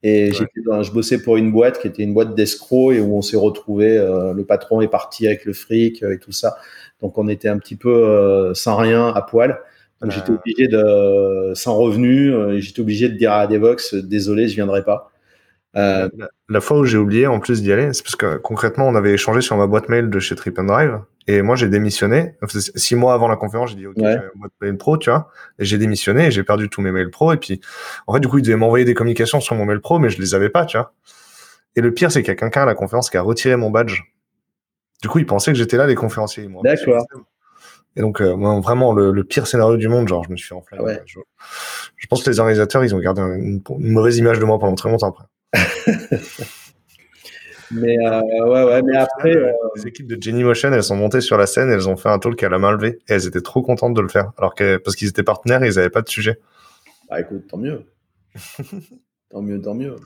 Et 0.03 0.33
je 0.33 0.93
bossais 0.93 1.23
pour 1.23 1.37
une 1.37 1.51
boîte 1.51 1.81
qui 1.81 1.87
était 1.87 2.03
une 2.03 2.13
boîte 2.13 2.35
d'escrocs 2.35 2.95
et 2.95 3.01
où 3.01 3.17
on 3.17 3.23
s'est 3.23 3.37
retrouvé. 3.37 3.97
le 3.97 4.45
patron 4.45 4.81
est 4.81 4.89
parti 4.89 5.27
avec 5.27 5.45
le 5.45 5.53
fric 5.53 6.03
et 6.03 6.19
tout 6.19 6.33
ça. 6.33 6.57
Donc, 7.01 7.17
on 7.17 7.29
était 7.29 7.49
un 7.49 7.59
petit 7.59 7.77
peu 7.77 8.53
sans 8.55 8.77
rien, 8.77 9.09
à 9.09 9.23
poil. 9.23 9.61
Donc, 10.01 10.11
j'étais 10.11 10.33
obligé 10.33 10.69
de, 10.69 11.53
sans 11.55 11.77
revenu, 11.77 12.61
j'étais 12.61 12.81
obligé 12.81 13.09
de 13.09 13.17
dire 13.17 13.33
à 13.33 13.47
Devox, 13.47 13.95
désolé, 13.95 14.49
je 14.49 14.57
viendrai 14.57 14.83
pas. 14.83 15.13
Euh, 15.77 16.09
la, 16.49 16.61
fois 16.61 16.79
où 16.79 16.85
j'ai 16.85 16.99
oublié 16.99 17.27
en 17.27 17.41
plus 17.41 17.63
d'y 17.63 17.73
aller, 17.73 17.93
c'est 17.93 18.05
parce 18.05 18.17
que 18.17 18.37
concrètement, 18.37 18.87
on 18.87 18.95
avait 18.95 19.13
échangé 19.13 19.41
sur 19.41 19.57
ma 19.57 19.67
boîte 19.67 19.89
mail 19.89 20.09
de 20.09 20.19
chez 20.21 20.37
Trip 20.37 20.59
and 20.59 20.65
Drive 20.65 21.01
et 21.27 21.43
moi 21.43 21.57
j'ai 21.57 21.69
démissionné. 21.69 22.37
Six 22.47 22.95
mois 22.95 23.15
avant 23.15 23.29
la 23.29 23.37
conférence, 23.37 23.71
j'ai 23.71 23.77
dit 23.77 23.87
ok, 23.87 23.97
ouais. 23.97 24.21
boîte 24.37 24.53
mail 24.61 24.77
pro, 24.77 24.97
tu 24.99 25.11
vois, 25.11 25.31
et 25.59 25.65
j'ai 25.65 25.79
démissionné 25.79 26.27
et 26.27 26.31
j'ai 26.31 26.45
perdu 26.45 26.69
tous 26.69 26.81
mes 26.81 26.93
mails 26.93 27.11
pro. 27.11 27.33
Et 27.33 27.39
puis 27.39 27.61
en 28.07 28.15
fait, 28.15 28.21
du 28.21 28.29
coup, 28.29 28.39
ils 28.39 28.43
devaient 28.43 28.57
m'envoyer 28.57 28.85
des 28.85 28.95
communications 28.95 29.41
sur 29.41 29.57
mon 29.57 29.65
mail 29.65 29.81
pro, 29.81 29.99
mais 29.99 30.11
je 30.11 30.21
les 30.21 30.35
avais 30.35 30.51
pas, 30.51 30.65
tu 30.65 30.77
vois. 30.77 30.93
Et 31.77 31.81
le 31.81 31.93
pire, 31.93 32.13
c'est 32.13 32.23
qu'il 32.23 32.29
y 32.29 32.33
a 32.33 32.37
quelqu'un 32.37 32.63
à 32.63 32.67
la 32.67 32.75
conférence 32.75 33.11
qui 33.11 33.17
a 33.17 33.23
retiré 33.23 33.57
mon 33.57 33.71
badge. 33.71 34.03
Du 35.03 35.09
coup, 35.09 35.19
il 35.19 35.27
pensait 35.27 35.53
que 35.53 35.59
j'étais 35.59 35.77
là, 35.77 35.87
les 35.87 35.97
conférenciers. 35.97 36.49
D'accord. 36.63 37.05
Et 37.97 38.01
donc, 38.01 38.21
euh, 38.21 38.35
vraiment, 38.61 38.93
le, 38.93 39.25
pire 39.25 39.47
scénario 39.47 39.77
du 39.77 39.89
monde, 39.89 40.09
genre, 40.09 40.25
je 40.25 40.31
me 40.31 40.37
suis 40.37 40.55
enflammé. 40.55 40.85
Ouais. 40.85 41.03
Je, 41.07 41.21
je, 41.97 42.07
pense 42.07 42.23
que 42.23 42.31
les 42.31 42.41
organisateurs, 42.41 42.85
ils 42.85 42.95
ont 42.95 42.99
gardé 42.99 43.23
une, 43.23 43.63
une, 43.79 43.93
mauvaise 43.93 44.19
image 44.19 44.39
de 44.39 44.45
moi 44.45 44.59
pendant 44.59 44.75
très 44.75 44.89
longtemps 44.89 45.09
après. 45.09 45.25
mais 47.71 47.99
euh, 47.99 48.47
ouais, 48.47 48.65
ouais, 48.65 48.83
mais 48.83 48.97
après. 48.97 49.37
Euh, 49.37 49.53
les 49.77 49.87
équipes 49.87 50.07
de 50.07 50.21
Jenny 50.21 50.45
Motion, 50.45 50.73
elles 50.73 50.83
sont 50.83 50.97
montées 50.97 51.21
sur 51.21 51.39
la 51.39 51.47
scène, 51.47 51.71
elles 51.71 51.89
ont 51.89 51.97
fait 51.97 52.09
un 52.09 52.19
talk 52.19 52.43
à 52.43 52.49
la 52.49 52.59
main 52.59 52.73
levée 52.73 52.99
et 53.09 53.15
elles 53.15 53.27
étaient 53.27 53.41
trop 53.41 53.63
contentes 53.63 53.95
de 53.95 54.01
le 54.01 54.09
faire. 54.09 54.33
Alors 54.39 54.55
que, 54.55 54.77
parce 54.79 54.97
qu'ils 54.97 55.09
étaient 55.09 55.23
partenaires 55.23 55.63
et 55.63 55.69
ils 55.69 55.77
n'avaient 55.77 55.91
pas 55.91 56.03
de 56.03 56.09
sujet. 56.09 56.41
Bah 57.09 57.21
écoute, 57.21 57.47
tant 57.49 57.59
mieux. 57.59 57.85
tant 59.31 59.43
mieux, 59.43 59.61
tant 59.61 59.75
mieux. 59.75 59.97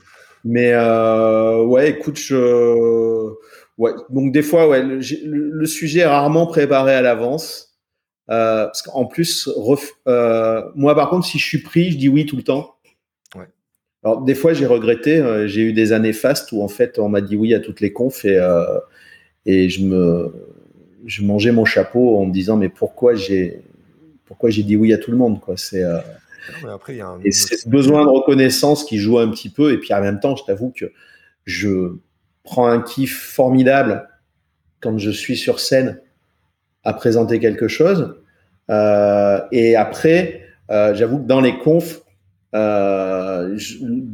Mais 0.43 0.71
euh, 0.73 1.63
ouais, 1.63 1.89
écoute, 1.89 2.17
je. 2.17 3.29
Ouais, 3.77 3.91
donc 4.09 4.31
des 4.31 4.41
fois, 4.41 4.67
ouais, 4.67 4.83
le, 4.83 4.99
le, 5.25 5.65
sujet 5.65 6.01
est 6.01 6.05
rarement 6.05 6.47
préparé 6.47 6.93
à 6.93 7.01
l'avance. 7.01 7.77
Euh, 8.29 8.65
parce 8.65 8.83
qu'en 8.83 9.05
plus, 9.05 9.49
euh, 10.07 10.61
moi 10.75 10.93
par 10.93 11.09
contre, 11.09 11.25
si 11.25 11.39
je 11.39 11.45
suis 11.45 11.61
pris, 11.61 11.91
je 11.91 11.97
dis 11.97 12.09
oui 12.09 12.25
tout 12.25 12.35
le 12.35 12.43
temps. 12.43 12.75
Alors, 14.03 14.21
des 14.21 14.35
fois, 14.35 14.53
j'ai 14.53 14.65
regretté. 14.65 15.17
Euh, 15.17 15.47
j'ai 15.47 15.61
eu 15.61 15.73
des 15.73 15.91
années 15.91 16.13
fastes 16.13 16.51
où, 16.51 16.61
en 16.61 16.67
fait, 16.67 16.99
on 16.99 17.09
m'a 17.09 17.21
dit 17.21 17.35
oui 17.35 17.53
à 17.53 17.59
toutes 17.59 17.81
les 17.81 17.91
confs 17.91 18.23
et, 18.25 18.37
euh, 18.37 18.63
et 19.45 19.69
je 19.69 19.83
me 19.83 20.33
je 21.05 21.23
mangeais 21.23 21.51
mon 21.51 21.65
chapeau 21.65 22.17
en 22.17 22.25
me 22.25 22.33
disant 22.33 22.57
mais 22.57 22.67
pourquoi 22.67 23.15
j'ai 23.15 23.61
pourquoi 24.25 24.49
j'ai 24.49 24.63
dit 24.63 24.75
oui 24.75 24.93
à 24.93 24.97
tout 24.97 25.11
le 25.11 25.17
monde 25.17 25.39
quoi? 25.39 25.55
C'est 25.55 25.81
euh, 25.81 25.99
après, 26.69 26.97
y 26.97 27.01
a 27.01 27.07
un... 27.07 27.19
et 27.23 27.31
c'est 27.31 27.55
ce 27.55 27.69
besoin 27.69 28.03
de 28.03 28.09
reconnaissance 28.09 28.83
qui 28.83 28.97
joue 28.97 29.17
un 29.17 29.29
petit 29.29 29.49
peu 29.49 29.71
et 29.71 29.77
puis 29.77 29.93
en 29.93 30.01
même 30.01 30.19
temps 30.19 30.35
je 30.35 30.43
t'avoue 30.43 30.73
que 30.75 30.91
je 31.45 31.95
prends 32.43 32.67
un 32.67 32.81
kiff 32.81 33.17
formidable 33.17 34.09
quand 34.81 34.97
je 34.97 35.09
suis 35.09 35.37
sur 35.37 35.61
scène 35.61 36.01
à 36.83 36.93
présenter 36.93 37.39
quelque 37.39 37.69
chose 37.69 38.17
et 38.69 39.75
après 39.77 40.41
j'avoue 40.67 41.19
que 41.19 41.27
dans 41.27 41.41
les 41.41 41.57
confs 41.59 42.01
euh, 42.55 43.57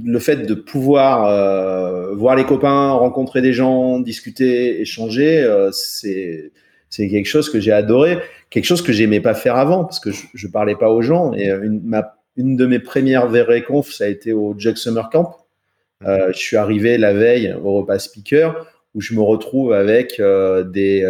le 0.03 0.19
fait 0.19 0.45
de 0.45 0.53
pouvoir 0.53 1.27
euh, 1.27 2.13
voir 2.15 2.35
les 2.35 2.43
copains, 2.43 2.91
rencontrer 2.91 3.41
des 3.41 3.53
gens, 3.53 3.99
discuter, 3.99 4.81
échanger, 4.81 5.41
euh, 5.41 5.71
c'est 5.71 6.51
c'est 6.89 7.09
quelque 7.09 7.27
chose 7.27 7.49
que 7.49 7.59
j'ai 7.59 7.71
adoré, 7.71 8.19
quelque 8.49 8.65
chose 8.65 8.81
que 8.81 8.93
j'aimais 8.93 9.19
pas 9.21 9.33
faire 9.33 9.55
avant 9.55 9.83
parce 9.83 9.99
que 9.99 10.11
je, 10.11 10.25
je 10.33 10.47
parlais 10.47 10.75
pas 10.75 10.89
aux 10.89 11.01
gens. 11.01 11.33
Et 11.33 11.49
une, 11.49 11.81
ma, 11.83 12.17
une 12.37 12.55
de 12.55 12.65
mes 12.65 12.79
premières 12.79 13.27
vraies 13.27 13.63
confs, 13.63 13.91
ça 13.91 14.05
a 14.05 14.07
été 14.07 14.33
au 14.33 14.53
Jug 14.57 14.75
Summer 14.75 15.09
Camp. 15.09 15.35
Mmh. 16.01 16.07
Je 16.33 16.37
suis 16.37 16.57
arrivé 16.57 16.97
la 16.97 17.13
veille 17.13 17.55
au 17.63 17.73
repas 17.73 17.99
speaker 17.99 18.67
où 18.93 19.01
je 19.01 19.13
me 19.13 19.21
retrouve 19.21 19.73
avec 19.73 20.21
des 20.71 21.03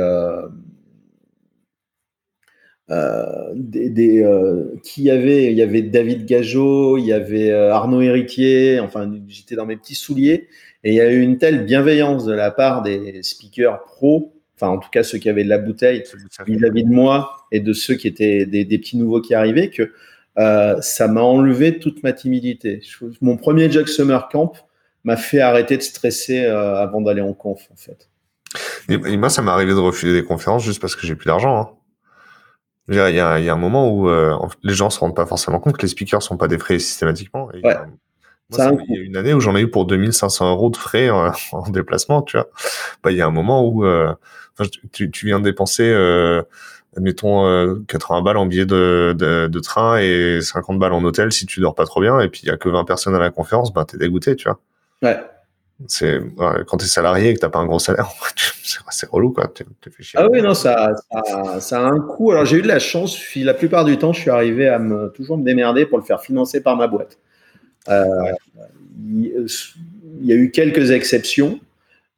euh, 2.92 3.26
des, 3.56 3.90
des 3.90 4.22
euh, 4.24 4.76
qui 4.84 5.04
y 5.04 5.12
avait? 5.12 5.52
Il 5.52 5.58
y 5.58 5.62
avait 5.62 5.82
David 5.82 6.26
Gageot, 6.26 6.98
il 6.98 7.06
y 7.06 7.14
avait 7.14 7.50
euh, 7.50 7.74
Arnaud 7.74 8.02
Héritier, 8.02 8.80
enfin 8.80 9.12
j'étais 9.28 9.56
dans 9.56 9.66
mes 9.66 9.76
petits 9.76 9.96
souliers 9.96 10.48
et 10.84 10.92
il 10.92 10.94
y 10.94 11.02
a 11.02 11.12
eu 11.12 11.20
une 11.20 11.40
telle 11.40 11.66
bienveillance 11.66 12.26
de 12.26 12.34
la 12.34 12.52
part 12.52 12.84
des 12.84 13.24
speakers 13.24 13.84
pro, 13.86 14.34
enfin 14.56 14.68
en 14.68 14.78
tout 14.78 14.90
cas 14.92 15.02
ceux 15.02 15.18
qui 15.18 15.30
avaient 15.30 15.44
de 15.44 15.50
la 15.50 15.58
bouteille 15.58 16.04
vis-à-vis 16.46 16.84
de 16.84 16.90
moi 16.90 17.32
et 17.52 17.60
de 17.60 17.74
ceux 17.74 17.96
qui 17.96 18.08
étaient 18.08 18.46
des, 18.46 18.66
des 18.66 18.78
petits 18.78 18.98
nouveaux 18.98 19.20
qui 19.20 19.34
arrivaient 19.34 19.72
que 19.72 19.92
euh, 20.38 20.80
ça 20.82 21.08
m'a 21.08 21.22
enlevé 21.22 21.80
toute 21.80 22.04
ma 22.04 22.14
timidité. 22.14 22.82
Mon 23.22 23.38
premier 23.38 23.72
Jack 23.72 23.88
Summer 23.88 24.28
Camp 24.30 24.54
m'a 25.04 25.18
fait 25.18 25.40
arrêter 25.40 25.78
de 25.78 25.82
stresser 25.82 26.46
euh, 26.46 26.76
avant 26.76 27.02
d'aller 27.02 27.22
en 27.22 27.34
conf 27.34 27.68
en 27.72 27.76
fait. 27.76 28.10
Et, 28.90 28.94
et 28.94 29.18
moi 29.18 29.30
ça 29.30 29.42
m'est 29.42 29.50
arrivé 29.50 29.72
de 29.72 29.80
refuser 29.80 30.14
des 30.14 30.24
conférences 30.24 30.64
juste 30.64 30.80
parce 30.80 30.96
que 30.96 31.08
j'ai 31.08 31.16
plus 31.16 31.26
d'argent. 31.28 31.58
Hein. 31.58 31.70
Il 32.88 32.96
y, 32.96 33.00
a, 33.00 33.10
il 33.10 33.46
y 33.46 33.50
a, 33.50 33.54
un 33.54 33.58
moment 33.58 33.90
où 33.90 34.10
euh, 34.10 34.38
les 34.62 34.74
gens 34.74 34.92
se 34.92 35.00
rendent 35.00 35.16
pas 35.16 35.26
forcément 35.26 35.60
compte 35.60 35.78
que 35.78 35.82
les 35.82 35.88
speakers 35.88 36.22
sont 36.22 36.38
pas 36.38 36.48
des 36.48 36.60
frais 36.60 36.78
systématiquement. 36.78 37.52
Et, 37.52 37.66
ouais. 37.66 37.76
euh, 37.76 37.86
moi, 38.52 38.60
ça, 38.60 38.72
il 38.88 38.96
y 38.96 39.00
a 39.00 39.02
une 39.02 39.18
année 39.18 39.34
où 39.34 39.40
j'en 39.40 39.56
ai 39.56 39.62
eu 39.62 39.72
pour 39.72 39.86
2500 39.86 40.52
euros 40.52 40.70
de 40.70 40.78
frais 40.78 41.10
en, 41.10 41.32
en 41.52 41.70
déplacement, 41.70 42.22
tu 42.22 42.38
vois. 42.38 42.48
Bah, 43.04 43.12
il 43.12 43.18
y 43.18 43.22
a 43.22 43.26
un 43.26 43.32
moment 43.32 43.68
où 43.68 43.86
euh, 43.86 44.14
tu, 44.92 45.10
tu, 45.10 45.26
viens 45.26 45.40
de 45.40 45.46
dépenser, 45.46 45.90
euh, 45.90 46.44
admettons, 46.96 47.84
80 47.88 48.22
balles 48.22 48.38
en 48.38 48.46
billet 48.46 48.68
de, 48.68 49.16
de, 49.18 49.48
de, 49.48 49.60
train 49.60 49.98
et 49.98 50.40
50 50.42 50.78
balles 50.78 50.94
en 50.94 51.04
hôtel 51.04 51.32
si 51.32 51.48
tu 51.48 51.62
dors 51.62 51.74
pas 51.74 51.86
trop 51.86 52.02
bien, 52.02 52.20
et 52.20 52.30
puis 52.30 52.42
il 52.44 52.50
y 52.50 52.52
a 52.52 52.58
que 52.58 52.70
20 52.70 52.84
personnes 52.84 53.16
à 53.16 53.20
la 53.20 53.32
conférence, 53.32 53.74
bah, 53.74 53.86
t'es 53.86 53.98
dégoûté, 53.98 54.36
tu 54.36 54.48
vois. 54.48 54.60
Ouais. 55.02 55.20
C'est 55.88 56.22
quand 56.38 56.78
t'es 56.78 56.86
salarié 56.86 57.32
et 57.32 57.34
que 57.34 57.40
t'as 57.40 57.50
pas 57.50 57.60
un 57.60 57.66
gros 57.66 57.80
salaire, 57.80 58.10
c'est 58.90 59.10
relou 59.10 59.32
quoi. 59.32 59.48
T'es 59.48 59.66
fait 59.92 60.04
chier. 60.04 60.20
Ah 60.22 60.30
oui 60.32 60.42
non 60.42 60.54
ça, 60.54 60.94
ça, 61.60 61.86
a 61.86 61.90
un 61.90 62.00
coût. 62.00 62.32
Alors 62.32 62.46
j'ai 62.46 62.58
eu 62.58 62.62
de 62.62 62.68
la 62.68 62.80
chance. 62.80 63.20
La 63.36 63.54
plupart 63.54 63.84
du 63.84 63.98
temps, 63.98 64.14
je 64.14 64.22
suis 64.22 64.30
arrivé 64.30 64.70
à 64.70 64.80
toujours 65.14 65.38
me 65.38 65.44
démerder 65.44 65.86
pour 65.86 65.98
le 65.98 66.04
faire 66.06 66.22
financer 66.22 66.62
par 66.62 66.78
ma 66.78 66.88
boîte. 66.88 67.18
Euh, 67.90 68.06
ouais. 68.24 68.32
il, 69.06 70.26
y 70.26 70.32
a 70.32 70.36
eu 70.36 70.50
quelques 70.50 70.92
exceptions 70.92 71.60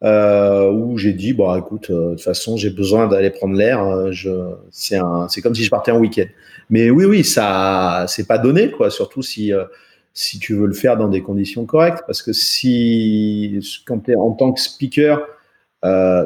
euh, 0.04 0.72
où 0.72 0.98
j'ai 0.98 1.12
dit 1.12 1.34
bon 1.34 1.54
écoute 1.58 1.90
euh, 1.90 2.12
de 2.12 2.16
toute 2.16 2.22
façon 2.24 2.56
j'ai 2.56 2.70
besoin 2.70 3.08
d'aller 3.08 3.32
prendre 3.32 3.56
l'air. 3.56 3.84
c'est 4.72 5.42
comme 5.42 5.56
si 5.56 5.64
je 5.64 5.70
partais 5.72 5.92
en 5.92 5.98
week-end. 5.98 6.28
Mais 6.70 6.92
oui 6.92 7.06
oui 7.06 7.24
ça 7.24 8.06
c'est 8.08 8.28
pas 8.28 8.38
donné 8.38 8.70
quoi. 8.70 8.92
Surtout 8.92 9.24
si 9.24 9.52
si 10.18 10.40
tu 10.40 10.56
veux 10.56 10.66
le 10.66 10.74
faire 10.74 10.98
dans 10.98 11.08
des 11.08 11.22
conditions 11.22 11.66
correctes. 11.66 12.04
Parce 12.08 12.24
que 12.24 12.34
si, 12.34 13.60
quand 13.86 14.00
tu 14.00 14.12
es 14.12 14.16
en 14.16 14.32
tant 14.32 14.52
que 14.52 14.60
speaker, 14.60 15.22
euh, 15.86 16.26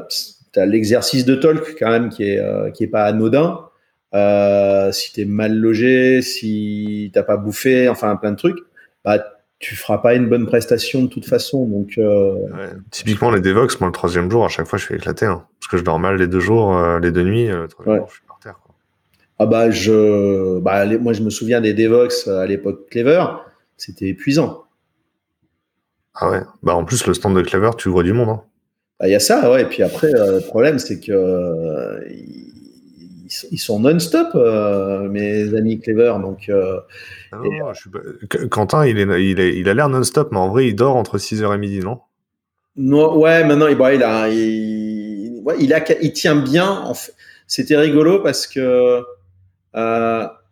tu 0.53 0.59
as 0.59 0.65
l'exercice 0.65 1.25
de 1.25 1.35
talk 1.35 1.75
quand 1.77 1.89
même 1.89 2.09
qui 2.09 2.23
est, 2.23 2.39
euh, 2.39 2.71
qui 2.71 2.85
est 2.85 2.87
pas 2.87 3.03
anodin. 3.03 3.65
Euh, 4.13 4.91
si 4.91 5.11
tu 5.13 5.21
es 5.21 5.25
mal 5.25 5.55
logé, 5.55 6.21
si 6.21 7.11
t'as 7.13 7.23
pas 7.23 7.37
bouffé, 7.37 7.89
enfin 7.89 8.15
plein 8.15 8.31
de 8.31 8.37
trucs, 8.37 8.59
bah, 9.03 9.23
tu 9.59 9.75
feras 9.75 9.97
pas 9.99 10.15
une 10.15 10.27
bonne 10.27 10.45
prestation 10.45 11.03
de 11.03 11.07
toute 11.07 11.25
façon. 11.25 11.65
Donc, 11.65 11.97
euh, 11.97 12.33
ouais. 12.33 12.69
Typiquement, 12.91 13.29
les 13.29 13.41
Devox, 13.41 13.79
moi, 13.81 13.89
le 13.89 13.93
troisième 13.93 14.31
jour, 14.31 14.45
à 14.45 14.49
chaque 14.49 14.67
fois, 14.67 14.79
je 14.79 14.85
suis 14.85 14.95
éclaté. 14.95 15.25
Hein, 15.25 15.45
parce 15.59 15.69
que 15.69 15.77
je 15.77 15.83
dors 15.83 15.99
mal 15.99 16.15
les 16.15 16.27
deux 16.27 16.39
jours, 16.39 16.77
les 16.99 17.11
deux 17.11 17.23
nuits. 17.23 17.47
Le 17.47 17.67
troisième 17.67 17.95
ouais. 17.95 17.99
jour, 17.99 18.09
je 18.09 18.15
suis 18.15 18.25
par 18.25 18.39
terre. 18.39 18.59
Quoi. 18.63 18.73
Ah 19.37 19.45
bah, 19.45 19.69
je, 19.69 20.59
bah, 20.59 20.85
les, 20.85 20.97
moi, 20.97 21.11
je 21.11 21.21
me 21.21 21.29
souviens 21.29 21.59
des 21.59 21.73
Devox 21.73 22.27
à 22.27 22.45
l'époque 22.45 22.89
Clever 22.89 23.25
c'était 23.81 24.09
épuisant. 24.09 24.65
Ah 26.13 26.29
ouais. 26.29 26.41
Bah 26.61 26.75
en 26.75 26.85
plus 26.85 27.07
le 27.07 27.13
stand 27.13 27.35
de 27.35 27.41
Clever, 27.41 27.71
tu 27.77 27.89
vois 27.89 28.03
du 28.03 28.13
monde. 28.13 28.29
Hein. 28.29 28.43
Bah, 28.99 29.07
il 29.07 29.11
y 29.11 29.15
a 29.15 29.19
ça, 29.19 29.51
ouais. 29.51 29.63
Et 29.63 29.65
puis 29.65 29.81
après, 29.81 30.13
euh, 30.13 30.35
le 30.35 30.41
problème, 30.41 30.77
c'est 30.77 30.99
que 30.99 31.11
euh, 31.11 31.99
ils, 32.11 32.53
ils, 33.49 33.57
sont 33.57 33.79
non-stop, 33.79 34.29
euh, 34.35 35.09
mes 35.09 35.55
amis 35.55 35.79
Clever. 35.79 36.13
Donc, 36.21 36.51
ah 36.51 37.37
non, 37.37 37.43
et, 37.43 37.59
non, 37.59 37.73
je 37.73 37.81
suis 37.81 37.89
pas... 37.89 37.99
Quentin, 38.49 38.85
il, 38.85 38.99
est, 38.99 39.23
il, 39.23 39.39
est, 39.39 39.57
il 39.57 39.67
a 39.67 39.73
l'air 39.73 39.89
non-stop, 39.89 40.29
mais 40.31 40.37
en 40.37 40.49
vrai, 40.49 40.67
il 40.67 40.75
dort 40.75 40.95
entre 40.95 41.17
6h 41.17 41.55
et 41.55 41.57
midi, 41.57 41.79
non? 41.79 42.01
Non, 42.75 43.17
ouais. 43.17 43.43
Maintenant, 43.43 43.67
il, 43.67 43.77
bah, 43.77 43.95
il 43.95 44.03
a, 44.03 44.29
il, 44.29 45.41
ouais, 45.43 45.55
il, 45.59 45.73
a, 45.73 45.83
il 46.01 46.13
tient 46.13 46.35
bien. 46.35 46.69
En 46.69 46.93
fait. 46.93 47.13
C'était 47.47 47.77
rigolo 47.77 48.19
parce 48.21 48.45
que 48.45 49.01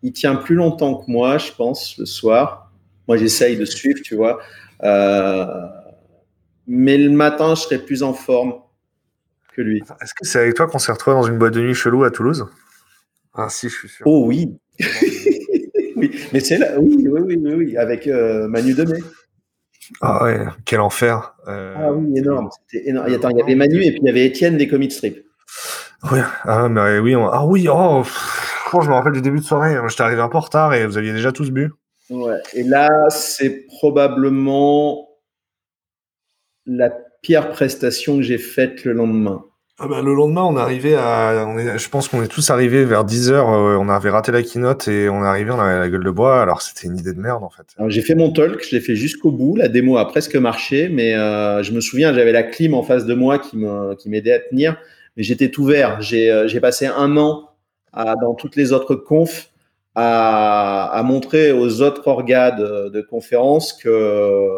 il 0.01 0.13
tient 0.13 0.35
plus 0.35 0.55
longtemps 0.55 0.95
que 0.95 1.11
moi, 1.11 1.37
je 1.37 1.51
pense, 1.51 1.97
le 1.97 2.05
soir. 2.05 2.68
Moi, 3.09 3.17
j'essaye 3.17 3.57
de 3.57 3.65
suivre, 3.65 3.99
tu 4.03 4.15
vois. 4.15 4.39
Euh, 4.83 5.45
mais 6.67 6.95
le 6.95 7.09
matin, 7.09 7.55
je 7.55 7.61
serai 7.61 7.79
plus 7.79 8.03
en 8.03 8.13
forme 8.13 8.53
que 9.51 9.63
lui. 9.63 9.81
Est-ce 9.99 10.13
que 10.13 10.27
c'est 10.27 10.39
avec 10.39 10.53
toi 10.53 10.67
qu'on 10.67 10.77
s'est 10.77 10.91
retrouvé 10.91 11.15
dans 11.15 11.23
une 11.23 11.39
boîte 11.39 11.55
de 11.55 11.61
nuit 11.61 11.73
chelou 11.73 12.03
à 12.03 12.11
Toulouse? 12.11 12.45
Ah 13.33 13.47
si, 13.49 13.67
je 13.67 13.73
suis 13.73 13.89
sûr. 13.89 14.05
Oh 14.05 14.25
oui. 14.27 14.55
oui. 15.95 16.11
Mais 16.31 16.39
c'est 16.39 16.59
là, 16.59 16.79
oui, 16.79 16.97
oui, 16.99 17.19
oui, 17.19 17.39
oui, 17.41 17.53
oui. 17.55 17.77
avec 17.77 18.05
euh, 18.05 18.47
Manu 18.47 18.75
Demey. 18.75 18.99
Ah 20.01 20.25
ouais, 20.25 20.45
quel 20.65 20.79
enfer. 20.79 21.33
Euh... 21.47 21.73
Ah 21.79 21.91
oui, 21.91 22.15
énorme. 22.15 22.49
C'était 22.67 22.89
énorme. 22.89 23.11
Attends, 23.11 23.29
il 23.29 23.37
y 23.37 23.41
avait 23.41 23.55
Manu 23.55 23.83
et 23.83 23.89
puis 23.89 24.01
il 24.03 24.05
y 24.05 24.09
avait 24.11 24.27
Étienne 24.27 24.55
des 24.55 24.67
comic 24.67 24.91
strips. 24.91 25.25
Ouais, 26.11 26.21
ah, 26.43 26.69
mais 26.69 26.99
oui, 26.99 27.15
on... 27.15 27.27
ah 27.27 27.43
oui, 27.43 27.67
oh, 27.69 28.03
pff, 28.03 28.79
je 28.83 28.87
me 28.87 28.93
rappelle 28.93 29.13
du 29.13 29.21
début 29.21 29.39
de 29.39 29.45
soirée. 29.45 29.75
J'étais 29.87 30.03
arrivé 30.03 30.21
un 30.21 30.29
peu 30.29 30.37
en 30.37 30.41
retard 30.41 30.75
et 30.75 30.85
vous 30.85 30.99
aviez 30.99 31.11
déjà 31.11 31.31
tous 31.31 31.49
bu. 31.49 31.71
Ouais. 32.09 32.39
Et 32.53 32.63
là, 32.63 32.89
c'est 33.09 33.65
probablement 33.67 35.09
la 36.65 36.89
pire 37.21 37.49
prestation 37.49 38.17
que 38.17 38.23
j'ai 38.23 38.37
faite 38.37 38.85
le 38.85 38.93
lendemain. 38.93 39.43
Ah 39.81 39.87
bah, 39.87 40.01
le 40.01 40.13
lendemain, 40.13 40.43
on 40.43 40.57
est 40.57 40.59
arrivé 40.59 40.95
à, 40.95 41.45
on 41.47 41.57
est, 41.57 41.77
je 41.77 41.89
pense 41.89 42.09
qu'on 42.09 42.21
est 42.21 42.27
tous 42.27 42.49
arrivés 42.49 42.83
vers 42.83 43.05
10 43.05 43.31
heures. 43.31 43.49
Euh, 43.49 43.77
on 43.77 43.87
avait 43.87 44.09
raté 44.09 44.29
la 44.33 44.43
keynote 44.43 44.89
et 44.89 45.07
on 45.07 45.23
est 45.23 45.27
arrivé, 45.27 45.51
on 45.51 45.59
avait 45.59 45.79
la 45.79 45.87
gueule 45.87 46.03
de 46.03 46.11
bois. 46.11 46.41
Alors 46.41 46.61
c'était 46.61 46.87
une 46.87 46.97
idée 46.97 47.13
de 47.13 47.19
merde 47.19 47.45
en 47.45 47.49
fait. 47.49 47.63
J'ai 47.87 48.01
fait 48.01 48.15
mon 48.15 48.29
talk, 48.33 48.61
je 48.61 48.75
l'ai 48.75 48.81
fait 48.81 48.97
jusqu'au 48.97 49.31
bout. 49.31 49.55
La 49.55 49.69
démo 49.69 49.97
a 49.97 50.05
presque 50.09 50.35
marché, 50.35 50.89
mais 50.89 51.15
euh, 51.15 51.63
je 51.63 51.71
me 51.71 51.79
souviens, 51.79 52.13
j'avais 52.13 52.33
la 52.33 52.43
clim 52.43 52.73
en 52.73 52.83
face 52.83 53.05
de 53.05 53.13
moi 53.13 53.39
qui 53.39 53.55
me, 53.55 53.95
qui 53.95 54.09
m'aidait 54.09 54.33
à 54.33 54.39
tenir, 54.39 54.75
mais 55.15 55.23
j'étais 55.23 55.47
tout 55.47 55.63
vert. 55.63 56.01
J'ai, 56.01 56.29
euh, 56.29 56.59
passé 56.59 56.85
un 56.85 57.15
an 57.15 57.51
à, 57.93 58.15
dans 58.21 58.33
toutes 58.33 58.57
les 58.57 58.73
autres 58.73 58.95
confs 58.95 59.49
à, 59.95 60.85
à, 60.91 61.03
montrer 61.03 61.51
aux 61.51 61.81
autres 61.81 62.07
orgas 62.07 62.51
de, 62.51 62.89
de 62.89 63.01
conférences 63.01 63.73
que, 63.73 64.49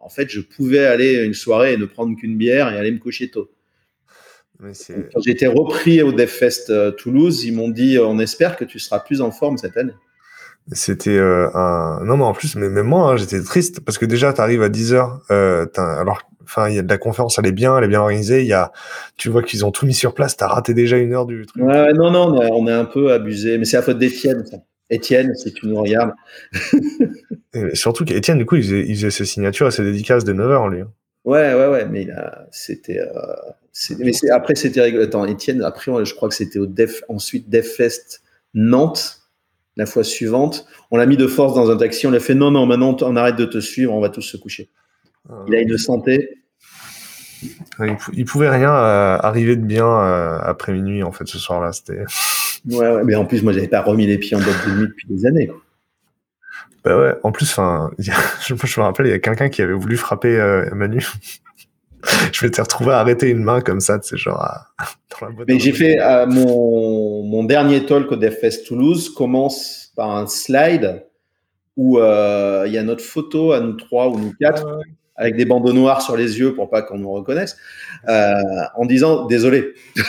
en 0.00 0.08
fait, 0.08 0.28
je 0.30 0.40
pouvais 0.40 0.86
aller 0.86 1.24
une 1.24 1.34
soirée 1.34 1.74
et 1.74 1.76
ne 1.76 1.86
prendre 1.86 2.16
qu'une 2.16 2.36
bière 2.36 2.72
et 2.72 2.78
aller 2.78 2.90
me 2.90 2.98
coucher 2.98 3.30
tôt. 3.30 3.50
Quand 4.58 5.20
j'ai 5.24 5.30
été 5.30 5.46
repris 5.46 6.02
au 6.02 6.12
DevFest 6.12 6.70
euh, 6.70 6.90
Toulouse, 6.90 7.44
ils 7.44 7.54
m'ont 7.54 7.68
dit 7.68 7.98
on 7.98 8.18
espère 8.18 8.56
que 8.56 8.64
tu 8.64 8.78
seras 8.78 9.00
plus 9.00 9.20
en 9.20 9.30
forme 9.30 9.58
cette 9.58 9.76
année. 9.76 9.92
C'était 10.72 11.16
euh, 11.16 11.48
un 11.54 12.02
non 12.04 12.16
mais 12.16 12.24
en 12.24 12.32
plus 12.32 12.56
mais 12.56 12.68
même 12.68 12.86
moi 12.86 13.12
hein, 13.12 13.16
j'étais 13.16 13.40
triste 13.40 13.80
parce 13.80 13.98
que 13.98 14.06
déjà 14.06 14.32
tu 14.32 14.40
arrives 14.40 14.62
à 14.62 14.68
10 14.68 14.94
heures 14.94 15.20
euh, 15.30 15.66
alors 15.76 16.22
enfin 16.46 16.68
il 16.68 16.76
y 16.76 16.78
a 16.78 16.82
de 16.82 16.88
la 16.88 16.98
conférence 16.98 17.38
elle 17.38 17.46
est 17.46 17.52
bien 17.52 17.76
elle 17.76 17.84
est 17.84 17.88
bien 17.88 18.00
organisée. 18.00 18.40
Il 18.40 18.46
y 18.46 18.52
a 18.52 18.72
tu 19.16 19.28
vois 19.28 19.42
qu'ils 19.42 19.64
ont 19.64 19.70
tout 19.70 19.86
mis 19.86 19.94
sur 19.94 20.14
place. 20.14 20.36
T'as 20.36 20.48
raté 20.48 20.74
déjà 20.74 20.96
une 20.96 21.12
heure 21.12 21.26
du 21.26 21.46
truc. 21.46 21.62
Ouais, 21.62 21.92
non 21.92 22.10
non 22.10 22.34
on, 22.34 22.40
a, 22.40 22.46
on 22.48 22.66
est 22.66 22.72
un 22.72 22.84
peu 22.84 23.12
abusé. 23.12 23.58
Mais 23.58 23.64
c'est 23.64 23.76
la 23.76 23.82
faute 23.82 23.98
d'Étienne 23.98 24.44
Étienne 24.88 25.34
si 25.34 25.52
tu 25.52 25.66
nous 25.66 25.80
regardes. 25.80 26.12
Et 27.54 27.74
surtout 27.74 28.04
qu'Étienne 28.04 28.38
du 28.38 28.46
coup 28.46 28.56
il 28.56 28.62
faisait, 28.62 28.84
il 28.86 28.94
faisait 28.94 29.10
ses 29.10 29.24
signatures 29.24 29.68
et 29.68 29.70
ses 29.70 29.84
dédicaces 29.84 30.24
de 30.24 30.32
9 30.32 30.50
heures 30.50 30.68
lui 30.68 30.82
ouais 31.24 31.54
ouais 31.54 31.66
ouais 31.66 31.86
mais 31.86 32.06
c'était 32.52 33.00
euh, 33.00 33.96
mais 33.98 34.12
après 34.30 34.54
c'était 34.54 34.82
rigolo. 34.82 35.04
Attends 35.04 35.26
Étienne 35.26 35.62
après 35.62 36.04
je 36.04 36.14
crois 36.14 36.28
que 36.28 36.34
c'était 36.34 36.58
au 36.58 36.66
Def 36.66 37.02
ensuite 37.08 37.48
DevFest 37.50 38.22
Nantes 38.54 39.26
la 39.76 39.86
fois 39.86 40.04
suivante, 40.04 40.66
on 40.90 40.96
l'a 40.96 41.06
mis 41.06 41.16
de 41.16 41.26
force 41.26 41.54
dans 41.54 41.70
un 41.70 41.76
taxi, 41.76 42.06
on 42.06 42.10
l'a 42.10 42.20
fait 42.20 42.34
non, 42.34 42.50
non, 42.50 42.66
maintenant 42.66 42.96
on 43.02 43.16
arrête 43.16 43.36
de 43.36 43.44
te 43.44 43.60
suivre, 43.60 43.92
on 43.92 44.00
va 44.00 44.08
tous 44.08 44.22
se 44.22 44.36
coucher. 44.36 44.70
Euh, 45.30 45.44
il 45.48 45.54
a 45.54 45.60
une 45.60 45.78
santé. 45.78 46.38
Il, 47.80 47.96
il 48.14 48.24
pouvait 48.24 48.48
rien 48.48 48.74
euh, 48.74 49.18
arriver 49.20 49.56
de 49.56 49.64
bien 49.64 49.86
euh, 49.86 50.38
après 50.42 50.72
minuit, 50.72 51.02
en 51.02 51.12
fait, 51.12 51.26
ce 51.26 51.38
soir-là. 51.38 51.72
C'était. 51.72 52.04
Ouais, 52.68 52.90
ouais, 52.90 53.04
mais 53.04 53.14
en 53.14 53.24
plus, 53.24 53.44
moi, 53.44 53.52
j'avais 53.52 53.68
pas 53.68 53.80
remis 53.80 54.06
les 54.06 54.18
pieds 54.18 54.36
en 54.36 54.40
boîte 54.40 54.66
de 54.66 54.72
nuit 54.72 54.88
depuis 54.88 55.06
des 55.08 55.24
années. 55.24 55.46
Quoi. 55.46 55.60
Bah 56.86 56.96
ouais, 56.96 57.14
en 57.24 57.32
plus, 57.32 57.50
enfin, 57.50 57.90
je, 57.98 58.12
je 58.40 58.80
me 58.80 58.84
rappelle, 58.84 59.06
il 59.06 59.10
y 59.10 59.12
a 59.12 59.18
quelqu'un 59.18 59.48
qui 59.48 59.60
avait 59.60 59.72
voulu 59.72 59.96
frapper 59.96 60.38
euh, 60.38 60.68
Manu. 60.72 61.04
je 62.32 62.46
m'étais 62.46 62.62
retrouvé 62.62 62.92
à 62.92 62.98
arrêter 62.98 63.28
une 63.28 63.42
main 63.42 63.60
comme 63.60 63.80
ça, 63.80 63.98
c'est 64.02 64.16
genre 64.16 64.40
à, 64.40 64.68
dans 65.10 65.26
la 65.26 65.32
boîte. 65.32 65.48
Mais 65.48 65.58
j'ai 65.58 65.72
fait 65.72 66.00
euh, 66.00 66.26
mon, 66.26 67.24
mon 67.24 67.42
dernier 67.42 67.84
talk 67.86 68.12
au 68.12 68.16
DevFest 68.16 68.66
Toulouse 68.66 69.12
commence 69.12 69.92
par 69.96 70.10
un 70.10 70.28
slide 70.28 71.04
où 71.76 71.98
il 71.98 72.72
y 72.72 72.78
a 72.78 72.82
notre 72.82 73.04
photo 73.04 73.52
à 73.52 73.60
nous 73.60 73.72
trois 73.74 74.08
ou 74.08 74.18
nous 74.18 74.32
quatre, 74.40 74.80
avec 75.16 75.36
des 75.36 75.44
bandeaux 75.44 75.72
noirs 75.72 76.02
sur 76.02 76.16
les 76.16 76.38
yeux 76.38 76.54
pour 76.54 76.70
pas 76.70 76.82
qu'on 76.82 76.98
nous 76.98 77.10
reconnaisse, 77.10 77.56
en 78.06 78.86
disant 78.86 79.26
désolé. 79.26 79.74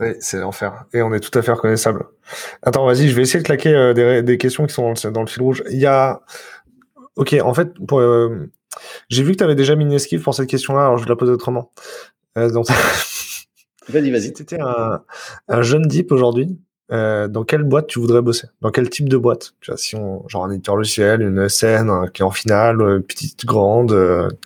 Oui, 0.00 0.14
c'est 0.20 0.38
l'enfer. 0.38 0.84
Et 0.92 1.02
on 1.02 1.12
est 1.12 1.20
tout 1.20 1.36
à 1.36 1.42
fait 1.42 1.50
reconnaissable. 1.50 2.06
Attends, 2.62 2.86
vas-y, 2.86 3.08
je 3.08 3.14
vais 3.16 3.22
essayer 3.22 3.40
de 3.40 3.44
claquer 3.44 3.74
euh, 3.74 3.94
des, 3.94 4.22
des, 4.22 4.38
questions 4.38 4.64
qui 4.66 4.72
sont 4.72 4.82
dans 4.82 4.90
le, 4.90 5.10
dans 5.10 5.20
le, 5.22 5.26
fil 5.26 5.42
rouge. 5.42 5.64
Il 5.70 5.78
y 5.78 5.86
a. 5.86 6.20
Ok, 7.16 7.34
en 7.42 7.52
fait, 7.52 7.74
pour, 7.86 7.98
euh, 7.98 8.48
j'ai 9.08 9.24
vu 9.24 9.32
que 9.32 9.38
tu 9.38 9.44
avais 9.44 9.56
déjà 9.56 9.74
mis 9.74 9.84
une 9.84 9.92
esquive 9.92 10.22
pour 10.22 10.34
cette 10.34 10.48
question-là, 10.48 10.82
alors 10.82 10.98
je 10.98 11.04
vais 11.04 11.08
la 11.08 11.16
poser 11.16 11.32
autrement. 11.32 11.72
Euh, 12.36 12.48
donc... 12.50 12.68
vas-y, 13.88 14.10
vas-y. 14.12 14.22
Si 14.22 14.32
tu 14.34 14.42
étais 14.42 14.60
un, 14.60 15.02
un, 15.48 15.62
jeune 15.62 15.82
deep 15.82 16.12
aujourd'hui, 16.12 16.56
euh, 16.90 17.28
dans 17.28 17.44
quelle 17.44 17.64
boîte 17.64 17.86
tu 17.86 17.98
voudrais 17.98 18.22
bosser? 18.22 18.48
Dans 18.60 18.70
quel 18.70 18.88
type 18.88 19.08
de 19.08 19.16
boîte? 19.16 19.54
Tu 19.60 19.70
vois, 19.70 19.78
si 19.78 19.96
on, 19.96 20.26
Genre 20.28 20.44
un 20.44 20.50
éditeur 20.50 20.76
logiciel, 20.76 21.22
une 21.22 21.48
scène, 21.48 21.90
un 21.90 22.06
client 22.06 22.30
final, 22.30 22.80
euh, 22.80 23.00
petite, 23.00 23.44
grande, 23.44 23.94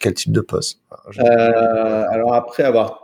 quel 0.00 0.14
type 0.14 0.32
de 0.32 0.40
poste? 0.40 0.80
Alors 1.18 2.34
après 2.34 2.62
avoir 2.62 3.02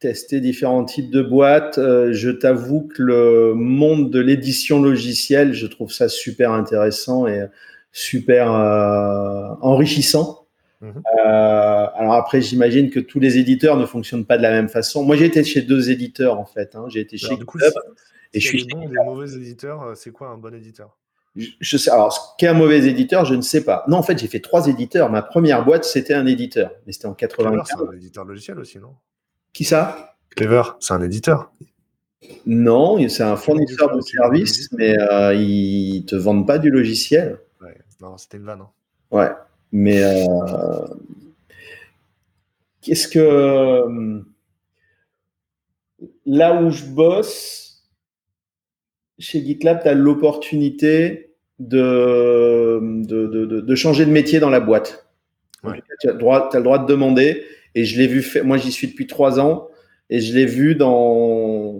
tester 0.00 0.40
différents 0.40 0.84
types 0.84 1.10
de 1.10 1.22
boîtes. 1.22 1.78
Euh, 1.78 2.12
je 2.12 2.30
t'avoue 2.30 2.88
que 2.88 3.02
le 3.02 3.54
monde 3.54 4.10
de 4.10 4.18
l'édition 4.18 4.82
logicielle, 4.82 5.52
je 5.52 5.66
trouve 5.66 5.92
ça 5.92 6.08
super 6.08 6.52
intéressant 6.52 7.26
et 7.26 7.44
super 7.92 8.52
euh, 8.52 9.54
enrichissant. 9.60 10.46
Mhm. 10.80 11.02
Euh, 11.26 11.86
alors 11.94 12.14
après, 12.14 12.40
j'imagine 12.40 12.88
que 12.88 12.98
tous 12.98 13.20
les 13.20 13.36
éditeurs 13.36 13.76
ne 13.76 13.84
fonctionnent 13.84 14.24
pas 14.24 14.38
de 14.38 14.42
la 14.42 14.50
même 14.50 14.70
façon. 14.70 15.04
Moi, 15.04 15.16
j'ai 15.16 15.26
été 15.26 15.44
chez 15.44 15.60
deux 15.60 15.90
éditeurs 15.90 16.40
en 16.40 16.46
fait. 16.46 16.74
Hein. 16.74 16.86
J'ai 16.88 17.00
été 17.00 17.18
chez 17.18 17.28
GitHub 17.28 17.46
et 18.32 18.40
je 18.40 18.48
suis. 18.48 18.66
Bon, 18.66 18.88
des 18.88 18.96
mauvais 18.96 19.32
éditeurs, 19.34 19.96
c'est 19.96 20.10
quoi 20.10 20.28
un 20.28 20.36
bon 20.36 20.54
éditeur? 20.54 20.96
Je 21.36 21.76
sais, 21.76 21.90
alors, 21.90 22.12
ce 22.12 22.20
qu'est 22.38 22.48
un 22.48 22.54
mauvais 22.54 22.84
éditeur, 22.84 23.24
je 23.24 23.34
ne 23.34 23.40
sais 23.40 23.62
pas. 23.62 23.84
Non, 23.86 23.98
en 23.98 24.02
fait, 24.02 24.18
j'ai 24.18 24.26
fait 24.26 24.40
trois 24.40 24.66
éditeurs. 24.66 25.10
Ma 25.10 25.22
première 25.22 25.64
boîte, 25.64 25.84
c'était 25.84 26.14
un 26.14 26.26
éditeur, 26.26 26.72
mais 26.86 26.92
c'était 26.92 27.06
en 27.06 27.14
95. 27.14 27.66
C'est 27.68 27.88
un 27.88 27.92
éditeur 27.96 28.24
logiciel 28.24 28.58
aussi, 28.58 28.78
non? 28.78 28.94
Qui 29.52 29.64
ça? 29.64 30.16
Clever, 30.30 30.62
c'est 30.80 30.94
un 30.94 31.02
éditeur. 31.02 31.52
Non, 32.46 33.08
c'est 33.08 33.22
un 33.22 33.36
fournisseur 33.36 33.94
de 33.94 34.00
services, 34.00 34.70
mais 34.72 34.98
euh, 34.98 35.34
ils 35.34 36.04
te 36.04 36.16
vendent 36.16 36.46
pas 36.46 36.58
du 36.58 36.70
logiciel. 36.70 37.38
Ouais. 37.60 37.78
Non, 38.00 38.18
c'était 38.18 38.36
une 38.36 38.44
vanne. 38.44 38.62
Hein. 38.62 38.70
Ouais, 39.10 39.30
mais 39.72 40.02
euh, 40.02 40.86
qu'est-ce 42.80 43.08
que 43.08 43.18
euh, 43.18 44.20
là 46.26 46.60
où 46.60 46.70
je 46.70 46.84
bosse 46.84 47.69
chez 49.20 49.44
GitLab, 49.44 49.82
tu 49.82 49.88
as 49.88 49.94
l'opportunité 49.94 51.34
de 51.58 52.80
de, 52.80 53.74
changer 53.74 54.04
de 54.06 54.10
métier 54.10 54.40
dans 54.40 54.50
la 54.50 54.60
boîte. 54.60 55.06
Tu 55.62 56.08
as, 56.08 56.12
le 56.12 56.18
droit, 56.18 56.48
as 56.52 56.56
le 56.56 56.64
droit 56.64 56.78
de 56.78 56.86
demander. 56.86 57.44
Et 57.74 57.84
je 57.84 57.98
l'ai 57.98 58.06
vu 58.06 58.22
faire. 58.22 58.44
Moi, 58.44 58.56
j'y 58.56 58.72
suis 58.72 58.88
depuis 58.88 59.06
trois 59.06 59.38
ans 59.38 59.68
et 60.08 60.20
je 60.20 60.34
l'ai 60.34 60.46
vu 60.46 60.74
dans 60.74 61.78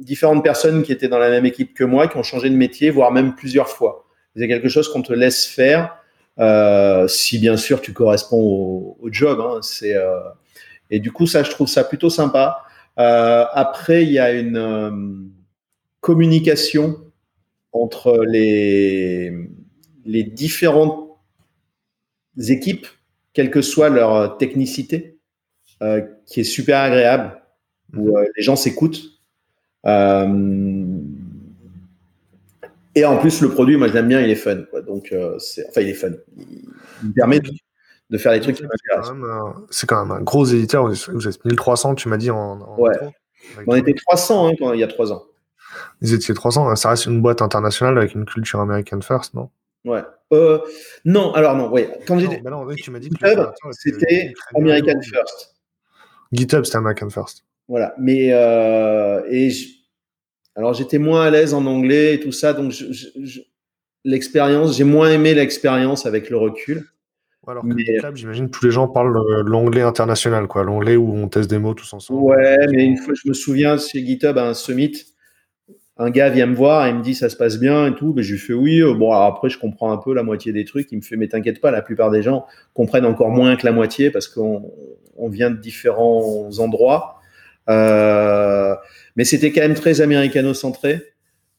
différentes 0.00 0.42
personnes 0.42 0.82
qui 0.82 0.92
étaient 0.92 1.08
dans 1.08 1.18
la 1.18 1.28
même 1.28 1.44
équipe 1.44 1.74
que 1.74 1.84
moi, 1.84 2.08
qui 2.08 2.16
ont 2.16 2.22
changé 2.22 2.48
de 2.48 2.56
métier, 2.56 2.88
voire 2.90 3.12
même 3.12 3.34
plusieurs 3.34 3.68
fois. 3.68 4.06
C'est 4.34 4.48
quelque 4.48 4.68
chose 4.68 4.88
qu'on 4.90 5.02
te 5.02 5.12
laisse 5.12 5.46
faire, 5.46 5.96
euh, 6.38 7.08
si 7.08 7.38
bien 7.38 7.56
sûr 7.56 7.80
tu 7.80 7.92
corresponds 7.92 8.40
au, 8.40 8.96
au 9.00 9.12
job. 9.12 9.40
Hein, 9.40 9.58
c'est 9.62 9.94
euh, 9.94 10.20
et 10.90 11.00
du 11.00 11.12
coup 11.12 11.26
ça, 11.26 11.42
je 11.42 11.50
trouve 11.50 11.68
ça 11.68 11.84
plutôt 11.84 12.10
sympa. 12.10 12.62
Euh, 12.98 13.44
après, 13.52 14.04
il 14.04 14.12
y 14.12 14.18
a 14.18 14.32
une 14.32 14.56
euh, 14.56 14.90
communication 16.06 17.00
entre 17.72 18.24
les 18.24 19.32
les 20.04 20.22
différentes 20.22 21.18
équipes, 22.38 22.86
quelle 23.32 23.50
que 23.50 23.60
soit 23.60 23.88
leur 23.88 24.38
technicité. 24.38 25.16
Euh, 25.82 26.00
qui 26.24 26.40
est 26.40 26.44
super 26.44 26.78
agréable, 26.78 27.38
où 27.94 28.08
mhm. 28.08 28.16
euh, 28.16 28.26
les 28.34 28.42
gens 28.42 28.56
s'écoutent. 28.56 29.02
Euh, 29.84 30.96
et 32.94 33.04
en 33.04 33.18
plus, 33.18 33.42
le 33.42 33.50
produit, 33.50 33.76
moi, 33.76 33.88
je 33.88 33.92
l'aime 33.92 34.08
bien, 34.08 34.22
il 34.22 34.30
est 34.30 34.36
fun. 34.36 34.62
Quoi. 34.70 34.80
Donc, 34.80 35.14
c'est, 35.38 35.68
enfin, 35.68 35.82
il 35.82 35.90
est 35.90 35.94
fun. 35.94 36.12
Il, 36.38 37.08
me 37.08 37.12
permet 37.12 37.40
de, 37.40 38.16
faire 38.16 38.32
des 38.32 38.40
trucs 38.40 38.56
qui 38.56 38.62
m'intéressent. 38.62 39.14
C'est 39.70 39.86
quand 39.86 40.02
même 40.02 40.16
un 40.16 40.22
gros 40.22 40.46
éditeur. 40.46 40.90
Vous 41.08 41.28
êtes 41.28 41.44
1300, 41.44 41.94
tu 41.94 42.08
m'as 42.08 42.16
dit 42.16 42.30
en. 42.30 42.80
ouais. 42.80 42.96
On 43.66 43.76
était 43.76 43.92
300 43.92 44.48
hein, 44.48 44.52
quand, 44.58 44.72
il 44.72 44.80
y 44.80 44.82
a 44.82 44.88
3 44.88 45.12
ans. 45.12 45.24
Ils 46.02 46.14
étaient 46.14 46.34
300. 46.34 46.76
Ça 46.76 46.90
reste 46.90 47.06
une 47.06 47.22
boîte 47.22 47.42
internationale 47.42 47.96
avec 47.98 48.14
une 48.14 48.24
culture 48.24 48.60
American 48.60 49.00
first, 49.00 49.34
non? 49.34 49.50
Ouais. 49.84 50.02
non, 51.04 51.32
alors 51.32 51.56
non, 51.56 51.70
oui. 51.72 51.86
Quand 52.06 52.18
j'étais. 52.18 52.40
Bah 52.40 52.50
m'as 52.90 52.98
dit 52.98 53.10
c'était 53.72 54.32
American 54.54 55.00
First. 55.00 55.54
GitHub, 56.32 56.64
c'était 56.64 56.78
American 56.78 57.08
First. 57.08 57.44
Voilà. 57.68 57.94
Mais 57.98 58.32
euh, 58.32 59.22
et 59.30 59.50
alors 60.56 60.74
j'étais 60.74 60.98
moins 60.98 61.22
à 61.22 61.30
l'aise 61.30 61.54
en 61.54 61.66
anglais 61.66 62.14
et 62.14 62.20
tout 62.20 62.32
ça, 62.32 62.52
donc 62.52 62.72
l'expérience, 64.04 64.76
j'ai 64.76 64.84
moins 64.84 65.10
aimé 65.10 65.34
l'expérience 65.34 66.06
avec 66.06 66.30
le 66.30 66.36
recul. 66.38 66.86
Alors 67.48 67.62
que 67.62 67.78
GitLab, 67.78 68.16
j'imagine 68.16 68.50
tous 68.50 68.64
les 68.64 68.72
gens 68.72 68.88
parlent 68.88 69.16
euh, 69.16 69.44
l'anglais 69.44 69.82
international, 69.82 70.48
quoi, 70.48 70.64
l'anglais 70.64 70.96
où 70.96 71.14
on 71.14 71.28
teste 71.28 71.48
des 71.48 71.58
mots 71.58 71.74
tous 71.74 71.92
ensemble. 71.92 72.20
Ouais, 72.20 72.66
mais 72.72 72.84
une 72.84 72.96
fois, 72.96 73.14
je 73.14 73.28
me 73.28 73.34
souviens 73.34 73.78
chez 73.78 74.04
GitHub 74.04 74.36
à 74.36 74.48
un 74.48 74.54
summit, 74.54 74.92
un 75.98 76.10
gars 76.10 76.28
vient 76.28 76.46
me 76.46 76.54
voir 76.54 76.86
et 76.86 76.92
me 76.92 77.02
dit 77.02 77.14
ça 77.14 77.28
se 77.28 77.36
passe 77.36 77.58
bien 77.58 77.86
et 77.86 77.94
tout. 77.94 78.12
Mais 78.14 78.22
je 78.22 78.32
lui 78.32 78.38
fais 78.38 78.52
oui. 78.52 78.82
Euh, 78.82 78.94
bon, 78.94 79.12
après, 79.12 79.48
je 79.48 79.58
comprends 79.58 79.92
un 79.92 79.96
peu 79.96 80.14
la 80.14 80.22
moitié 80.22 80.52
des 80.52 80.64
trucs. 80.64 80.90
Il 80.92 80.96
me 80.96 81.02
fait 81.02 81.16
mais 81.16 81.28
t'inquiète 81.28 81.60
pas, 81.60 81.70
la 81.70 81.82
plupart 81.82 82.10
des 82.10 82.22
gens 82.22 82.46
comprennent 82.74 83.06
encore 83.06 83.30
moins 83.30 83.56
que 83.56 83.64
la 83.64 83.72
moitié 83.72 84.10
parce 84.10 84.28
qu'on 84.28 84.72
on 85.16 85.28
vient 85.28 85.50
de 85.50 85.56
différents 85.56 86.50
endroits. 86.58 87.20
Euh, 87.68 88.74
mais 89.16 89.24
c'était 89.24 89.50
quand 89.52 89.62
même 89.62 89.74
très 89.74 90.00
américano-centré 90.00 91.02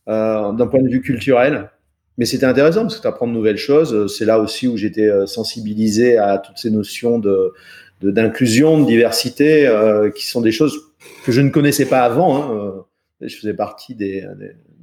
euh, 0.08 0.52
d'un 0.54 0.68
point 0.68 0.82
de 0.82 0.90
vue 0.90 1.02
culturel. 1.02 1.72
Mais 2.20 2.26
c'était 2.26 2.46
intéressant 2.46 2.82
parce 2.82 2.98
que 2.98 3.02
tu 3.02 3.08
apprends 3.08 3.28
de 3.28 3.34
nouvelles 3.34 3.58
choses. 3.58 4.16
C'est 4.16 4.26
là 4.26 4.40
aussi 4.40 4.68
où 4.68 4.78
j'étais 4.78 5.10
sensibilisé 5.28 6.18
à 6.18 6.38
toutes 6.40 6.58
ces 6.58 6.72
notions 6.72 7.20
de 7.20 7.54
d'inclusion, 8.02 8.80
de, 8.80 8.86
diversité, 8.86 9.68
qui 10.16 10.26
sont 10.28 10.42
des 10.42 10.52
choses 10.52 10.80
que 11.26 11.32
je 11.32 11.42
ne 11.42 11.50
connaissais 11.50 11.86
pas 11.86 12.02
avant. 12.02 12.44
Hein. 12.44 12.86
Je 13.22 13.36
faisais 13.36 13.53
partie 13.53 13.95
des, 13.95 14.26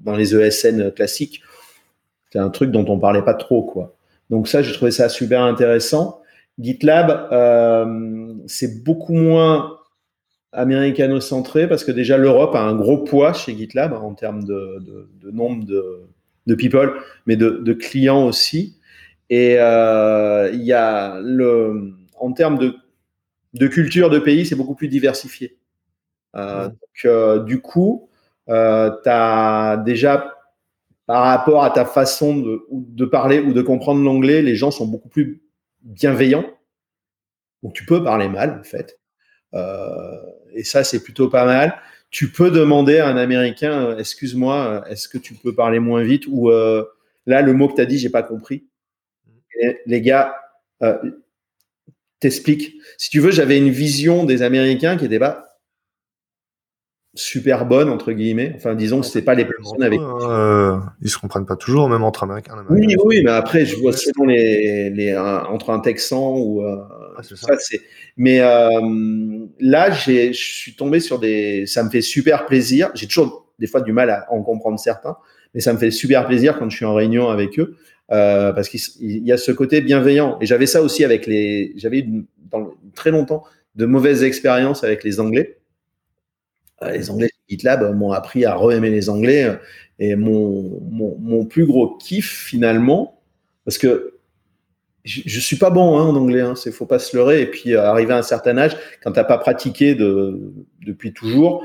dans 0.03 0.17
les 0.17 0.35
ESN 0.35 0.91
classiques. 0.93 1.43
C'est 2.33 2.39
un 2.39 2.51
truc 2.51 2.71
dont 2.71 2.85
on 2.89 2.99
parlait 2.99 3.23
pas 3.23 3.35
trop, 3.35 3.63
quoi. 3.63 3.97
Donc 4.31 4.49
ça, 4.49 4.63
j'ai 4.63 4.73
trouvé 4.73 4.91
ça 4.91 5.09
super 5.09 5.43
intéressant. 5.43 6.21
GitLab, 6.59 7.29
euh, 7.33 8.35
c'est 8.47 8.83
beaucoup 8.85 9.13
moins 9.13 9.79
américano-centré 10.53 11.69
parce 11.69 11.85
que 11.85 11.91
déjà 11.91 12.17
l'Europe 12.17 12.55
a 12.55 12.63
un 12.63 12.77
gros 12.77 12.99
poids 12.99 13.33
chez 13.33 13.57
GitLab 13.57 13.93
hein, 13.93 13.99
en 13.99 14.15
termes 14.15 14.45
de, 14.45 14.79
de, 14.81 15.09
de 15.21 15.31
nombre 15.33 15.65
de, 15.65 16.03
de, 16.47 16.55
people, 16.55 16.95
mais 17.27 17.37
de, 17.37 17.73
clients 17.73 18.25
aussi. 18.25 18.79
Et 19.31 19.57
euh, 19.59 20.51
il 20.53 20.63
y 20.63 20.73
a 20.73 21.21
le, 21.21 21.95
en 22.19 22.33
termes 22.33 22.59
de, 22.59 23.67
culture 23.67 24.11
de 24.11 24.19
pays, 24.19 24.47
c'est 24.47 24.55
beaucoup 24.55 24.75
plus 24.75 24.89
diversifié. 24.89 25.57
Euh, 26.37 26.69
donc, 26.69 27.47
du 27.47 27.61
coup, 27.61 28.09
euh, 28.49 28.91
as 29.07 29.83
déjà, 29.85 30.35
par 31.07 31.25
rapport 31.25 31.65
à 31.65 31.71
ta 31.71 31.85
façon 31.85 32.37
de, 32.37 33.05
parler 33.05 33.41
ou 33.41 33.53
de 33.53 33.63
comprendre 33.63 34.03
l'anglais, 34.03 34.43
les 34.43 34.57
gens 34.57 34.71
sont 34.71 34.87
beaucoup 34.87 35.09
plus 35.09 35.43
bienveillants. 35.83 36.47
Donc, 37.63 37.75
tu 37.75 37.85
peux 37.85 38.03
parler 38.03 38.29
mal, 38.29 38.59
en 38.61 38.65
fait. 38.65 38.99
Euh, 39.55 40.17
et 40.53 40.65
ça, 40.65 40.85
c'est 40.85 41.03
plutôt 41.03 41.29
pas 41.29 41.45
mal. 41.47 41.81
Tu 42.11 42.31
peux 42.31 42.51
demander 42.51 42.99
à 42.99 43.09
un 43.09 43.17
Américain, 43.17 43.87
euh, 43.87 43.99
excuse-moi, 43.99 44.85
est-ce 44.89 45.09
que 45.09 45.19
tu 45.19 45.35
peux 45.35 45.55
parler 45.55 45.79
moins 45.79 46.03
vite 46.03 46.27
Ou 46.29 46.51
là, 46.51 47.43
le 47.43 47.53
mot 47.53 47.69
que 47.69 47.75
tu 47.75 47.81
as 47.81 47.87
dit, 47.87 47.99
j'ai 47.99 48.11
pas 48.11 48.23
compris. 48.23 48.67
Les 49.87 50.01
gars, 50.01 50.35
t'expliques. 52.21 52.75
Si 52.99 53.11
tu 53.11 53.21
veux, 53.21 53.31
j'avais 53.31 53.59
une 53.59 53.71
vision 53.71 54.25
des 54.25 54.43
Américains 54.43 54.97
qui 54.97 55.05
n'était 55.05 55.19
pas 55.19 55.54
super 57.15 57.67
bonne 57.67 57.89
entre 57.89 58.13
guillemets. 58.13 58.53
Enfin, 58.57 58.75
disons 58.75 59.01
que 59.01 59.07
c'est 59.07 59.23
pas 59.23 59.35
les 59.35 59.45
personnes 59.45 59.83
avec. 59.83 60.01
Euh, 60.01 60.79
ils 61.03 61.11
se 61.11 61.19
comprennent 61.19 61.47
pas 61.47 61.57
toujours, 61.57 61.89
même 61.89 62.03
entre 62.03 62.25
Américains. 62.25 62.55
Oui, 62.71 62.97
oui, 63.05 63.23
mais 63.25 63.31
après, 63.31 63.65
je 63.65 63.77
vois 63.77 63.93
selon 63.93 64.27
les, 64.27 64.91
les 64.91 65.17
entre 65.17 65.71
un 65.71 65.81
Texan 65.81 66.37
ou. 66.37 66.63
Euh, 66.63 66.77
ça. 67.23 67.55
c'est. 67.59 67.81
Mais 68.17 68.41
euh, 68.41 68.81
là, 69.61 69.91
j'ai, 69.91 70.33
je 70.33 70.43
suis 70.43 70.75
tombé 70.75 71.01
sur 71.01 71.19
des. 71.19 71.67
Ça 71.67 71.83
me 71.83 71.91
fait 71.91 72.03
super 72.03 72.47
plaisir. 72.47 72.91
J'ai 72.95 73.07
toujours 73.07 73.47
des 73.59 73.67
fois 73.67 73.81
du 73.81 73.93
mal 73.93 74.11
à 74.11 74.27
en 74.33 74.43
comprendre 74.43 74.79
certains, 74.79 75.17
mais 75.55 75.61
ça 75.61 75.73
me 75.73 75.79
fait 75.79 75.91
super 75.91 76.27
plaisir 76.27 76.59
quand 76.59 76.69
je 76.69 76.77
suis 76.77 76.85
en 76.85 76.95
réunion 76.95 77.29
avec 77.29 77.59
eux. 77.59 77.77
Euh, 78.13 78.53
parce 78.53 78.69
qu'il 78.69 78.81
y 79.27 79.33
a 79.33 79.39
ce 79.39 79.51
côté 79.51 79.81
bienveillant. 79.81 80.37
Et 80.41 80.47
j'avais 80.47 80.67
ça 80.67 80.83
aussi 80.83 81.05
avec 81.05 81.27
les. 81.27 81.73
J'avais 81.77 82.01
eu 82.01 82.27
dans, 82.51 82.73
très 82.95 83.11
longtemps 83.11 83.45
de 83.77 83.87
mauvaises 83.87 84.23
expériences 84.23 84.85
avec 84.85 85.05
les 85.05 85.21
Anglais. 85.21 85.59
Euh, 86.85 86.91
les 86.91 87.11
Anglais 87.11 87.31
GitLab 87.49 87.95
m'ont 87.95 88.13
appris 88.13 88.45
à 88.45 88.55
re-aimer 88.55 88.91
les 88.91 89.09
Anglais. 89.09 89.59
Et 89.99 90.17
mon, 90.17 90.81
mon, 90.91 91.45
plus 91.47 91.67
gros 91.67 91.97
kiff, 91.97 92.29
finalement, 92.29 93.21
parce 93.65 93.79
que 93.79 94.15
je, 95.05 95.21
je 95.25 95.41
suis 95.41 95.57
pas 95.57 95.71
bon 95.71 95.99
hein, 95.99 96.03
en 96.03 96.17
anglais, 96.17 96.41
hein, 96.41 96.55
c'est 96.57 96.73
faut 96.73 96.87
pas 96.87 96.99
se 96.99 97.17
leurrer. 97.17 97.43
Et 97.43 97.47
puis, 97.47 97.77
arrivé 97.77 98.13
à 98.13 98.19
un 98.19 98.23
certain 98.23 98.59
âge, 98.59 98.77
quand 99.03 99.13
t'as 99.13 99.25
pas 99.25 99.39
pratiqué 99.39 99.95
de, 99.95 100.53
depuis 100.85 101.13
toujours, 101.13 101.65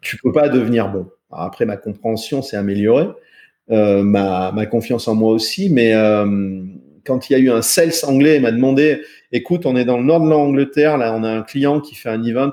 tu 0.00 0.16
peux 0.16 0.32
pas 0.32 0.48
devenir 0.48 0.88
bon. 0.88 1.08
Après, 1.30 1.66
ma 1.66 1.76
compréhension 1.76 2.42
s'est 2.42 2.56
améliorée, 2.56 3.08
euh, 3.70 4.02
ma, 4.02 4.50
ma, 4.52 4.66
confiance 4.66 5.08
en 5.08 5.14
moi 5.14 5.32
aussi, 5.32 5.68
mais 5.68 5.94
euh, 5.94 6.64
quand 7.04 7.28
il 7.28 7.34
y 7.34 7.36
a 7.36 7.38
eu 7.38 7.50
un 7.50 7.62
sales 7.62 7.92
anglais, 8.04 8.36
il 8.36 8.42
m'a 8.42 8.50
demandé, 8.50 9.02
écoute, 9.30 9.66
on 9.66 9.76
est 9.76 9.84
dans 9.84 9.98
le 9.98 10.04
nord 10.04 10.20
de 10.20 10.28
l'Angleterre, 10.30 10.96
là, 10.96 11.14
on 11.14 11.22
a 11.22 11.30
un 11.30 11.42
client 11.42 11.80
qui 11.80 11.94
fait 11.94 12.08
un 12.08 12.22
event 12.24 12.52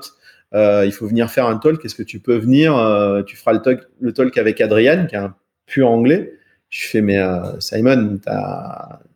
il 0.52 0.92
faut 0.92 1.06
venir 1.06 1.30
faire 1.30 1.46
un 1.46 1.58
talk, 1.58 1.84
est-ce 1.84 1.94
que 1.94 2.02
tu 2.02 2.20
peux 2.20 2.36
venir 2.36 2.76
euh, 2.76 3.22
Tu 3.22 3.36
feras 3.36 3.52
le 3.52 3.60
talk, 3.60 3.80
le 4.00 4.12
talk 4.12 4.36
avec 4.38 4.60
Adrian, 4.60 5.06
qui 5.06 5.14
est 5.14 5.18
un 5.18 5.34
pur 5.66 5.88
anglais. 5.88 6.32
Je 6.68 6.88
fais, 6.88 7.00
mais 7.00 7.18
euh, 7.18 7.58
Simon, 7.60 8.18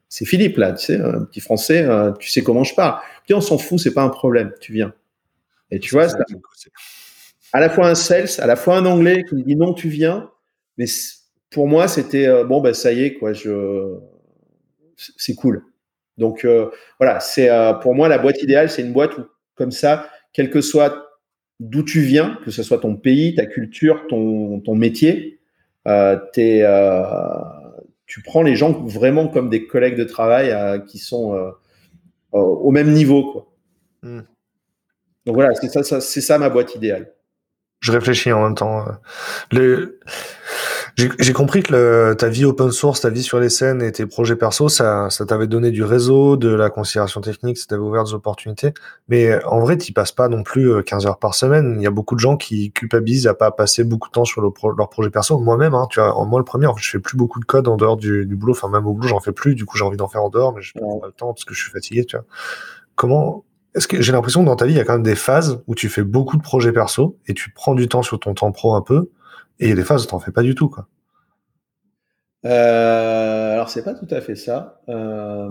c'est 0.08 0.24
Philippe 0.24 0.56
là, 0.56 0.72
tu 0.72 0.86
sais, 0.86 1.00
un 1.00 1.22
petit 1.22 1.40
français, 1.40 1.86
tu 2.18 2.30
sais 2.30 2.42
comment 2.42 2.64
je 2.64 2.74
parle. 2.74 3.00
Puis 3.24 3.34
on 3.34 3.40
s'en 3.40 3.58
fout, 3.58 3.78
c'est 3.78 3.94
pas 3.94 4.02
un 4.02 4.08
problème, 4.08 4.52
tu 4.60 4.72
viens. 4.72 4.92
Et 5.70 5.78
tu 5.78 5.94
vois, 5.94 6.08
à 7.52 7.60
la 7.60 7.70
fois 7.70 7.88
un 7.88 7.94
sales, 7.94 8.28
à 8.38 8.46
la 8.46 8.56
fois 8.56 8.76
un 8.76 8.86
anglais 8.86 9.24
qui 9.28 9.36
me 9.36 9.42
dit 9.42 9.56
non, 9.56 9.72
tu 9.72 9.88
viens. 9.88 10.30
Mais 10.78 10.86
pour 11.50 11.68
moi, 11.68 11.86
c'était 11.86 12.44
bon, 12.44 12.60
ben 12.60 12.74
ça 12.74 12.92
y 12.92 13.04
est, 13.04 13.14
quoi, 13.14 13.32
je, 13.32 13.98
c'est 14.96 15.34
cool. 15.34 15.64
Donc 16.18 16.46
voilà, 16.98 17.20
c'est 17.20 17.48
pour 17.82 17.94
moi 17.94 18.08
la 18.08 18.18
boîte 18.18 18.42
idéale, 18.42 18.70
c'est 18.70 18.82
une 18.82 18.92
boîte 18.92 19.16
où, 19.16 19.22
comme 19.54 19.70
ça, 19.70 20.08
quel 20.32 20.50
que 20.50 20.60
soit 20.60 21.09
d'où 21.60 21.82
tu 21.82 22.00
viens, 22.00 22.38
que 22.44 22.50
ce 22.50 22.62
soit 22.62 22.78
ton 22.78 22.96
pays, 22.96 23.34
ta 23.34 23.46
culture, 23.46 24.06
ton, 24.08 24.60
ton 24.60 24.74
métier, 24.74 25.40
euh, 25.86 26.18
euh, 26.38 27.42
tu 28.06 28.22
prends 28.22 28.42
les 28.42 28.56
gens 28.56 28.72
vraiment 28.72 29.28
comme 29.28 29.50
des 29.50 29.66
collègues 29.66 29.96
de 29.96 30.04
travail 30.04 30.50
euh, 30.50 30.78
qui 30.78 30.98
sont 30.98 31.52
au 32.32 32.70
même 32.70 32.90
niveau. 32.92 33.32
Quoi. 33.32 33.52
Hmm. 34.02 34.22
Donc 35.26 35.34
voilà, 35.34 35.54
c'est 35.54 35.68
ça, 35.68 36.00
c'est 36.00 36.20
ça 36.20 36.38
ma 36.38 36.48
boîte 36.48 36.74
idéale. 36.74 37.12
Je 37.80 37.92
réfléchis 37.92 38.32
en 38.32 38.42
même 38.42 38.54
temps. 38.54 38.84
J'ai 40.96 41.32
compris 41.32 41.62
que 41.62 41.72
le, 41.72 42.14
ta 42.16 42.28
vie 42.28 42.44
open 42.44 42.70
source, 42.70 43.00
ta 43.00 43.10
vie 43.10 43.22
sur 43.22 43.40
les 43.40 43.48
scènes 43.48 43.82
et 43.82 43.92
tes 43.92 44.06
projets 44.06 44.36
perso, 44.36 44.68
ça, 44.68 45.08
ça 45.10 45.24
t'avait 45.24 45.46
donné 45.46 45.70
du 45.70 45.82
réseau, 45.82 46.36
de 46.36 46.48
la 46.48 46.70
considération 46.70 47.20
technique, 47.20 47.58
ça 47.58 47.66
t'avait 47.68 47.82
ouvert 47.82 48.04
des 48.04 48.14
opportunités. 48.14 48.72
Mais 49.08 49.42
en 49.44 49.60
vrai, 49.60 49.78
tu 49.78 49.92
passes 49.92 50.12
pas 50.12 50.28
non 50.28 50.42
plus 50.42 50.82
15 50.84 51.04
euh, 51.04 51.08
heures 51.08 51.18
par 51.18 51.34
semaine. 51.34 51.76
Il 51.78 51.82
y 51.82 51.86
a 51.86 51.90
beaucoup 51.90 52.14
de 52.14 52.20
gens 52.20 52.36
qui 52.36 52.72
culpabilisent 52.72 53.26
à 53.26 53.34
pas 53.34 53.50
passer 53.50 53.84
beaucoup 53.84 54.08
de 54.08 54.12
temps 54.12 54.24
sur 54.24 54.40
le 54.42 54.50
leur 54.76 54.88
projet 54.88 55.10
perso. 55.10 55.38
Moi-même, 55.38 55.74
hein, 55.74 55.86
tu 55.90 56.00
vois, 56.00 56.24
moi 56.24 56.38
le 56.38 56.44
premier, 56.44 56.66
en 56.66 56.74
fait, 56.74 56.82
je 56.82 56.90
fais 56.90 56.98
plus 56.98 57.16
beaucoup 57.16 57.40
de 57.40 57.44
code 57.44 57.68
en 57.68 57.76
dehors 57.76 57.96
du, 57.96 58.26
du 58.26 58.36
boulot. 58.36 58.52
Enfin, 58.52 58.68
même 58.68 58.86
au 58.86 58.92
boulot, 58.92 59.08
j'en 59.08 59.20
fais 59.20 59.32
plus. 59.32 59.54
Du 59.54 59.64
coup, 59.64 59.76
j'ai 59.76 59.84
envie 59.84 59.96
d'en 59.96 60.08
faire 60.08 60.22
en 60.22 60.30
dehors, 60.30 60.54
mais 60.54 60.62
je 60.62 60.72
pas 60.74 61.06
le 61.06 61.12
temps 61.12 61.32
parce 61.32 61.44
que 61.44 61.54
je 61.54 61.62
suis 61.62 61.70
fatigué. 61.70 62.04
Tu 62.04 62.16
vois. 62.16 62.24
Comment 62.94 63.44
est-ce 63.74 63.86
que 63.86 64.02
j'ai 64.02 64.12
l'impression 64.12 64.40
que 64.40 64.46
dans 64.46 64.56
ta 64.56 64.66
vie, 64.66 64.72
il 64.72 64.76
y 64.76 64.80
a 64.80 64.84
quand 64.84 64.94
même 64.94 65.02
des 65.02 65.14
phases 65.14 65.62
où 65.66 65.74
tu 65.74 65.88
fais 65.88 66.02
beaucoup 66.02 66.36
de 66.36 66.42
projets 66.42 66.72
perso 66.72 67.16
et 67.28 67.34
tu 67.34 67.50
prends 67.50 67.74
du 67.74 67.88
temps 67.88 68.02
sur 68.02 68.18
ton 68.18 68.34
temps 68.34 68.50
pro 68.50 68.74
un 68.74 68.82
peu 68.82 69.10
et 69.60 69.66
il 69.66 69.68
y 69.68 69.72
a 69.72 69.76
des 69.76 69.84
phases 69.84 70.04
où 70.04 70.06
t'en 70.06 70.18
fais 70.18 70.32
pas 70.32 70.42
du 70.42 70.54
tout, 70.54 70.68
quoi. 70.68 70.88
Euh, 72.46 73.52
alors, 73.52 73.68
c'est 73.68 73.84
pas 73.84 73.94
tout 73.94 74.08
à 74.10 74.20
fait 74.20 74.34
ça. 74.34 74.80
Euh... 74.88 75.48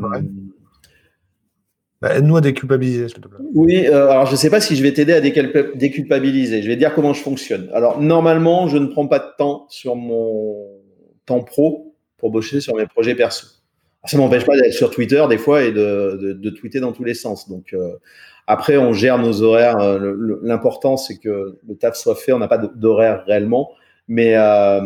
Bah, 2.01 2.15
Aide-nous 2.15 2.37
à 2.37 2.41
déculpabiliser, 2.41 3.09
s'il 3.09 3.21
te 3.21 3.27
plaît. 3.27 3.45
Oui, 3.53 3.85
euh, 3.85 4.09
alors 4.09 4.25
je 4.25 4.35
sais 4.35 4.49
pas 4.49 4.61
si 4.61 4.75
je 4.77 4.81
vais 4.81 4.93
t'aider 4.93 5.13
à 5.13 5.21
déculpabiliser. 5.21 6.61
Je 6.61 6.67
vais 6.67 6.77
dire 6.77 6.95
comment 6.95 7.13
je 7.13 7.21
fonctionne. 7.21 7.69
Alors, 7.73 7.99
normalement, 8.01 8.67
je 8.69 8.77
ne 8.77 8.87
prends 8.87 9.07
pas 9.07 9.19
de 9.19 9.27
temps 9.37 9.67
sur 9.69 9.95
mon 9.95 10.65
temps 11.25 11.43
pro 11.43 11.95
pour 12.17 12.31
bosser 12.31 12.61
sur 12.61 12.75
mes 12.75 12.87
projets 12.87 13.15
perso. 13.15 13.47
Ça 14.05 14.17
m'empêche 14.17 14.45
pas 14.45 14.55
d'être 14.55 14.73
sur 14.73 14.91
Twitter 14.91 15.23
des 15.29 15.37
fois 15.37 15.63
et 15.63 15.73
de, 15.73 16.17
de, 16.21 16.33
de 16.33 16.49
tweeter 16.51 16.79
dans 16.79 16.93
tous 16.93 17.03
les 17.03 17.13
sens. 17.13 17.49
Donc, 17.49 17.73
euh, 17.73 17.97
après, 18.47 18.77
on 18.77 18.93
gère 18.93 19.19
nos 19.19 19.43
horaires. 19.43 19.77
L'important, 20.41 20.95
c'est 20.95 21.17
que 21.17 21.59
le 21.67 21.75
taf 21.75 21.95
soit 21.97 22.15
fait. 22.15 22.31
On 22.31 22.39
n'a 22.39 22.47
pas 22.47 22.57
d'horaire 22.57 23.25
réellement. 23.27 23.69
Mais 24.09 24.33
euh, 24.35 24.81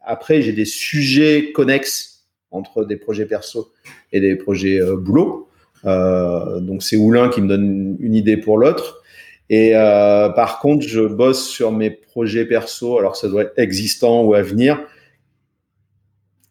après, 0.00 0.40
j'ai 0.40 0.52
des 0.52 0.64
sujets 0.64 1.50
connexes 1.52 2.24
entre 2.52 2.84
des 2.84 2.96
projets 2.96 3.26
perso 3.26 3.72
et 4.12 4.20
des 4.20 4.36
projets 4.36 4.80
euh, 4.80 4.96
boulot. 4.96 5.50
Euh, 5.84 6.60
donc, 6.60 6.82
c'est 6.84 6.96
Oulin 6.96 7.28
qui 7.28 7.42
me 7.42 7.48
donne 7.48 7.96
une 7.98 8.14
idée 8.14 8.36
pour 8.38 8.56
l'autre. 8.56 9.02
Et 9.50 9.72
par 9.72 10.58
contre, 10.60 10.86
je 10.86 11.00
bosse 11.00 11.48
sur 11.48 11.72
mes 11.72 11.88
projets 11.88 12.44
perso, 12.44 12.98
alors 12.98 13.16
ça 13.16 13.28
doit 13.28 13.44
être 13.44 13.54
existant 13.56 14.22
ou 14.22 14.34
à 14.34 14.42
venir, 14.42 14.78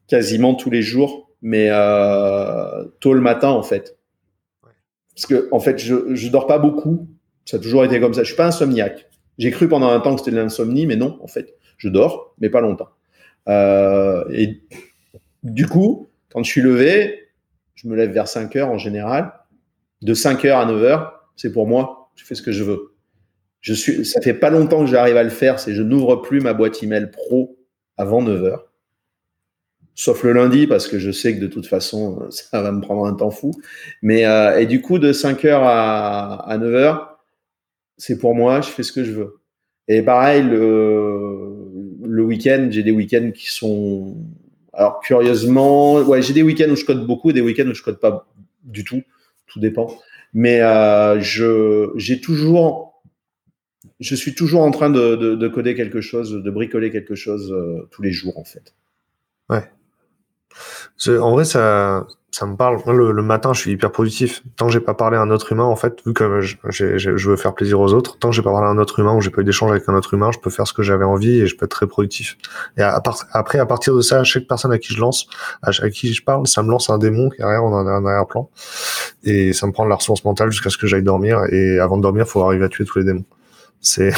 quasiment 0.08 0.56
tous 0.56 0.72
les 0.72 0.82
jours, 0.82 1.30
mais 1.44 1.70
tôt 3.00 3.14
le 3.14 3.22
matin 3.22 3.50
en 3.50 3.62
fait. 3.62 4.00
Parce 5.14 5.28
que 5.28 5.48
en 5.52 5.60
fait, 5.60 5.78
je, 5.78 6.16
je 6.16 6.28
dors 6.30 6.48
pas 6.48 6.58
beaucoup. 6.58 7.08
Ça 7.46 7.58
a 7.58 7.60
toujours 7.60 7.86
été 7.86 8.00
comme 8.00 8.16
ça. 8.16 8.24
Je 8.24 8.30
suis 8.30 8.36
pas 8.36 8.48
insomniaque. 8.48 9.08
J'ai 9.38 9.52
cru 9.52 9.68
pendant 9.68 9.90
un 9.90 10.00
temps 10.00 10.16
que 10.16 10.22
c'était 10.22 10.32
de 10.32 10.42
l'insomnie, 10.42 10.88
mais 10.88 10.96
non, 10.96 11.20
en 11.22 11.28
fait, 11.28 11.54
je 11.78 11.90
dors, 11.90 12.36
mais 12.40 12.50
pas 12.50 12.62
longtemps. 12.62 12.90
Euh, 13.48 14.24
et 14.32 14.62
du 15.44 15.68
coup, 15.68 16.10
quand 16.30 16.44
je 16.44 16.50
suis 16.50 16.62
levé, 16.62 17.30
je 17.76 17.88
me 17.88 17.96
lève 17.96 18.12
vers 18.12 18.28
5 18.28 18.56
heures 18.56 18.70
en 18.70 18.78
général. 18.78 19.34
De 20.02 20.14
5 20.14 20.44
heures 20.46 20.60
à 20.60 20.66
9 20.66 20.84
heures, 20.84 21.30
c'est 21.36 21.52
pour 21.52 21.68
moi. 21.68 22.12
Je 22.16 22.26
fais 22.26 22.36
ce 22.36 22.42
que 22.42 22.52
je 22.52 22.64
veux. 22.64 22.96
Je 23.62 23.74
suis, 23.74 24.06
ça 24.06 24.22
fait 24.22 24.34
pas 24.34 24.50
longtemps 24.50 24.82
que 24.82 24.88
j'arrive 24.88 25.18
à 25.18 25.24
le 25.24 25.30
faire. 25.30 25.60
C'est 25.60 25.74
je 25.74 25.84
n'ouvre 25.84 26.18
plus 26.18 26.42
ma 26.42 26.54
boîte 26.54 26.82
email 26.84 27.10
pro 27.12 27.58
avant 27.98 28.22
9 28.22 28.44
heures 28.44 28.68
sauf 29.98 30.24
le 30.24 30.32
lundi 30.32 30.68
parce 30.68 30.88
que 30.88 31.00
je 31.00 31.10
sais 31.12 31.36
que 31.36 31.42
de 31.42 31.48
toute 31.48 31.66
façon 31.66 32.28
ça 32.30 32.62
va 32.62 32.72
me 32.72 32.80
prendre 32.80 33.06
un 33.06 33.14
temps 33.14 33.32
fou. 33.32 33.52
Mais 34.02 34.26
euh, 34.26 34.58
et 34.60 34.66
du 34.66 34.82
coup 34.82 35.00
de 35.00 35.12
5h 35.12 35.50
à, 35.64 36.36
à 36.36 36.58
9h, 36.58 37.08
c'est 37.98 38.18
pour 38.18 38.36
moi, 38.36 38.62
je 38.62 38.70
fais 38.70 38.84
ce 38.84 38.94
que 38.94 39.04
je 39.04 39.12
veux. 39.12 39.42
Et 39.90 40.02
pareil 40.04 40.44
le 40.44 41.27
week-end, 42.28 42.68
j'ai 42.70 42.84
des 42.84 42.92
week-ends 42.92 43.32
qui 43.34 43.50
sont 43.50 44.16
alors 44.74 45.00
curieusement, 45.00 46.02
ouais, 46.02 46.22
j'ai 46.22 46.34
des 46.34 46.44
week-ends 46.44 46.70
où 46.70 46.76
je 46.76 46.86
code 46.86 47.06
beaucoup, 47.06 47.32
et 47.32 47.34
des 47.34 47.42
week-ends 47.42 47.68
où 47.68 47.74
je 47.74 47.82
code 47.82 48.00
pas 48.00 48.28
du 48.64 48.84
tout, 48.84 49.02
tout 49.48 49.60
dépend. 49.60 49.98
Mais 50.34 50.62
euh, 50.62 51.20
je 51.20 51.90
j'ai 51.96 52.22
toujours 52.22 53.02
je 54.00 54.14
suis 54.14 54.36
toujours 54.36 54.62
en 54.62 54.70
train 54.70 54.92
de, 54.92 55.16
de, 55.16 55.36
de, 55.36 55.48
coder 55.48 55.74
quelque 55.74 56.02
chose, 56.02 56.32
de 56.32 56.52
bricoler 56.52 56.92
quelque 56.92 57.16
chose 57.16 57.52
euh, 57.52 57.88
tous 57.90 58.04
les 58.04 58.12
jours 58.12 58.38
en 58.38 58.44
fait. 58.44 58.76
Ouais. 59.50 59.64
En 61.20 61.32
vrai, 61.32 61.46
ça, 61.46 62.06
ça 62.38 62.46
me 62.46 62.56
parle. 62.56 62.80
Le, 62.86 63.12
le, 63.12 63.24
matin, 63.24 63.52
je 63.54 63.62
suis 63.62 63.72
hyper 63.72 63.92
positif. 63.92 64.44
Tant 64.58 64.68
que 64.68 64.72
j'ai 64.72 64.80
pas 64.80 64.94
parlé 64.94 65.18
à 65.18 65.22
un 65.22 65.32
autre 65.32 65.52
humain, 65.54 65.64
en 65.64 65.76
fait, 65.76 66.06
vu 66.06 66.14
que 66.14 66.40
je, 66.40 66.56
je 66.70 67.30
veux 67.30 67.36
faire 67.36 67.56
plaisir 67.56 67.80
aux 67.80 67.94
autres, 67.96 68.20
tant 68.20 68.30
que 68.30 68.36
j'ai 68.36 68.44
pas 68.44 68.52
parlé 68.52 68.68
à 68.68 68.70
un 68.70 68.78
autre 68.78 69.00
humain 69.00 69.16
ou 69.16 69.22
j'ai 69.22 69.32
pas 69.32 69.42
eu 69.42 69.44
d'échange 69.44 69.72
avec 69.72 69.90
un 69.90 69.96
autre 69.96 70.14
humain, 70.14 70.30
je 70.32 70.38
peux 70.38 70.52
faire 70.52 70.68
ce 70.68 70.74
que 70.74 70.84
j'avais 70.84 71.04
envie 71.04 71.40
et 71.40 71.48
je 71.48 71.58
peux 71.58 71.66
être 71.66 71.72
très 71.72 71.88
productif. 71.88 72.38
Et 72.78 72.84
à, 72.84 73.02
après, 73.34 73.58
à 73.58 73.66
partir 73.66 73.96
de 73.96 74.02
ça, 74.02 74.24
chaque 74.24 74.46
personne 74.46 74.72
à 74.72 74.78
qui 74.78 74.94
je 74.94 75.00
lance, 75.00 75.26
à, 75.64 75.72
qui 75.90 76.14
je 76.14 76.24
parle, 76.24 76.46
ça 76.46 76.62
me 76.62 76.70
lance 76.70 76.92
un 76.92 77.00
démon 77.00 77.30
qui 77.30 77.38
est 77.38 77.40
derrière, 77.40 77.64
on 77.64 77.74
a 77.76 77.80
un 77.80 78.06
arrière-plan. 78.06 78.52
Et 79.24 79.52
ça 79.54 79.66
me 79.66 79.72
prend 79.72 79.86
de 79.86 79.90
la 79.90 79.96
ressource 79.96 80.24
mentale 80.24 80.52
jusqu'à 80.52 80.70
ce 80.70 80.78
que 80.78 80.86
j'aille 80.86 81.02
dormir. 81.02 81.42
Et 81.52 81.80
avant 81.80 81.98
de 81.98 82.04
dormir, 82.04 82.26
il 82.28 82.30
faut 82.30 82.44
arriver 82.44 82.66
à 82.66 82.70
tuer 82.70 82.86
tous 82.86 83.00
les 83.00 83.06
démons. 83.06 83.26
C'est. 83.82 84.14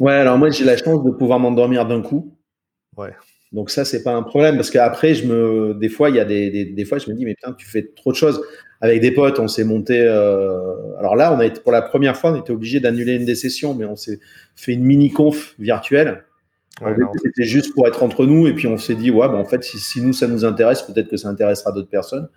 Ouais, 0.00 0.14
alors 0.14 0.38
moi, 0.38 0.50
j'ai 0.50 0.64
la 0.64 0.76
chance 0.76 1.04
de 1.04 1.10
pouvoir 1.12 1.38
m'endormir 1.38 1.86
d'un 1.86 2.02
coup. 2.02 2.36
Ouais. 2.96 3.14
Donc 3.52 3.70
ça, 3.70 3.84
c'est 3.84 4.02
pas 4.02 4.12
un 4.12 4.22
problème 4.22 4.56
parce 4.56 4.70
qu'après, 4.70 5.14
je 5.14 5.26
me, 5.26 5.74
des 5.74 5.88
fois, 5.88 6.10
il 6.10 6.16
y 6.16 6.20
a 6.20 6.24
des, 6.24 6.50
des, 6.50 6.64
des, 6.66 6.84
fois, 6.84 6.98
je 6.98 7.10
me 7.10 7.16
dis, 7.16 7.24
mais 7.24 7.34
putain, 7.34 7.52
tu 7.52 7.66
fais 7.66 7.90
trop 7.96 8.12
de 8.12 8.16
choses. 8.16 8.40
Avec 8.80 9.02
des 9.02 9.10
potes, 9.10 9.38
on 9.38 9.48
s'est 9.48 9.64
monté. 9.64 10.00
Euh... 10.00 10.96
Alors 10.98 11.16
là, 11.16 11.34
on 11.34 11.38
a 11.38 11.46
été 11.46 11.60
pour 11.60 11.72
la 11.72 11.82
première 11.82 12.16
fois, 12.16 12.32
on 12.32 12.40
était 12.40 12.52
obligé 12.52 12.80
d'annuler 12.80 13.14
une 13.14 13.26
des 13.26 13.34
sessions, 13.34 13.74
mais 13.74 13.84
on 13.84 13.96
s'est 13.96 14.20
fait 14.54 14.72
une 14.72 14.84
mini 14.84 15.10
conf 15.10 15.54
virtuelle. 15.58 16.24
Ouais, 16.80 16.94
C'était 17.22 17.44
juste 17.44 17.74
pour 17.74 17.86
être 17.86 18.02
entre 18.02 18.24
nous, 18.24 18.46
et 18.46 18.54
puis 18.54 18.66
on 18.66 18.78
s'est 18.78 18.94
dit, 18.94 19.10
ouais, 19.10 19.28
bah, 19.28 19.34
en 19.34 19.44
fait, 19.44 19.62
si, 19.64 19.78
si, 19.78 20.00
nous 20.00 20.14
ça 20.14 20.28
nous 20.28 20.46
intéresse, 20.46 20.80
peut-être 20.82 21.08
que 21.08 21.18
ça 21.18 21.28
intéressera 21.28 21.72
d'autres 21.72 21.90
personnes. 21.90 22.28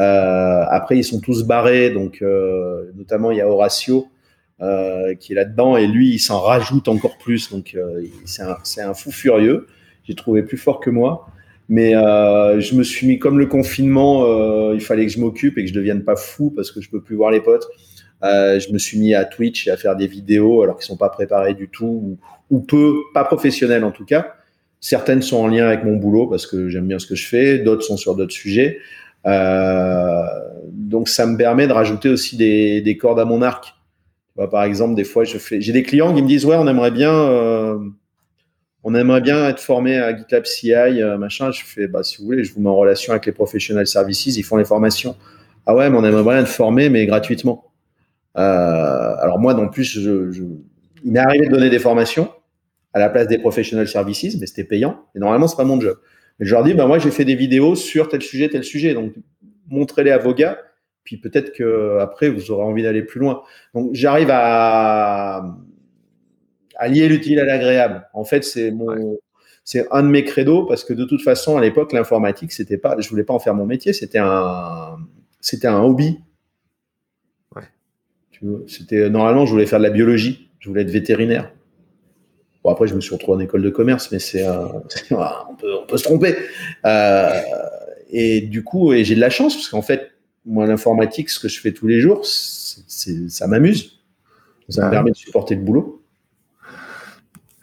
Euh, 0.00 0.64
après, 0.68 0.98
ils 0.98 1.04
sont 1.04 1.20
tous 1.20 1.44
barrés, 1.44 1.90
donc 1.90 2.20
euh, 2.20 2.90
notamment 2.96 3.30
il 3.30 3.38
y 3.38 3.40
a 3.40 3.48
Horatio 3.48 4.08
qui 5.20 5.32
est 5.32 5.36
là-dedans, 5.36 5.76
et 5.76 5.86
lui, 5.86 6.08
il 6.14 6.18
s'en 6.18 6.40
rajoute 6.40 6.88
encore 6.88 7.18
plus, 7.18 7.50
donc 7.50 7.76
c'est 8.24 8.42
un, 8.42 8.56
un 8.78 8.94
fou 8.94 9.12
furieux 9.12 9.66
j'ai 10.04 10.14
trouvé 10.14 10.42
plus 10.42 10.58
fort 10.58 10.80
que 10.80 10.90
moi. 10.90 11.26
Mais 11.68 11.94
euh, 11.94 12.60
je 12.60 12.74
me 12.74 12.82
suis 12.82 13.06
mis 13.06 13.18
comme 13.18 13.38
le 13.38 13.46
confinement, 13.46 14.24
euh, 14.26 14.74
il 14.74 14.80
fallait 14.80 15.06
que 15.06 15.12
je 15.12 15.18
m'occupe 15.18 15.56
et 15.56 15.62
que 15.62 15.68
je 15.68 15.74
devienne 15.74 16.04
pas 16.04 16.16
fou 16.16 16.50
parce 16.50 16.70
que 16.70 16.80
je 16.80 16.90
peux 16.90 17.00
plus 17.00 17.16
voir 17.16 17.30
les 17.30 17.40
potes. 17.40 17.66
Euh, 18.22 18.60
je 18.60 18.70
me 18.72 18.78
suis 18.78 18.98
mis 18.98 19.14
à 19.14 19.24
Twitch 19.24 19.66
et 19.66 19.70
à 19.70 19.76
faire 19.76 19.96
des 19.96 20.06
vidéos 20.06 20.62
alors 20.62 20.76
qu'ils 20.76 20.86
sont 20.86 20.96
pas 20.96 21.08
préparés 21.08 21.54
du 21.54 21.68
tout 21.68 22.18
ou, 22.50 22.60
peu, 22.60 22.94
pas 23.14 23.24
professionnels 23.24 23.84
en 23.84 23.90
tout 23.90 24.04
cas. 24.04 24.34
Certaines 24.80 25.22
sont 25.22 25.38
en 25.38 25.46
lien 25.46 25.66
avec 25.66 25.84
mon 25.84 25.96
boulot 25.96 26.26
parce 26.26 26.46
que 26.46 26.68
j'aime 26.68 26.86
bien 26.86 26.98
ce 26.98 27.06
que 27.06 27.14
je 27.14 27.26
fais, 27.26 27.58
d'autres 27.58 27.82
sont 27.82 27.96
sur 27.96 28.14
d'autres 28.14 28.34
sujets. 28.34 28.78
Donc 29.24 31.08
ça 31.08 31.26
me 31.26 31.38
permet 31.38 31.66
de 31.66 31.72
rajouter 31.72 32.10
aussi 32.10 32.36
des, 32.36 32.82
des 32.82 32.98
cordes 32.98 33.18
à 33.18 33.24
mon 33.24 33.40
arc. 33.40 33.74
par 34.50 34.64
exemple, 34.64 34.94
des 34.94 35.04
fois, 35.04 35.24
j'ai 35.24 35.72
des 35.72 35.82
clients 35.82 36.14
qui 36.14 36.20
me 36.20 36.28
disent 36.28 36.44
ouais, 36.44 36.56
on 36.56 36.68
aimerait 36.68 36.90
bien 36.90 37.80
on 38.84 38.94
aimerait 38.94 39.22
bien 39.22 39.48
être 39.48 39.60
formé 39.60 39.98
à 39.98 40.16
GitLab 40.16 40.44
CI, 40.44 40.72
euh, 40.72 41.16
machin. 41.16 41.50
Je 41.50 41.64
fais, 41.64 41.88
bah, 41.88 42.02
si 42.02 42.18
vous 42.18 42.26
voulez, 42.26 42.44
je 42.44 42.52
vous 42.52 42.60
mets 42.60 42.68
en 42.68 42.76
relation 42.76 43.12
avec 43.12 43.24
les 43.24 43.32
professional 43.32 43.86
services, 43.86 44.26
ils 44.26 44.42
font 44.42 44.56
les 44.56 44.66
formations. 44.66 45.16
Ah 45.66 45.74
ouais, 45.74 45.88
mais 45.88 45.96
on 45.96 46.04
aimerait 46.04 46.22
bien 46.22 46.38
être 46.42 46.48
formé, 46.48 46.90
mais 46.90 47.06
gratuitement. 47.06 47.72
Euh, 48.36 48.40
alors 48.40 49.38
moi, 49.38 49.54
non 49.54 49.68
plus, 49.68 49.96
il 49.96 51.12
m'est 51.12 51.18
arrivé 51.18 51.46
de 51.46 51.50
donner 51.50 51.70
des 51.70 51.78
formations 51.78 52.30
à 52.92 52.98
la 52.98 53.08
place 53.08 53.26
des 53.26 53.38
professional 53.38 53.88
services, 53.88 54.36
mais 54.38 54.46
c'était 54.46 54.64
payant. 54.64 55.06
Et 55.16 55.18
normalement, 55.18 55.48
c'est 55.48 55.56
pas 55.56 55.64
mon 55.64 55.80
job. 55.80 55.96
Mais 56.38 56.46
je 56.46 56.52
leur 56.52 56.62
dis, 56.62 56.74
bah, 56.74 56.86
moi, 56.86 56.98
j'ai 56.98 57.10
fait 57.10 57.24
des 57.24 57.36
vidéos 57.36 57.76
sur 57.76 58.08
tel 58.08 58.20
sujet, 58.20 58.50
tel 58.50 58.64
sujet. 58.64 58.92
Donc, 58.92 59.14
montrez-les 59.68 60.10
à 60.10 60.18
vos 60.18 60.34
gars. 60.34 60.58
Puis 61.04 61.16
peut-être 61.16 61.52
que 61.52 61.98
après, 62.00 62.28
vous 62.28 62.50
aurez 62.50 62.64
envie 62.64 62.82
d'aller 62.82 63.02
plus 63.02 63.20
loin. 63.20 63.42
Donc, 63.72 63.94
j'arrive 63.94 64.28
à, 64.30 65.56
à 66.76 66.88
lier 66.88 67.08
l'utile 67.08 67.40
à 67.40 67.44
l'agréable. 67.44 68.08
En 68.14 68.24
fait, 68.24 68.44
c'est 68.44 68.70
mon, 68.70 69.18
c'est 69.64 69.86
un 69.90 70.02
de 70.02 70.08
mes 70.08 70.24
credos 70.24 70.66
parce 70.66 70.84
que 70.84 70.92
de 70.92 71.04
toute 71.04 71.22
façon, 71.22 71.56
à 71.56 71.60
l'époque, 71.60 71.92
l'informatique, 71.92 72.52
c'était 72.52 72.76
pas, 72.76 72.96
je 72.98 73.08
voulais 73.08 73.24
pas 73.24 73.32
en 73.32 73.38
faire 73.38 73.54
mon 73.54 73.64
métier, 73.64 73.92
c'était 73.92 74.18
un, 74.18 74.96
c'était 75.40 75.66
un 75.66 75.82
hobby. 75.82 76.18
Ouais. 77.56 77.62
C'était 78.66 79.08
normalement, 79.08 79.46
je 79.46 79.52
voulais 79.52 79.66
faire 79.66 79.78
de 79.78 79.84
la 79.84 79.90
biologie, 79.90 80.50
je 80.60 80.68
voulais 80.68 80.82
être 80.82 80.90
vétérinaire. 80.90 81.50
Bon, 82.62 82.70
après, 82.70 82.86
je 82.86 82.94
me 82.94 83.00
suis 83.00 83.14
retrouvé 83.14 83.36
en 83.36 83.40
école 83.40 83.62
de 83.62 83.70
commerce, 83.70 84.10
mais 84.12 84.18
c'est, 84.18 84.46
euh, 84.46 84.66
on, 85.10 85.54
peut, 85.56 85.74
on 85.82 85.86
peut 85.86 85.96
se 85.96 86.04
tromper. 86.04 86.34
Euh, 86.84 87.40
et 88.10 88.42
du 88.42 88.64
coup, 88.64 88.92
et 88.92 89.04
j'ai 89.04 89.14
de 89.14 89.20
la 89.20 89.30
chance 89.30 89.54
parce 89.54 89.68
qu'en 89.68 89.82
fait, 89.82 90.12
moi, 90.44 90.66
l'informatique, 90.66 91.30
ce 91.30 91.40
que 91.40 91.48
je 91.48 91.58
fais 91.58 91.72
tous 91.72 91.86
les 91.86 92.00
jours, 92.00 92.24
c'est, 92.26 93.30
ça 93.30 93.46
m'amuse. 93.46 94.00
Ça 94.68 94.86
me 94.86 94.90
permet 94.90 95.10
de 95.10 95.16
supporter 95.16 95.54
le 95.54 95.62
boulot. 95.62 96.03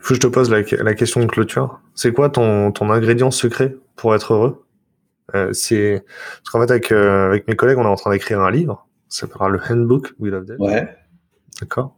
Faut 0.02 0.10
que 0.10 0.16
je 0.16 0.20
te 0.20 0.28
pose 0.28 0.50
la, 0.50 0.64
question 0.64 1.22
de 1.22 1.28
clôture. 1.28 1.80
C'est 1.94 2.12
quoi 2.12 2.30
ton, 2.30 2.72
ton 2.72 2.90
ingrédient 2.90 3.30
secret 3.32 3.78
pour 3.96 4.16
être 4.16 4.34
heureux? 4.34 4.66
Euh, 5.36 5.54
C'est 5.54 6.04
parce 6.44 6.50
qu'en 6.52 6.60
fait 6.62 6.72
avec 6.72 6.92
euh, 6.92 7.28
avec 7.28 7.48
mes 7.48 7.56
collègues, 7.56 7.78
on 7.78 7.84
est 7.84 7.88
en 7.88 7.96
train 7.96 8.12
d'écrire 8.12 8.42
un 8.42 8.52
livre. 8.52 8.88
Ça 9.10 9.22
s'appellera 9.22 9.50
le 9.50 9.60
Handbook 9.70 10.14
We 10.20 10.32
Love 10.32 10.46
Dead. 10.46 10.60
Ouais. 10.60 10.90
D'accord? 11.60 11.98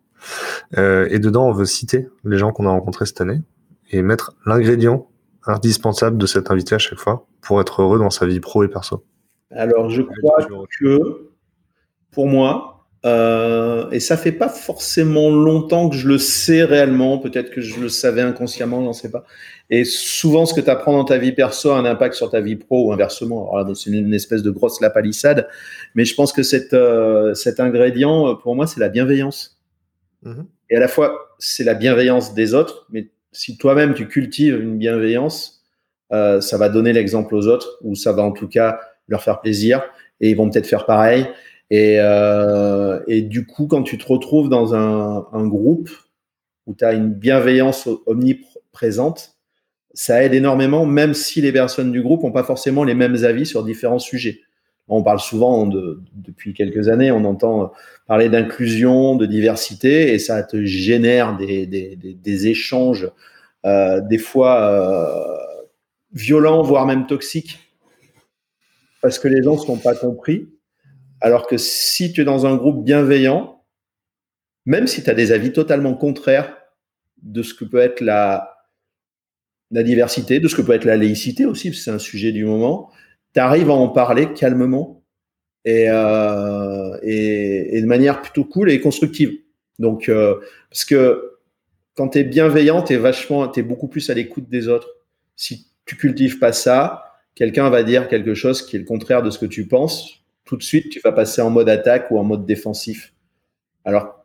Euh, 0.78 1.08
et 1.10 1.20
dedans, 1.20 1.48
on 1.48 1.54
veut 1.54 1.66
citer 1.66 2.10
les 2.26 2.38
gens 2.38 2.52
qu'on 2.52 2.66
a 2.66 2.70
rencontrés 2.70 3.06
cette 3.06 3.22
année 3.22 3.42
et 3.90 4.02
mettre 4.02 4.36
l'ingrédient 4.46 5.08
indispensable 5.46 6.18
de 6.18 6.26
cet 6.26 6.52
invité 6.52 6.76
à 6.76 6.80
chaque 6.80 7.00
fois 7.00 7.28
pour 7.42 7.62
être 7.62 7.82
heureux 7.82 8.00
dans 8.00 8.10
sa 8.10 8.26
vie 8.26 8.40
pro 8.40 8.64
et 8.64 8.68
perso. 8.68 9.06
Alors, 9.52 9.90
je 9.90 10.02
crois 10.02 10.46
que 10.80 11.30
pour 12.12 12.28
moi, 12.28 12.73
euh, 13.06 13.90
et 13.92 14.00
ça 14.00 14.16
fait 14.16 14.32
pas 14.32 14.48
forcément 14.48 15.30
longtemps 15.30 15.90
que 15.90 15.96
je 15.96 16.08
le 16.08 16.18
sais 16.18 16.64
réellement. 16.64 17.18
Peut-être 17.18 17.50
que 17.52 17.60
je 17.60 17.80
le 17.80 17.90
savais 17.90 18.22
inconsciemment, 18.22 18.84
j'en 18.84 18.94
sais 18.94 19.12
pas. 19.12 19.26
Et 19.70 19.84
souvent, 19.86 20.46
ce 20.46 20.54
que 20.54 20.62
tu 20.62 20.70
apprends 20.70 20.94
dans 20.94 21.04
ta 21.04 21.18
vie 21.18 21.32
perso 21.32 21.72
a 21.72 21.78
un 21.78 21.86
impact 21.86 22.16
sur 22.16 22.30
ta 22.30 22.42
vie 22.42 22.56
pro 22.56 22.88
ou 22.88 22.94
inversement. 22.94 23.54
Alors 23.54 23.76
c'est 23.76 23.90
une, 23.90 24.14
espèce 24.14 24.42
de 24.42 24.52
grosse 24.52 24.80
lapalissade. 24.82 25.48
Mais 25.96 26.06
je 26.06 26.16
pense 26.16 26.32
que 26.32 26.44
cette, 26.44 26.74
euh, 26.74 27.34
cet 27.34 27.60
ingrédient, 27.60 28.30
euh, 28.30 28.34
pour 28.36 28.56
moi, 28.56 28.68
c'est 28.68 28.80
la 28.80 28.90
bienveillance. 28.90 29.60
Mm-hmm. 30.26 30.46
Et 30.70 30.78
à 30.78 30.80
la 30.80 30.88
fois, 30.88 31.36
c'est 31.40 31.64
la 31.64 31.74
bienveillance 31.74 32.34
des 32.34 32.54
autres. 32.54 32.88
Mais 32.90 33.10
si 33.32 33.58
toi-même, 33.58 33.94
tu 33.94 34.08
cultives 34.08 34.62
une 34.62 34.78
bienveillance, 34.78 35.64
euh, 36.14 36.40
ça 36.40 36.58
va 36.58 36.70
donner 36.70 36.94
l'exemple 36.94 37.36
aux 37.36 37.48
autres 37.48 37.80
ou 37.82 37.96
ça 37.96 38.12
va 38.12 38.24
en 38.24 38.32
tout 38.32 38.48
cas 38.48 38.80
leur 39.08 39.24
faire 39.24 39.42
plaisir 39.42 39.82
et 40.22 40.30
ils 40.30 40.38
vont 40.38 40.50
peut-être 40.50 40.68
faire 40.68 40.86
pareil. 40.86 41.28
Et, 41.76 41.96
euh, 41.98 43.00
et, 43.08 43.24
du 43.24 43.48
coup, 43.48 43.66
quand 43.66 43.82
tu 43.82 43.98
te 43.98 44.06
retrouves 44.06 44.48
dans 44.48 44.76
un, 44.76 45.48
groupe 45.48 45.90
où 46.68 46.76
tu 46.76 46.86
as 46.86 46.94
une 46.94 47.12
bienveillance 47.12 47.90
omniprésente, 48.06 49.40
ça 49.96 50.24
aide 50.24 50.36
énormément, 50.36 50.86
même 50.86 51.16
si 51.16 51.42
les 51.42 51.52
personnes 51.52 51.92
du 51.92 52.04
groupe 52.04 52.22
n'ont 52.22 52.32
pas 52.32 52.44
forcément 52.44 52.84
les 52.84 52.94
mêmes 52.94 53.26
avis 53.26 53.48
sur 53.48 53.64
différents 53.64 53.98
sujets. 53.98 54.42
On 54.88 55.02
parle 55.02 55.20
souvent, 55.20 55.66
de, 55.66 56.00
depuis 56.14 56.54
quelques 56.54 56.90
années, 56.90 57.12
on 57.12 57.26
entend 57.26 57.72
parler 58.06 58.30
d'inclusion, 58.30 59.16
de 59.16 59.26
diversité, 59.26 60.14
et 60.14 60.20
ça 60.20 60.44
te 60.44 60.64
génère 60.66 61.38
des 61.38 62.48
échanges, 62.48 63.10
euh, 63.66 64.00
des 64.00 64.20
fois 64.20 64.62
euh, 64.62 65.64
violents, 66.14 66.62
voire 66.62 66.86
même 66.86 67.08
toxiques, 67.08 67.58
parce 69.02 69.18
que 69.18 69.28
les 69.28 69.42
gens 69.42 69.56
ne 69.56 69.60
sont 69.60 69.78
pas 69.78 69.96
compris. 69.96 70.54
Alors 71.24 71.48
que 71.48 71.56
si 71.56 72.12
tu 72.12 72.22
es 72.22 72.24
dans 72.26 72.46
un 72.46 72.58
groupe 72.58 72.84
bienveillant, 72.84 73.64
même 74.66 74.88
si 74.88 75.02
tu 75.02 75.10
as 75.10 75.14
des 75.14 75.32
avis 75.32 75.54
totalement 75.54 75.94
contraires 75.94 76.54
de 77.22 77.42
ce 77.42 77.54
que 77.54 77.64
peut 77.64 77.80
être 77.80 78.02
la, 78.02 78.58
diversité, 79.72 80.42
de 80.42 80.50
ce 80.50 80.56
que 80.58 80.62
peut 80.62 80.74
être 80.74 80.84
la 80.84 80.98
laïcité 80.98 81.46
aussi, 81.46 81.74
c'est 81.74 81.92
un 81.92 81.98
sujet 81.98 82.34
du 82.34 82.44
moment, 82.44 82.92
tu 83.34 83.40
arrives 83.40 83.70
à 83.70 83.74
en 83.74 83.88
parler 83.88 84.34
calmement 84.34 85.02
et, 85.64 85.90
euh, 85.90 86.98
de 87.02 87.86
manière 87.86 88.22
plutôt 88.22 88.44
cool 88.44 88.70
et 88.70 88.82
constructive. 88.82 89.32
Donc, 89.80 90.10
euh, 90.10 90.42
parce 90.70 90.84
que 90.84 91.38
quand 91.96 92.10
tu 92.10 92.18
es 92.18 92.26
bienveillant, 92.26 92.84
tu 92.84 92.94
es 92.94 92.98
vachement, 92.98 93.48
tu 93.48 93.62
es 93.62 93.64
beaucoup 93.64 93.88
plus 93.88 94.10
à 94.10 94.14
l'écoute 94.14 94.50
des 94.50 94.68
autres. 94.68 94.90
Si 95.38 95.70
tu 95.86 95.96
cultives 95.96 96.38
pas 96.38 96.52
ça, 96.52 97.06
quelqu'un 97.34 97.70
va 97.70 97.84
dire 97.84 98.10
quelque 98.10 98.34
chose 98.34 98.62
qui 98.62 98.76
est 98.76 98.80
le 98.80 98.86
contraire 98.86 99.24
de 99.24 99.30
ce 99.30 99.40
que 99.40 99.46
tu 99.46 99.70
penses 99.70 100.23
tout 100.46 100.58
de 100.58 100.64
suite, 100.64 100.90
tu 100.90 101.00
vas 101.00 101.12
passer 101.12 101.42
en 101.42 101.50
mode 101.50 101.70
attaque 101.70 102.12
ou 102.12 102.18
en 102.18 102.24
mode 102.24 102.46
défensif. 102.46 103.14
Alors 103.86 104.24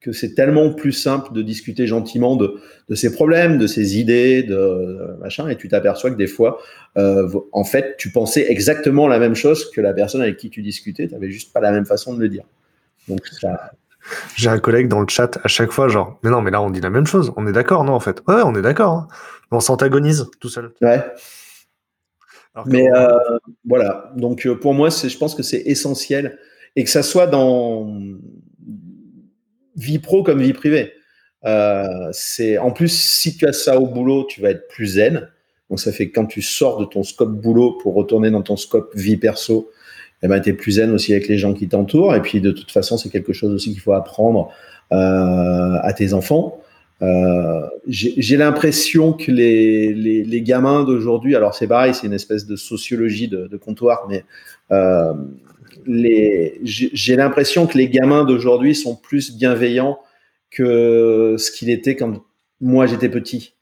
que 0.00 0.12
c'est 0.12 0.34
tellement 0.34 0.72
plus 0.72 0.92
simple 0.92 1.32
de 1.32 1.42
discuter 1.42 1.86
gentiment 1.86 2.36
de, 2.36 2.60
de 2.88 2.94
ses 2.94 3.12
problèmes, 3.12 3.58
de 3.58 3.66
ses 3.66 3.98
idées, 3.98 4.44
de, 4.44 5.16
machin, 5.20 5.48
et 5.48 5.56
tu 5.56 5.68
t'aperçois 5.68 6.10
que 6.10 6.16
des 6.16 6.28
fois, 6.28 6.60
euh, 6.96 7.28
en 7.52 7.64
fait, 7.64 7.96
tu 7.98 8.12
pensais 8.12 8.46
exactement 8.48 9.08
la 9.08 9.18
même 9.18 9.34
chose 9.34 9.70
que 9.72 9.80
la 9.80 9.92
personne 9.92 10.20
avec 10.20 10.36
qui 10.36 10.50
tu 10.50 10.62
discutais, 10.62 11.08
tu 11.08 11.14
n'avais 11.14 11.30
juste 11.30 11.52
pas 11.52 11.60
la 11.60 11.72
même 11.72 11.84
façon 11.84 12.14
de 12.14 12.20
le 12.20 12.28
dire. 12.28 12.44
Donc 13.08 13.26
ça, 13.26 13.72
j'ai 14.36 14.48
un 14.48 14.58
collègue 14.58 14.86
dans 14.86 15.00
le 15.00 15.08
chat 15.08 15.38
à 15.42 15.48
chaque 15.48 15.72
fois, 15.72 15.88
genre, 15.88 16.18
mais 16.22 16.30
non, 16.30 16.42
mais 16.42 16.52
là 16.52 16.62
on 16.62 16.70
dit 16.70 16.80
la 16.80 16.90
même 16.90 17.06
chose, 17.06 17.32
on 17.36 17.46
est 17.48 17.52
d'accord, 17.52 17.82
non, 17.82 17.94
en 17.94 18.00
fait. 18.00 18.22
Ouais, 18.28 18.42
on 18.44 18.54
est 18.54 18.62
d'accord. 18.62 18.92
Hein. 18.92 19.08
On 19.50 19.60
s'antagonise 19.60 20.26
tout 20.40 20.48
seul. 20.48 20.72
Ouais. 20.80 21.02
Mais 22.66 22.90
euh, 22.90 23.08
voilà, 23.66 24.12
donc 24.16 24.46
euh, 24.46 24.54
pour 24.54 24.74
moi, 24.74 24.88
je 24.90 25.16
pense 25.16 25.34
que 25.34 25.42
c'est 25.42 25.62
essentiel 25.66 26.38
et 26.76 26.84
que 26.84 26.90
ça 26.90 27.02
soit 27.02 27.26
dans 27.26 27.92
vie 29.76 29.98
pro 29.98 30.22
comme 30.22 30.40
vie 30.40 30.52
privée. 30.52 30.92
Euh, 31.44 32.08
c'est 32.12 32.58
en 32.58 32.72
plus 32.72 32.88
si 32.88 33.36
tu 33.36 33.46
as 33.46 33.52
ça 33.52 33.78
au 33.78 33.86
boulot, 33.86 34.26
tu 34.28 34.40
vas 34.40 34.50
être 34.50 34.68
plus 34.68 34.86
zen. 34.86 35.28
Donc 35.70 35.80
ça 35.80 35.92
fait 35.92 36.08
que 36.08 36.14
quand 36.14 36.26
tu 36.26 36.42
sors 36.42 36.80
de 36.80 36.84
ton 36.84 37.02
scope 37.02 37.32
boulot 37.32 37.78
pour 37.82 37.94
retourner 37.94 38.30
dans 38.30 38.42
ton 38.42 38.56
scope 38.56 38.94
vie 38.94 39.16
perso, 39.16 39.70
eh 40.22 40.28
ben, 40.28 40.40
tu 40.40 40.50
es 40.50 40.52
plus 40.52 40.72
zen 40.72 40.90
aussi 40.92 41.12
avec 41.12 41.28
les 41.28 41.38
gens 41.38 41.54
qui 41.54 41.68
t'entourent. 41.68 42.14
Et 42.14 42.22
puis 42.22 42.40
de 42.40 42.50
toute 42.50 42.70
façon, 42.70 42.96
c'est 42.96 43.10
quelque 43.10 43.32
chose 43.32 43.52
aussi 43.52 43.70
qu'il 43.70 43.80
faut 43.80 43.92
apprendre 43.92 44.50
euh, 44.92 45.76
à 45.82 45.92
tes 45.92 46.12
enfants. 46.12 46.60
Euh, 47.00 47.66
j'ai 47.86 48.36
l'impression 48.36 49.12
que 49.12 49.30
les, 49.30 49.94
les, 49.94 50.24
les 50.24 50.42
gamins 50.42 50.82
d'aujourd'hui, 50.82 51.36
alors 51.36 51.54
c'est 51.54 51.68
pareil, 51.68 51.94
c'est 51.94 52.06
une 52.06 52.12
espèce 52.12 52.46
de 52.46 52.56
sociologie 52.56 53.28
de, 53.28 53.46
de 53.46 53.56
comptoir, 53.56 54.06
mais 54.08 54.24
euh, 54.72 55.14
j'ai 55.86 57.16
l'impression 57.16 57.66
que 57.66 57.78
les 57.78 57.88
gamins 57.88 58.24
d'aujourd'hui 58.24 58.74
sont 58.74 58.96
plus 58.96 59.36
bienveillants 59.36 60.00
que 60.50 61.36
ce 61.38 61.52
qu'il 61.52 61.70
était 61.70 61.94
quand 61.94 62.22
moi 62.60 62.86
j'étais 62.86 63.08
petit. 63.08 63.54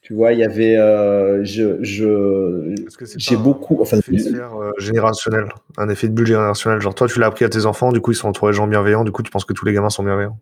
Tu 0.00 0.14
vois, 0.14 0.32
il 0.32 0.38
y 0.38 0.44
avait, 0.44 0.76
euh, 0.76 1.44
je, 1.44 1.82
j'ai 1.82 3.36
beaucoup, 3.36 3.78
enfin, 3.82 3.98
un 3.98 4.00
effet 4.00 4.32
euh, 4.36 4.72
générationnel, 4.78 5.48
un 5.76 5.88
effet 5.90 6.08
de 6.08 6.14
bulle 6.14 6.26
générationnel. 6.26 6.80
Genre, 6.80 6.94
toi, 6.94 7.08
tu 7.08 7.18
l'as 7.18 7.26
appris 7.26 7.44
à 7.44 7.50
tes 7.50 7.66
enfants, 7.66 7.92
du 7.92 8.00
coup, 8.00 8.12
ils 8.12 8.14
sont 8.14 8.28
entourés 8.28 8.52
de 8.52 8.56
gens 8.56 8.66
bienveillants, 8.66 9.04
du 9.04 9.10
coup, 9.12 9.22
tu 9.22 9.30
penses 9.30 9.44
que 9.44 9.52
tous 9.52 9.66
les 9.66 9.74
gamins 9.74 9.90
sont 9.90 10.04
bienveillants? 10.04 10.38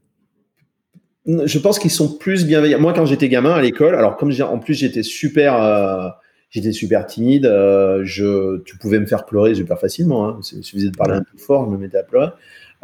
Je 1.26 1.58
pense 1.58 1.78
qu'ils 1.78 1.90
sont 1.90 2.16
plus 2.16 2.46
bienveillants. 2.46 2.80
Moi, 2.80 2.92
quand 2.92 3.06
j'étais 3.06 3.28
gamin 3.28 3.52
à 3.52 3.60
l'école, 3.60 3.94
alors 3.94 4.16
comme 4.16 4.32
en 4.40 4.58
plus 4.58 4.74
j'étais 4.74 5.02
super, 5.02 5.60
euh, 5.60 6.08
j'étais 6.50 6.72
super 6.72 7.06
timide, 7.06 7.46
euh, 7.46 8.02
je, 8.04 8.58
tu 8.62 8.78
pouvais 8.78 9.00
me 9.00 9.06
faire 9.06 9.26
pleurer 9.26 9.54
super 9.54 9.78
facilement. 9.78 10.28
Hein. 10.28 10.40
Il 10.52 10.62
suffisait 10.62 10.90
de 10.90 10.96
parler 10.96 11.14
un 11.14 11.22
peu 11.22 11.38
fort, 11.38 11.66
je 11.66 11.70
me 11.70 11.78
mettais 11.78 11.98
à 11.98 12.04
pleurer. 12.04 12.30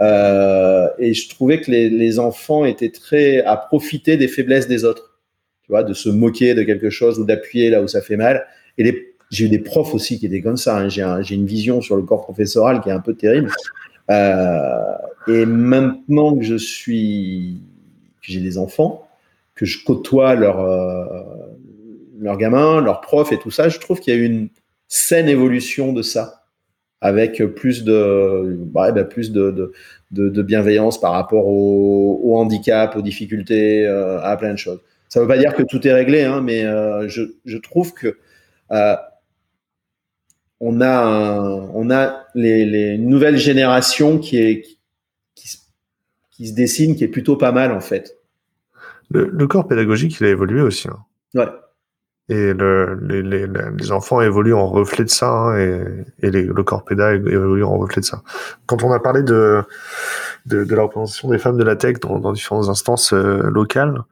Euh, 0.00 0.88
et 0.98 1.14
je 1.14 1.28
trouvais 1.28 1.60
que 1.60 1.70
les, 1.70 1.88
les, 1.88 2.18
enfants 2.18 2.64
étaient 2.64 2.90
très 2.90 3.42
à 3.42 3.56
profiter 3.56 4.16
des 4.16 4.26
faiblesses 4.26 4.66
des 4.66 4.84
autres, 4.84 5.20
tu 5.62 5.70
vois, 5.70 5.84
de 5.84 5.94
se 5.94 6.08
moquer 6.08 6.54
de 6.54 6.62
quelque 6.62 6.90
chose 6.90 7.20
ou 7.20 7.24
d'appuyer 7.24 7.70
là 7.70 7.82
où 7.82 7.86
ça 7.86 8.00
fait 8.00 8.16
mal. 8.16 8.46
Et 8.78 8.82
les, 8.82 9.14
j'ai 9.30 9.44
eu 9.44 9.48
des 9.48 9.60
profs 9.60 9.94
aussi 9.94 10.18
qui 10.18 10.26
étaient 10.26 10.40
comme 10.40 10.56
ça. 10.56 10.78
Hein. 10.78 10.88
J'ai, 10.88 11.02
un, 11.02 11.22
j'ai 11.22 11.36
une 11.36 11.46
vision 11.46 11.80
sur 11.80 11.96
le 11.96 12.02
corps 12.02 12.22
professoral 12.22 12.80
qui 12.80 12.88
est 12.88 12.92
un 12.92 13.00
peu 13.00 13.14
terrible. 13.14 13.52
Et 15.28 15.46
maintenant 15.46 16.36
que 16.36 16.42
je 16.42 16.56
suis 16.56 17.60
j'ai 18.30 18.40
des 18.40 18.58
enfants, 18.58 19.06
que 19.54 19.66
je 19.66 19.84
côtoie 19.84 20.34
leurs 20.34 20.60
euh, 20.60 21.04
leurs 22.18 22.36
gamins, 22.38 22.80
leurs 22.80 23.00
profs 23.00 23.32
et 23.32 23.38
tout 23.38 23.50
ça, 23.50 23.68
je 23.68 23.78
trouve 23.78 24.00
qu'il 24.00 24.14
y 24.14 24.16
a 24.16 24.20
eu 24.20 24.24
une 24.24 24.48
saine 24.88 25.28
évolution 25.28 25.92
de 25.92 26.02
ça, 26.02 26.44
avec 27.00 27.42
plus 27.56 27.82
de, 27.84 28.56
bah, 28.60 28.92
bah, 28.92 29.04
plus 29.04 29.32
de, 29.32 29.72
de, 30.12 30.42
bienveillance 30.42 31.00
par 31.00 31.12
rapport 31.12 31.48
au, 31.48 32.36
handicap, 32.36 32.94
aux 32.96 33.02
difficultés, 33.02 33.84
euh, 33.86 34.20
à 34.22 34.36
plein 34.36 34.52
de 34.52 34.58
choses. 34.58 34.80
Ça 35.08 35.18
ne 35.18 35.24
veut 35.24 35.28
pas 35.28 35.38
dire 35.38 35.54
que 35.54 35.62
tout 35.64 35.86
est 35.86 35.92
réglé, 35.92 36.22
hein, 36.22 36.40
mais 36.40 36.62
je, 37.08 37.22
je, 37.44 37.58
trouve 37.58 37.92
que 37.92 38.16
on 40.64 40.80
a, 40.80 41.40
on 41.74 41.90
a 41.90 42.24
les, 42.36 42.64
les 42.64 42.96
nouvelles 42.96 43.36
générations 43.36 44.18
qui, 44.18 44.36
est, 44.38 44.64
qui, 46.42 46.48
se 46.48 46.54
dessine, 46.54 46.96
qui 46.96 47.04
est 47.04 47.08
plutôt 47.08 47.36
pas 47.36 47.52
mal 47.52 47.72
en 47.72 47.80
fait. 47.80 48.18
Le, 49.10 49.46
corps 49.46 49.66
pédagogique, 49.66 50.18
il 50.20 50.26
a 50.26 50.30
évolué 50.30 50.62
aussi. 50.62 50.88
Hein. 50.88 50.98
Ouais. 51.34 51.48
Et 52.28 52.54
le, 52.54 52.98
les, 53.02 53.22
les, 53.22 53.46
les, 53.46 53.92
enfants 53.92 54.22
évoluent 54.22 54.54
en 54.54 54.66
reflet 54.66 55.04
de 55.04 55.10
ça, 55.10 55.28
hein, 55.28 55.58
et, 55.58 56.26
et 56.26 56.30
le 56.30 56.62
corps 56.62 56.84
pédagogique 56.84 57.30
évolue 57.30 57.64
en 57.64 57.76
reflet 57.76 58.00
de 58.00 58.06
ça. 58.06 58.22
Quand 58.66 58.82
on 58.84 58.92
a 58.92 59.00
parlé 59.00 59.22
de, 59.22 59.62
de, 60.46 60.64
de 60.64 60.74
la 60.74 60.82
représentation 60.82 61.28
des 61.28 61.38
femmes 61.38 61.58
de 61.58 61.64
la 61.64 61.76
tech 61.76 61.98
dans, 62.00 62.18
dans 62.18 62.32
différentes 62.32 62.68
instances 62.68 63.12
euh, 63.12 63.50
locales, 63.50 64.02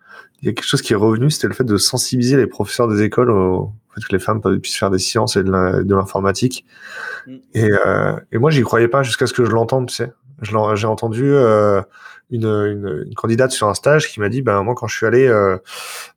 il 0.42 0.46
y 0.46 0.48
a 0.50 0.52
quelque 0.52 0.66
chose 0.66 0.82
qui 0.82 0.92
est 0.92 0.96
revenu, 0.96 1.30
c'était 1.30 1.48
le 1.48 1.54
fait 1.54 1.64
de 1.64 1.76
sensibiliser 1.76 2.36
les 2.36 2.46
professeurs 2.46 2.88
des 2.88 3.02
écoles 3.02 3.30
au, 3.30 3.72
fait 3.94 4.00
que 4.06 4.12
les 4.12 4.18
femmes 4.18 4.40
puissent 4.60 4.78
faire 4.78 4.90
des 4.90 4.98
sciences 4.98 5.36
et 5.36 5.42
de 5.42 5.94
l'informatique. 5.94 6.64
Mm. 7.26 7.36
Et, 7.54 7.70
euh, 7.72 8.12
et, 8.32 8.38
moi, 8.38 8.50
j'y 8.50 8.62
croyais 8.62 8.88
pas 8.88 9.02
jusqu'à 9.02 9.26
ce 9.26 9.32
que 9.32 9.44
je 9.44 9.50
l'entende, 9.50 9.88
tu 9.88 9.94
sais. 9.94 10.12
J'ai 10.42 10.86
entendu 10.86 11.24
euh, 11.24 11.82
une, 12.30 12.44
une, 12.44 13.04
une, 13.06 13.14
candidate 13.14 13.52
sur 13.52 13.68
un 13.68 13.74
stage 13.74 14.08
qui 14.08 14.20
m'a 14.20 14.28
dit, 14.28 14.42
ben 14.42 14.62
moi, 14.62 14.74
quand 14.74 14.86
je 14.86 14.96
suis 14.96 15.06
allé 15.06 15.26
euh, 15.26 15.58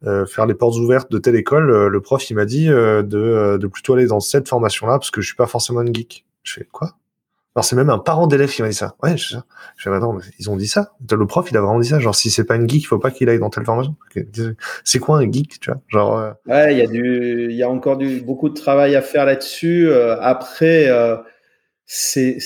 euh 0.06 0.26
faire 0.26 0.46
les 0.46 0.54
portes 0.54 0.76
ouvertes 0.76 1.12
de 1.12 1.18
telle 1.18 1.36
école, 1.36 1.70
euh, 1.70 1.90
le 1.90 2.02
prof, 2.02 2.30
il 2.30 2.36
m'a 2.36 2.46
dit 2.46 2.70
euh, 2.70 3.04
de, 3.04 3.58
de 3.60 3.68
plutôt 3.68 3.94
aller 3.94 4.08
dans 4.08 4.20
cette 4.20 4.48
formation-là 4.48 5.00
parce 5.00 5.12
que 5.12 5.22
je 5.22 5.28
suis 5.28 5.36
pas 5.36 5.48
forcément 5.48 5.82
une 5.82 5.94
geek. 5.94 6.26
Je 6.44 6.54
fais 6.54 6.68
quoi? 6.72 6.96
Alors 7.56 7.66
c'est 7.66 7.76
même 7.76 7.92
un 7.92 8.00
parent 8.00 8.26
d'élève 8.26 8.50
qui 8.50 8.64
m'a 8.64 8.70
dit 8.70 8.74
ça. 8.74 8.96
Ouais, 9.04 9.16
je, 9.16 9.36
je 9.78 9.84
fais, 9.84 9.96
attends, 9.96 10.18
ils 10.40 10.50
ont 10.50 10.58
dit 10.58 10.68
ça. 10.68 10.94
Le 11.12 11.28
prof, 11.28 11.50
il 11.52 11.58
a 11.58 11.62
vraiment 11.62 11.80
dit 11.80 11.90
ça. 11.90 12.00
Genre 12.00 12.16
si 12.16 12.32
c'est 12.32 12.46
pas 12.46 12.56
une 12.56 12.68
geek, 12.68 12.82
il 12.82 12.86
faut 12.86 12.98
pas 12.98 13.12
qu'il 13.12 13.30
aille 13.30 13.38
dans 13.38 13.52
telle 13.52 13.66
formation. 13.66 13.96
C'est 14.84 14.98
quoi 14.98 15.20
un 15.20 15.32
geek, 15.32 15.60
tu 15.60 15.70
vois? 15.70 15.80
Genre. 15.88 16.18
Euh, 16.18 16.32
ouais, 16.48 16.74
il 16.74 16.80
y 16.80 16.82
a 16.82 16.88
du, 16.88 17.48
il 17.52 17.56
y 17.56 17.62
a 17.62 17.70
encore 17.70 17.98
du 17.98 18.22
beaucoup 18.22 18.50
de 18.50 18.56
travail 18.56 18.96
à 18.96 19.04
faire 19.04 19.26
là-dessus. 19.26 19.88
Euh, 19.88 20.20
après, 20.20 20.88
euh, 20.88 21.18
c'est, 21.86 22.40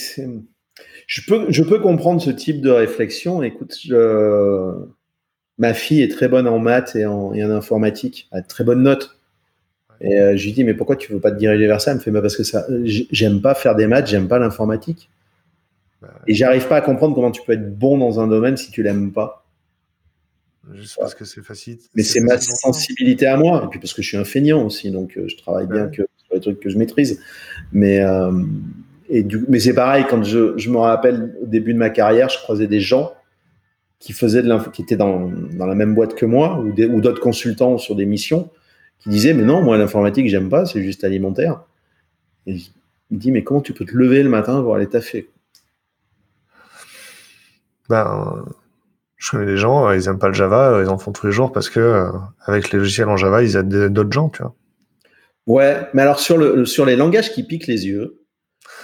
je 1.08 1.22
peux, 1.26 1.46
je 1.48 1.64
peux 1.64 1.80
comprendre 1.80 2.22
ce 2.22 2.30
type 2.30 2.60
de 2.60 2.70
réflexion. 2.70 3.42
Écoute, 3.42 3.76
je... 3.82 4.72
ma 5.56 5.74
fille 5.74 6.02
est 6.02 6.12
très 6.12 6.28
bonne 6.28 6.46
en 6.46 6.60
maths 6.60 6.94
et 6.94 7.06
en, 7.06 7.32
et 7.32 7.42
en 7.42 7.50
informatique, 7.50 8.28
a 8.30 8.42
très 8.42 8.62
bonne 8.62 8.82
note. 8.82 9.18
Et 10.00 10.20
euh, 10.20 10.36
je 10.36 10.44
lui 10.44 10.52
dis, 10.52 10.62
mais 10.62 10.74
pourquoi 10.74 10.94
tu 10.94 11.10
veux 11.10 11.18
pas 11.18 11.32
te 11.32 11.38
diriger 11.38 11.66
vers 11.66 11.80
ça? 11.80 11.90
Elle 11.90 11.96
me 11.96 12.02
fait, 12.02 12.12
parce 12.12 12.36
que 12.36 12.44
ça, 12.44 12.66
j'aime 12.84 13.40
pas 13.40 13.54
faire 13.54 13.74
des 13.74 13.88
maths, 13.88 14.06
j'aime 14.06 14.28
pas 14.28 14.38
l'informatique. 14.38 15.10
Et 16.28 16.34
j'arrive 16.34 16.68
pas 16.68 16.76
à 16.76 16.80
comprendre 16.82 17.14
comment 17.14 17.32
tu 17.32 17.42
peux 17.44 17.54
être 17.54 17.76
bon 17.76 17.98
dans 17.98 18.20
un 18.20 18.28
domaine 18.28 18.56
si 18.56 18.70
tu 18.70 18.84
l'aimes 18.84 19.10
pas. 19.10 19.46
Juste 20.74 20.98
parce 21.00 21.14
que 21.14 21.24
c'est 21.24 21.42
facile. 21.42 21.78
Mais 21.94 22.02
c'est 22.02 22.20
ma 22.20 22.38
sensibilité 22.38 23.26
à 23.26 23.38
moi, 23.38 23.62
et 23.64 23.68
puis 23.68 23.80
parce 23.80 23.94
que 23.94 24.02
je 24.02 24.08
suis 24.08 24.18
un 24.18 24.24
feignant 24.24 24.64
aussi, 24.64 24.90
donc 24.90 25.16
euh, 25.16 25.26
je 25.26 25.36
travaille 25.38 25.66
bien 25.66 25.88
que 25.88 26.02
sur 26.18 26.34
les 26.34 26.40
trucs 26.40 26.60
que 26.60 26.68
je 26.68 26.76
maîtrise. 26.76 27.20
Mais, 27.72 28.00
euh, 28.00 28.30
et 29.08 29.22
du, 29.22 29.44
mais 29.48 29.58
c'est 29.60 29.74
pareil, 29.74 30.04
quand 30.08 30.22
je, 30.22 30.56
je, 30.56 30.70
me 30.70 30.78
rappelle 30.78 31.34
au 31.42 31.46
début 31.46 31.72
de 31.72 31.78
ma 31.78 31.90
carrière, 31.90 32.28
je 32.28 32.38
croisais 32.38 32.66
des 32.66 32.80
gens 32.80 33.12
qui 33.98 34.12
faisaient 34.12 34.42
de 34.42 34.48
l'info, 34.48 34.70
qui 34.70 34.82
étaient 34.82 34.96
dans, 34.96 35.30
dans, 35.30 35.66
la 35.66 35.74
même 35.74 35.94
boîte 35.94 36.14
que 36.14 36.26
moi, 36.26 36.60
ou, 36.60 36.68
ou 36.68 37.00
d'autres 37.00 37.20
consultants 37.20 37.78
sur 37.78 37.96
des 37.96 38.06
missions, 38.06 38.50
qui 39.00 39.08
disait 39.08 39.32
mais 39.32 39.44
non 39.44 39.62
moi 39.62 39.78
l'informatique 39.78 40.28
j'aime 40.28 40.48
pas 40.48 40.66
c'est 40.66 40.82
juste 40.82 41.04
alimentaire. 41.04 41.62
Et 42.46 42.54
il 42.54 43.16
me 43.16 43.18
dit 43.18 43.30
mais 43.30 43.44
comment 43.44 43.60
tu 43.60 43.72
peux 43.72 43.84
te 43.84 43.96
lever 43.96 44.22
le 44.22 44.28
matin 44.28 44.60
pour 44.62 44.74
aller 44.74 44.88
taffer 44.88 45.30
ben 47.88 48.44
je 49.16 49.30
connais 49.30 49.46
des 49.46 49.56
gens 49.56 49.90
ils 49.92 50.08
aiment 50.08 50.18
pas 50.18 50.28
le 50.28 50.34
Java 50.34 50.80
ils 50.82 50.88
en 50.88 50.98
font 50.98 51.12
tous 51.12 51.26
les 51.26 51.32
jours 51.32 51.52
parce 51.52 51.70
que 51.70 51.80
euh, 51.80 52.10
avec 52.44 52.70
les 52.70 52.78
logiciels 52.78 53.08
en 53.08 53.16
Java 53.16 53.42
ils 53.42 53.56
aident 53.56 53.86
d'autres 53.92 54.12
gens 54.12 54.28
tu 54.28 54.42
vois. 54.42 54.54
Ouais 55.46 55.88
mais 55.94 56.02
alors 56.02 56.18
sur 56.18 56.36
le 56.36 56.66
sur 56.66 56.84
les 56.84 56.96
langages 56.96 57.32
qui 57.32 57.44
piquent 57.44 57.66
les 57.66 57.86
yeux 57.86 58.20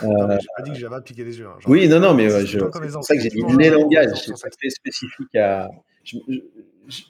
euh, 0.03 0.39
j'ai 0.41 0.47
pas 0.57 0.63
dit 0.63 0.73
que 0.73 0.79
Java 0.79 1.01
piquait 1.01 1.25
les 1.25 1.39
yeux. 1.39 1.47
Hein. 1.47 1.59
oui, 1.67 1.89
non, 1.89 2.01
non, 2.01 2.15
mais 2.15 2.29
c'est 2.31 2.59
ça 2.59 3.17
que 3.17 3.21
j'ai 3.21 3.29
dit 3.29 3.43
les 3.59 3.71
langages. 3.71 4.09
C'est 4.15 4.51
très 4.51 4.71
spécifique 4.71 5.35
à 5.37 5.69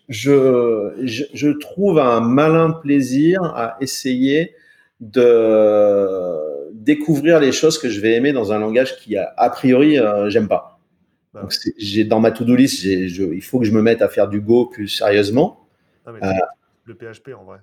je, 0.08 0.92
je, 1.32 1.48
trouve 1.48 1.98
un 1.98 2.20
malin 2.20 2.70
plaisir 2.70 3.42
à 3.42 3.76
essayer 3.80 4.54
de 5.00 6.72
découvrir 6.72 7.40
les 7.40 7.52
choses 7.52 7.78
que 7.78 7.88
je 7.88 8.00
vais 8.00 8.12
aimer 8.12 8.32
dans 8.32 8.52
un 8.52 8.58
langage 8.58 8.96
qui, 8.98 9.16
a, 9.16 9.32
a 9.36 9.50
priori, 9.50 9.98
euh, 9.98 10.30
j'aime 10.30 10.48
pas. 10.48 10.78
Bah 11.32 11.48
j'ai 11.78 12.04
dans 12.04 12.20
ma 12.20 12.30
to-do 12.30 12.54
list, 12.54 12.84
il 12.84 13.42
faut 13.42 13.58
que 13.58 13.64
je 13.64 13.72
me 13.72 13.82
mette 13.82 14.02
à 14.02 14.08
faire 14.08 14.28
du 14.28 14.40
Go 14.40 14.66
plus 14.66 14.86
sérieusement. 14.86 15.66
Euh, 16.06 16.12
le 16.84 16.94
PHP 16.94 17.30
en 17.36 17.44
vrai. 17.44 17.58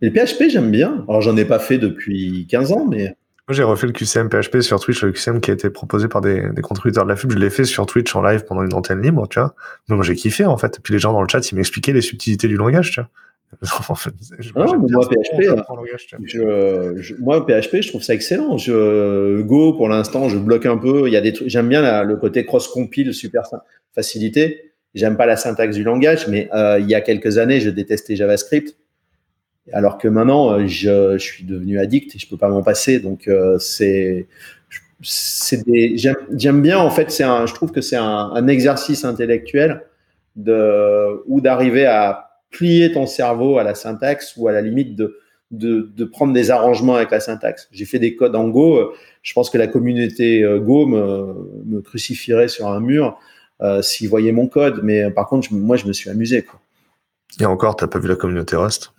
Le 0.00 0.10
PHP, 0.10 0.48
j'aime 0.48 0.70
bien. 0.70 1.04
Alors, 1.08 1.20
j'en 1.20 1.36
ai 1.36 1.44
pas 1.44 1.58
fait 1.58 1.78
depuis 1.78 2.46
15 2.48 2.72
ans, 2.72 2.86
mais 2.86 3.16
moi, 3.48 3.54
j'ai 3.54 3.62
refait 3.62 3.86
le 3.86 3.94
QCM 3.94 4.28
PHP 4.28 4.60
sur 4.60 4.78
Twitch, 4.78 5.02
le 5.02 5.10
QCM 5.10 5.40
qui 5.40 5.50
a 5.50 5.54
été 5.54 5.70
proposé 5.70 6.06
par 6.06 6.20
des, 6.20 6.50
des 6.52 6.60
contributeurs 6.60 7.04
de 7.04 7.08
la 7.08 7.16
FUB. 7.16 7.32
Je 7.32 7.38
l'ai 7.38 7.48
fait 7.48 7.64
sur 7.64 7.86
Twitch 7.86 8.14
en 8.14 8.22
live 8.22 8.44
pendant 8.44 8.62
une 8.62 8.74
antenne 8.74 9.00
libre, 9.00 9.26
tu 9.26 9.38
vois. 9.38 9.54
Donc, 9.88 10.02
j'ai 10.02 10.14
kiffé, 10.14 10.44
en 10.44 10.58
fait. 10.58 10.76
Et 10.76 10.80
puis, 10.82 10.92
les 10.92 10.98
gens 10.98 11.14
dans 11.14 11.22
le 11.22 11.28
chat, 11.28 11.50
ils 11.50 11.54
m'expliquaient 11.54 11.94
les 11.94 12.02
subtilités 12.02 12.46
du 12.46 12.56
langage, 12.56 12.90
tu 12.90 13.00
vois. 13.00 13.08
moi, 13.88 13.96
PHP, 13.96 15.42
je, 16.26 17.14
moi, 17.18 17.46
PHP, 17.46 17.80
je 17.80 17.88
trouve 17.88 18.02
ça 18.02 18.12
excellent. 18.12 18.58
Je, 18.58 19.40
Go, 19.40 19.72
pour 19.72 19.88
l'instant, 19.88 20.28
je 20.28 20.36
bloque 20.36 20.66
un 20.66 20.76
peu. 20.76 21.06
Il 21.06 21.14
y 21.14 21.16
a 21.16 21.22
des 21.22 21.32
trucs, 21.32 21.48
j'aime 21.48 21.70
bien 21.70 22.02
le 22.04 22.16
côté 22.16 22.44
cross-compile, 22.44 23.14
super 23.14 23.44
facilité. 23.94 24.74
J'aime 24.94 25.16
pas 25.16 25.24
la 25.24 25.38
syntaxe 25.38 25.76
du 25.76 25.82
langage, 25.82 26.28
mais 26.28 26.50
euh, 26.52 26.78
il 26.78 26.88
y 26.88 26.94
a 26.94 27.00
quelques 27.00 27.38
années, 27.38 27.60
je 27.60 27.70
détestais 27.70 28.16
JavaScript. 28.16 28.76
Alors 29.72 29.98
que 29.98 30.08
maintenant, 30.08 30.52
euh, 30.52 30.66
je, 30.66 31.18
suis 31.18 31.44
devenu 31.44 31.78
addict 31.78 32.14
et 32.14 32.18
je 32.18 32.28
peux 32.28 32.36
pas 32.36 32.48
m'en 32.48 32.62
passer. 32.62 32.98
Donc 33.00 33.28
euh, 33.28 33.58
c'est 33.58 34.26
j'aime 35.00 36.60
bien 36.60 36.78
en 36.78 36.90
fait 36.90 37.08
je 37.12 37.54
trouve 37.54 37.70
que 37.70 37.80
c'est 37.80 37.96
un, 37.96 38.48
exercice 38.48 39.04
intellectuel 39.04 39.82
de 40.34 41.22
ou 41.26 41.40
d'arriver 41.40 41.86
à 41.86 42.30
plier 42.50 42.90
ton 42.90 43.06
cerveau 43.06 43.58
à 43.58 43.62
la 43.62 43.76
syntaxe 43.76 44.34
ou 44.36 44.48
à 44.48 44.52
la 44.52 44.60
limite 44.60 44.96
de 44.96 46.04
prendre 46.04 46.32
des 46.32 46.50
arrangements 46.50 46.96
avec 46.96 47.12
la 47.12 47.20
syntaxe. 47.20 47.68
J'ai 47.70 47.84
fait 47.84 48.00
des 48.00 48.16
codes 48.16 48.34
en 48.34 48.48
Go. 48.48 48.92
Je 49.28 49.34
pense 49.34 49.50
que 49.50 49.58
la 49.58 49.66
communauté 49.66 50.42
euh, 50.42 50.58
Go 50.58 50.86
me, 50.86 51.80
crucifierait 51.82 52.48
sur 52.48 52.68
un 52.68 52.80
mur 52.80 53.18
euh, 53.60 53.82
s'ils 53.82 54.08
voyaient 54.08 54.32
mon 54.32 54.46
code. 54.46 54.80
Mais 54.82 55.10
par 55.10 55.26
contre, 55.26 55.52
moi, 55.52 55.76
je 55.76 55.86
me 55.86 55.92
suis 55.92 56.08
amusé. 56.08 56.46
Et 57.38 57.44
encore, 57.44 57.76
t'as 57.76 57.88
pas 57.88 57.98
vu 57.98 58.08
la 58.08 58.16
communauté 58.16 58.56
Rust? 58.56 58.92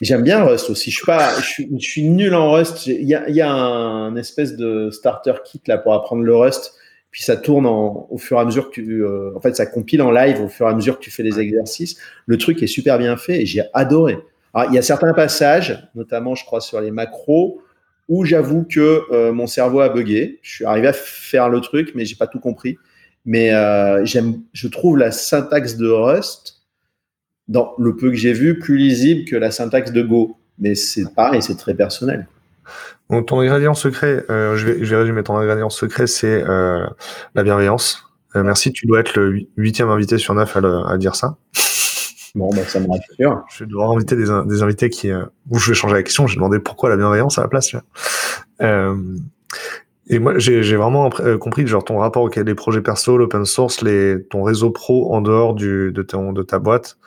J'aime 0.00 0.22
bien 0.22 0.44
Rust 0.44 0.70
aussi. 0.70 0.90
Je 0.90 0.96
suis 0.96 1.06
pas, 1.06 1.30
je 1.40 1.78
suis, 1.78 2.08
nul 2.08 2.34
en 2.34 2.52
Rust. 2.52 2.86
Il 2.86 3.04
y 3.04 3.14
a, 3.14 3.28
y 3.28 3.40
a, 3.40 3.50
un 3.50 4.16
espèce 4.16 4.56
de 4.56 4.90
starter 4.90 5.34
kit 5.44 5.60
là 5.66 5.78
pour 5.78 5.94
apprendre 5.94 6.22
le 6.22 6.34
Rust. 6.34 6.74
Puis 7.10 7.22
ça 7.22 7.36
tourne 7.36 7.66
au 7.66 8.16
fur 8.16 8.38
et 8.38 8.40
à 8.40 8.44
mesure 8.46 8.70
que 8.70 8.74
tu, 8.74 9.04
euh, 9.04 9.36
en 9.36 9.40
fait, 9.40 9.54
ça 9.54 9.66
compile 9.66 10.00
en 10.00 10.10
live 10.10 10.40
au 10.40 10.48
fur 10.48 10.66
et 10.66 10.70
à 10.70 10.74
mesure 10.74 10.98
que 10.98 11.04
tu 11.04 11.10
fais 11.10 11.22
les 11.22 11.38
exercices. 11.38 11.98
Le 12.24 12.38
truc 12.38 12.62
est 12.62 12.66
super 12.66 12.98
bien 12.98 13.18
fait 13.18 13.42
et 13.42 13.46
j'ai 13.46 13.64
adoré. 13.74 14.16
Alors, 14.54 14.70
il 14.70 14.74
y 14.74 14.78
a 14.78 14.82
certains 14.82 15.12
passages, 15.12 15.88
notamment, 15.94 16.34
je 16.34 16.44
crois, 16.46 16.62
sur 16.62 16.80
les 16.80 16.90
macros, 16.90 17.60
où 18.08 18.24
j'avoue 18.24 18.64
que 18.64 19.02
euh, 19.10 19.30
mon 19.32 19.46
cerveau 19.46 19.80
a 19.80 19.90
bugué. 19.90 20.40
Je 20.40 20.54
suis 20.54 20.64
arrivé 20.64 20.88
à 20.88 20.92
faire 20.94 21.50
le 21.50 21.60
truc, 21.60 21.92
mais 21.94 22.06
j'ai 22.06 22.16
pas 22.16 22.26
tout 22.26 22.40
compris. 22.40 22.78
Mais 23.26 23.52
euh, 23.52 24.04
j'aime, 24.06 24.40
je 24.54 24.68
trouve 24.68 24.96
la 24.96 25.12
syntaxe 25.12 25.76
de 25.76 25.88
Rust 25.88 26.61
dans 27.52 27.74
le 27.78 27.94
peu 27.94 28.10
que 28.10 28.16
j'ai 28.16 28.32
vu, 28.32 28.58
plus 28.58 28.76
lisible 28.76 29.24
que 29.28 29.36
la 29.36 29.50
syntaxe 29.50 29.92
de 29.92 30.02
Go. 30.02 30.36
Mais 30.58 30.74
c'est 30.74 31.14
pareil, 31.14 31.42
c'est 31.42 31.56
très 31.56 31.74
personnel. 31.74 32.26
Donc, 33.10 33.26
ton 33.26 33.40
ingrédient 33.40 33.74
secret, 33.74 34.24
euh, 34.30 34.56
je, 34.56 34.66
vais, 34.66 34.84
je 34.84 34.90
vais 34.90 35.02
résumer, 35.02 35.22
ton 35.22 35.36
ingrédient 35.36 35.70
secret, 35.70 36.06
c'est 36.06 36.42
euh, 36.48 36.86
la 37.34 37.42
bienveillance. 37.42 38.04
Euh, 38.34 38.42
merci, 38.42 38.72
tu 38.72 38.86
dois 38.86 39.00
être 39.00 39.14
le 39.16 39.40
huitième 39.56 39.90
invité 39.90 40.16
sur 40.16 40.34
neuf 40.34 40.56
à, 40.56 40.60
à 40.88 40.96
dire 40.96 41.14
ça. 41.14 41.36
Bon, 42.34 42.48
bah, 42.54 42.62
ça 42.66 42.80
me 42.80 42.88
rassure. 42.88 43.44
Je 43.52 43.64
vais 43.64 43.68
devoir 43.68 43.90
inviter 43.90 44.16
des, 44.16 44.24
des 44.46 44.62
invités 44.62 44.88
qui, 44.88 45.12
où 45.50 45.58
je 45.58 45.70
vais 45.70 45.74
changer 45.74 45.94
la 45.94 46.02
question. 46.02 46.26
J'ai 46.26 46.36
demandé 46.36 46.58
pourquoi 46.58 46.88
la 46.88 46.96
bienveillance 46.96 47.38
à 47.38 47.42
la 47.42 47.48
place. 47.48 47.76
Euh, 48.62 48.96
et 50.12 50.18
moi, 50.18 50.34
j'ai 50.36 50.76
vraiment 50.76 51.08
euh, 51.20 51.38
compris 51.38 51.66
genre 51.66 51.84
ton 51.84 51.98
rapport 51.98 52.26
avec 52.26 52.36
les 52.36 52.54
projets 52.54 52.82
perso, 52.82 53.16
l'open 53.16 53.46
source, 53.46 53.80
les, 53.80 54.22
ton 54.28 54.42
réseau 54.42 54.70
pro 54.70 55.14
en 55.14 55.22
dehors 55.22 55.54
du, 55.54 55.90
de, 55.90 56.02
ton, 56.02 56.34
de 56.34 56.42
ta 56.42 56.58
boîte, 56.58 56.98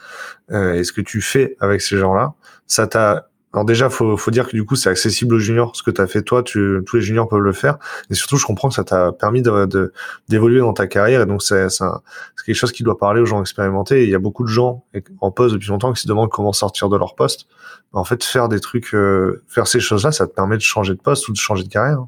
euh, 0.51 0.73
et 0.73 0.83
ce 0.83 0.91
que 0.91 1.01
tu 1.01 1.21
fais 1.21 1.55
avec 1.59 1.81
ces 1.81 1.97
gens-là. 1.97 2.33
Ça 2.65 2.87
t'a 2.87 3.29
alors 3.53 3.63
déjà, 3.63 3.89
faut, 3.89 4.17
faut 4.17 4.31
dire 4.31 4.49
que 4.49 4.51
du 4.51 4.65
coup, 4.65 4.75
c'est 4.75 4.89
accessible 4.89 5.35
aux 5.35 5.39
juniors. 5.39 5.73
Ce 5.77 5.81
que 5.83 5.89
tu 5.89 6.01
as 6.01 6.07
fait 6.07 6.23
toi, 6.23 6.43
tu, 6.43 6.81
tous 6.85 6.97
les 6.97 7.01
juniors 7.01 7.29
peuvent 7.29 7.39
le 7.39 7.53
faire. 7.53 7.77
Et 8.09 8.13
surtout, 8.13 8.35
je 8.35 8.45
comprends 8.45 8.67
que 8.67 8.75
ça 8.75 8.83
t'a 8.83 9.13
permis 9.13 9.41
de, 9.41 9.93
d'évoluer 10.27 10.59
dans 10.59 10.73
ta 10.73 10.87
carrière. 10.87 11.21
Et 11.21 11.25
donc, 11.25 11.41
c'est, 11.41 11.67
quelque 12.45 12.53
chose 12.53 12.73
qui 12.73 12.83
doit 12.83 12.97
parler 12.97 13.21
aux 13.21 13.25
gens 13.25 13.39
expérimentés. 13.39 14.03
il 14.03 14.09
y 14.09 14.15
a 14.15 14.19
beaucoup 14.19 14.43
de 14.43 14.49
gens 14.49 14.83
en 15.21 15.31
poste 15.31 15.53
depuis 15.53 15.69
longtemps 15.69 15.93
qui 15.93 16.01
se 16.01 16.07
demandent 16.09 16.29
comment 16.29 16.51
sortir 16.51 16.89
de 16.89 16.97
leur 16.97 17.15
poste. 17.15 17.47
En 17.93 18.03
fait, 18.03 18.25
faire 18.25 18.49
des 18.49 18.59
trucs, 18.59 18.93
euh, 18.93 19.41
faire 19.47 19.67
ces 19.67 19.79
choses-là, 19.79 20.11
ça 20.11 20.27
te 20.27 20.33
permet 20.33 20.57
de 20.57 20.61
changer 20.61 20.93
de 20.93 20.99
poste 20.99 21.29
ou 21.29 21.31
de 21.31 21.37
changer 21.37 21.63
de 21.63 21.69
carrière. 21.69 22.07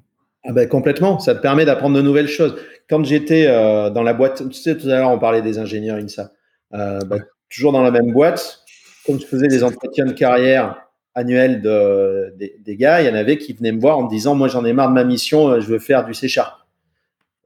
Ah 0.50 0.54
ben, 0.54 0.68
complètement, 0.70 1.20
ça 1.20 1.36
te 1.36 1.41
permet 1.41 1.66
d'apprendre 1.66 1.98
de 1.98 2.02
nouvelles 2.02 2.30
choses. 2.30 2.56
Quand 2.89 3.04
j'étais 3.04 3.48
euh, 3.48 3.89
dans 3.89 4.02
la 4.02 4.14
boîte, 4.14 4.48
tu 4.50 4.54
sais, 4.54 4.78
tout 4.78 4.88
à 4.88 4.98
l'heure 4.98 5.12
on 5.12 5.20
parlait 5.20 5.41
des 5.41 5.60
ingénieurs 5.60 5.98
INSA, 5.98 6.32
euh, 6.74 7.00
bah, 7.02 7.18
toujours 7.50 7.74
dans 7.74 7.84
la 7.84 7.91
même 7.91 8.14
boîte, 8.14 8.62
comme 9.06 9.20
je 9.20 9.26
faisais 9.26 9.50
des 9.50 9.66
entretiens 9.66 10.06
de 10.06 10.14
carrière 10.14 10.88
annuels 11.16 11.62
de, 11.62 12.34
des, 12.38 12.78
gars, 12.78 13.02
il 13.02 13.08
y 13.08 13.10
en 13.10 13.16
avait 13.16 13.38
qui 13.38 13.52
venaient 13.52 13.74
me 13.74 13.82
voir 13.82 13.98
en 13.98 14.04
me 14.04 14.10
disant 14.10 14.36
Moi, 14.36 14.48
j'en 14.48 14.64
ai 14.64 14.72
marre 14.72 14.88
de 14.88 14.93
ma 14.93 15.04
mission, 15.04 15.50
euh, 15.50 15.60
je 15.60 15.68
veux 15.68 15.80
faire 15.80 16.06
du 16.06 16.14
C 16.14 16.28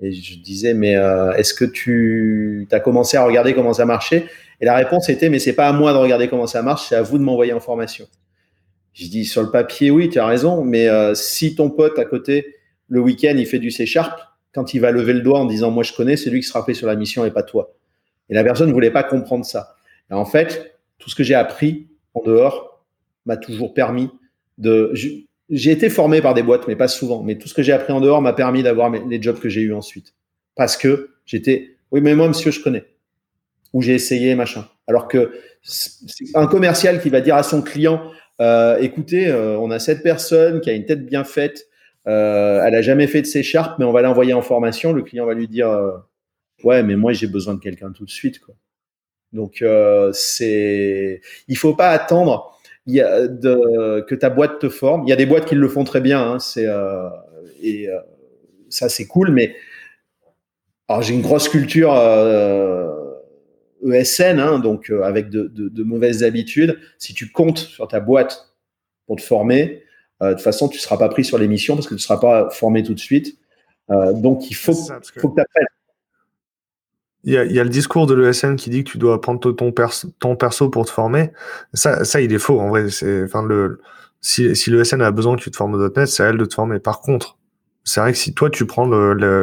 Et 0.02 0.12
je 0.12 0.40
disais 0.40 0.76
Mais 0.76 0.96
euh, 0.96 1.32
est-ce 1.34 1.56
que 1.56 1.66
tu 1.66 2.68
as 2.72 2.80
commencé 2.80 3.18
à 3.18 3.26
regarder 3.26 3.56
comment 3.56 3.74
ça 3.74 3.86
marchait? 3.86 4.28
Et 4.60 4.66
la 4.66 4.76
réponse 4.76 5.10
était 5.10 5.30
Mais 5.30 5.40
c'est 5.40 5.54
pas 5.54 5.68
à 5.68 5.74
moi 5.74 5.92
de 5.92 5.98
regarder 5.98 6.28
comment 6.28 6.46
ça 6.46 6.62
marche, 6.62 6.90
c'est 6.90 6.96
à 6.96 7.02
vous 7.02 7.18
de 7.18 7.24
m'envoyer 7.24 7.54
en 7.54 7.60
formation. 7.60 8.06
Je 8.94 9.08
dis 9.08 9.26
Sur 9.26 9.42
le 9.42 9.50
papier, 9.50 9.90
oui, 9.90 10.08
tu 10.10 10.20
as 10.20 10.26
raison, 10.28 10.64
mais 10.64 10.88
si 11.16 11.56
ton 11.56 11.72
pote 11.72 11.98
à 11.98 12.06
côté, 12.06 12.58
le 12.92 13.00
week-end, 13.00 13.36
il 13.38 13.46
fait 13.46 13.58
du 13.58 13.72
C 13.72 13.86
Sharp, 13.86 14.20
quand 14.54 14.74
il 14.74 14.82
va 14.82 14.92
lever 14.92 15.14
le 15.14 15.22
doigt 15.22 15.40
en 15.40 15.46
disant 15.46 15.72
Moi, 15.72 15.84
je 15.84 15.94
connais, 15.94 16.18
c'est 16.18 16.30
lui 16.30 16.42
qui 16.42 16.48
sera 16.48 16.64
fait 16.64 16.74
sur 16.74 16.88
la 16.88 16.96
mission 16.96 17.26
et 17.26 17.32
pas 17.32 17.42
toi. 17.42 17.74
Et 18.30 18.34
la 18.34 18.44
personne 18.44 18.68
ne 18.68 18.74
voulait 18.74 18.92
pas 18.92 19.04
comprendre 19.04 19.46
ça. 19.46 19.76
Et 20.10 20.14
en 20.14 20.26
fait, 20.26 20.78
tout 21.00 21.10
ce 21.10 21.16
que 21.16 21.24
j'ai 21.24 21.34
appris 21.34 21.88
en 22.14 22.22
dehors 22.22 22.84
m'a 23.26 23.38
toujours 23.38 23.74
permis 23.74 24.10
de. 24.58 24.94
J'ai 25.50 25.72
été 25.72 25.90
formé 25.90 26.22
par 26.22 26.34
des 26.34 26.44
boîtes, 26.44 26.68
mais 26.68 26.76
pas 26.76 26.90
souvent. 26.90 27.24
Mais 27.24 27.38
tout 27.38 27.48
ce 27.48 27.54
que 27.54 27.64
j'ai 27.64 27.72
appris 27.72 27.94
en 27.94 28.02
dehors 28.02 28.22
m'a 28.22 28.34
permis 28.34 28.62
d'avoir 28.62 28.90
les 28.90 29.22
jobs 29.22 29.40
que 29.40 29.50
j'ai 29.50 29.62
eu 29.62 29.74
ensuite. 29.74 30.14
Parce 30.56 30.76
que 30.76 31.12
j'étais. 31.26 31.78
Oui, 31.92 32.02
mais 32.02 32.14
moi, 32.14 32.28
monsieur, 32.28 32.52
je 32.52 32.62
connais. 32.62 32.84
Ou 33.74 33.82
j'ai 33.82 33.96
essayé, 33.96 34.36
machin. 34.36 34.68
Alors 34.88 35.08
que 35.08 35.32
un 36.36 36.48
commercial 36.48 37.02
qui 37.02 37.10
va 37.10 37.22
dire 37.22 37.36
à 37.36 37.44
son 37.44 37.62
client 37.62 38.02
euh, 38.42 38.80
écoutez, 38.80 39.28
euh, 39.28 39.58
on 39.60 39.70
a 39.70 39.78
cette 39.78 40.02
personne 40.02 40.62
qui 40.62 40.70
a 40.72 40.74
une 40.74 40.86
tête 40.86 41.06
bien 41.06 41.24
faite, 41.24 41.68
euh, 42.08 42.64
elle 42.66 42.76
a 42.76 42.82
jamais 42.82 43.08
fait 43.08 43.22
de 43.22 43.28
C 43.28 43.44
Sharp, 43.44 43.78
mais 43.80 43.86
on 43.86 43.92
va 43.92 44.02
l'envoyer 44.02 44.34
en 44.34 44.42
formation. 44.42 44.94
Le 44.94 45.04
client 45.04 45.26
va 45.26 45.34
lui 45.34 45.48
dire 45.48 45.70
ouais, 46.64 46.84
mais 46.84 46.96
moi 46.96 47.14
j'ai 47.14 47.28
besoin 47.28 47.54
de 47.54 47.60
quelqu'un 47.60 47.92
tout 47.92 48.06
de 48.06 48.12
suite, 48.12 48.40
quoi. 48.40 48.56
Donc 49.34 49.62
euh, 49.62 50.12
c'est, 50.14 51.22
il 51.48 51.58
faut 51.58 51.74
pas 51.74 51.90
attendre 51.90 52.58
y 52.88 53.00
a 53.00 53.28
de, 53.28 54.04
que 54.08 54.16
ta 54.16 54.30
boîte 54.30 54.60
te 54.60 54.70
forme. 54.70 55.04
Il 55.06 55.10
y 55.10 55.14
a 55.14 55.16
des 55.16 55.26
boîtes 55.26 55.46
qui 55.46 55.56
le 55.56 55.68
font 55.70 55.84
très 55.84 56.02
bien, 56.02 56.22
hein, 56.22 56.40
c'est 56.40 56.66
euh, 56.66 57.10
et 57.62 57.88
euh, 57.90 58.00
ça 58.70 58.90
c'est 58.90 59.08
cool. 59.08 59.32
Mais 59.32 59.56
j'ai 61.00 61.14
une 61.14 61.22
grosse 61.22 61.48
culture 61.48 61.94
ESN, 63.86 64.40
hein, 64.40 64.60
donc 64.60 64.90
avec 64.90 65.30
de, 65.30 65.48
de, 65.48 65.84
mauvaises 65.84 66.24
habitudes. 66.24 66.78
Si 66.98 67.14
tu 67.14 67.32
comptes 67.32 67.60
sur 67.60 67.88
ta 67.88 68.02
boîte 68.02 68.54
pour 69.08 69.16
te 69.16 69.22
former, 69.22 69.84
de 70.22 70.34
toute 70.34 70.42
façon 70.42 70.70
tu 70.70 70.80
seras 70.80 70.98
pas 70.98 71.10
pris 71.10 71.26
sur 71.26 71.38
l'émission 71.38 71.76
parce 71.76 71.88
que 71.88 71.96
tu 71.96 72.02
seras 72.02 72.18
pas 72.18 72.50
formé 72.52 72.84
tout 72.84 72.94
de 72.94 73.00
suite. 73.00 73.38
donc 73.90 74.50
il 74.50 74.54
faut, 74.54 74.74
faut 74.74 75.30
que 75.30 75.36
tu 75.36 75.42
apprennes. 75.42 75.66
Il 77.24 77.34
y, 77.34 77.38
a, 77.38 77.46
il 77.46 77.52
y, 77.52 77.60
a, 77.60 77.64
le 77.64 77.70
discours 77.70 78.08
de 78.08 78.16
l'ESN 78.16 78.56
qui 78.56 78.72
dit 78.72 78.84
que 78.84 78.90
tu 78.90 78.98
dois 78.98 79.22
prendre 79.22 79.40
ton, 79.40 79.72
perso, 79.72 80.08
ton 80.20 80.36
perso 80.36 80.70
pour 80.70 80.88
te 80.88 80.92
former. 80.92 81.30
Ça, 81.72 82.04
ça, 82.04 82.20
il 82.20 82.34
est 82.34 82.40
faux. 82.40 82.60
En 82.60 82.70
vrai, 82.70 82.90
c'est, 82.90 83.24
enfin, 83.24 83.44
le, 83.44 83.80
si, 84.22 84.56
si 84.56 84.72
l'ESN 84.72 85.02
a 85.02 85.12
besoin 85.12 85.36
que 85.36 85.42
tu 85.42 85.52
te 85.52 85.56
formes 85.56 85.76
au 85.76 85.90
.NET, 85.90 86.08
c'est 86.08 86.24
à 86.24 86.28
elle 86.28 86.38
de 86.38 86.46
te 86.46 86.56
former. 86.56 86.80
Par 86.80 87.02
contre, 87.02 87.38
c'est 87.84 88.00
vrai 88.00 88.12
que 88.12 88.18
si 88.18 88.34
toi, 88.34 88.50
tu 88.50 88.66
prends 88.66 88.88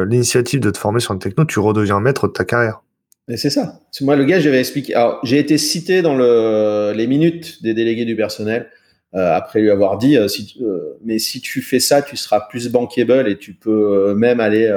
l'initiative 0.03 0.59
de 0.59 0.71
te 0.71 0.77
former 0.77 0.99
sur 0.99 1.13
une 1.13 1.19
techno, 1.19 1.45
tu 1.45 1.59
redeviens 1.59 1.99
maître 2.01 2.27
de 2.27 2.33
ta 2.33 2.43
carrière. 2.43 2.81
Et 3.29 3.37
c'est 3.37 3.49
ça. 3.49 3.79
Moi, 4.01 4.15
le 4.15 4.25
gars, 4.25 4.39
j'avais 4.39 4.59
expliqué. 4.59 4.95
Alors, 4.95 5.19
j'ai 5.23 5.37
été 5.37 5.57
cité 5.57 6.01
dans 6.01 6.15
le, 6.15 6.93
les 6.95 7.07
minutes 7.07 7.61
des 7.61 7.73
délégués 7.73 8.05
du 8.05 8.15
personnel 8.15 8.69
euh, 9.15 9.33
après 9.33 9.61
lui 9.61 9.71
avoir 9.71 9.97
dit, 9.97 10.17
euh, 10.17 10.27
si, 10.27 10.57
euh, 10.61 10.97
mais 11.03 11.19
si 11.19 11.41
tu 11.41 11.61
fais 11.61 11.79
ça, 11.79 12.01
tu 12.01 12.15
seras 12.15 12.41
plus 12.41 12.69
bankable 12.69 13.27
et 13.27 13.37
tu 13.37 13.53
peux 13.53 14.13
même 14.13 14.39
aller 14.39 14.67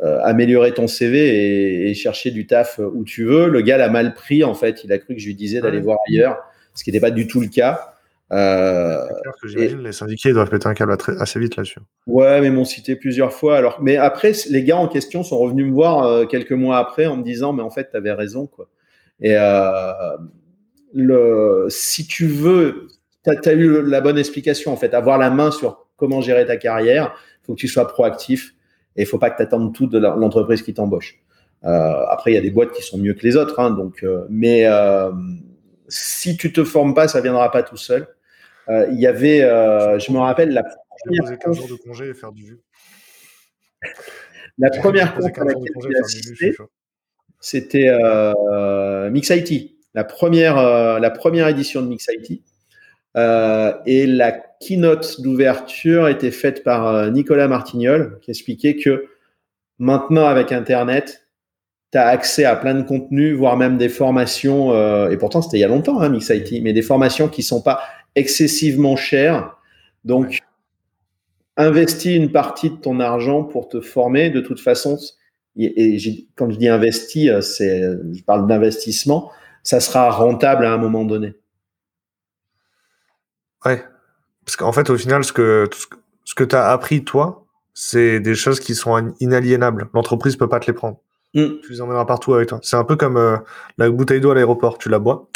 améliorer 0.00 0.72
ton 0.74 0.86
CV 0.86 1.88
et, 1.88 1.94
chercher 1.94 2.30
du 2.30 2.46
taf 2.46 2.78
où 2.78 3.04
tu 3.04 3.24
veux. 3.24 3.48
Le 3.48 3.60
gars 3.60 3.78
l'a 3.78 3.88
mal 3.88 4.14
pris, 4.14 4.44
en 4.44 4.54
fait. 4.54 4.84
Il 4.84 4.92
a 4.92 4.98
cru 4.98 5.14
que 5.14 5.20
je 5.20 5.26
lui 5.26 5.34
disais 5.34 5.60
d'aller 5.60 5.80
voir 5.80 5.98
ailleurs, 6.08 6.38
ce 6.74 6.84
qui 6.84 6.90
n'était 6.90 7.00
pas 7.00 7.10
du 7.10 7.26
tout 7.26 7.40
le 7.40 7.48
cas. 7.48 7.92
Euh, 8.32 9.06
que 9.40 9.46
j'imagine 9.46 9.82
les 9.82 9.92
syndiqués 9.92 10.32
doivent 10.32 10.50
péter 10.50 10.66
un 10.66 10.74
câble 10.74 10.96
assez 11.20 11.38
vite 11.38 11.56
là-dessus. 11.56 11.78
Ouais, 12.08 12.40
mais 12.40 12.50
m'ont 12.50 12.64
cité 12.64 12.96
plusieurs 12.96 13.32
fois. 13.32 13.56
Alors, 13.56 13.78
mais 13.80 13.96
après, 13.96 14.32
les 14.50 14.64
gars 14.64 14.78
en 14.78 14.88
question 14.88 15.22
sont 15.22 15.38
revenus 15.38 15.66
me 15.66 15.72
voir 15.72 16.04
euh, 16.04 16.26
quelques 16.26 16.52
mois 16.52 16.78
après 16.78 17.06
en 17.06 17.16
me 17.16 17.22
disant, 17.22 17.52
mais 17.52 17.62
en 17.62 17.70
fait, 17.70 17.90
tu 17.90 17.96
avais 17.96 18.12
raison, 18.12 18.46
quoi. 18.46 18.68
Et 19.20 19.34
euh, 19.36 19.92
le, 20.92 21.66
si 21.68 22.06
tu 22.06 22.26
veux, 22.26 22.88
as, 23.30 23.48
as, 23.48 23.52
eu 23.52 23.82
la 23.82 24.00
bonne 24.00 24.18
explication, 24.18 24.72
en 24.72 24.76
fait, 24.76 24.94
avoir 24.94 25.18
la 25.18 25.30
main 25.30 25.50
sur 25.50 25.86
comment 25.96 26.20
gérer 26.20 26.46
ta 26.46 26.56
carrière, 26.56 27.14
il 27.42 27.46
faut 27.46 27.54
que 27.54 27.60
tu 27.60 27.68
sois 27.68 27.86
proactif. 27.86 28.54
Et 28.96 29.02
il 29.02 29.06
faut 29.06 29.18
pas 29.18 29.30
que 29.30 29.36
tu 29.36 29.42
attendes 29.42 29.74
tout 29.74 29.86
de 29.86 29.98
l'entreprise 29.98 30.62
qui 30.62 30.72
t'embauche. 30.72 31.20
Euh, 31.64 32.04
après, 32.08 32.32
il 32.32 32.34
y 32.34 32.38
a 32.38 32.40
des 32.40 32.50
boîtes 32.50 32.72
qui 32.72 32.82
sont 32.82 32.98
mieux 32.98 33.14
que 33.14 33.22
les 33.22 33.36
autres, 33.36 33.58
hein, 33.60 33.70
donc, 33.70 34.02
euh, 34.02 34.26
mais 34.30 34.66
euh, 34.66 35.10
si 35.88 36.36
tu 36.36 36.52
te 36.52 36.64
formes 36.64 36.94
pas, 36.94 37.08
ça 37.08 37.20
viendra 37.20 37.50
pas 37.50 37.62
tout 37.62 37.76
seul. 37.76 38.08
Il 38.68 38.98
y 38.98 39.06
avait, 39.06 39.38
je 39.40 40.10
me 40.10 40.18
rappelle 40.18 40.50
la 40.50 40.64
première. 40.64 41.38
15 41.38 41.56
jours 41.56 41.68
de 41.68 41.74
congé 41.74 42.08
et 42.08 42.14
faire 42.14 42.32
du. 42.32 42.58
La 44.58 44.70
première 44.70 45.14
conf 45.14 45.26
à 45.38 45.44
laquelle 45.44 45.72
j'ai 45.82 45.98
assisté, 45.98 46.56
c'était 47.40 47.90
Mix 49.10 49.28
IT, 49.28 49.76
la 49.92 50.02
première, 50.02 50.98
la 50.98 51.10
première 51.10 51.46
édition 51.48 51.82
de 51.82 51.88
Mix 51.88 52.08
IT. 52.10 52.42
Euh, 53.16 53.72
et 53.86 54.06
la 54.06 54.32
keynote 54.32 55.20
d'ouverture 55.20 56.08
était 56.08 56.30
faite 56.30 56.62
par 56.62 56.86
euh, 56.86 57.10
Nicolas 57.10 57.48
Martignol, 57.48 58.18
qui 58.20 58.30
expliquait 58.30 58.76
que 58.76 59.06
maintenant, 59.78 60.26
avec 60.26 60.52
Internet, 60.52 61.26
tu 61.92 61.98
as 61.98 62.06
accès 62.08 62.44
à 62.44 62.56
plein 62.56 62.74
de 62.74 62.82
contenus, 62.82 63.34
voire 63.36 63.56
même 63.56 63.78
des 63.78 63.88
formations, 63.88 64.72
euh, 64.72 65.08
et 65.10 65.16
pourtant 65.16 65.40
c'était 65.40 65.58
il 65.58 65.60
y 65.60 65.64
a 65.64 65.68
longtemps, 65.68 66.00
hein, 66.00 66.10
Mix 66.10 66.28
IT, 66.28 66.62
mais 66.62 66.72
des 66.72 66.82
formations 66.82 67.28
qui 67.28 67.42
sont 67.42 67.62
pas 67.62 67.80
excessivement 68.14 68.96
chères. 68.96 69.56
Donc, 70.04 70.40
investis 71.56 72.16
une 72.16 72.30
partie 72.30 72.70
de 72.70 72.76
ton 72.76 73.00
argent 73.00 73.44
pour 73.44 73.68
te 73.68 73.80
former. 73.80 74.28
De 74.28 74.40
toute 74.40 74.60
façon, 74.60 74.98
et, 75.56 75.98
quand 76.34 76.50
je 76.50 76.58
dis 76.58 76.68
investi, 76.68 77.28
je 77.28 78.22
parle 78.24 78.46
d'investissement, 78.46 79.30
ça 79.62 79.80
sera 79.80 80.10
rentable 80.10 80.66
à 80.66 80.72
un 80.72 80.76
moment 80.76 81.04
donné. 81.04 81.34
Ouais. 83.64 83.84
Parce 84.44 84.56
qu'en 84.56 84.72
fait, 84.72 84.90
au 84.90 84.96
final, 84.96 85.24
ce 85.24 85.32
que, 85.32 85.68
ce 86.24 86.34
que 86.34 86.44
tu 86.44 86.54
as 86.54 86.70
appris, 86.70 87.04
toi, 87.04 87.44
c'est 87.74 88.20
des 88.20 88.34
choses 88.34 88.60
qui 88.60 88.74
sont 88.74 89.12
inaliénables. 89.20 89.88
L'entreprise 89.92 90.36
peut 90.36 90.48
pas 90.48 90.60
te 90.60 90.66
les 90.66 90.72
prendre. 90.72 91.00
Mm. 91.34 91.60
Tu 91.62 91.72
les 91.72 91.80
emmèneras 91.80 92.06
partout 92.06 92.32
avec 92.32 92.48
toi. 92.48 92.60
C'est 92.62 92.76
un 92.76 92.84
peu 92.84 92.96
comme 92.96 93.16
euh, 93.16 93.36
la 93.76 93.90
bouteille 93.90 94.20
d'eau 94.20 94.30
à 94.30 94.34
l'aéroport. 94.34 94.78
Tu 94.78 94.88
la 94.88 95.00
bois 95.00 95.28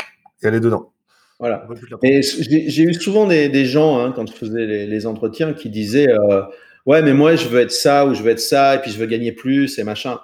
et 0.43 0.47
elle 0.47 0.55
est 0.55 0.61
dedans. 0.61 0.93
Voilà. 1.41 1.67
Et 2.03 2.23
j'ai 2.23 2.83
eu 2.83 2.95
souvent 2.95 3.27
des, 3.27 3.49
des 3.49 3.65
gens, 3.65 3.99
hein, 3.99 4.13
quand 4.15 4.29
je 4.29 4.33
faisais 4.33 4.67
les, 4.67 4.87
les, 4.87 5.07
entretiens, 5.07 5.55
qui 5.55 5.71
disaient 5.71 6.09
euh, 6.09 6.43
Ouais, 6.87 7.03
mais 7.03 7.15
moi, 7.15 7.35
je 7.35 7.49
veux 7.49 7.61
être 7.61 7.73
ça 7.73 8.07
ou 8.07 8.15
je 8.15 8.23
veux 8.23 8.31
être 8.31 8.41
ça, 8.41 8.77
et 8.77 8.79
puis 8.81 8.91
je 8.91 8.99
veux 8.99 9.07
gagner 9.07 9.33
plus 9.33 9.79
et 9.79 9.85
machin. 9.85 10.21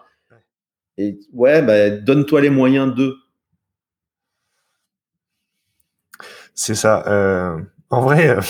Et 0.98 1.18
ouais, 1.32 1.62
bah, 1.62 1.90
donne-toi 1.90 2.40
les 2.40 2.50
moyens 2.50 2.94
d'eux. 2.94 3.16
C'est 6.54 6.74
ça. 6.74 7.04
Euh 7.06 7.58
en 7.90 8.02
vrai, 8.02 8.28
euh, 8.28 8.40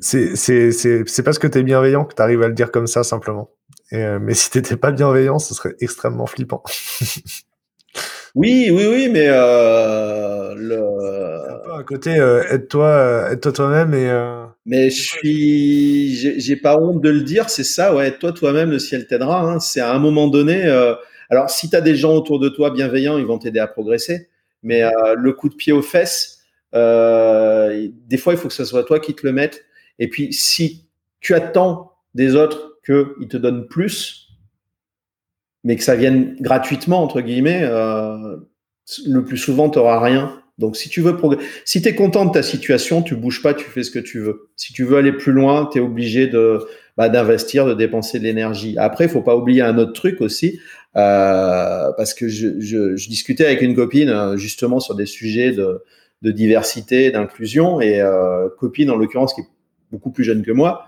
c'est 0.00 1.22
parce 1.24 1.38
que 1.38 1.46
tu 1.46 1.58
es 1.58 1.62
bienveillant 1.62 2.04
que 2.04 2.14
tu 2.14 2.22
arrives 2.22 2.42
à 2.42 2.48
le 2.48 2.54
dire 2.54 2.70
comme 2.70 2.86
ça 2.86 3.02
simplement. 3.02 3.50
Euh, 3.92 4.18
mais 4.20 4.34
si 4.34 4.50
t'étais 4.50 4.76
pas 4.76 4.90
bienveillant, 4.90 5.38
ce 5.38 5.54
serait 5.54 5.74
extrêmement 5.80 6.26
flippant. 6.26 6.62
oui, 8.34 8.68
oui, 8.70 8.86
oui, 8.88 9.08
mais 9.10 9.26
euh, 9.28 10.54
le... 10.56 10.78
un 10.78 11.58
peu 11.64 11.72
à 11.72 11.82
côté, 11.84 12.18
euh, 12.18 12.42
aide-toi, 12.50 13.28
aide-toi 13.32 13.52
toi-même 13.52 13.94
et. 13.94 14.42
Mais 14.68 14.90
je 14.90 15.00
suis, 15.00 16.40
j'ai 16.40 16.56
pas 16.56 16.76
honte 16.76 17.00
de 17.00 17.08
le 17.08 17.20
dire, 17.20 17.48
c'est 17.48 17.62
ça, 17.62 17.94
ouais, 17.94 18.08
aide-toi 18.08 18.32
toi-même, 18.32 18.72
le 18.72 18.80
ciel 18.80 19.06
t'aidera. 19.06 19.42
Hein. 19.42 19.60
C'est 19.60 19.80
à 19.80 19.92
un 19.92 20.00
moment 20.00 20.26
donné. 20.26 20.64
alors, 21.30 21.50
si 21.50 21.70
tu 21.70 21.76
as 21.76 21.80
des 21.80 21.94
gens 21.94 22.14
autour 22.14 22.40
de 22.40 22.48
toi 22.48 22.70
bienveillants, 22.70 23.16
ils 23.16 23.26
vont 23.26 23.38
t'aider 23.38 23.60
à 23.60 23.68
progresser. 23.68 24.28
Mais 24.64 24.82
le 25.16 25.32
coup 25.32 25.48
de 25.48 25.54
pied 25.54 25.72
aux 25.72 25.82
fesses, 25.82 26.35
euh, 26.74 27.88
des 28.06 28.16
fois, 28.16 28.32
il 28.32 28.38
faut 28.38 28.48
que 28.48 28.54
ce 28.54 28.64
soit 28.64 28.84
toi 28.84 29.00
qui 29.00 29.14
te 29.14 29.26
le 29.26 29.32
mette. 29.32 29.64
Et 29.98 30.08
puis, 30.08 30.32
si 30.32 30.88
tu 31.20 31.34
attends 31.34 31.92
des 32.14 32.34
autres 32.34 32.78
qu'ils 32.84 33.28
te 33.28 33.36
donnent 33.36 33.66
plus, 33.66 34.28
mais 35.64 35.76
que 35.76 35.82
ça 35.82 35.96
vienne 35.96 36.36
gratuitement, 36.40 37.02
entre 37.02 37.20
guillemets, 37.20 37.62
euh, 37.62 38.36
le 39.06 39.24
plus 39.24 39.36
souvent, 39.36 39.68
tu 39.68 39.78
n'auras 39.78 40.00
rien. 40.00 40.40
Donc, 40.58 40.76
si 40.76 40.88
tu 40.88 41.02
veux 41.02 41.16
si 41.64 41.82
tu 41.82 41.88
es 41.88 41.94
content 41.94 42.24
de 42.24 42.32
ta 42.32 42.42
situation, 42.42 43.02
tu 43.02 43.14
bouges 43.14 43.42
pas, 43.42 43.52
tu 43.52 43.68
fais 43.68 43.82
ce 43.82 43.90
que 43.90 43.98
tu 43.98 44.20
veux. 44.20 44.48
Si 44.56 44.72
tu 44.72 44.84
veux 44.84 44.96
aller 44.96 45.12
plus 45.12 45.32
loin, 45.32 45.68
tu 45.70 45.78
es 45.78 45.80
obligé 45.80 46.28
de 46.28 46.60
bah, 46.96 47.10
d'investir, 47.10 47.66
de 47.66 47.74
dépenser 47.74 48.18
de 48.18 48.24
l'énergie. 48.24 48.76
Après, 48.78 49.04
il 49.04 49.10
faut 49.10 49.22
pas 49.22 49.36
oublier 49.36 49.60
un 49.60 49.76
autre 49.76 49.92
truc 49.92 50.22
aussi, 50.22 50.60
euh, 50.96 51.92
parce 51.96 52.14
que 52.14 52.28
je, 52.28 52.94
discutais 53.08 53.44
avec 53.44 53.60
une 53.60 53.74
copine 53.74 54.36
justement 54.36 54.80
sur 54.80 54.94
des 54.94 55.04
sujets 55.04 55.52
de 55.52 55.82
de 56.22 56.30
diversité, 56.30 57.10
d'inclusion, 57.10 57.80
et 57.80 58.00
euh, 58.00 58.48
copine 58.58 58.90
en 58.90 58.96
l'occurrence 58.96 59.34
qui 59.34 59.42
est 59.42 59.48
beaucoup 59.90 60.10
plus 60.10 60.24
jeune 60.24 60.42
que 60.42 60.52
moi. 60.52 60.86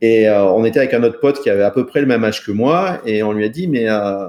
Et 0.00 0.28
euh, 0.28 0.44
on 0.44 0.64
était 0.64 0.78
avec 0.78 0.94
un 0.94 1.02
autre 1.02 1.20
pote 1.20 1.42
qui 1.42 1.50
avait 1.50 1.62
à 1.62 1.70
peu 1.70 1.86
près 1.86 2.00
le 2.00 2.06
même 2.06 2.24
âge 2.24 2.44
que 2.44 2.52
moi, 2.52 3.00
et 3.04 3.22
on 3.22 3.32
lui 3.32 3.44
a 3.44 3.48
dit, 3.48 3.68
mais 3.68 3.88
euh, 3.88 4.28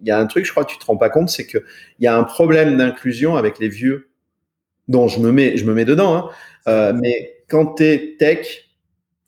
il 0.00 0.08
y 0.08 0.10
a 0.10 0.18
un 0.18 0.26
truc, 0.26 0.44
je 0.44 0.50
crois 0.50 0.64
que 0.64 0.72
tu 0.72 0.78
te 0.78 0.84
rends 0.84 0.96
pas 0.96 1.10
compte, 1.10 1.28
c'est 1.28 1.46
qu'il 1.46 1.62
y 2.00 2.06
a 2.06 2.16
un 2.16 2.24
problème 2.24 2.76
d'inclusion 2.76 3.36
avec 3.36 3.58
les 3.58 3.68
vieux. 3.68 4.08
dont 4.88 5.08
je 5.08 5.20
me 5.20 5.32
mets, 5.32 5.56
je 5.56 5.64
me 5.64 5.72
mets 5.74 5.86
dedans. 5.86 6.30
Hein. 6.66 6.92
mais 6.94 7.36
quand 7.48 7.76
tu 7.76 7.84
es 7.84 8.16
tech, 8.18 8.68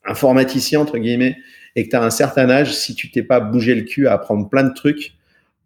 informaticien 0.05 0.79
entre 0.79 0.97
guillemets, 0.97 1.37
et 1.75 1.85
que 1.85 1.89
tu 1.89 1.95
as 1.95 2.03
un 2.03 2.09
certain 2.09 2.49
âge, 2.49 2.75
si 2.75 2.95
tu 2.95 3.09
t'es 3.11 3.23
pas 3.23 3.39
bougé 3.39 3.75
le 3.75 3.83
cul 3.83 4.07
à 4.07 4.13
apprendre 4.13 4.49
plein 4.49 4.63
de 4.63 4.73
trucs, 4.73 5.17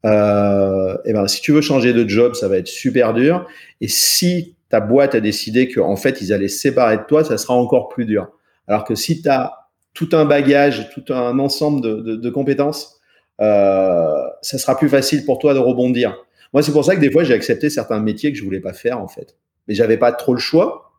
euh, 0.05 0.97
et 1.05 1.13
ben 1.13 1.27
si 1.27 1.41
tu 1.41 1.51
veux 1.51 1.61
changer 1.61 1.93
de 1.93 2.07
job, 2.07 2.33
ça 2.33 2.47
va 2.47 2.57
être 2.57 2.67
super 2.67 3.13
dur. 3.13 3.47
Et 3.81 3.87
si 3.87 4.55
ta 4.71 4.79
boîte 4.79 5.15
a 5.15 5.19
décidé 5.19 5.69
qu'en 5.69 5.95
fait 5.95 6.21
ils 6.21 6.33
allaient 6.33 6.47
se 6.47 6.59
séparer 6.59 6.97
de 6.97 7.03
toi, 7.03 7.23
ça 7.23 7.37
sera 7.37 7.53
encore 7.53 7.89
plus 7.89 8.05
dur. 8.05 8.29
Alors 8.67 8.85
que 8.85 8.95
si 8.95 9.21
tu 9.21 9.29
as 9.29 9.69
tout 9.93 10.09
un 10.13 10.25
bagage, 10.25 10.89
tout 10.89 11.13
un 11.13 11.37
ensemble 11.39 11.81
de, 11.81 12.29
compétences, 12.29 12.99
euh, 13.41 14.23
ça 14.41 14.57
sera 14.57 14.77
plus 14.77 14.89
facile 14.89 15.25
pour 15.25 15.39
toi 15.39 15.53
de 15.53 15.59
rebondir. 15.59 16.15
Moi, 16.53 16.63
c'est 16.63 16.71
pour 16.71 16.85
ça 16.85 16.95
que 16.95 17.01
des 17.01 17.11
fois 17.11 17.23
j'ai 17.23 17.33
accepté 17.33 17.69
certains 17.69 17.99
métiers 17.99 18.31
que 18.31 18.37
je 18.37 18.43
voulais 18.43 18.59
pas 18.59 18.73
faire 18.73 18.99
en 18.99 19.07
fait, 19.07 19.35
mais 19.67 19.73
j'avais 19.73 19.97
pas 19.97 20.11
trop 20.11 20.33
le 20.33 20.39
choix. 20.39 20.91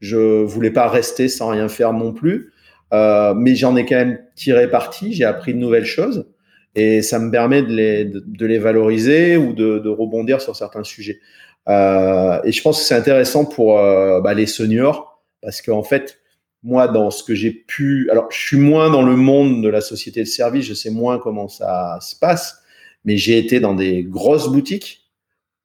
Je 0.00 0.42
voulais 0.42 0.72
pas 0.72 0.88
rester 0.88 1.28
sans 1.28 1.48
rien 1.48 1.68
faire 1.68 1.92
non 1.92 2.12
plus, 2.12 2.52
euh, 2.92 3.34
mais 3.34 3.54
j'en 3.54 3.76
ai 3.76 3.86
quand 3.86 3.96
même 3.96 4.18
tiré 4.34 4.68
parti. 4.68 5.12
J'ai 5.12 5.24
appris 5.24 5.54
de 5.54 5.58
nouvelles 5.58 5.84
choses 5.84 6.26
et 6.74 7.02
ça 7.02 7.18
me 7.18 7.30
permet 7.30 7.62
de 7.62 8.46
les, 8.46 8.58
valoriser 8.58 9.36
ou 9.36 9.52
de, 9.52 9.88
rebondir 9.88 10.40
sur 10.40 10.56
certains 10.56 10.84
sujets. 10.84 11.20
Euh, 11.68 12.40
et 12.44 12.52
je 12.52 12.62
pense 12.62 12.80
que 12.80 12.84
c'est 12.84 12.94
intéressant 12.94 13.44
pour 13.44 13.78
euh, 13.78 14.20
bah, 14.20 14.34
les 14.34 14.46
seniors 14.46 15.22
parce 15.40 15.62
qu'en 15.62 15.82
fait, 15.82 16.18
moi, 16.62 16.88
dans 16.88 17.10
ce 17.10 17.24
que 17.24 17.34
j'ai 17.34 17.50
pu, 17.50 18.08
alors 18.10 18.30
je 18.30 18.38
suis 18.38 18.56
moins 18.56 18.90
dans 18.90 19.02
le 19.02 19.16
monde 19.16 19.62
de 19.62 19.68
la 19.68 19.80
société 19.80 20.20
de 20.20 20.28
service, 20.28 20.64
je 20.64 20.74
sais 20.74 20.90
moins 20.90 21.18
comment 21.18 21.48
ça 21.48 21.98
se 22.00 22.16
passe, 22.16 22.58
mais 23.04 23.16
j'ai 23.16 23.38
été 23.38 23.58
dans 23.58 23.74
des 23.74 24.04
grosses 24.04 24.48
boutiques 24.48 25.10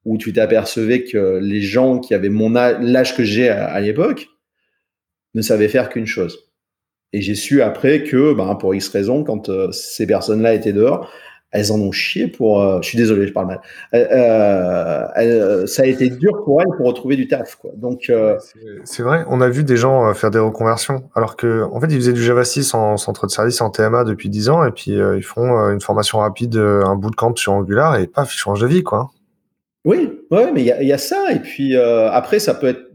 où 0.04 0.18
tu 0.18 0.32
t'apercevais 0.32 1.04
que 1.04 1.38
les 1.40 1.60
gens 1.60 1.98
qui 1.98 2.14
avaient 2.14 2.28
mon 2.28 2.50
l'âge 2.50 3.16
que 3.16 3.22
j'ai 3.22 3.48
à, 3.48 3.78
l'époque 3.80 4.28
ne 5.34 5.42
savaient 5.42 5.68
faire 5.68 5.88
qu'une 5.88 6.06
chose, 6.06 6.50
et 7.12 7.20
j'ai 7.20 7.34
su 7.36 7.62
après 7.62 8.02
que, 8.02 8.32
ben, 8.32 8.54
pour 8.56 8.74
X 8.74 8.88
raisons, 8.88 9.22
quand 9.22 9.48
euh, 9.48 9.70
ces 9.70 10.06
personnes-là 10.06 10.54
étaient 10.54 10.72
dehors, 10.72 11.10
elles 11.50 11.72
en 11.72 11.80
ont 11.80 11.92
chié 11.92 12.28
pour. 12.28 12.60
Euh, 12.60 12.80
je 12.82 12.88
suis 12.88 12.98
désolé, 12.98 13.26
je 13.26 13.32
parle 13.32 13.46
mal. 13.46 13.60
Euh, 13.94 15.66
ça 15.66 15.82
a 15.82 15.86
été 15.86 16.10
dur 16.10 16.44
pour 16.44 16.60
elles 16.60 16.76
pour 16.76 16.86
retrouver 16.86 17.16
du 17.16 17.28
taf, 17.28 17.56
quoi. 17.56 17.70
Donc. 17.76 18.12
C'est 18.84 19.02
vrai. 19.02 19.24
On 19.28 19.40
a 19.40 19.48
vu 19.48 19.64
des 19.64 19.76
gens 19.76 20.12
faire 20.14 20.30
des 20.30 20.38
reconversions, 20.38 21.08
alors 21.14 21.36
que 21.36 21.62
en 21.62 21.80
fait 21.80 21.88
ils 21.90 21.96
faisaient 21.96 22.12
du 22.12 22.22
Java 22.22 22.44
6 22.44 22.74
en 22.74 22.96
centre 22.96 23.26
de 23.26 23.30
service 23.30 23.60
en 23.60 23.70
TMA 23.70 24.04
depuis 24.04 24.28
10 24.28 24.48
ans, 24.50 24.64
et 24.64 24.70
puis 24.70 24.92
ils 24.92 25.22
font 25.22 25.70
une 25.70 25.80
formation 25.80 26.18
rapide, 26.18 26.56
un 26.56 26.94
bootcamp 26.96 27.36
sur 27.36 27.52
Angular, 27.52 27.96
et 27.96 28.06
paf, 28.06 28.34
ils 28.34 28.38
changent 28.38 28.60
de 28.60 28.66
vie, 28.66 28.82
quoi. 28.82 29.10
Oui, 29.84 30.10
ouais, 30.30 30.52
mais 30.52 30.62
il 30.62 30.66
y, 30.66 30.86
y 30.86 30.92
a, 30.92 30.98
ça, 30.98 31.32
et 31.32 31.38
puis 31.38 31.76
après 31.76 32.38
ça 32.38 32.54
peut 32.54 32.68
être 32.68 32.90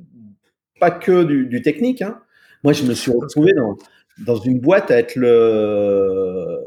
pas 0.79 0.91
que 0.91 1.23
du, 1.23 1.47
du 1.47 1.61
technique. 1.61 2.01
Hein. 2.01 2.19
Moi, 2.63 2.73
je 2.73 2.83
me 2.83 2.93
suis 2.93 3.11
retrouvé 3.11 3.53
dans 3.53 3.77
dans 4.19 4.35
une 4.35 4.59
boîte 4.59 4.91
à 4.91 4.97
être 4.97 5.15
le, 5.15 6.59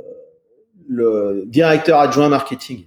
le 0.89 1.45
directeur 1.47 1.99
adjoint 1.99 2.29
marketing. 2.29 2.87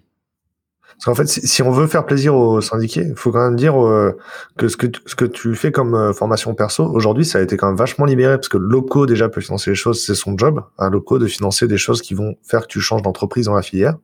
Parce 0.99 1.05
qu'en 1.05 1.15
fait, 1.15 1.27
si, 1.27 1.63
on 1.63 1.71
veut 1.71 1.87
faire 1.87 2.05
plaisir 2.05 2.35
aux 2.35 2.59
syndiqués, 2.59 3.05
il 3.07 3.15
faut 3.15 3.31
quand 3.31 3.43
même 3.43 3.55
dire 3.55 3.81
euh, 3.81 4.17
que 4.57 4.67
ce 4.67 4.75
que, 4.75 4.87
ce 5.05 5.15
que 5.15 5.23
tu 5.23 5.55
fais 5.55 5.71
comme 5.71 5.95
euh, 5.95 6.11
formation 6.11 6.53
perso, 6.55 6.83
aujourd'hui, 6.83 7.23
ça 7.23 7.39
a 7.39 7.41
été 7.41 7.55
quand 7.55 7.67
même 7.67 7.77
vachement 7.77 8.03
libéré, 8.03 8.35
parce 8.35 8.49
que 8.49 8.57
Loco 8.57 9.05
déjà 9.05 9.29
peut 9.29 9.39
financer 9.39 9.69
les 9.69 9.77
choses, 9.77 10.03
c'est 10.03 10.13
son 10.13 10.37
job, 10.37 10.61
un 10.77 10.87
hein, 10.87 10.89
Loco, 10.89 11.17
de 11.17 11.27
financer 11.27 11.67
des 11.67 11.77
choses 11.77 12.01
qui 12.01 12.15
vont 12.15 12.35
faire 12.43 12.63
que 12.63 12.67
tu 12.67 12.81
changes 12.81 13.01
d'entreprise 13.01 13.45
dans 13.45 13.55
la 13.55 13.61
filière. 13.61 13.95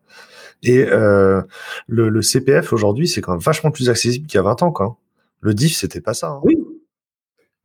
Et 0.64 0.86
euh, 0.89 1.41
le, 1.88 2.08
le, 2.08 2.22
CPF 2.22 2.72
aujourd'hui, 2.72 3.10
c'est 3.10 3.20
quand 3.20 3.34
même 3.34 3.41
vachement 3.41 3.72
plus 3.72 3.89
accessible 3.89 4.26
qu'il 4.26 4.38
y 4.38 4.39
a 4.39 4.43
20 4.43 4.64
ans. 4.64 4.72
Quoi. 4.72 4.96
Le 5.41 5.54
DIF, 5.54 5.76
c'était 5.76 6.00
pas 6.00 6.14
ça. 6.14 6.30
Hein. 6.30 6.39
Oui, 6.43 6.58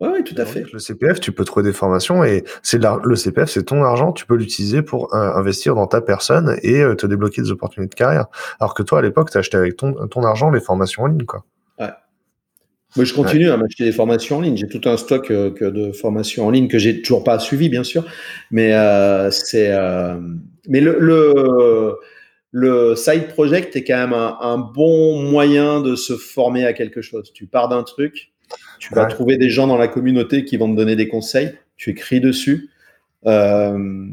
oui, 0.08 0.24
tout 0.24 0.34
à 0.38 0.46
fait. 0.46 0.64
Le 0.72 0.78
CPF, 0.78 1.20
tu 1.20 1.30
peux 1.30 1.44
trouver 1.44 1.64
des 1.64 1.74
formations 1.74 2.24
et 2.24 2.44
c'est 2.62 2.82
le 2.82 3.16
CPF, 3.16 3.50
c'est 3.50 3.64
ton 3.64 3.82
argent, 3.84 4.12
tu 4.12 4.24
peux 4.24 4.34
l'utiliser 4.34 4.80
pour 4.80 5.14
euh, 5.14 5.34
investir 5.34 5.74
dans 5.74 5.86
ta 5.86 6.00
personne 6.00 6.56
et 6.62 6.80
euh, 6.80 6.94
te 6.94 7.06
débloquer 7.06 7.42
des 7.42 7.50
opportunités 7.50 7.90
de 7.90 7.94
carrière. 7.94 8.26
Alors 8.60 8.72
que 8.72 8.82
toi, 8.82 9.00
à 9.00 9.02
l'époque, 9.02 9.30
tu 9.30 9.36
acheté 9.36 9.58
avec 9.58 9.76
ton, 9.76 9.92
ton 10.08 10.22
argent 10.22 10.50
les 10.50 10.60
formations 10.60 11.02
en 11.02 11.06
ligne, 11.06 11.26
quoi. 11.26 11.44
Ouais. 11.78 11.90
Mais 12.96 13.04
je 13.04 13.14
continue 13.14 13.50
à 13.50 13.58
m'acheter 13.58 13.84
des 13.84 13.92
formations 13.92 14.38
en 14.38 14.40
ligne. 14.40 14.56
J'ai 14.56 14.68
tout 14.68 14.88
un 14.88 14.96
stock 14.96 15.30
euh, 15.30 15.50
que 15.50 15.66
de 15.66 15.92
formations 15.92 16.46
en 16.46 16.50
ligne 16.50 16.66
que 16.66 16.78
j'ai 16.78 17.02
toujours 17.02 17.22
pas 17.22 17.38
suivi, 17.38 17.68
bien 17.68 17.84
sûr. 17.84 18.06
Mais 18.50 18.70
c'est, 19.30 19.70
mais 20.66 20.80
le, 20.80 20.98
le, 20.98 21.96
le, 22.52 22.96
side 22.96 23.28
project 23.28 23.76
est 23.76 23.84
quand 23.84 23.98
même 23.98 24.14
un, 24.14 24.38
un 24.40 24.56
bon 24.56 25.22
moyen 25.22 25.82
de 25.82 25.94
se 25.94 26.16
former 26.16 26.64
à 26.64 26.72
quelque 26.72 27.02
chose. 27.02 27.32
Tu 27.34 27.46
pars 27.46 27.68
d'un 27.68 27.82
truc 27.82 28.32
tu 28.78 28.94
vas 28.94 29.06
trouver 29.06 29.36
des 29.36 29.50
gens 29.50 29.66
dans 29.66 29.76
la 29.76 29.88
communauté 29.88 30.44
qui 30.44 30.56
vont 30.56 30.70
te 30.70 30.76
donner 30.76 30.96
des 30.96 31.06
conseils. 31.06 31.52
Tu 31.76 31.90
écris 31.90 32.20
dessus. 32.20 32.70
Euh, 33.26 34.06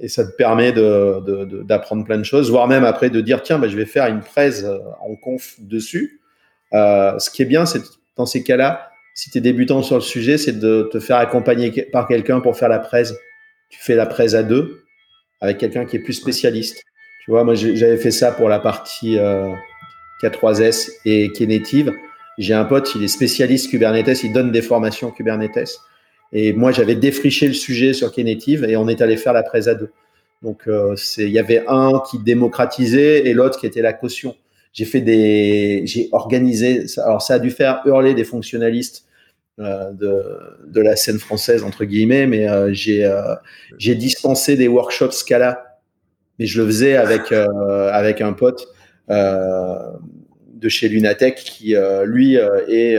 et 0.00 0.08
ça 0.08 0.24
te 0.24 0.32
permet 0.36 0.72
d'apprendre 0.72 2.04
plein 2.04 2.18
de 2.18 2.24
choses, 2.24 2.50
voire 2.50 2.68
même 2.68 2.84
après 2.84 3.10
de 3.10 3.20
dire 3.20 3.42
tiens, 3.42 3.58
bah, 3.58 3.68
je 3.68 3.76
vais 3.76 3.86
faire 3.86 4.06
une 4.06 4.20
presse 4.20 4.64
euh, 4.64 4.78
en 5.00 5.16
conf 5.16 5.56
dessus. 5.60 6.20
Euh, 6.72 7.18
ce 7.18 7.30
qui 7.30 7.42
est 7.42 7.46
bien, 7.46 7.66
c'est 7.66 7.80
dans 8.16 8.26
ces 8.26 8.42
cas-là, 8.42 8.90
si 9.14 9.30
tu 9.30 9.38
es 9.38 9.40
débutant 9.40 9.82
sur 9.82 9.96
le 9.96 10.02
sujet, 10.02 10.38
c'est 10.38 10.58
de 10.58 10.88
te 10.92 11.00
faire 11.00 11.16
accompagner 11.16 11.70
par 11.92 12.06
quelqu'un 12.06 12.40
pour 12.40 12.56
faire 12.56 12.68
la 12.68 12.78
presse. 12.78 13.14
Tu 13.70 13.80
fais 13.80 13.94
la 13.94 14.06
presse 14.06 14.34
à 14.34 14.42
deux 14.42 14.84
avec 15.40 15.58
quelqu'un 15.58 15.84
qui 15.84 15.96
est 15.96 16.00
plus 16.00 16.12
spécialiste. 16.12 16.82
Tu 17.24 17.30
vois, 17.30 17.44
moi 17.44 17.54
j'avais 17.54 17.96
fait 17.96 18.10
ça 18.10 18.32
pour 18.32 18.48
la 18.48 18.58
partie 18.58 19.16
K3S 20.22 20.90
et 21.04 21.30
Knative. 21.32 21.92
J'ai 22.38 22.54
un 22.54 22.64
pote, 22.64 22.92
il 22.94 23.04
est 23.04 23.08
spécialiste 23.08 23.70
Kubernetes, 23.70 24.24
il 24.24 24.32
donne 24.32 24.50
des 24.50 24.62
formations 24.62 25.10
Kubernetes. 25.10 25.78
Et 26.32 26.52
moi, 26.52 26.72
j'avais 26.72 26.96
défriché 26.96 27.46
le 27.46 27.52
sujet 27.52 27.92
sur 27.92 28.12
Knative 28.12 28.64
et 28.64 28.76
on 28.76 28.88
est 28.88 29.00
allé 29.00 29.16
faire 29.16 29.32
la 29.32 29.42
presse 29.42 29.68
à 29.68 29.74
deux. 29.74 29.90
Donc, 30.42 30.66
euh, 30.66 30.96
il 31.16 31.30
y 31.30 31.38
avait 31.38 31.64
un 31.68 32.02
qui 32.10 32.18
démocratisait 32.18 33.26
et 33.26 33.32
l'autre 33.34 33.58
qui 33.58 33.66
était 33.66 33.82
la 33.82 33.92
caution. 33.92 34.34
J'ai 34.72 34.84
fait 34.84 35.00
des, 35.00 35.82
j'ai 35.86 36.08
organisé. 36.10 36.86
Alors, 36.98 37.22
ça 37.22 37.34
a 37.34 37.38
dû 37.38 37.50
faire 37.50 37.82
hurler 37.86 38.14
des 38.14 38.24
fonctionnalistes 38.24 39.06
euh, 39.60 39.92
de, 39.92 40.80
la 40.80 40.96
scène 40.96 41.20
française 41.20 41.62
entre 41.62 41.84
guillemets, 41.84 42.26
mais 42.26 42.48
euh, 42.48 42.72
j'ai 42.74 43.94
dispensé 43.94 44.56
des 44.56 44.66
workshops 44.66 45.12
Scala, 45.12 45.78
mais 46.40 46.46
je 46.46 46.60
le 46.60 46.66
faisais 46.66 46.96
avec 46.96 47.30
un 48.20 48.32
pote 48.32 48.66
de 50.54 50.68
chez 50.68 50.88
Lunatech 50.88 51.36
qui, 51.36 51.74
euh, 51.74 52.04
lui, 52.04 52.38
euh, 52.38 52.66
est, 52.68 52.94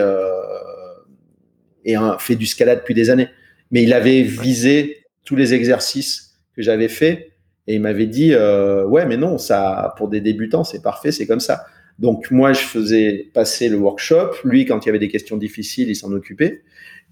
et 1.85 1.97
euh, 1.97 2.17
fait 2.17 2.35
du 2.35 2.45
Scala 2.45 2.75
depuis 2.75 2.93
des 2.93 3.09
années. 3.09 3.29
Mais 3.71 3.83
il 3.83 3.93
avait 3.93 4.21
visé 4.21 5.05
tous 5.23 5.35
les 5.35 5.53
exercices 5.53 6.37
que 6.55 6.61
j'avais 6.61 6.87
fait 6.87 7.31
et 7.67 7.75
il 7.75 7.81
m'avait 7.81 8.05
dit 8.05 8.35
ouais 8.35 9.07
mais 9.07 9.17
non 9.17 9.39
ça 9.39 9.95
pour 9.97 10.07
des 10.07 10.21
débutants 10.21 10.63
c'est 10.63 10.83
parfait 10.83 11.11
c'est 11.11 11.25
comme 11.25 11.39
ça. 11.39 11.65
Donc 11.97 12.29
moi 12.29 12.53
je 12.53 12.59
faisais 12.59 13.31
passer 13.33 13.69
le 13.69 13.77
workshop. 13.77 14.31
Lui 14.43 14.65
quand 14.65 14.85
il 14.85 14.87
y 14.87 14.89
avait 14.89 14.99
des 14.99 15.09
questions 15.09 15.35
difficiles 15.35 15.89
il 15.89 15.95
s'en 15.95 16.11
occupait. 16.11 16.61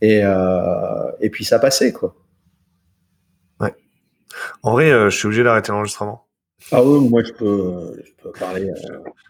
Et 0.01 0.22
et 1.22 1.30
puis 1.31 1.43
ça 1.43 1.57
passait 1.57 1.91
quoi. 1.91 2.15
Ouais. 3.59 3.73
En 4.61 4.73
vrai 4.73 4.91
je 5.09 5.15
suis 5.15 5.26
obligé 5.26 5.43
d'arrêter 5.43 5.72
l'enregistrement. 5.72 6.27
Ah 6.72 6.84
oui 6.84 7.09
moi 7.09 7.23
je 7.23 7.34
peux 7.34 7.99
je 8.05 8.23
peux 8.23 8.31
parler 8.39 8.69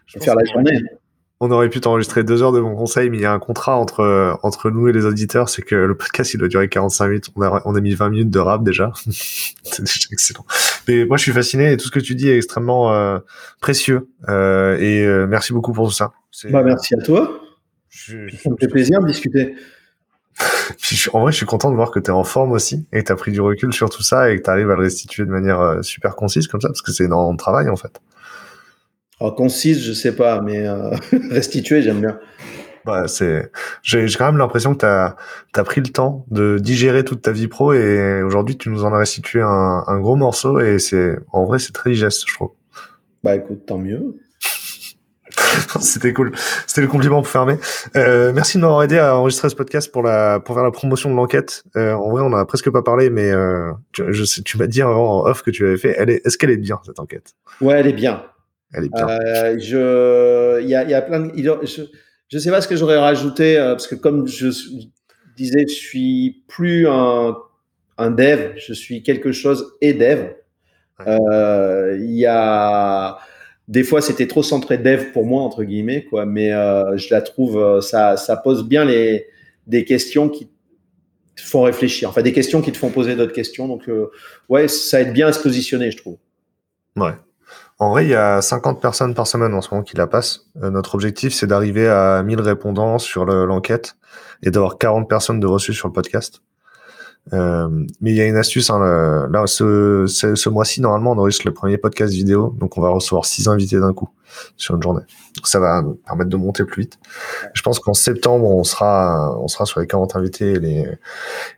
je 0.06 0.18
peux 0.18 0.24
faire 0.24 0.36
la 0.36 0.44
journée 0.44 0.78
on 1.44 1.50
aurait 1.50 1.68
pu 1.68 1.80
t'enregistrer 1.80 2.24
deux 2.24 2.42
heures 2.42 2.52
de 2.52 2.60
mon 2.60 2.74
conseil, 2.74 3.10
mais 3.10 3.18
il 3.18 3.22
y 3.22 3.26
a 3.26 3.32
un 3.32 3.38
contrat 3.38 3.76
entre, 3.76 4.38
entre 4.42 4.70
nous 4.70 4.88
et 4.88 4.92
les 4.92 5.04
auditeurs, 5.04 5.48
c'est 5.48 5.62
que 5.62 5.74
le 5.74 5.96
podcast, 5.96 6.34
il 6.34 6.38
doit 6.38 6.48
durer 6.48 6.68
45 6.68 7.06
minutes. 7.06 7.30
On 7.36 7.42
a, 7.42 7.62
on 7.64 7.74
a 7.74 7.80
mis 7.80 7.94
20 7.94 8.08
minutes 8.10 8.30
de 8.30 8.38
rap 8.38 8.64
déjà. 8.64 8.92
c'est 9.10 9.82
déjà 9.82 10.08
excellent. 10.10 10.44
Mais 10.88 11.04
moi, 11.04 11.16
je 11.16 11.22
suis 11.22 11.32
fasciné 11.32 11.72
et 11.72 11.76
tout 11.76 11.86
ce 11.86 11.90
que 11.90 12.00
tu 12.00 12.14
dis 12.14 12.28
est 12.28 12.36
extrêmement 12.36 12.92
euh, 12.92 13.18
précieux. 13.60 14.08
Euh, 14.28 14.78
et 14.78 15.04
euh, 15.04 15.26
merci 15.26 15.52
beaucoup 15.52 15.72
pour 15.72 15.88
tout 15.88 15.94
ça. 15.94 16.12
Bah, 16.50 16.62
merci 16.62 16.94
à 16.94 17.02
toi. 17.02 17.40
Je, 17.88 18.28
ça 18.36 18.50
me 18.50 18.56
fait 18.56 18.68
plaisir 18.68 19.00
de 19.00 19.06
discuter. 19.06 19.54
en 21.12 21.20
vrai, 21.20 21.32
je 21.32 21.36
suis 21.36 21.46
content 21.46 21.70
de 21.70 21.76
voir 21.76 21.90
que 21.90 22.00
tu 22.00 22.06
es 22.06 22.14
en 22.14 22.24
forme 22.24 22.52
aussi 22.52 22.86
et 22.92 23.00
que 23.00 23.06
tu 23.06 23.12
as 23.12 23.16
pris 23.16 23.32
du 23.32 23.40
recul 23.40 23.72
sur 23.72 23.88
tout 23.88 24.02
ça 24.02 24.30
et 24.30 24.38
que 24.38 24.42
tu 24.42 24.50
arrives 24.50 24.70
à 24.70 24.74
le 24.74 24.82
restituer 24.82 25.24
de 25.24 25.30
manière 25.30 25.78
super 25.82 26.16
concise 26.16 26.48
comme 26.48 26.60
ça, 26.60 26.68
parce 26.68 26.82
que 26.82 26.92
c'est 26.92 27.04
énormément 27.04 27.34
de 27.34 27.38
travail 27.38 27.68
en 27.68 27.76
fait. 27.76 28.00
Alors, 29.20 29.34
concise, 29.34 29.82
je 29.82 29.92
sais 29.92 30.14
pas, 30.14 30.40
mais 30.40 30.66
euh, 30.66 30.90
restituer, 31.30 31.82
j'aime 31.82 32.00
bien. 32.00 32.18
Bah, 32.84 33.08
c'est, 33.08 33.50
j'ai, 33.82 34.06
quand 34.18 34.26
même 34.26 34.36
l'impression 34.36 34.74
que 34.74 34.80
tu 34.80 34.86
as, 34.86 35.64
pris 35.64 35.80
le 35.80 35.88
temps 35.88 36.26
de 36.30 36.58
digérer 36.58 37.04
toute 37.04 37.22
ta 37.22 37.32
vie 37.32 37.48
pro 37.48 37.72
et 37.72 38.22
aujourd'hui 38.22 38.58
tu 38.58 38.68
nous 38.68 38.84
en 38.84 38.92
as 38.92 38.98
restitué 38.98 39.40
un, 39.40 39.84
un 39.86 40.00
gros 40.00 40.16
morceau 40.16 40.60
et 40.60 40.78
c'est, 40.78 41.16
en 41.32 41.46
vrai, 41.46 41.58
c'est 41.58 41.72
très 41.72 41.90
digeste, 41.90 42.24
je 42.28 42.34
trouve. 42.34 42.50
Bah, 43.22 43.36
écoute, 43.36 43.64
tant 43.64 43.78
mieux. 43.78 44.18
C'était 45.80 46.12
cool. 46.12 46.32
C'était 46.66 46.82
le 46.82 46.88
compliment 46.88 47.22
pour 47.22 47.28
fermer. 47.28 47.56
Euh, 47.96 48.32
merci 48.34 48.58
de 48.58 48.62
m'avoir 48.62 48.82
aidé 48.82 48.98
à 48.98 49.16
enregistrer 49.16 49.48
ce 49.48 49.56
podcast 49.56 49.90
pour 49.90 50.02
la 50.02 50.40
pour 50.40 50.54
faire 50.54 50.64
la 50.64 50.70
promotion 50.70 51.10
de 51.10 51.16
l'enquête. 51.16 51.64
Euh, 51.76 51.94
en 51.94 52.10
vrai, 52.10 52.22
on 52.22 52.26
en 52.26 52.34
a 52.34 52.44
presque 52.44 52.70
pas 52.70 52.82
parlé, 52.82 53.10
mais 53.10 53.30
euh, 53.30 53.72
tu, 53.92 54.04
je 54.08 54.24
sais, 54.24 54.42
tu 54.42 54.58
m'as 54.58 54.66
dit 54.66 54.82
avant 54.82 55.20
en 55.20 55.26
off 55.26 55.42
que 55.42 55.50
tu 55.50 55.66
avais 55.66 55.76
fait. 55.76 55.94
Elle 55.98 56.10
est, 56.10 56.26
est-ce 56.26 56.38
qu'elle 56.38 56.50
est 56.50 56.56
bien 56.56 56.80
cette 56.84 57.00
enquête? 57.00 57.34
Ouais, 57.60 57.74
elle 57.74 57.86
est 57.86 57.92
bien. 57.92 58.22
Elle 58.74 58.84
est 58.84 58.88
bien. 58.88 59.08
Euh, 59.08 59.58
je, 59.58 60.60
il 60.62 60.68
y 60.68 60.74
a, 60.74 60.84
y 60.84 60.94
a, 60.94 61.02
plein 61.02 61.20
de, 61.20 61.32
je, 61.36 61.82
je 62.28 62.38
sais 62.38 62.50
pas 62.50 62.60
ce 62.60 62.68
que 62.68 62.76
j'aurais 62.76 62.98
rajouté, 62.98 63.56
parce 63.56 63.86
que 63.86 63.94
comme 63.94 64.26
je 64.26 64.48
disais, 65.36 65.64
je 65.68 65.74
suis 65.74 66.44
plus 66.48 66.86
un, 66.88 67.36
un 67.98 68.10
dev, 68.10 68.52
je 68.56 68.72
suis 68.72 69.02
quelque 69.02 69.32
chose 69.32 69.74
et 69.80 69.92
dev. 69.94 70.30
Il 71.06 72.14
y 72.14 72.26
a 72.26 73.18
des 73.68 73.82
fois 73.82 74.00
c'était 74.00 74.26
trop 74.26 74.42
centré 74.42 74.78
dev 74.78 75.12
pour 75.12 75.24
moi 75.24 75.42
entre 75.42 75.64
guillemets 75.64 76.04
quoi 76.04 76.26
mais 76.26 76.52
euh, 76.52 76.96
je 76.96 77.08
la 77.10 77.22
trouve 77.22 77.58
euh, 77.58 77.80
ça 77.80 78.16
ça 78.16 78.36
pose 78.36 78.66
bien 78.68 78.84
les 78.84 79.26
des 79.66 79.84
questions 79.84 80.28
qui 80.28 80.50
te 81.36 81.42
font 81.42 81.62
réfléchir. 81.62 82.10
Enfin 82.10 82.22
des 82.22 82.32
questions 82.32 82.60
qui 82.60 82.70
te 82.70 82.76
font 82.76 82.90
poser 82.90 83.16
d'autres 83.16 83.32
questions. 83.32 83.66
Donc 83.66 83.88
euh, 83.88 84.10
ouais 84.48 84.68
ça 84.68 85.00
aide 85.00 85.12
bien 85.12 85.28
à 85.28 85.32
se 85.32 85.42
positionner 85.42 85.90
je 85.90 85.96
trouve. 85.96 86.18
Ouais 86.96 87.12
en 87.84 87.90
vrai 87.90 88.04
il 88.04 88.10
y 88.10 88.14
a 88.14 88.42
50 88.42 88.80
personnes 88.80 89.14
par 89.14 89.26
semaine 89.26 89.54
en 89.54 89.60
ce 89.60 89.70
moment 89.70 89.82
qui 89.82 89.96
la 89.96 90.06
passent 90.06 90.46
notre 90.54 90.94
objectif 90.94 91.34
c'est 91.34 91.46
d'arriver 91.46 91.88
à 91.88 92.22
1000 92.22 92.40
répondants 92.40 92.98
sur 92.98 93.24
l'enquête 93.24 93.96
et 94.42 94.50
d'avoir 94.50 94.78
40 94.78 95.08
personnes 95.08 95.40
de 95.40 95.46
reçus 95.46 95.74
sur 95.74 95.88
le 95.88 95.92
podcast 95.92 96.40
euh, 97.32 97.68
mais 98.00 98.10
il 98.10 98.16
y 98.16 98.20
a 98.20 98.26
une 98.26 98.36
astuce. 98.36 98.70
Hein, 98.70 99.28
là, 99.30 99.46
ce, 99.46 100.04
ce, 100.06 100.48
mois-ci, 100.48 100.80
normalement, 100.80 101.12
on 101.12 101.18
enregistre 101.18 101.46
le 101.46 101.54
premier 101.54 101.78
podcast 101.78 102.12
vidéo, 102.12 102.54
donc 102.58 102.76
on 102.76 102.82
va 102.82 102.90
recevoir 102.90 103.24
six 103.24 103.48
invités 103.48 103.80
d'un 103.80 103.94
coup 103.94 104.10
sur 104.56 104.74
une 104.74 104.82
journée. 104.82 105.02
ça 105.44 105.60
va 105.60 105.80
nous 105.82 105.94
permettre 105.94 106.30
de 106.30 106.36
monter 106.36 106.64
plus 106.64 106.82
vite. 106.82 106.98
Je 107.54 107.62
pense 107.62 107.78
qu'en 107.78 107.94
septembre, 107.94 108.44
on 108.44 108.64
sera, 108.64 109.38
on 109.38 109.48
sera 109.48 109.64
sur 109.64 109.80
les 109.80 109.86
40 109.86 110.16
invités 110.16 110.52
et 110.52 110.60
les, 110.60 110.86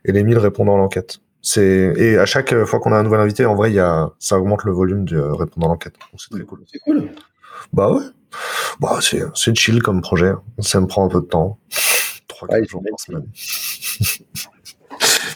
et 0.05 0.11
les 0.11 0.23
1000 0.23 0.37
répondants 0.37 0.75
à 0.75 0.77
l'enquête. 0.77 1.19
C'est 1.41 1.93
et 1.97 2.17
à 2.17 2.25
chaque 2.25 2.53
fois 2.65 2.79
qu'on 2.79 2.93
a 2.93 2.97
un 2.97 3.03
nouvel 3.03 3.19
invité, 3.19 3.45
en 3.45 3.55
vrai, 3.55 3.71
il 3.71 3.75
y 3.75 3.79
a, 3.79 4.09
ça 4.19 4.37
augmente 4.37 4.63
le 4.63 4.71
volume 4.71 5.05
de 5.05 5.19
répondant 5.19 5.67
à 5.67 5.69
l'enquête. 5.71 5.95
C'est 6.17 6.29
très 6.29 6.43
cool. 6.43 6.63
C'est 6.71 6.79
cool. 6.79 7.09
Bah 7.73 7.91
ouais. 7.91 8.03
Bah 8.79 8.99
c'est, 9.01 9.23
c'est 9.33 9.55
chill 9.55 9.81
comme 9.81 10.01
projet. 10.01 10.31
Ça 10.59 10.79
me 10.81 10.87
prend 10.87 11.05
un 11.05 11.09
peu 11.09 11.21
de 11.21 11.25
temps. 11.25 11.59
Trois, 12.27 12.47
jours 12.63 12.83
par 12.89 12.99
semaine. 12.99 13.27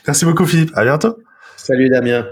Merci 0.07 0.26
beaucoup, 0.26 0.45
Philippe. 0.45 0.72
À 0.76 0.84
bientôt. 0.84 1.18
Salut, 1.56 1.90
Damien. 1.90 2.26